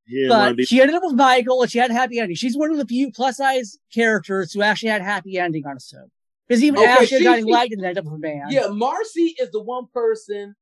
he 0.06 0.16
didn't 0.16 0.30
want 0.30 0.48
to 0.48 0.52
But 0.52 0.58
be. 0.58 0.66
she 0.66 0.82
ended 0.82 0.96
up 0.96 1.04
with 1.06 1.16
Michael 1.16 1.62
and 1.62 1.72
she 1.72 1.78
had 1.80 1.92
a 1.92 1.94
happy 1.94 2.20
ending. 2.20 2.36
She's 2.36 2.58
one 2.58 2.72
of 2.72 2.78
the 2.78 2.86
few 2.86 3.12
plus 3.12 3.38
size 3.38 3.78
characters 3.94 4.52
who 4.54 4.62
actually 4.62 4.90
had 4.90 5.02
a 5.02 5.06
happy 5.06 5.38
ending 5.38 5.66
on 5.68 5.78
a 5.78 5.80
show. 5.80 6.06
Because 6.48 6.64
even 6.64 6.80
Okay, 6.80 6.88
Ashley 6.88 7.06
she- 7.20 7.24
Guiding 7.24 7.46
she- 7.46 7.52
Light 7.52 7.70
didn't 7.70 7.98
up 7.98 8.06
with 8.06 8.14
a 8.16 8.18
man. 8.18 8.48
Yeah, 8.50 8.68
Marcy 8.68 9.36
is 9.40 9.52
the 9.52 9.62
one 9.62 9.86
person. 9.94 10.56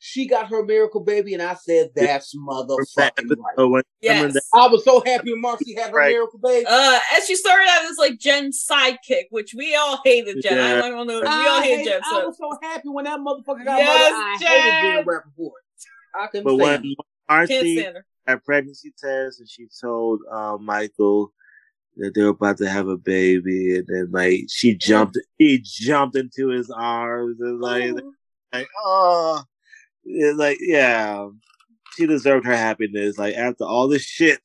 She 0.00 0.28
got 0.28 0.48
her 0.50 0.64
miracle 0.64 1.00
baby, 1.00 1.34
and 1.34 1.42
I 1.42 1.54
said, 1.54 1.90
"That's 1.96 2.32
motherfucking 2.36 3.34
right." 3.58 3.84
Yes. 4.00 4.36
I 4.54 4.68
was 4.68 4.84
so 4.84 5.02
happy 5.04 5.32
when 5.32 5.40
Marcy 5.40 5.74
had 5.74 5.90
her 5.90 5.96
Right. 5.96 6.12
miracle 6.12 6.38
baby. 6.38 6.64
Uh, 6.68 7.00
and 7.16 7.24
she 7.24 7.34
started 7.34 7.66
out 7.68 7.84
as 7.90 7.98
like 7.98 8.16
Jen's 8.20 8.64
sidekick, 8.64 9.24
which 9.30 9.54
we 9.56 9.74
all 9.74 10.00
hated 10.04 10.40
Jen. 10.40 10.56
Yeah. 10.56 10.84
I 10.84 10.88
don't 10.90 11.08
know. 11.08 11.20
We 11.20 11.26
all 11.26 11.32
I, 11.32 11.62
hated 11.64 11.78
hate- 11.78 11.86
Jen. 11.88 12.00
I 12.04 12.24
was 12.26 12.36
so 12.38 12.48
happy 12.62 12.88
when 12.88 13.06
that 13.06 13.18
motherfucker 13.18 13.64
got 13.64 13.78
Yes, 13.80 14.12
murdered. 14.12 14.24
I 14.24 14.36
Jen. 14.40 14.62
hated 14.62 14.94
Jen 14.98 15.04
Rappaport. 15.04 15.50
I 16.14 16.26
couldn't 16.28 16.44
but 16.44 16.64
stand 16.64 16.82
when 16.84 16.94
Marcy 17.28 17.86
had 18.26 18.44
pregnancy 18.44 18.92
test 18.98 19.40
and 19.40 19.48
she 19.48 19.66
told 19.80 20.20
uh, 20.30 20.56
Michael 20.60 21.32
that 21.96 22.14
they 22.14 22.22
were 22.22 22.28
about 22.28 22.58
to 22.58 22.68
have 22.68 22.88
a 22.88 22.96
baby, 22.96 23.76
and 23.76 23.86
then 23.88 24.08
like 24.12 24.44
she 24.48 24.74
jumped, 24.74 25.18
he 25.36 25.60
jumped 25.62 26.16
into 26.16 26.48
his 26.48 26.70
arms 26.70 27.40
and 27.40 27.60
like, 27.60 27.92
Oh. 27.94 28.12
like 28.52 28.68
oh, 28.84 29.42
it's 30.04 30.38
like 30.38 30.58
yeah, 30.60 31.28
she 31.96 32.06
deserved 32.06 32.46
her 32.46 32.56
happiness. 32.56 33.18
Like 33.18 33.34
after 33.34 33.64
all 33.64 33.88
this 33.88 34.02
shit, 34.04 34.40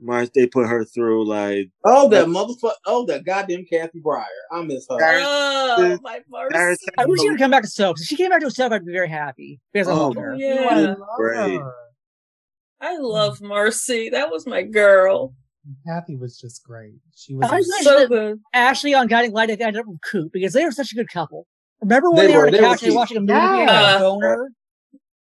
Marcy 0.00 0.30
they 0.34 0.46
put 0.46 0.66
her 0.68 0.84
through. 0.84 1.26
Like 1.26 1.68
Oh, 1.84 2.08
that 2.08 2.26
motherfucker! 2.26 2.72
Oh, 2.86 3.06
that 3.06 3.24
goddamn 3.24 3.64
Kathy 3.64 4.00
Brier. 4.00 4.24
I 4.52 4.62
miss 4.62 4.86
her. 4.90 4.96
Oh, 4.96 5.98
my 6.02 6.20
Garrison- 6.50 6.50
mercy. 6.52 6.86
I 6.98 7.06
wish 7.06 7.20
she 7.20 7.30
would 7.30 7.38
come 7.38 7.50
back 7.50 7.62
to 7.62 7.68
Soap. 7.68 7.96
If 8.00 8.06
she 8.06 8.16
came 8.16 8.30
back 8.30 8.40
to 8.40 8.50
Soap, 8.50 8.72
I'd 8.72 8.84
be 8.84 8.92
very 8.92 9.08
happy. 9.08 9.60
Because 9.72 9.88
I 9.88 9.92
Oh, 9.92 10.08
love 10.08 10.16
her. 10.16 10.34
I 10.34 10.36
Yeah, 10.36 10.94
love 10.98 10.98
Great. 11.16 11.58
her. 11.60 11.72
I 12.80 12.98
love 12.98 13.40
Marcy. 13.40 14.10
That 14.10 14.30
was 14.30 14.46
my 14.46 14.62
girl. 14.62 15.34
Kathy 15.86 16.16
was 16.16 16.38
just 16.38 16.62
great. 16.64 16.94
She 17.14 17.34
was. 17.34 17.48
I 17.50 17.56
a- 17.56 17.58
wish 17.60 17.84
So 17.84 18.08
good. 18.08 18.40
Ashley 18.52 18.92
on 18.94 19.06
Guiding 19.06 19.32
Light 19.32 19.48
had 19.48 19.60
ended 19.62 19.80
up 19.80 19.86
with 19.86 20.00
Coop 20.02 20.32
because 20.32 20.52
they 20.52 20.64
were 20.64 20.72
such 20.72 20.92
a 20.92 20.94
good 20.94 21.08
couple. 21.08 21.46
Remember 21.80 22.10
when 22.10 22.18
They 22.18 22.26
they, 22.26 22.32
were 22.36 22.40
were, 22.40 22.46
on 22.46 22.52
the 22.52 22.58
they 22.58 22.62
were 22.62 22.68
couch 22.68 22.82
and 22.82 22.90
they 22.90 22.94
were 22.94 22.98
watching 22.98 23.16
a 23.16 23.20
movie 23.20 23.32
Yeah. 23.32 23.70
had 23.70 23.96
a 23.96 23.98
boner? 24.00 24.48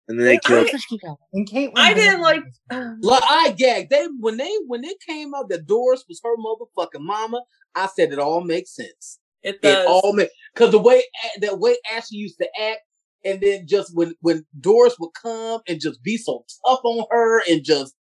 And 0.08 0.20
then 0.20 0.26
they 0.26 0.34
They, 0.36 0.40
they 0.48 0.56
were 0.56 0.60
killed. 0.66 0.72
such 0.72 0.84
a 0.84 0.88
cute 0.88 1.02
couple. 1.02 1.20
and 1.34 1.50
Caitlyn. 1.50 1.74
I 1.76 1.94
didn't 1.94 2.22
like. 2.22 2.42
Um, 2.72 3.00
like 3.02 3.24
I 3.26 3.52
gagged. 3.58 3.90
They 3.90 4.08
when 4.20 4.38
they 4.38 4.52
when 4.68 4.84
it 4.84 4.98
came 5.08 5.34
out 5.36 5.50
that 5.50 5.66
Doris 5.68 6.06
was 6.08 6.22
her 6.24 6.36
motherfucking 6.38 7.02
mama. 7.02 7.42
I 7.76 7.88
said 7.88 8.12
it 8.14 8.20
all 8.20 8.42
makes 8.42 8.76
sense. 8.76 9.20
It 9.44 9.56
It 9.56 9.62
does. 9.62 9.86
all 9.88 10.14
makes 10.14 10.32
because 10.54 10.72
the 10.72 10.80
way 10.80 11.04
the 11.40 11.56
way 11.56 11.76
Ashley 11.92 12.18
used 12.18 12.38
to 12.40 12.48
act, 12.62 12.80
and 13.26 13.42
then 13.42 13.66
just 13.68 13.92
when 13.96 14.14
when 14.22 14.46
Doris 14.60 14.96
would 15.00 15.12
come 15.22 15.62
and 15.68 15.80
just 15.80 16.02
be 16.04 16.18
so 16.18 16.44
tough 16.66 16.80
on 16.84 17.06
her 17.12 17.42
and 17.50 17.64
just 17.64 17.94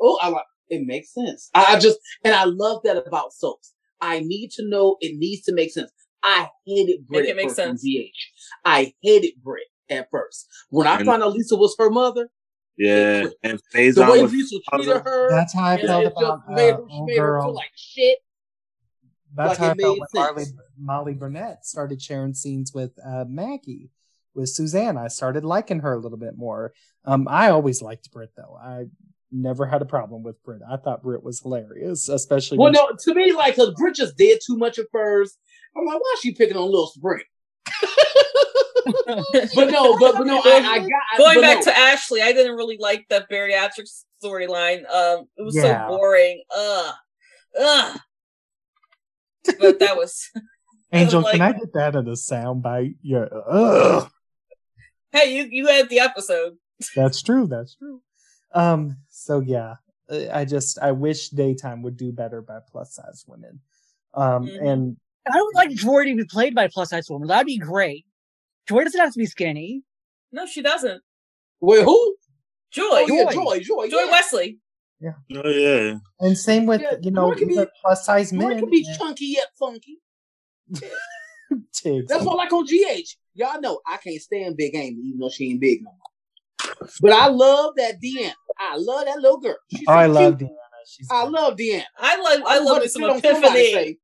oh, 0.00 0.18
I 0.22 0.28
like 0.28 0.44
it 0.68 0.82
makes 0.86 1.12
sense. 1.12 1.50
I, 1.54 1.74
I 1.74 1.78
just 1.78 1.98
and 2.24 2.34
I 2.34 2.44
love 2.44 2.80
that 2.84 2.96
about 2.96 3.32
soaps. 3.32 3.74
I 4.00 4.20
need 4.20 4.50
to 4.52 4.68
know 4.68 4.96
it 5.00 5.18
needs 5.18 5.42
to 5.42 5.52
make 5.54 5.70
sense. 5.72 5.90
I 6.22 6.48
hated 6.66 7.06
Britt 7.06 7.22
Make 7.22 7.28
it 7.28 7.30
at 7.30 7.36
make 7.36 7.50
sense. 7.50 7.82
GH. 7.82 8.16
I 8.64 8.92
hated 9.02 9.34
Britt 9.42 9.64
at 9.90 10.08
first. 10.10 10.46
When 10.70 10.86
I 10.86 10.96
And- 10.96 11.06
found 11.06 11.22
out 11.22 11.32
Lisa 11.32 11.56
was 11.56 11.74
her 11.78 11.90
mother, 11.90 12.30
Yeah, 12.76 13.26
and 13.42 13.60
the 13.74 14.06
way 14.10 14.22
Lisa 14.22 14.56
treated 14.72 15.02
her, 15.02 15.30
That's 15.30 15.52
how 15.54 15.64
I 15.64 15.76
felt 15.80 16.04
it 16.04 16.12
about 16.16 16.46
just 16.46 16.56
made 16.56 16.70
uh, 16.72 16.76
her, 16.76 16.86
she 16.88 16.94
old 16.96 17.08
made 17.08 17.18
her 17.18 17.40
feel 17.42 17.54
like 17.54 17.70
shit. 17.76 18.18
That's 19.34 19.50
like 19.50 19.58
how 19.58 19.64
I 19.70 19.74
felt 19.74 19.98
made 19.98 20.00
when 20.00 20.08
Marley. 20.14 20.44
Molly 20.78 21.14
Burnett 21.14 21.64
started 21.66 22.00
sharing 22.00 22.34
scenes 22.34 22.72
with 22.72 22.92
uh, 23.04 23.24
Maggie, 23.28 23.90
with 24.34 24.48
Suzanne. 24.48 24.96
I 24.96 25.08
started 25.08 25.44
liking 25.44 25.80
her 25.80 25.92
a 25.92 25.98
little 25.98 26.18
bit 26.18 26.36
more. 26.36 26.72
Um, 27.04 27.28
I 27.28 27.50
always 27.50 27.82
liked 27.82 28.10
Britt 28.10 28.30
though. 28.36 28.56
I 28.60 28.86
never 29.30 29.66
had 29.66 29.82
a 29.82 29.86
problem 29.86 30.22
with 30.22 30.42
Britt. 30.42 30.62
I 30.68 30.76
thought 30.76 31.02
Britt 31.02 31.22
was 31.22 31.40
hilarious, 31.40 32.08
especially 32.08 32.58
Well, 32.58 32.72
when 32.72 32.72
no, 32.72 32.90
to 32.98 33.14
me, 33.14 33.32
like, 33.32 33.54
cause 33.56 33.72
Britt 33.76 33.94
just 33.94 34.16
did 34.16 34.40
too 34.44 34.56
much 34.56 34.78
at 34.78 34.86
first. 34.90 35.38
I'm 35.76 35.84
like, 35.86 36.00
why 36.00 36.12
is 36.14 36.20
she 36.20 36.34
picking 36.34 36.56
on 36.56 36.64
Little 36.64 36.88
Spring? 36.88 37.22
But 39.54 39.70
no, 39.70 39.98
but, 39.98 40.14
but 40.18 40.26
no, 40.26 40.40
I, 40.44 40.60
I 40.64 40.78
got 40.80 40.88
Going 41.18 41.40
back 41.40 41.58
no. 41.58 41.64
to 41.64 41.78
Ashley, 41.78 42.22
I 42.22 42.32
didn't 42.32 42.56
really 42.56 42.76
like 42.78 43.06
the 43.08 43.26
bariatric 43.30 43.88
storyline. 44.22 44.88
Um, 44.92 45.26
it 45.36 45.42
was 45.42 45.54
Yeah. 45.56 45.86
so 45.88 45.96
boring. 45.96 46.42
Ugh, 46.56 46.94
ugh. 47.60 47.98
But 49.58 49.78
that 49.80 49.96
was 49.96 50.28
Angel, 50.92 51.22
like- 51.22 51.32
can 51.32 51.42
I 51.42 51.52
get 51.52 51.72
that 51.74 51.94
in 51.94 52.08
a 52.08 52.16
sound 52.16 52.62
bite? 52.62 52.94
Yeah, 53.02 53.26
ugh. 53.50 54.10
hey, 55.12 55.36
you 55.36 55.48
you 55.50 55.66
had 55.66 55.88
the 55.88 56.00
episode. 56.00 56.56
That's 56.96 57.22
true. 57.22 57.46
That's 57.46 57.74
true. 57.76 58.02
Um. 58.54 58.96
So 59.08 59.40
yeah, 59.40 59.74
uh, 60.10 60.26
I 60.32 60.44
just 60.44 60.78
I 60.80 60.92
wish 60.92 61.28
daytime 61.30 61.82
would 61.82 61.96
do 61.96 62.10
better 62.12 62.42
by 62.42 62.58
plus 62.70 62.94
size 62.94 63.24
women. 63.26 63.60
Um. 64.14 64.46
Mhm. 64.46 64.68
And 64.68 64.96
I 65.32 65.40
would 65.40 65.54
like 65.54 65.70
Joy 65.70 66.04
to 66.06 66.16
be 66.16 66.24
played 66.24 66.54
by 66.54 66.68
plus 66.68 66.90
size 66.90 67.08
woman. 67.08 67.28
That'd 67.28 67.46
be 67.46 67.58
great. 67.58 68.04
Joy 68.68 68.84
doesn't 68.84 69.00
have 69.00 69.12
to 69.12 69.18
be 69.18 69.26
skinny. 69.26 69.82
No, 70.32 70.46
she 70.46 70.62
doesn't. 70.62 71.02
Wait, 71.60 71.84
who? 71.84 72.16
Joy, 72.70 72.84
Oh, 72.84 73.06
yeah, 73.08 73.24
Joy. 73.24 73.32
Joy, 73.32 73.60
Joy, 73.60 73.88
Joy 73.88 73.98
yeah. 74.04 74.10
Wesley. 74.10 74.58
oh 75.34 75.48
yeah. 75.48 75.94
and 76.20 76.38
same 76.38 76.66
with 76.66 76.80
Yeah, 76.80 76.94
you 77.02 77.10
know 77.10 77.32
Joy 77.32 77.38
can 77.38 77.48
be- 77.48 77.66
plus 77.80 78.04
size 78.06 78.32
men. 78.32 78.58
can 78.60 78.70
be 78.70 78.84
yeah, 78.86 78.96
chunky 78.96 79.26
yet 79.26 79.48
funky. 79.58 79.98
Tiggz. 81.72 82.06
That's 82.06 82.24
what 82.24 82.34
I 82.34 82.44
like 82.44 82.52
on 82.52 82.64
GH. 82.64 83.16
Y'all 83.34 83.60
know 83.60 83.80
I 83.86 83.96
can't 83.96 84.20
stand 84.20 84.56
Big 84.56 84.74
Amy, 84.76 85.00
even 85.02 85.18
though 85.18 85.30
she 85.30 85.50
ain't 85.50 85.60
big 85.60 85.82
no 85.82 85.90
more. 85.90 86.88
But 87.00 87.12
I 87.12 87.26
love 87.26 87.74
that 87.76 88.00
DM. 88.00 88.32
I 88.58 88.76
love 88.76 89.04
that 89.06 89.18
little 89.18 89.38
girl. 89.40 89.56
She's 89.74 89.84
Oh, 89.88 89.92
I 89.92 90.06
so 90.06 90.12
love 90.12 90.38
cute. 90.38 90.50
Deanna. 90.50 90.56
She's 90.86 91.08
I 91.10 91.22
great. 91.22 91.32
love 91.32 91.56
Deanna. 91.56 91.84
I 91.98 92.16
love 92.20 92.42
I 92.46 92.58
want 92.58 92.64
love 92.66 92.74
her 92.76 92.80
me 92.80 92.86
to 92.86 92.90
some 92.90 93.02
sit 93.02 93.10
on 93.10 93.20
somebody's 93.22 93.68
epiphany. 93.68 93.98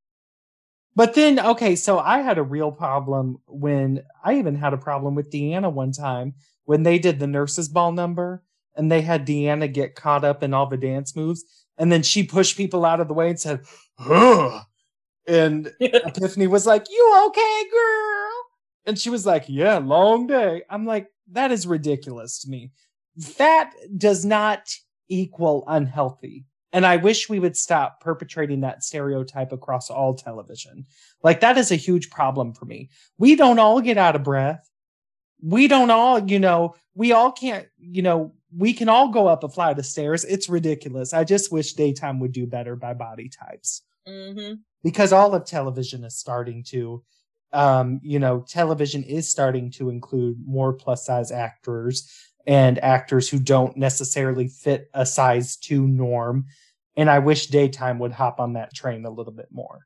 But 0.97 1.15
then, 1.15 1.39
okay, 1.39 1.77
so 1.77 1.99
I 1.99 2.23
had 2.23 2.39
a 2.39 2.43
real 2.43 2.73
problem 2.73 3.37
when 3.47 4.03
I 4.25 4.39
even 4.39 4.57
had 4.57 4.73
a 4.73 4.79
problem 4.79 5.15
with 5.15 5.31
Deanna 5.31 5.71
one 5.71 5.93
time 5.93 6.35
when 6.65 6.83
they 6.83 6.99
did 6.99 7.19
the 7.19 7.27
nurses' 7.27 7.69
ball 7.69 7.93
number 7.93 8.43
and 8.75 8.91
they 8.91 9.03
had 9.03 9.27
Deanna 9.27 9.73
get 9.73 9.95
caught 9.95 10.25
up 10.25 10.43
in 10.43 10.55
all 10.55 10.67
the 10.67 10.79
dance 10.79 11.15
moves. 11.15 11.45
And 11.77 11.93
then 11.93 12.03
she 12.03 12.23
pushed 12.23 12.57
people 12.57 12.87
out 12.87 13.01
of 13.01 13.09
the 13.09 13.15
way 13.15 13.29
and 13.29 13.39
said, 13.39 13.61
Ugh. 13.99 14.63
And 15.29 15.71
Epiphany 15.81 16.47
was 16.47 16.67
like, 16.67 16.87
You 16.89 17.25
okay, 17.29 17.65
girl? 17.71 18.31
And 18.87 18.99
she 18.99 19.11
was 19.11 19.27
like, 19.27 19.45
Yeah, 19.49 19.77
long 19.77 20.27
day. 20.27 20.63
I'm 20.71 20.87
like, 20.87 21.09
That 21.33 21.53
is 21.53 21.67
ridiculous 21.67 22.41
to 22.41 22.51
me. 22.51 22.73
That 23.37 23.73
does 23.97 24.25
not 24.25 24.75
equal 25.09 25.65
unhealthy. 25.67 26.47
And 26.73 26.85
I 26.85 26.97
wish 26.97 27.29
we 27.29 27.39
would 27.39 27.57
stop 27.57 28.01
perpetrating 28.01 28.61
that 28.61 28.85
stereotype 28.85 29.53
across 29.53 29.89
all 29.89 30.15
television. 30.15 30.85
Like, 31.23 31.41
that 31.41 31.57
is 31.57 31.71
a 31.71 31.77
huge 31.77 32.11
problem 32.11 32.53
for 32.53 32.65
me. 32.65 32.91
We 33.19 33.37
don't 33.37 33.59
all 33.59 33.81
get 33.81 33.97
out 33.99 34.17
of 34.17 34.25
breath. 34.25 34.69
We 35.43 35.69
don't 35.69 35.91
all, 35.91 36.19
you 36.19 36.39
know, 36.39 36.75
we 36.95 37.13
all 37.13 37.31
can't, 37.31 37.67
you 37.79 38.03
know, 38.03 38.35
we 38.57 38.73
can 38.73 38.89
all 38.89 39.09
go 39.09 39.27
up 39.27 39.45
a 39.45 39.49
flight 39.49 39.79
of 39.79 39.87
stairs. 39.87 40.25
It's 40.25 40.49
ridiculous. 40.49 41.13
I 41.13 41.25
just 41.25 41.53
wish 41.53 41.75
daytime 41.75 42.21
would 42.21 42.33
do 42.33 42.47
better 42.47 42.75
by 42.75 42.95
body 42.95 43.29
types 43.29 43.83
hmm 44.07 44.55
because 44.83 45.13
all 45.13 45.35
of 45.35 45.45
television 45.45 46.05
is 46.05 46.17
starting 46.17 46.63
to 46.63 47.03
um 47.53 48.01
you 48.05 48.19
know 48.19 48.45
television 48.49 49.03
is 49.03 49.29
starting 49.29 49.71
to 49.71 49.91
include 49.91 50.37
more 50.47 50.73
plus 50.73 51.05
size 51.05 51.33
actors 51.33 52.26
and 52.47 52.83
actors 52.83 53.29
who 53.29 53.39
don't 53.39 53.77
necessarily 53.77 54.49
fit 54.49 54.89
a 54.95 55.05
size 55.05 55.57
two 55.57 55.87
norm. 55.87 56.47
And 56.97 57.11
I 57.11 57.19
wish 57.19 57.49
daytime 57.49 57.99
would 57.99 58.13
hop 58.13 58.41
on 58.41 58.55
that 58.55 58.73
train 58.75 59.05
a 59.05 59.11
little 59.11 59.33
bit 59.33 59.49
more. 59.51 59.81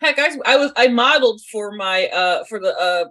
Heck, 0.00 0.16
guys, 0.16 0.36
I 0.46 0.56
was 0.56 0.72
I 0.76 0.88
modeled 0.88 1.40
for 1.50 1.72
my 1.72 2.06
uh 2.08 2.44
for 2.44 2.60
the 2.60 2.74
uh 2.78 3.06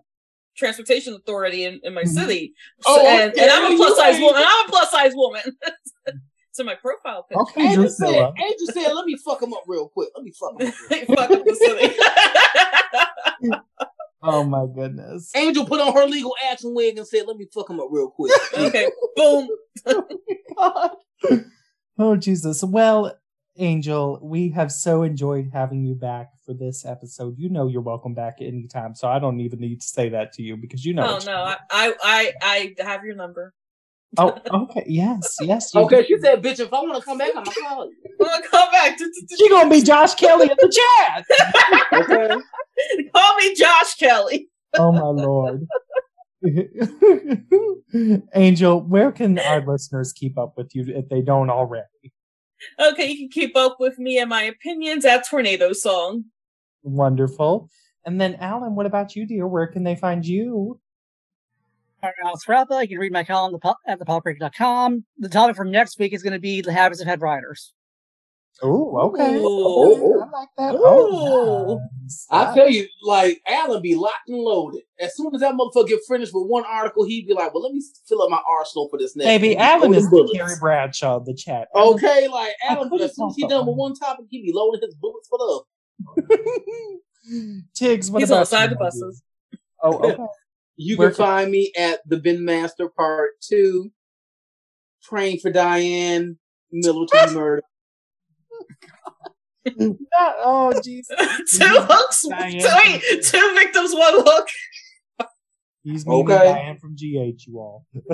transportation 0.55 1.13
authority 1.13 1.65
in, 1.65 1.79
in 1.83 1.93
my 1.93 2.03
Mhm. 2.03 2.07
city, 2.07 2.53
Oh, 2.85 3.05
and, 3.05 3.31
okay, 3.31 3.41
and 3.43 3.51
I'm 3.51 3.73
a 3.73 3.75
plus 3.75 3.95
size 3.97 4.13
right. 4.15 4.21
woman. 4.23 4.43
I'm 4.43 4.65
a 4.65 4.69
plus 4.69 4.89
size 4.89 5.11
woman. 5.13 5.41
so 6.51 6.63
my 6.63 6.73
profile 6.75 7.23
picture. 7.29 7.41
Okay, 7.41 7.61
Angel 7.67 7.89
said, 7.89 8.05
Drusilla. 8.07 8.33
Angel 8.41 8.67
said, 8.73 8.93
let 8.93 9.05
me 9.05 9.15
fuck 9.23 9.43
him 9.43 9.53
up 9.53 9.63
real 9.67 9.89
quick. 9.89 10.09
Let 10.15 10.23
me 10.23 10.31
fuck 10.31 10.59
him 10.59 10.67
up. 10.67 10.73
Real 10.89 11.05
quick. 11.05 11.07
Fuck 11.19 11.29
up 11.29 11.45
the 11.45 11.55
city. 11.55 13.53
Oh 14.21 14.43
my 14.43 14.65
goodness. 14.73 15.31
Angel 15.35 15.65
put 15.65 15.79
on 15.79 15.93
her 15.93 16.05
legal 16.05 16.35
action 16.49 16.73
wig 16.73 16.97
and 16.97 17.07
said, 17.07 17.27
let 17.27 17.37
me 17.37 17.47
fuck 17.53 17.69
him 17.69 17.79
up 17.79 17.87
real 17.91 18.09
quick. 18.09 18.31
okay, 18.57 18.89
boom. 19.15 19.49
Oh 20.59 20.91
God. 21.29 21.45
Oh 21.99 22.15
Jesus. 22.15 22.63
Well, 22.63 23.15
Angel, 23.57 24.19
we 24.21 24.49
have 24.49 24.71
so 24.71 25.03
enjoyed 25.03 25.49
having 25.53 25.83
you 25.83 25.95
back 25.95 26.29
for 26.45 26.53
this 26.53 26.85
episode. 26.85 27.35
You 27.37 27.49
know 27.49 27.67
you're 27.67 27.81
welcome 27.81 28.13
back 28.13 28.37
anytime, 28.41 28.95
so 28.95 29.07
I 29.07 29.19
don't 29.19 29.39
even 29.39 29.59
need 29.59 29.81
to 29.81 29.87
say 29.87 30.09
that 30.09 30.33
to 30.33 30.43
you 30.43 30.57
because 30.57 30.83
you 30.83 30.93
know. 30.93 31.19
Oh 31.19 31.25
no. 31.25 31.43
I, 31.43 31.57
I 31.71 31.93
I 32.01 32.75
I 32.79 32.83
have 32.83 33.05
your 33.05 33.15
number. 33.15 33.53
Oh, 34.17 34.37
okay. 34.51 34.83
Yes, 34.87 35.35
yes. 35.41 35.73
you 35.73 35.81
okay, 35.81 36.01
do. 36.01 36.07
she 36.07 36.17
said, 36.19 36.41
bitch, 36.41 36.59
if 36.59 36.73
I 36.73 36.79
want 36.81 36.95
to 36.95 37.01
come 37.03 37.17
back, 37.17 37.31
I'm 37.35 37.43
going 37.43 37.55
to 37.55 37.61
call 37.61 37.85
you. 37.85 37.95
I'm 38.21 38.27
gonna 38.27 38.47
come 38.47 38.71
back. 38.71 38.97
She 39.37 39.49
gonna 39.49 39.69
be 39.69 39.81
Josh 39.81 40.15
Kelly 40.15 40.49
in 40.49 40.57
the 40.57 40.71
chat. 41.05 41.25
Okay. 41.93 42.35
Call 43.13 43.35
me 43.37 43.55
Josh 43.55 43.95
Kelly. 43.95 44.49
Oh 44.75 44.91
my 44.91 45.01
lord. 45.01 45.67
Angel, 48.35 48.81
where 48.81 49.11
can 49.11 49.39
our 49.39 49.65
listeners 49.65 50.13
keep 50.13 50.37
up 50.37 50.53
with 50.57 50.75
you 50.75 50.85
if 50.87 51.09
they 51.09 51.21
don't 51.21 51.49
already? 51.49 51.85
Okay, 52.79 53.09
you 53.09 53.17
can 53.17 53.29
keep 53.29 53.55
up 53.55 53.77
with 53.79 53.97
me 53.99 54.19
and 54.19 54.29
my 54.29 54.43
opinions 54.43 55.05
at 55.05 55.27
Tornado 55.27 55.73
Song. 55.73 56.25
Wonderful. 56.83 57.69
And 58.05 58.21
then, 58.21 58.35
Alan, 58.35 58.75
what 58.75 58.85
about 58.85 59.15
you, 59.15 59.25
dear? 59.25 59.47
Where 59.47 59.67
can 59.67 59.83
they 59.83 59.95
find 59.95 60.25
you? 60.25 60.79
All 62.03 62.09
right, 62.09 62.15
Alex 62.23 62.47
Rappa. 62.47 62.81
You 62.81 62.87
can 62.89 62.99
read 62.99 63.11
my 63.11 63.23
column 63.23 63.51
the 63.51 63.59
pop- 63.59 63.79
at 63.87 63.99
thepopbreak.com. 63.99 65.03
The 65.17 65.29
topic 65.29 65.55
for 65.55 65.65
next 65.65 65.97
week 65.97 66.13
is 66.13 66.21
going 66.21 66.33
to 66.33 66.39
be 66.39 66.61
the 66.61 66.71
habits 66.71 67.01
of 67.01 67.07
head 67.07 67.21
writers. 67.21 67.73
Oh, 68.61 68.97
okay. 69.09 69.35
Ooh. 69.35 69.45
Oh, 69.45 69.99
oh. 70.01 70.21
I 70.21 70.39
like 70.39 70.49
that. 70.57 70.75
Oh, 70.77 71.73
Ooh. 71.73 71.79
nice. 72.01 72.27
I 72.31 72.55
tell 72.55 72.69
you, 72.69 72.87
like, 73.03 73.41
Alan 73.47 73.81
be 73.81 73.95
locked 73.95 74.29
and 74.29 74.37
loaded. 74.37 74.81
As 74.99 75.15
soon 75.15 75.33
as 75.33 75.41
that 75.41 75.53
motherfucker 75.53 75.87
get 75.87 75.99
finished 76.07 76.33
with 76.33 76.47
one 76.47 76.63
article, 76.65 77.05
he'd 77.05 77.27
be 77.27 77.33
like, 77.33 77.53
well, 77.53 77.63
let 77.63 77.73
me 77.73 77.83
fill 78.07 78.21
up 78.21 78.29
my 78.29 78.41
arsenal 78.47 78.89
for 78.89 78.97
this 78.97 79.15
next 79.15 79.27
Baby, 79.27 79.55
one. 79.55 79.65
Alan 79.65 79.93
oh, 79.93 79.97
is 79.97 80.03
the 80.05 80.09
the 80.09 80.15
bullets. 80.17 80.37
Carrie 80.37 80.55
Bradshaw 80.59 81.17
of 81.17 81.25
the 81.25 81.35
chat. 81.35 81.67
Okay, 81.75 82.27
like, 82.27 82.53
I 82.67 82.73
Alan, 82.73 82.93
as 83.01 83.15
soon 83.15 83.29
as 83.29 83.35
he 83.35 83.47
done 83.47 83.65
with 83.65 83.75
one 83.75 83.95
topic, 83.95 84.25
he 84.29 84.41
be 84.41 84.51
loading 84.53 84.81
his 84.83 84.95
bullets 84.95 85.27
for 85.27 85.37
the 85.37 86.23
other. 86.23 86.39
Tiggz, 87.75 88.09
what 88.09 88.21
He's 88.21 88.29
about 88.29 88.39
on 88.39 88.45
side 88.45 88.69
you, 88.69 88.69
the 88.69 88.75
my 88.75 88.85
buses. 88.85 89.21
Oh, 89.83 89.97
okay. 89.99 90.17
You 90.77 90.97
Where 90.97 91.09
can 91.09 91.15
can- 91.17 91.25
find 91.25 91.51
me 91.51 91.71
at 91.77 91.99
the 92.07 92.17
Ben 92.17 92.45
Master 92.45 92.87
Part 92.87 93.31
Two, 93.41 93.91
praying 95.03 95.39
for 95.39 95.51
Diane 95.51 96.37
Miller 96.71 97.05
to 97.07 97.61
be. 99.65 99.75
Not- 99.77 100.35
oh, 100.39 100.79
Jesus. 100.83 101.15
two 101.57 101.65
hooks. 101.65 102.25
Diane. 102.29 102.59
Two, 102.59 102.67
wait, 102.85 103.01
two 103.23 103.53
victims, 103.55 103.93
one 103.93 104.13
hook. 104.23 104.47
He's 105.83 106.05
meaning 106.05 106.25
Okay. 106.31 106.37
Diane 106.51 106.77
from 106.79 106.95
GH, 106.95 107.45
you 107.47 107.59
all. 107.59 107.85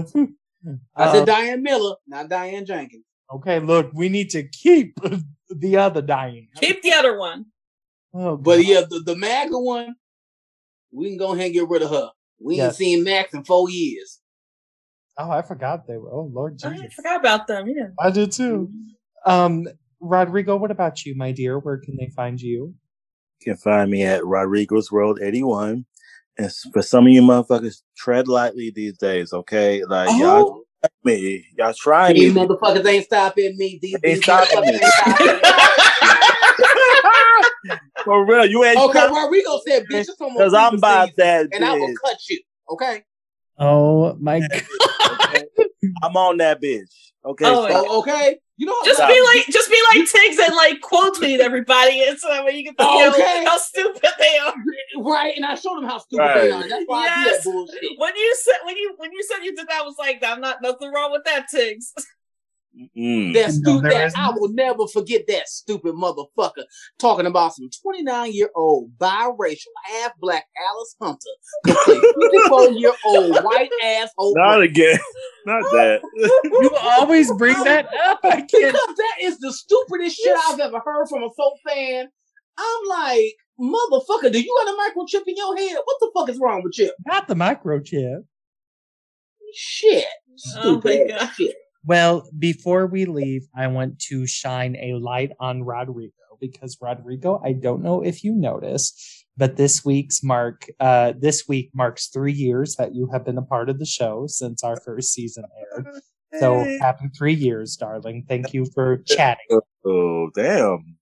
I 0.96 1.04
Um, 1.06 1.12
said 1.16 1.26
Diane 1.26 1.62
Miller, 1.64 1.96
not 2.08 2.30
Diane 2.30 2.66
Jenkins. 2.66 3.04
okay, 3.34 3.60
look, 3.60 3.92
we 3.94 4.10
need 4.10 4.30
to 4.32 4.48
keep 4.48 4.96
the 5.50 5.78
other 5.78 6.02
Diane. 6.02 6.48
Keep 6.56 6.82
the 6.84 6.94
other 6.94 7.18
one. 7.18 7.46
Oh, 8.14 8.38
But 8.38 8.64
yeah, 8.66 8.82
the, 8.90 9.00
the 9.06 9.16
MAGA 9.16 9.60
one, 9.60 9.96
we 10.92 11.10
can 11.10 11.18
go 11.18 11.34
ahead 11.34 11.48
and 11.48 11.54
get 11.54 11.68
rid 11.68 11.82
of 11.82 11.90
her. 11.90 12.12
We 12.44 12.60
ain't 12.60 12.76
seen 12.76 13.04
Max 13.04 13.34
in 13.34 13.44
four 13.44 13.70
years. 13.70 14.20
Oh, 15.18 15.30
I 15.30 15.42
forgot 15.44 15.88
they 15.88 15.98
were. 15.98 16.12
Oh, 16.12 16.30
Lord 16.34 16.60
Oh, 16.64 16.70
Jesus. 16.70 16.86
I 16.92 16.94
forgot 16.96 17.20
about 17.20 17.48
them. 17.48 17.68
Yeah. 17.68 17.88
I 18.00 18.10
did 18.12 18.32
too. 18.32 18.72
Um, 19.26 19.68
Rodrigo, 20.02 20.58
what 20.58 20.72
about 20.72 21.06
you, 21.06 21.16
my 21.16 21.32
dear? 21.32 21.60
Where 21.60 21.78
can 21.78 21.96
they 21.98 22.10
find 22.16 22.42
you? 22.42 22.74
You 23.40 23.54
can 23.54 23.58
find 23.58 23.90
me 23.92 24.04
at 24.04 24.26
Rodrigo's 24.26 24.92
World 24.92 25.20
81. 25.22 25.86
And 26.38 26.52
for 26.74 26.82
some 26.82 27.06
of 27.06 27.14
you 27.14 27.22
motherfuckers, 27.22 27.84
tread 27.96 28.28
lightly 28.28 28.72
these 28.74 28.98
days, 28.98 29.34
okay? 29.34 29.84
Like 29.86 30.10
y'all 30.20 30.50
Oh, 30.50 30.64
me. 31.04 31.46
Y'all 31.58 31.74
try 31.74 32.12
These 32.12 32.34
me. 32.34 32.42
motherfuckers 32.42 32.86
ain't 32.86 33.06
stopping 33.06 33.56
me. 33.58 33.80
These, 33.82 33.94
Ain't 34.04 34.04
these 34.04 34.24
motherfuckers 34.26 34.66
me. 34.66 34.74
ain't 34.74 34.84
stopping 34.86 35.28
me. 35.28 35.42
For 38.06 38.26
real, 38.26 38.46
you 38.46 38.64
ain't 38.64 38.78
Okay, 38.78 39.08
Rodrigo 39.08 39.60
said, 39.68 39.84
bitch, 39.84 40.00
it's 40.10 40.22
on 40.22 40.34
my 40.34 40.40
because 40.40 40.54
I'm 40.54 40.76
about 40.76 41.10
frequency, 41.10 41.14
that 41.52 41.56
and 41.56 41.66
I 41.66 41.74
will 41.76 41.94
cut 42.04 42.18
you. 42.30 42.40
Okay? 42.72 43.04
oh 43.60 44.16
my 44.20 44.40
God. 44.40 44.62
Okay? 45.12 45.46
I'm 46.04 46.16
on 46.18 46.38
that 46.38 46.62
bitch. 46.62 47.12
Okay. 47.26 47.46
Oh, 47.46 47.68
so- 47.68 47.86
Oh, 47.88 48.00
okay? 48.02 48.40
You 48.56 48.68
know 48.68 48.76
Just 48.86 49.00
be 49.00 49.20
like, 49.36 49.46
just 49.48 49.70
be 49.70 49.80
like 49.96 50.08
Tiggz 50.08 50.46
and 50.46 50.56
like 50.56 50.80
quote 50.80 51.16
tweet 51.18 51.40
everybody, 51.42 52.04
and 52.04 52.18
so 52.20 52.28
that 52.30 52.46
way 52.46 52.52
you 52.52 52.64
can 52.66 52.76
you 52.78 52.86
know 52.86 53.10
Okay. 53.12 53.44
how 53.46 53.58
stupid 53.58 54.02
they 54.20 54.38
are. 54.38 54.54
Right, 54.98 55.36
and 55.36 55.44
I 55.44 55.56
showed 55.56 55.78
them 55.78 55.86
how 55.86 55.98
stupid 55.98 56.30
they 56.36 56.52
are. 56.52 56.62
That's 56.70 56.84
why 56.86 57.08
I 57.08 57.16
do 57.16 57.30
Yes. 57.32 57.38
that 57.44 57.52
bullshit. 57.52 57.80
When 57.98 58.16
you 58.16 58.36
said 58.40 58.56
when 58.66 58.78
you 58.78 58.94
when 58.98 59.12
you 59.12 59.24
said 59.24 59.44
you 59.44 59.56
did 59.56 59.68
that, 59.68 59.82
I 59.82 59.84
was 59.84 59.96
like, 59.98 60.24
I'm 60.24 60.40
not 60.40 60.62
nothing 60.62 60.92
wrong 60.94 61.12
with 61.12 61.24
that, 61.26 61.48
Tiggz. 61.54 61.94
Mm. 62.98 63.34
That 63.34 63.48
No, 63.50 63.52
stupid. 63.52 63.84
there 63.84 63.92
That, 63.92 64.08
isn't. 64.08 64.20
I 64.20 64.30
will 64.32 64.52
never 64.52 64.88
forget 64.88 65.26
that 65.28 65.48
stupid 65.48 65.94
motherfucker 65.94 66.64
talking 66.98 67.28
about 67.28 67.54
some 67.54 67.70
29 67.84 68.32
year 68.34 68.50
old 68.56 68.92
biracial 68.98 69.68
half 69.86 70.14
black 70.20 70.46
Alice 70.70 70.96
Hunter, 71.00 71.20
complete 71.66 72.02
54 72.32 72.70
year 72.72 72.94
old 73.06 73.36
white 73.44 73.70
asshole. 73.84 74.34
Not 74.36 74.62
again. 74.62 74.98
Not 75.46 75.62
that. 75.72 76.02
You 76.62 76.72
always 76.82 77.32
bring 77.34 77.62
that 77.64 77.86
up. 78.08 78.20
I 78.24 78.38
can't. 78.42 78.50
because 78.52 78.74
that 78.74 79.16
is 79.22 79.38
the 79.40 79.52
stupidest 79.54 80.16
shit 80.18 80.36
I've 80.50 80.60
ever 80.60 80.80
heard 80.84 81.08
from 81.10 81.24
a 81.24 81.30
folk 81.38 81.54
fan. 81.68 82.08
I'm 82.58 82.88
like, 82.88 83.34
motherfucker, 83.60 84.32
do 84.32 84.40
you 84.42 84.64
got 84.66 84.74
a 84.74 84.78
microchip 84.92 85.24
in 85.28 85.36
your 85.36 85.56
head? 85.58 85.78
What 85.84 85.98
the 86.00 86.12
fuck 86.16 86.30
is 86.30 86.40
wrong 86.40 86.62
with 86.64 86.78
you? 86.80 86.92
Not 87.06 87.28
the 87.28 87.36
microchip. 87.36 88.24
Shit. 89.54 90.06
Oh 90.06 90.80
Stupid 90.80 91.10
God. 91.10 91.22
ass 91.22 91.36
shit. 91.36 91.56
Well, 91.86 92.30
before 92.38 92.88
we 92.88 93.06
leave, 93.06 93.48
I 93.56 93.68
want 93.68 94.00
to 94.08 94.26
shine 94.26 94.76
a 94.78 94.94
light 94.94 95.32
on 95.40 95.64
Rodrigo 95.64 96.14
because 96.40 96.78
Rodrigo, 96.82 97.42
I 97.44 97.54
don't 97.54 97.84
know 97.84 98.02
if 98.02 98.24
you 98.24 98.34
noticed, 98.34 99.26
but 99.36 99.58
this 99.58 99.84
week's 99.84 100.24
mark, 100.24 100.66
uh, 100.80 101.14
this 101.18 101.48
week 101.48 101.72
marks 101.74 102.08
three 102.08 102.32
years 102.34 102.76
that 102.76 102.96
you 102.96 103.10
have 103.12 103.26
been 103.26 103.38
a 103.38 103.42
part 103.42 103.70
of 103.70 103.80
the 103.80 103.86
show 103.86 104.28
since 104.28 104.64
our 104.64 104.80
first 104.80 105.14
season 105.14 105.44
aired. 105.74 105.88
So 106.40 106.64
happy 106.82 107.10
three 107.16 107.34
years, 107.34 107.76
darling. 107.76 108.26
Thank 108.28 108.54
you 108.54 108.66
for 108.74 108.98
chatting. 109.08 109.60
Oh 109.86 110.30
damn! 110.36 110.98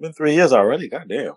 Been 0.00 0.12
three 0.12 0.34
years 0.34 0.52
already. 0.52 0.88
God 0.88 1.08
damn. 1.08 1.34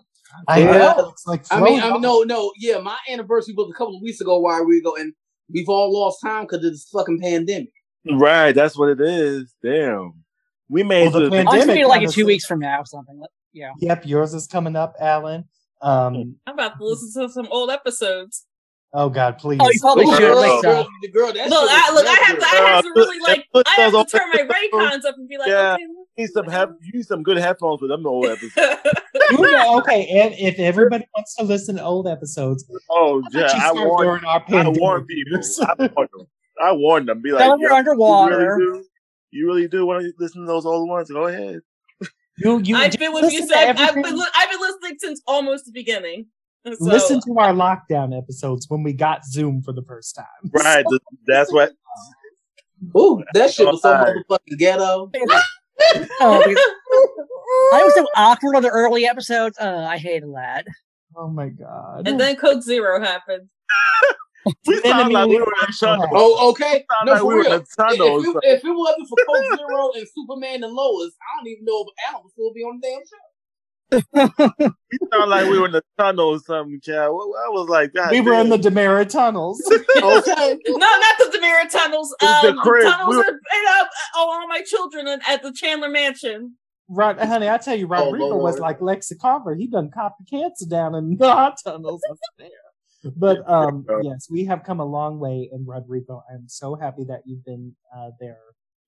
I 0.48 0.64
know. 0.64 1.14
Like 1.26 1.44
I 1.50 1.60
mean, 1.60 1.78
I 1.78 1.80
throwing 1.80 1.92
mean, 1.92 2.02
no, 2.02 2.22
no, 2.22 2.52
yeah, 2.58 2.78
my 2.78 2.96
anniversary 3.08 3.54
was 3.56 3.70
a 3.72 3.78
couple 3.78 3.96
of 3.96 4.02
weeks 4.02 4.20
ago 4.20 4.38
while 4.38 4.64
we 4.64 4.82
go, 4.82 4.96
and 4.96 5.12
we've 5.52 5.68
all 5.68 5.92
lost 5.92 6.20
time 6.22 6.44
because 6.44 6.64
of 6.64 6.72
this 6.72 6.88
fucking 6.92 7.20
pandemic. 7.20 7.72
Right, 8.12 8.52
that's 8.52 8.76
what 8.78 8.88
it 8.90 9.00
is. 9.00 9.54
Damn. 9.62 10.14
We 10.68 10.82
made 10.82 11.12
Well, 11.12 11.20
the 11.20 11.26
it. 11.26 11.30
pan- 11.32 11.48
I'm 11.48 11.54
just 11.54 11.66
Pandemic 11.66 11.88
like 11.88 11.98
honestly- 11.98 12.22
two 12.22 12.26
weeks 12.26 12.44
from 12.46 12.60
now 12.60 12.80
or 12.80 12.84
something. 12.86 13.22
Yeah. 13.52 13.70
Yep, 13.80 14.06
yours 14.06 14.34
is 14.34 14.46
coming 14.46 14.76
up, 14.76 14.94
Alan. 15.00 15.44
Um, 15.82 16.36
I'm 16.46 16.54
about 16.54 16.78
to 16.78 16.84
listen 16.84 17.22
to 17.22 17.28
some 17.32 17.46
old 17.50 17.70
episodes. 17.70 18.44
oh 18.92 19.08
God, 19.10 19.38
please. 19.38 19.58
Oh, 19.62 19.68
you 19.70 19.78
probably 19.80 20.04
Ooh, 20.06 20.12
should. 20.12 20.20
girl, 20.20 20.36
Like, 20.40 20.62
girl, 20.62 20.88
the 21.02 21.08
girl, 21.08 21.32
that 21.32 21.50
Look, 21.50 21.68
I, 21.70 21.94
look, 21.94 22.06
I 22.06 22.14
have 22.14 22.38
to, 22.38 22.44
I 22.46 22.48
have 22.70 22.84
to 22.84 22.92
really 22.96 23.18
like, 23.20 23.44
I 23.54 23.80
have 23.82 23.92
to 23.92 24.04
turn 24.04 24.28
my 24.32 24.40
on- 24.40 24.48
Raycons 24.48 25.04
up 25.04 25.16
and 25.16 25.28
be 25.28 25.36
like, 25.38 25.48
Yeah. 25.48 25.74
okay. 25.74 25.82
need 26.18 26.30
some 26.30 26.46
have 26.48 26.72
you 26.82 26.92
need 26.94 27.04
some 27.06 27.22
good 27.22 27.36
headphones 27.36 27.80
for 27.80 27.88
them 27.88 28.06
old 28.06 28.26
episodes. 28.30 28.80
You 29.32 29.38
know, 29.52 29.78
okay, 29.80 30.06
and 30.08 30.34
if 30.38 30.58
everybody 30.58 31.06
wants 31.14 31.34
to 31.36 31.44
listen 31.44 31.76
to 31.76 31.82
old 31.84 32.08
episodes, 32.08 32.64
Oh 32.90 33.22
yeah, 33.32 33.40
don't 33.42 33.50
I 33.56 33.58
start 33.70 33.76
warned 33.76 34.06
during 34.06 34.24
our 34.24 34.36
I 34.36 34.38
pandemic 34.40 34.80
warned 34.80 35.06
people. 35.08 35.32
years? 35.32 35.60
I 35.60 35.74
warned 35.94 36.10
them. 36.14 36.26
I 36.62 36.72
warned 36.72 37.08
them. 37.08 37.22
Be 37.22 37.32
like, 37.32 37.42
Tell 37.42 37.58
you're 37.58 37.70
"Yo, 37.70 37.76
underwater. 37.76 38.40
You 38.40 38.46
really 38.48 38.80
do. 38.80 38.84
You 39.32 39.46
really 39.46 39.68
do 39.68 39.86
want 39.86 40.02
to 40.02 40.12
listen 40.18 40.42
to 40.42 40.46
those 40.46 40.64
old 40.66 40.88
ones? 40.88 41.10
Go 41.10 41.26
ahead. 41.26 41.60
You, 42.38 42.60
you 42.60 42.76
I've 42.76 42.92
been 42.92 43.12
with 43.14 43.32
you. 43.32 43.40
listen 43.40 43.56
I've, 43.56 43.78
I've 43.78 43.94
been 43.94 44.04
I've 44.04 44.50
been 44.50 44.60
listening 44.60 44.96
since 44.98 45.22
almost 45.26 45.64
the 45.66 45.72
beginning. 45.72 46.26
So, 46.66 46.76
listen 46.80 47.20
to 47.22 47.38
our 47.38 47.52
lockdown 47.52 48.16
episodes 48.16 48.66
when 48.68 48.82
we 48.82 48.92
got 48.92 49.24
Zoom 49.24 49.62
for 49.62 49.72
the 49.72 49.82
first 49.82 50.16
time. 50.16 50.50
Right. 50.52 50.84
th- 50.90 51.00
that's 51.26 51.52
what. 51.52 51.72
Ooh, 52.96 53.22
that 53.34 53.52
shit 53.52 53.66
was 53.66 53.80
so 53.80 53.94
Alright. 53.94 54.16
motherfucking 54.28 54.58
ghetto. 54.58 55.10
Oh, 56.20 56.42
I 57.74 57.82
was 57.84 57.94
so 57.94 58.06
awkward 58.16 58.56
on 58.56 58.62
the 58.62 58.70
early 58.70 59.06
episodes. 59.06 59.58
Uh, 59.58 59.86
I 59.88 59.98
hated 59.98 60.30
that. 60.34 60.64
Oh 61.14 61.28
my 61.28 61.48
god. 61.50 62.08
and 62.08 62.18
then 62.18 62.36
Code 62.36 62.62
Zero 62.62 63.00
happened. 63.00 63.48
We 64.66 64.80
sound 64.82 65.12
like 65.12 65.28
we 65.28 65.36
were 65.38 65.42
in 65.62 65.68
a 65.68 65.72
tunnel. 65.72 66.08
Oh, 66.12 66.50
okay. 66.50 66.84
Sound 66.92 67.06
No, 67.06 67.12
like 67.12 67.20
for 67.20 67.26
we 67.26 67.34
were 67.34 67.40
in 67.44 67.46
real. 67.52 67.60
a 67.60 67.82
tunnel. 67.82 68.20
If, 68.20 68.26
it, 68.28 68.36
if 68.44 68.64
it 68.64 68.70
wasn't 68.70 69.08
for 69.08 69.16
Coke 69.26 69.58
Zero 69.58 69.90
and 69.96 70.06
Superman 70.14 70.64
and 70.64 70.72
Lois, 70.72 71.12
I 71.20 71.38
don't 71.40 71.48
even 71.48 71.64
know 71.64 71.84
if 71.86 71.88
Alan 72.10 72.22
would 72.24 72.32
still 72.32 72.52
be 72.52 72.62
on 72.62 72.80
the 72.80 72.88
damn 72.88 73.02
show. 73.06 73.26
We 74.90 74.98
sound 75.12 75.30
like 75.30 75.48
we 75.50 75.58
were 75.58 75.66
in 75.68 75.74
a 75.74 75.82
tunnel 75.98 76.30
or 76.30 76.38
something, 76.40 76.80
child. 76.80 77.10
I 77.44 77.48
was 77.50 77.68
like, 77.68 77.92
God 77.94 78.10
we 78.10 78.20
were 78.20 78.34
in 78.34 78.48
the 78.48 78.56
DiMera 78.58 79.08
tunnels. 79.08 79.62
Okay. 79.96 80.58
No, 80.66 80.76
not 80.76 81.18
the 81.18 81.38
DiMera 81.38 81.70
tunnels. 81.70 82.14
It 82.20 82.24
was 82.24 82.42
the 82.42 82.48
Um, 82.50 82.58
crib. 82.58 82.84
tunnels 82.84 83.10
We 83.10 83.16
were- 83.16 83.22
are 83.22 83.32
made 83.32 83.66
up. 83.80 83.88
Oh, 84.16 84.30
all 84.30 84.46
my 84.48 84.60
children 84.62 85.08
at- 85.08 85.28
at 85.28 85.42
the 85.42 85.52
Chandler 85.52 85.88
Mansion. 85.88 86.56
Right, 86.88 87.18
honey, 87.18 87.48
I 87.48 87.56
tell 87.58 87.74
you, 87.76 87.86
Rodrigo 87.88 88.36
was 88.36 88.58
like 88.60 88.78
Lexi 88.78 89.18
Carver. 89.18 89.54
He 89.56 89.66
done 89.66 89.90
caught 89.92 90.12
the 90.20 90.24
cancer 90.24 90.66
down 90.66 90.94
in 90.94 91.16
the 91.16 91.28
hot 91.32 91.56
tunnels 91.64 92.00
up 92.10 92.16
there. 92.38 92.48
But 93.16 93.48
um, 93.48 93.86
yes, 94.02 94.28
we 94.30 94.44
have 94.44 94.64
come 94.64 94.80
a 94.80 94.84
long 94.84 95.18
way 95.18 95.48
in 95.52 95.64
Rodrigo. 95.64 96.22
I'm 96.32 96.48
so 96.48 96.74
happy 96.74 97.04
that 97.04 97.22
you've 97.24 97.44
been 97.44 97.74
uh, 97.94 98.10
there. 98.20 98.38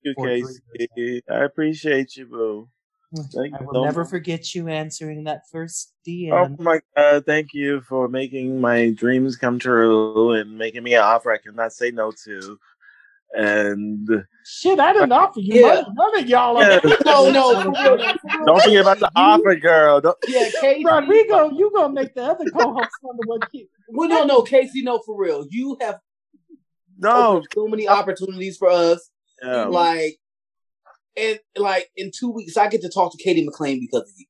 you, 0.01 0.15
Casey. 0.15 1.21
I 1.29 1.43
appreciate 1.43 2.15
you, 2.15 2.25
boo. 2.25 2.69
Thank 3.33 3.55
I 3.55 3.63
will 3.63 3.73
so 3.73 3.83
never 3.83 4.01
much. 4.01 4.09
forget 4.09 4.53
you 4.53 4.67
answering 4.67 5.23
that 5.25 5.43
first 5.51 5.93
DM. 6.07 6.55
Oh 6.59 6.63
my 6.63 6.79
god, 6.95 7.25
thank 7.25 7.53
you 7.53 7.81
for 7.81 8.07
making 8.07 8.61
my 8.61 8.91
dreams 8.91 9.35
come 9.35 9.59
true 9.59 10.33
and 10.33 10.57
making 10.57 10.83
me 10.83 10.93
an 10.93 11.01
offer 11.01 11.31
I 11.31 11.37
cannot 11.37 11.73
say 11.73 11.91
no 11.91 12.11
to. 12.25 12.59
And 13.33 14.07
Shit, 14.45 14.79
I 14.79 14.91
didn't 14.93 15.11
offer 15.11 15.39
you 15.39 15.61
Yeah. 15.61 15.81
money. 15.81 15.87
None 15.93 16.19
of 16.23 16.29
y'all. 16.29 16.57
are- 16.57 16.63
Yeah. 16.63 16.79
No, 17.05 17.29
no, 17.31 17.61
for 17.61 17.69
real, 17.71 17.73
for 17.73 17.95
real. 17.97 18.45
don't 18.45 18.61
forget 18.63 18.81
about 18.81 18.99
the 18.99 19.11
offer, 19.15 19.55
girl. 19.55 20.01
Don't, 20.01 20.17
Yeah, 20.27 20.49
Casey. 20.59 20.83
Rodrigo, 20.83 21.51
you 21.51 21.71
gonna 21.75 21.93
make 21.93 22.15
the 22.15 22.23
other 22.23 22.45
co-hosts 22.49 22.97
wonder 23.03 23.21
what 23.25 23.47
you. 23.53 23.67
Well, 23.89 24.09
no, 24.09 24.23
no, 24.25 24.41
Casey, 24.41 24.81
no, 24.81 24.99
for 25.05 25.15
real. 25.15 25.45
You 25.49 25.77
have 25.81 25.99
no. 26.97 27.27
opened 27.37 27.47
so 27.53 27.67
many 27.67 27.87
opportunities 27.87 28.57
for 28.57 28.69
us. 28.69 29.09
Yeah. 29.43 29.65
Like, 29.65 30.17
and 31.15 31.39
like 31.55 31.89
in 31.95 32.11
two 32.17 32.31
weeks, 32.31 32.57
I 32.57 32.67
get 32.67 32.81
to 32.81 32.89
talk 32.89 33.11
to 33.15 33.23
Cady 33.23 33.47
McClain 33.47 33.79
because 33.79 34.09
of 34.09 34.15
you, 34.17 34.25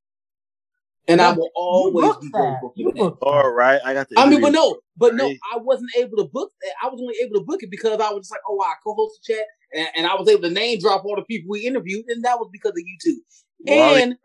and 1.09 1.21
I 1.21 1.31
will 1.33 1.49
always 1.55 2.07
booked 2.07 2.21
be 2.21 2.29
that. 2.29 2.39
grateful 2.39 2.73
You 2.75 2.91
for 2.91 2.95
booked 2.95 3.23
All 3.23 3.51
right, 3.51 3.81
I 3.83 3.93
got 3.93 4.09
the. 4.09 4.19
I 4.19 4.29
mean, 4.29 4.41
but 4.41 4.51
no, 4.51 4.79
but 4.95 5.15
no, 5.15 5.27
I 5.27 5.57
wasn't 5.57 5.91
able 5.97 6.17
to 6.17 6.25
book 6.25 6.51
that. 6.61 6.73
I 6.83 6.87
was 6.87 7.01
only 7.01 7.15
able 7.23 7.39
to 7.39 7.45
book 7.45 7.63
it 7.63 7.71
because 7.71 7.99
I 7.99 8.09
was 8.11 8.21
just 8.21 8.31
like, 8.31 8.41
oh, 8.47 8.61
I 8.61 8.73
co-host 8.83 9.19
the 9.21 9.33
chat, 9.33 9.45
and, 9.73 9.87
and 9.97 10.07
I 10.07 10.15
was 10.15 10.29
able 10.29 10.43
to 10.43 10.49
name 10.49 10.79
drop 10.79 11.03
all 11.05 11.15
the 11.15 11.23
people 11.23 11.49
we 11.49 11.65
interviewed, 11.65 12.05
and 12.07 12.23
that 12.23 12.39
was 12.39 12.49
because 12.51 12.71
of 12.71 12.77
you 12.77 12.97
too. 13.01 13.21
Well, 13.61 13.95
and 13.95 14.15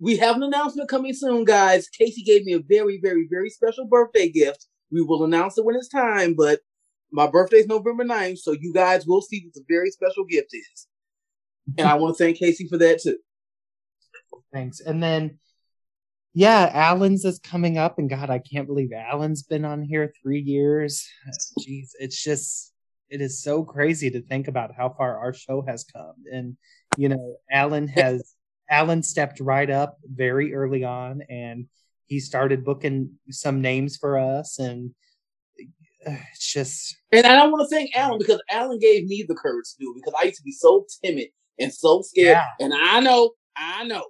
we 0.00 0.16
have 0.16 0.36
an 0.36 0.42
announcement 0.42 0.88
coming 0.88 1.12
soon, 1.12 1.44
guys. 1.44 1.88
Casey 1.88 2.22
gave 2.22 2.44
me 2.44 2.54
a 2.54 2.60
very, 2.60 2.98
very, 3.02 3.28
very 3.30 3.50
special 3.50 3.86
birthday 3.86 4.28
gift. 4.28 4.66
We 4.90 5.02
will 5.02 5.24
announce 5.24 5.58
it 5.58 5.64
when 5.64 5.76
it's 5.76 5.88
time, 5.88 6.34
but 6.34 6.60
my 7.12 7.26
birthday 7.26 7.58
is 7.58 7.66
November 7.66 8.04
9th, 8.04 8.38
so 8.38 8.52
you 8.52 8.72
guys 8.72 9.06
will 9.06 9.20
see 9.20 9.42
what 9.44 9.54
the 9.54 9.64
very 9.68 9.90
special 9.90 10.24
gift 10.24 10.48
is. 10.52 10.86
And 11.76 11.86
I 11.86 11.94
want 11.94 12.16
to 12.16 12.24
thank 12.24 12.38
Casey 12.38 12.66
for 12.66 12.78
that 12.78 13.00
too. 13.02 13.18
Thanks. 14.52 14.80
And 14.80 15.02
then, 15.02 15.38
yeah, 16.32 16.70
Alan's 16.72 17.24
is 17.24 17.38
coming 17.40 17.76
up, 17.76 17.98
and 17.98 18.08
God, 18.08 18.30
I 18.30 18.38
can't 18.38 18.66
believe 18.66 18.90
Alan's 18.92 19.42
been 19.42 19.64
on 19.64 19.82
here 19.82 20.12
three 20.22 20.40
years. 20.40 21.08
Jeez, 21.60 21.90
it's 21.98 22.22
just, 22.22 22.72
it 23.08 23.20
is 23.20 23.42
so 23.42 23.64
crazy 23.64 24.10
to 24.10 24.22
think 24.22 24.46
about 24.46 24.74
how 24.74 24.90
far 24.90 25.18
our 25.18 25.32
show 25.32 25.62
has 25.62 25.84
come. 25.84 26.14
And 26.32 26.56
you 26.96 27.08
know, 27.08 27.36
Alan 27.50 27.88
has, 27.88 28.34
Alan 28.70 29.02
stepped 29.02 29.40
right 29.40 29.68
up 29.68 29.98
very 30.04 30.54
early 30.54 30.84
on, 30.84 31.22
and 31.28 31.66
he 32.06 32.20
started 32.20 32.64
booking 32.64 33.18
some 33.30 33.60
names 33.60 33.96
for 33.96 34.18
us, 34.18 34.58
and 34.58 34.94
uh, 36.06 36.16
it's 36.32 36.52
just, 36.52 36.96
And 37.12 37.26
I 37.26 37.36
don't 37.36 37.50
want 37.50 37.68
to 37.68 37.74
thank 37.74 37.90
Alan 37.96 38.18
because 38.18 38.40
Alan 38.50 38.78
gave 38.78 39.06
me 39.06 39.24
the 39.26 39.34
courage 39.34 39.66
to 39.70 39.76
do 39.80 39.92
it 39.92 40.02
because 40.02 40.14
I 40.20 40.26
used 40.26 40.38
to 40.38 40.44
be 40.44 40.52
so 40.52 40.86
timid 41.04 41.28
and 41.58 41.72
so 41.72 42.02
scared. 42.02 42.38
Yeah. 42.38 42.64
And 42.64 42.72
I 42.72 43.00
know, 43.00 43.32
I 43.56 43.84
know, 43.84 44.06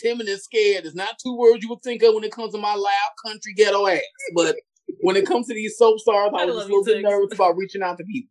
timid 0.00 0.28
and 0.28 0.40
scared 0.40 0.84
is 0.84 0.94
not 0.94 1.16
two 1.22 1.36
words 1.36 1.62
you 1.62 1.68
would 1.70 1.82
think 1.82 2.02
of 2.02 2.14
when 2.14 2.24
it 2.24 2.32
comes 2.32 2.52
to 2.52 2.58
my 2.58 2.74
loud 2.74 3.10
country 3.24 3.52
ghetto 3.54 3.86
ass. 3.86 4.00
But 4.34 4.56
when 5.00 5.16
it 5.16 5.26
comes 5.26 5.46
to 5.48 5.54
these 5.54 5.76
soap 5.76 5.98
stars, 6.00 6.30
I 6.34 6.42
I 6.42 6.44
was 6.46 6.56
just 6.56 6.68
a 6.68 6.72
little 6.72 6.84
bit 6.84 7.02
nervous 7.02 7.34
about 7.34 7.56
reaching 7.56 7.82
out 7.82 7.98
to 7.98 8.04
people. 8.04 8.30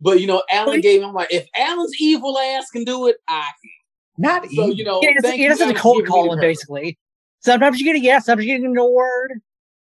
But 0.00 0.20
you 0.20 0.26
know, 0.26 0.42
Alan 0.50 0.80
gave 0.80 1.00
me. 1.00 1.06
I'm 1.06 1.14
like, 1.14 1.32
if 1.32 1.46
Alan's 1.56 1.94
evil 2.00 2.38
ass 2.38 2.70
can 2.70 2.84
do 2.84 3.06
it, 3.08 3.16
I 3.28 3.48
can. 3.62 3.70
not 4.18 4.44
So 4.50 4.50
even. 4.64 4.76
you 4.76 4.84
know, 4.84 5.00
Yeah, 5.02 5.10
it's, 5.12 5.22
thank 5.22 5.40
it 5.40 5.50
is 5.50 5.58
you, 5.58 5.64
a 5.64 5.68
Alan, 5.68 5.80
cold 5.80 5.96
giving 5.98 6.10
calling, 6.10 6.40
basically. 6.40 6.98
Sometimes 7.40 7.78
you 7.78 7.84
get 7.86 7.96
a 7.96 8.00
yes, 8.00 8.26
sometimes 8.26 8.46
you 8.46 8.58
get 8.58 8.64
ignored. 8.66 9.32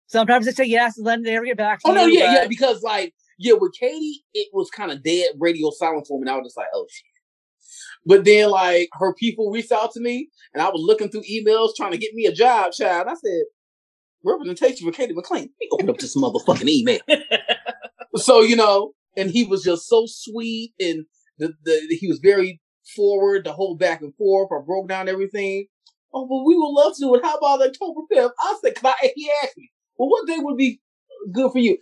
Sometimes 0.06 0.46
they 0.46 0.52
say 0.52 0.64
yes 0.64 0.98
and 0.98 1.06
then 1.06 1.22
they 1.22 1.32
never 1.32 1.46
get 1.46 1.56
back 1.56 1.80
to 1.80 1.88
Oh 1.88 1.92
you. 1.92 1.96
no, 1.96 2.06
yeah, 2.06 2.26
but- 2.26 2.32
yeah, 2.42 2.46
because 2.48 2.82
like, 2.82 3.14
yeah, 3.38 3.54
with 3.54 3.72
Cady, 3.78 4.22
it 4.34 4.48
was 4.52 4.70
kind 4.70 4.92
of 4.92 5.02
dead 5.02 5.28
radio 5.38 5.70
silent 5.70 6.06
for 6.06 6.18
me, 6.18 6.22
and 6.22 6.30
I 6.30 6.36
was 6.36 6.46
just 6.46 6.56
like, 6.56 6.68
oh 6.74 6.86
shit. 6.90 7.04
But 8.06 8.24
then 8.24 8.50
like 8.50 8.88
her 8.94 9.14
people 9.14 9.50
reached 9.50 9.72
out 9.72 9.92
to 9.92 10.00
me, 10.00 10.28
and 10.52 10.62
I 10.62 10.68
was 10.68 10.82
looking 10.82 11.08
through 11.08 11.22
emails 11.22 11.70
trying 11.76 11.92
to 11.92 11.98
get 11.98 12.14
me 12.14 12.26
a 12.26 12.32
job, 12.32 12.72
child. 12.72 13.08
I 13.08 13.14
said, 13.14 13.44
representation 14.24 14.86
for 14.86 14.92
Cady 14.92 15.14
McClain. 15.14 15.48
Let 15.48 15.60
me 15.60 15.68
open 15.72 15.90
up 15.90 15.98
this 15.98 16.16
motherfucking 16.16 16.68
email. 16.68 17.00
so 18.16 18.40
you 18.40 18.56
know, 18.56 18.92
and 19.16 19.30
he 19.30 19.44
was 19.44 19.62
just 19.62 19.88
so 19.88 20.04
sweet, 20.06 20.74
and 20.80 21.06
the, 21.38 21.54
the 21.64 21.96
he 22.00 22.08
was 22.08 22.18
very 22.18 22.60
forward, 22.94 23.44
the 23.44 23.52
whole 23.52 23.76
back 23.76 24.02
and 24.02 24.14
forth. 24.16 24.50
I 24.52 24.64
broke 24.64 24.88
down 24.88 25.08
everything. 25.08 25.66
Oh, 26.12 26.26
but 26.26 26.44
we 26.44 26.56
would 26.56 26.70
love 26.70 26.94
to 26.94 27.00
do 27.00 27.14
it. 27.16 27.24
How 27.24 27.36
about 27.36 27.62
October 27.62 28.02
fifth? 28.10 28.32
I 28.40 28.56
said, 28.62 28.74
"Cause 28.76 28.94
I, 29.02 29.12
he 29.16 29.30
asked 29.42 29.56
me, 29.56 29.70
well, 29.96 30.08
what 30.08 30.26
day 30.26 30.36
would 30.38 30.56
be 30.56 30.80
good 31.32 31.50
for 31.50 31.58
you? 31.58 31.76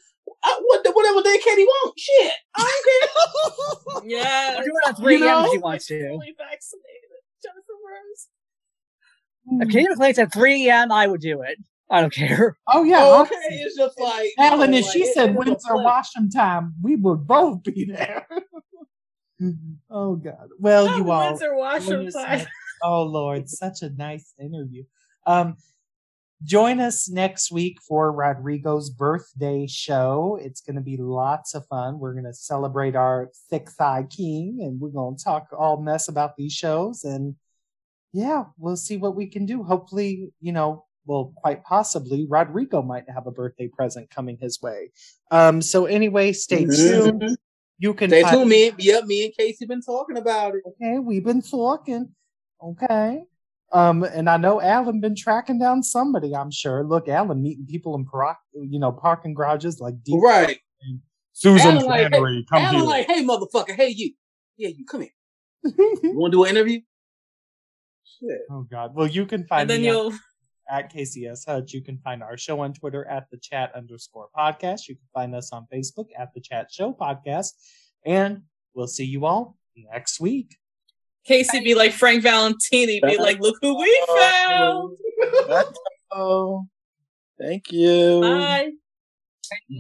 I, 0.44 0.60
what 0.64 0.86
whatever 0.94 1.23
day 1.23 1.39
Cady 1.44 1.64
wants. 1.64 2.02
Shit, 2.02 2.32
I 2.56 2.82
don't 2.85 4.02
care. 4.02 4.02
yeah. 4.19 4.56
We're 4.59 4.64
doing 4.64 4.77
it 4.85 4.89
at 4.89 4.97
3 4.98 5.16
You 5.16 5.24
a.m. 5.28 5.39
if 5.39 5.44
know? 5.47 5.52
she 5.52 5.59
wants 5.59 5.86
to. 5.86 6.09
Fully 6.09 6.35
vaccinated. 6.36 7.10
Jennifer 7.43 7.73
Rose. 7.86 9.62
If 9.62 9.69
Cady 9.73 9.89
McClain's 9.89 10.19
at 10.19 10.32
3 10.32 10.69
a.m., 10.69 10.93
I 10.93 11.06
would 11.06 11.20
do 11.20 11.43
it. 11.43 11.59
I 11.90 12.01
don't 12.01 12.12
care. 12.14 12.56
oh 12.69 12.85
yeah, 12.85 13.01
Oh, 13.01 13.14
honestly. 13.19 13.36
okay, 13.36 13.56
it's 13.56 13.77
just 13.77 14.01
like 14.01 14.31
Alan, 14.39 14.73
you 14.73 14.78
if 14.78 14.85
know, 14.86 14.90
she 14.93 15.02
it- 15.05 15.14
said 15.14 15.31
it 15.31 15.36
was 15.36 15.47
Windsor 15.47 15.69
pleasure. 15.73 15.85
washing 15.85 16.31
time, 16.31 16.74
we 16.82 16.97
would 16.97 17.27
both 17.27 17.62
be 17.64 17.85
there. 17.85 18.27
oh 19.90 20.16
God. 20.16 20.48
Well, 20.59 20.89
Oh, 20.89 20.97
you 20.97 21.10
all. 21.10 21.28
Windsor 21.31 21.55
Washington. 21.56 21.97
join 21.98 22.06
us 22.09 22.14
next- 22.14 22.47
Oh 22.82 23.02
Lord, 23.05 23.48
such 23.48 23.82
a 23.82 23.90
nice 23.90 24.32
interview. 24.40 24.85
Um, 25.27 25.56
join 26.44 26.81
us 26.81 27.09
next 27.09 27.52
week 27.52 27.78
for 27.86 28.10
Rodrigo's 28.12 28.90
birthday 28.90 29.66
show. 29.66 30.39
It's 30.40 30.60
going 30.60 30.77
to 30.77 30.82
be 30.82 30.97
lots 30.97 31.55
of 31.55 31.66
fun. 31.66 31.98
We're 31.98 32.12
going 32.12 32.24
to 32.24 32.35
celebrate 32.35 32.97
our 32.97 33.31
thick 33.51 33.70
thigh 33.70 34.06
king, 34.10 34.59
and 34.62 34.81
we're 34.81 34.89
going 34.90 35.16
to 35.16 35.24
talk 35.24 35.48
all 35.56 35.81
mess 35.81 36.09
about 36.09 36.36
these 36.36 36.52
shows. 36.52 37.05
And 37.05 37.36
yeah, 38.12 38.44
we'll 38.59 38.77
see 38.77 38.97
what 38.97 39.14
we 39.16 39.27
can 39.27 39.47
do. 39.47 39.62
Hopefully, 39.62 40.32
you 40.40 40.52
know, 40.52 40.85
well, 41.05 41.32
quite 41.36 41.64
possibly, 41.64 42.27
Rodrigo 42.28 42.81
might 42.82 43.09
have 43.10 43.27
a 43.27 43.32
birthday 43.32 43.69
present 43.69 44.09
coming 44.10 44.36
his 44.40 44.60
way. 44.62 44.93
Um, 45.31 45.60
so 45.60 45.86
anyway, 45.86 46.32
stay 46.32 46.64
tuned. 46.64 47.23
Mhm. 47.23 47.36
You 47.78 47.94
can 47.94 48.10
Stay 48.10 48.23
find- 48.23 48.36
tuned, 48.36 48.51
me. 48.51 48.70
Yep, 48.78 49.05
me 49.06 49.24
and 49.24 49.35
Casey 49.35 49.66
been 49.66 49.81
talking 49.82 50.16
about 50.16 50.55
it. 50.55 50.62
Okay, 50.66 50.98
we've 51.01 51.24
been 51.24 51.43
talking. 51.43 52.14
Okay. 52.62 53.24
Um, 53.73 54.03
and 54.03 54.28
I 54.28 54.36
know 54.36 54.61
Alan 54.61 55.01
been 55.01 55.16
tracking 55.16 55.59
down 55.59 55.82
somebody, 55.82 56.36
I'm 56.36 56.51
sure. 56.51 56.85
Look, 56.85 57.09
Alan 57.09 57.43
meeting 57.43 57.66
people 57.66 57.94
in 57.94 58.05
park, 58.05 58.36
you 58.55 58.78
know, 58.78 58.93
parking 58.93 59.32
garages 59.32 59.81
like 59.81 60.03
deep 60.03 60.20
Right. 60.23 60.59
Susan 61.32 61.77
Alan 61.77 61.86
like, 61.86 62.09
Flannery, 62.11 62.44
come 62.49 62.62
Alan 62.62 62.74
here. 62.74 62.85
like, 62.85 63.07
hey 63.07 63.24
motherfucker, 63.24 63.74
hey 63.74 63.89
you. 63.89 64.12
Yeah, 64.59 64.69
you 64.69 64.85
come 64.85 65.01
here. 65.01 65.11
You 66.03 66.19
want 66.19 66.32
to 66.32 66.39
do 66.39 66.44
an 66.44 66.51
interview? 66.51 66.81
Shit. 68.05 68.40
oh 68.51 68.66
God. 68.70 68.94
Well, 68.94 69.07
you 69.07 69.24
can 69.24 69.47
find 69.47 69.62
And 69.62 69.70
then 69.70 69.81
me 69.81 69.86
you'll 69.86 70.12
at 70.70 70.93
KCS 70.93 71.47
Hutch. 71.47 71.73
You 71.73 71.82
can 71.82 71.99
find 71.99 72.23
our 72.23 72.36
show 72.36 72.61
on 72.61 72.73
Twitter 72.73 73.07
at 73.07 73.31
the 73.31 73.39
chat 73.39 73.73
underscore 73.74 74.28
podcast. 74.36 74.89
You 74.89 74.97
can 74.97 75.09
find 75.15 75.35
us 75.35 75.53
on 75.53 75.66
Facebook 75.73 76.07
at 76.19 76.35
the 76.35 76.40
chat 76.40 76.69
show 76.70 76.93
podcast. 76.93 77.53
And 78.05 78.43
we'll 78.74 78.86
see 78.86 79.05
you 79.05 79.27
all 79.27 79.57
next 79.77 80.20
week. 80.20 80.57
Casey 81.24 81.61
be 81.61 81.74
like 81.74 81.93
Frank 81.93 82.23
Valentini, 82.23 83.01
be 83.01 83.16
like, 83.16 83.39
look 83.40 83.57
who 83.61 83.78
we 83.78 84.07
found. 84.09 84.97
Oh, 86.11 86.66
thank 87.39 87.73
you. 87.73 88.20
Bye. 88.20 88.70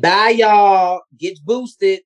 Bye, 0.00 0.30
y'all. 0.30 1.02
Get 1.16 1.38
boosted. 1.44 2.00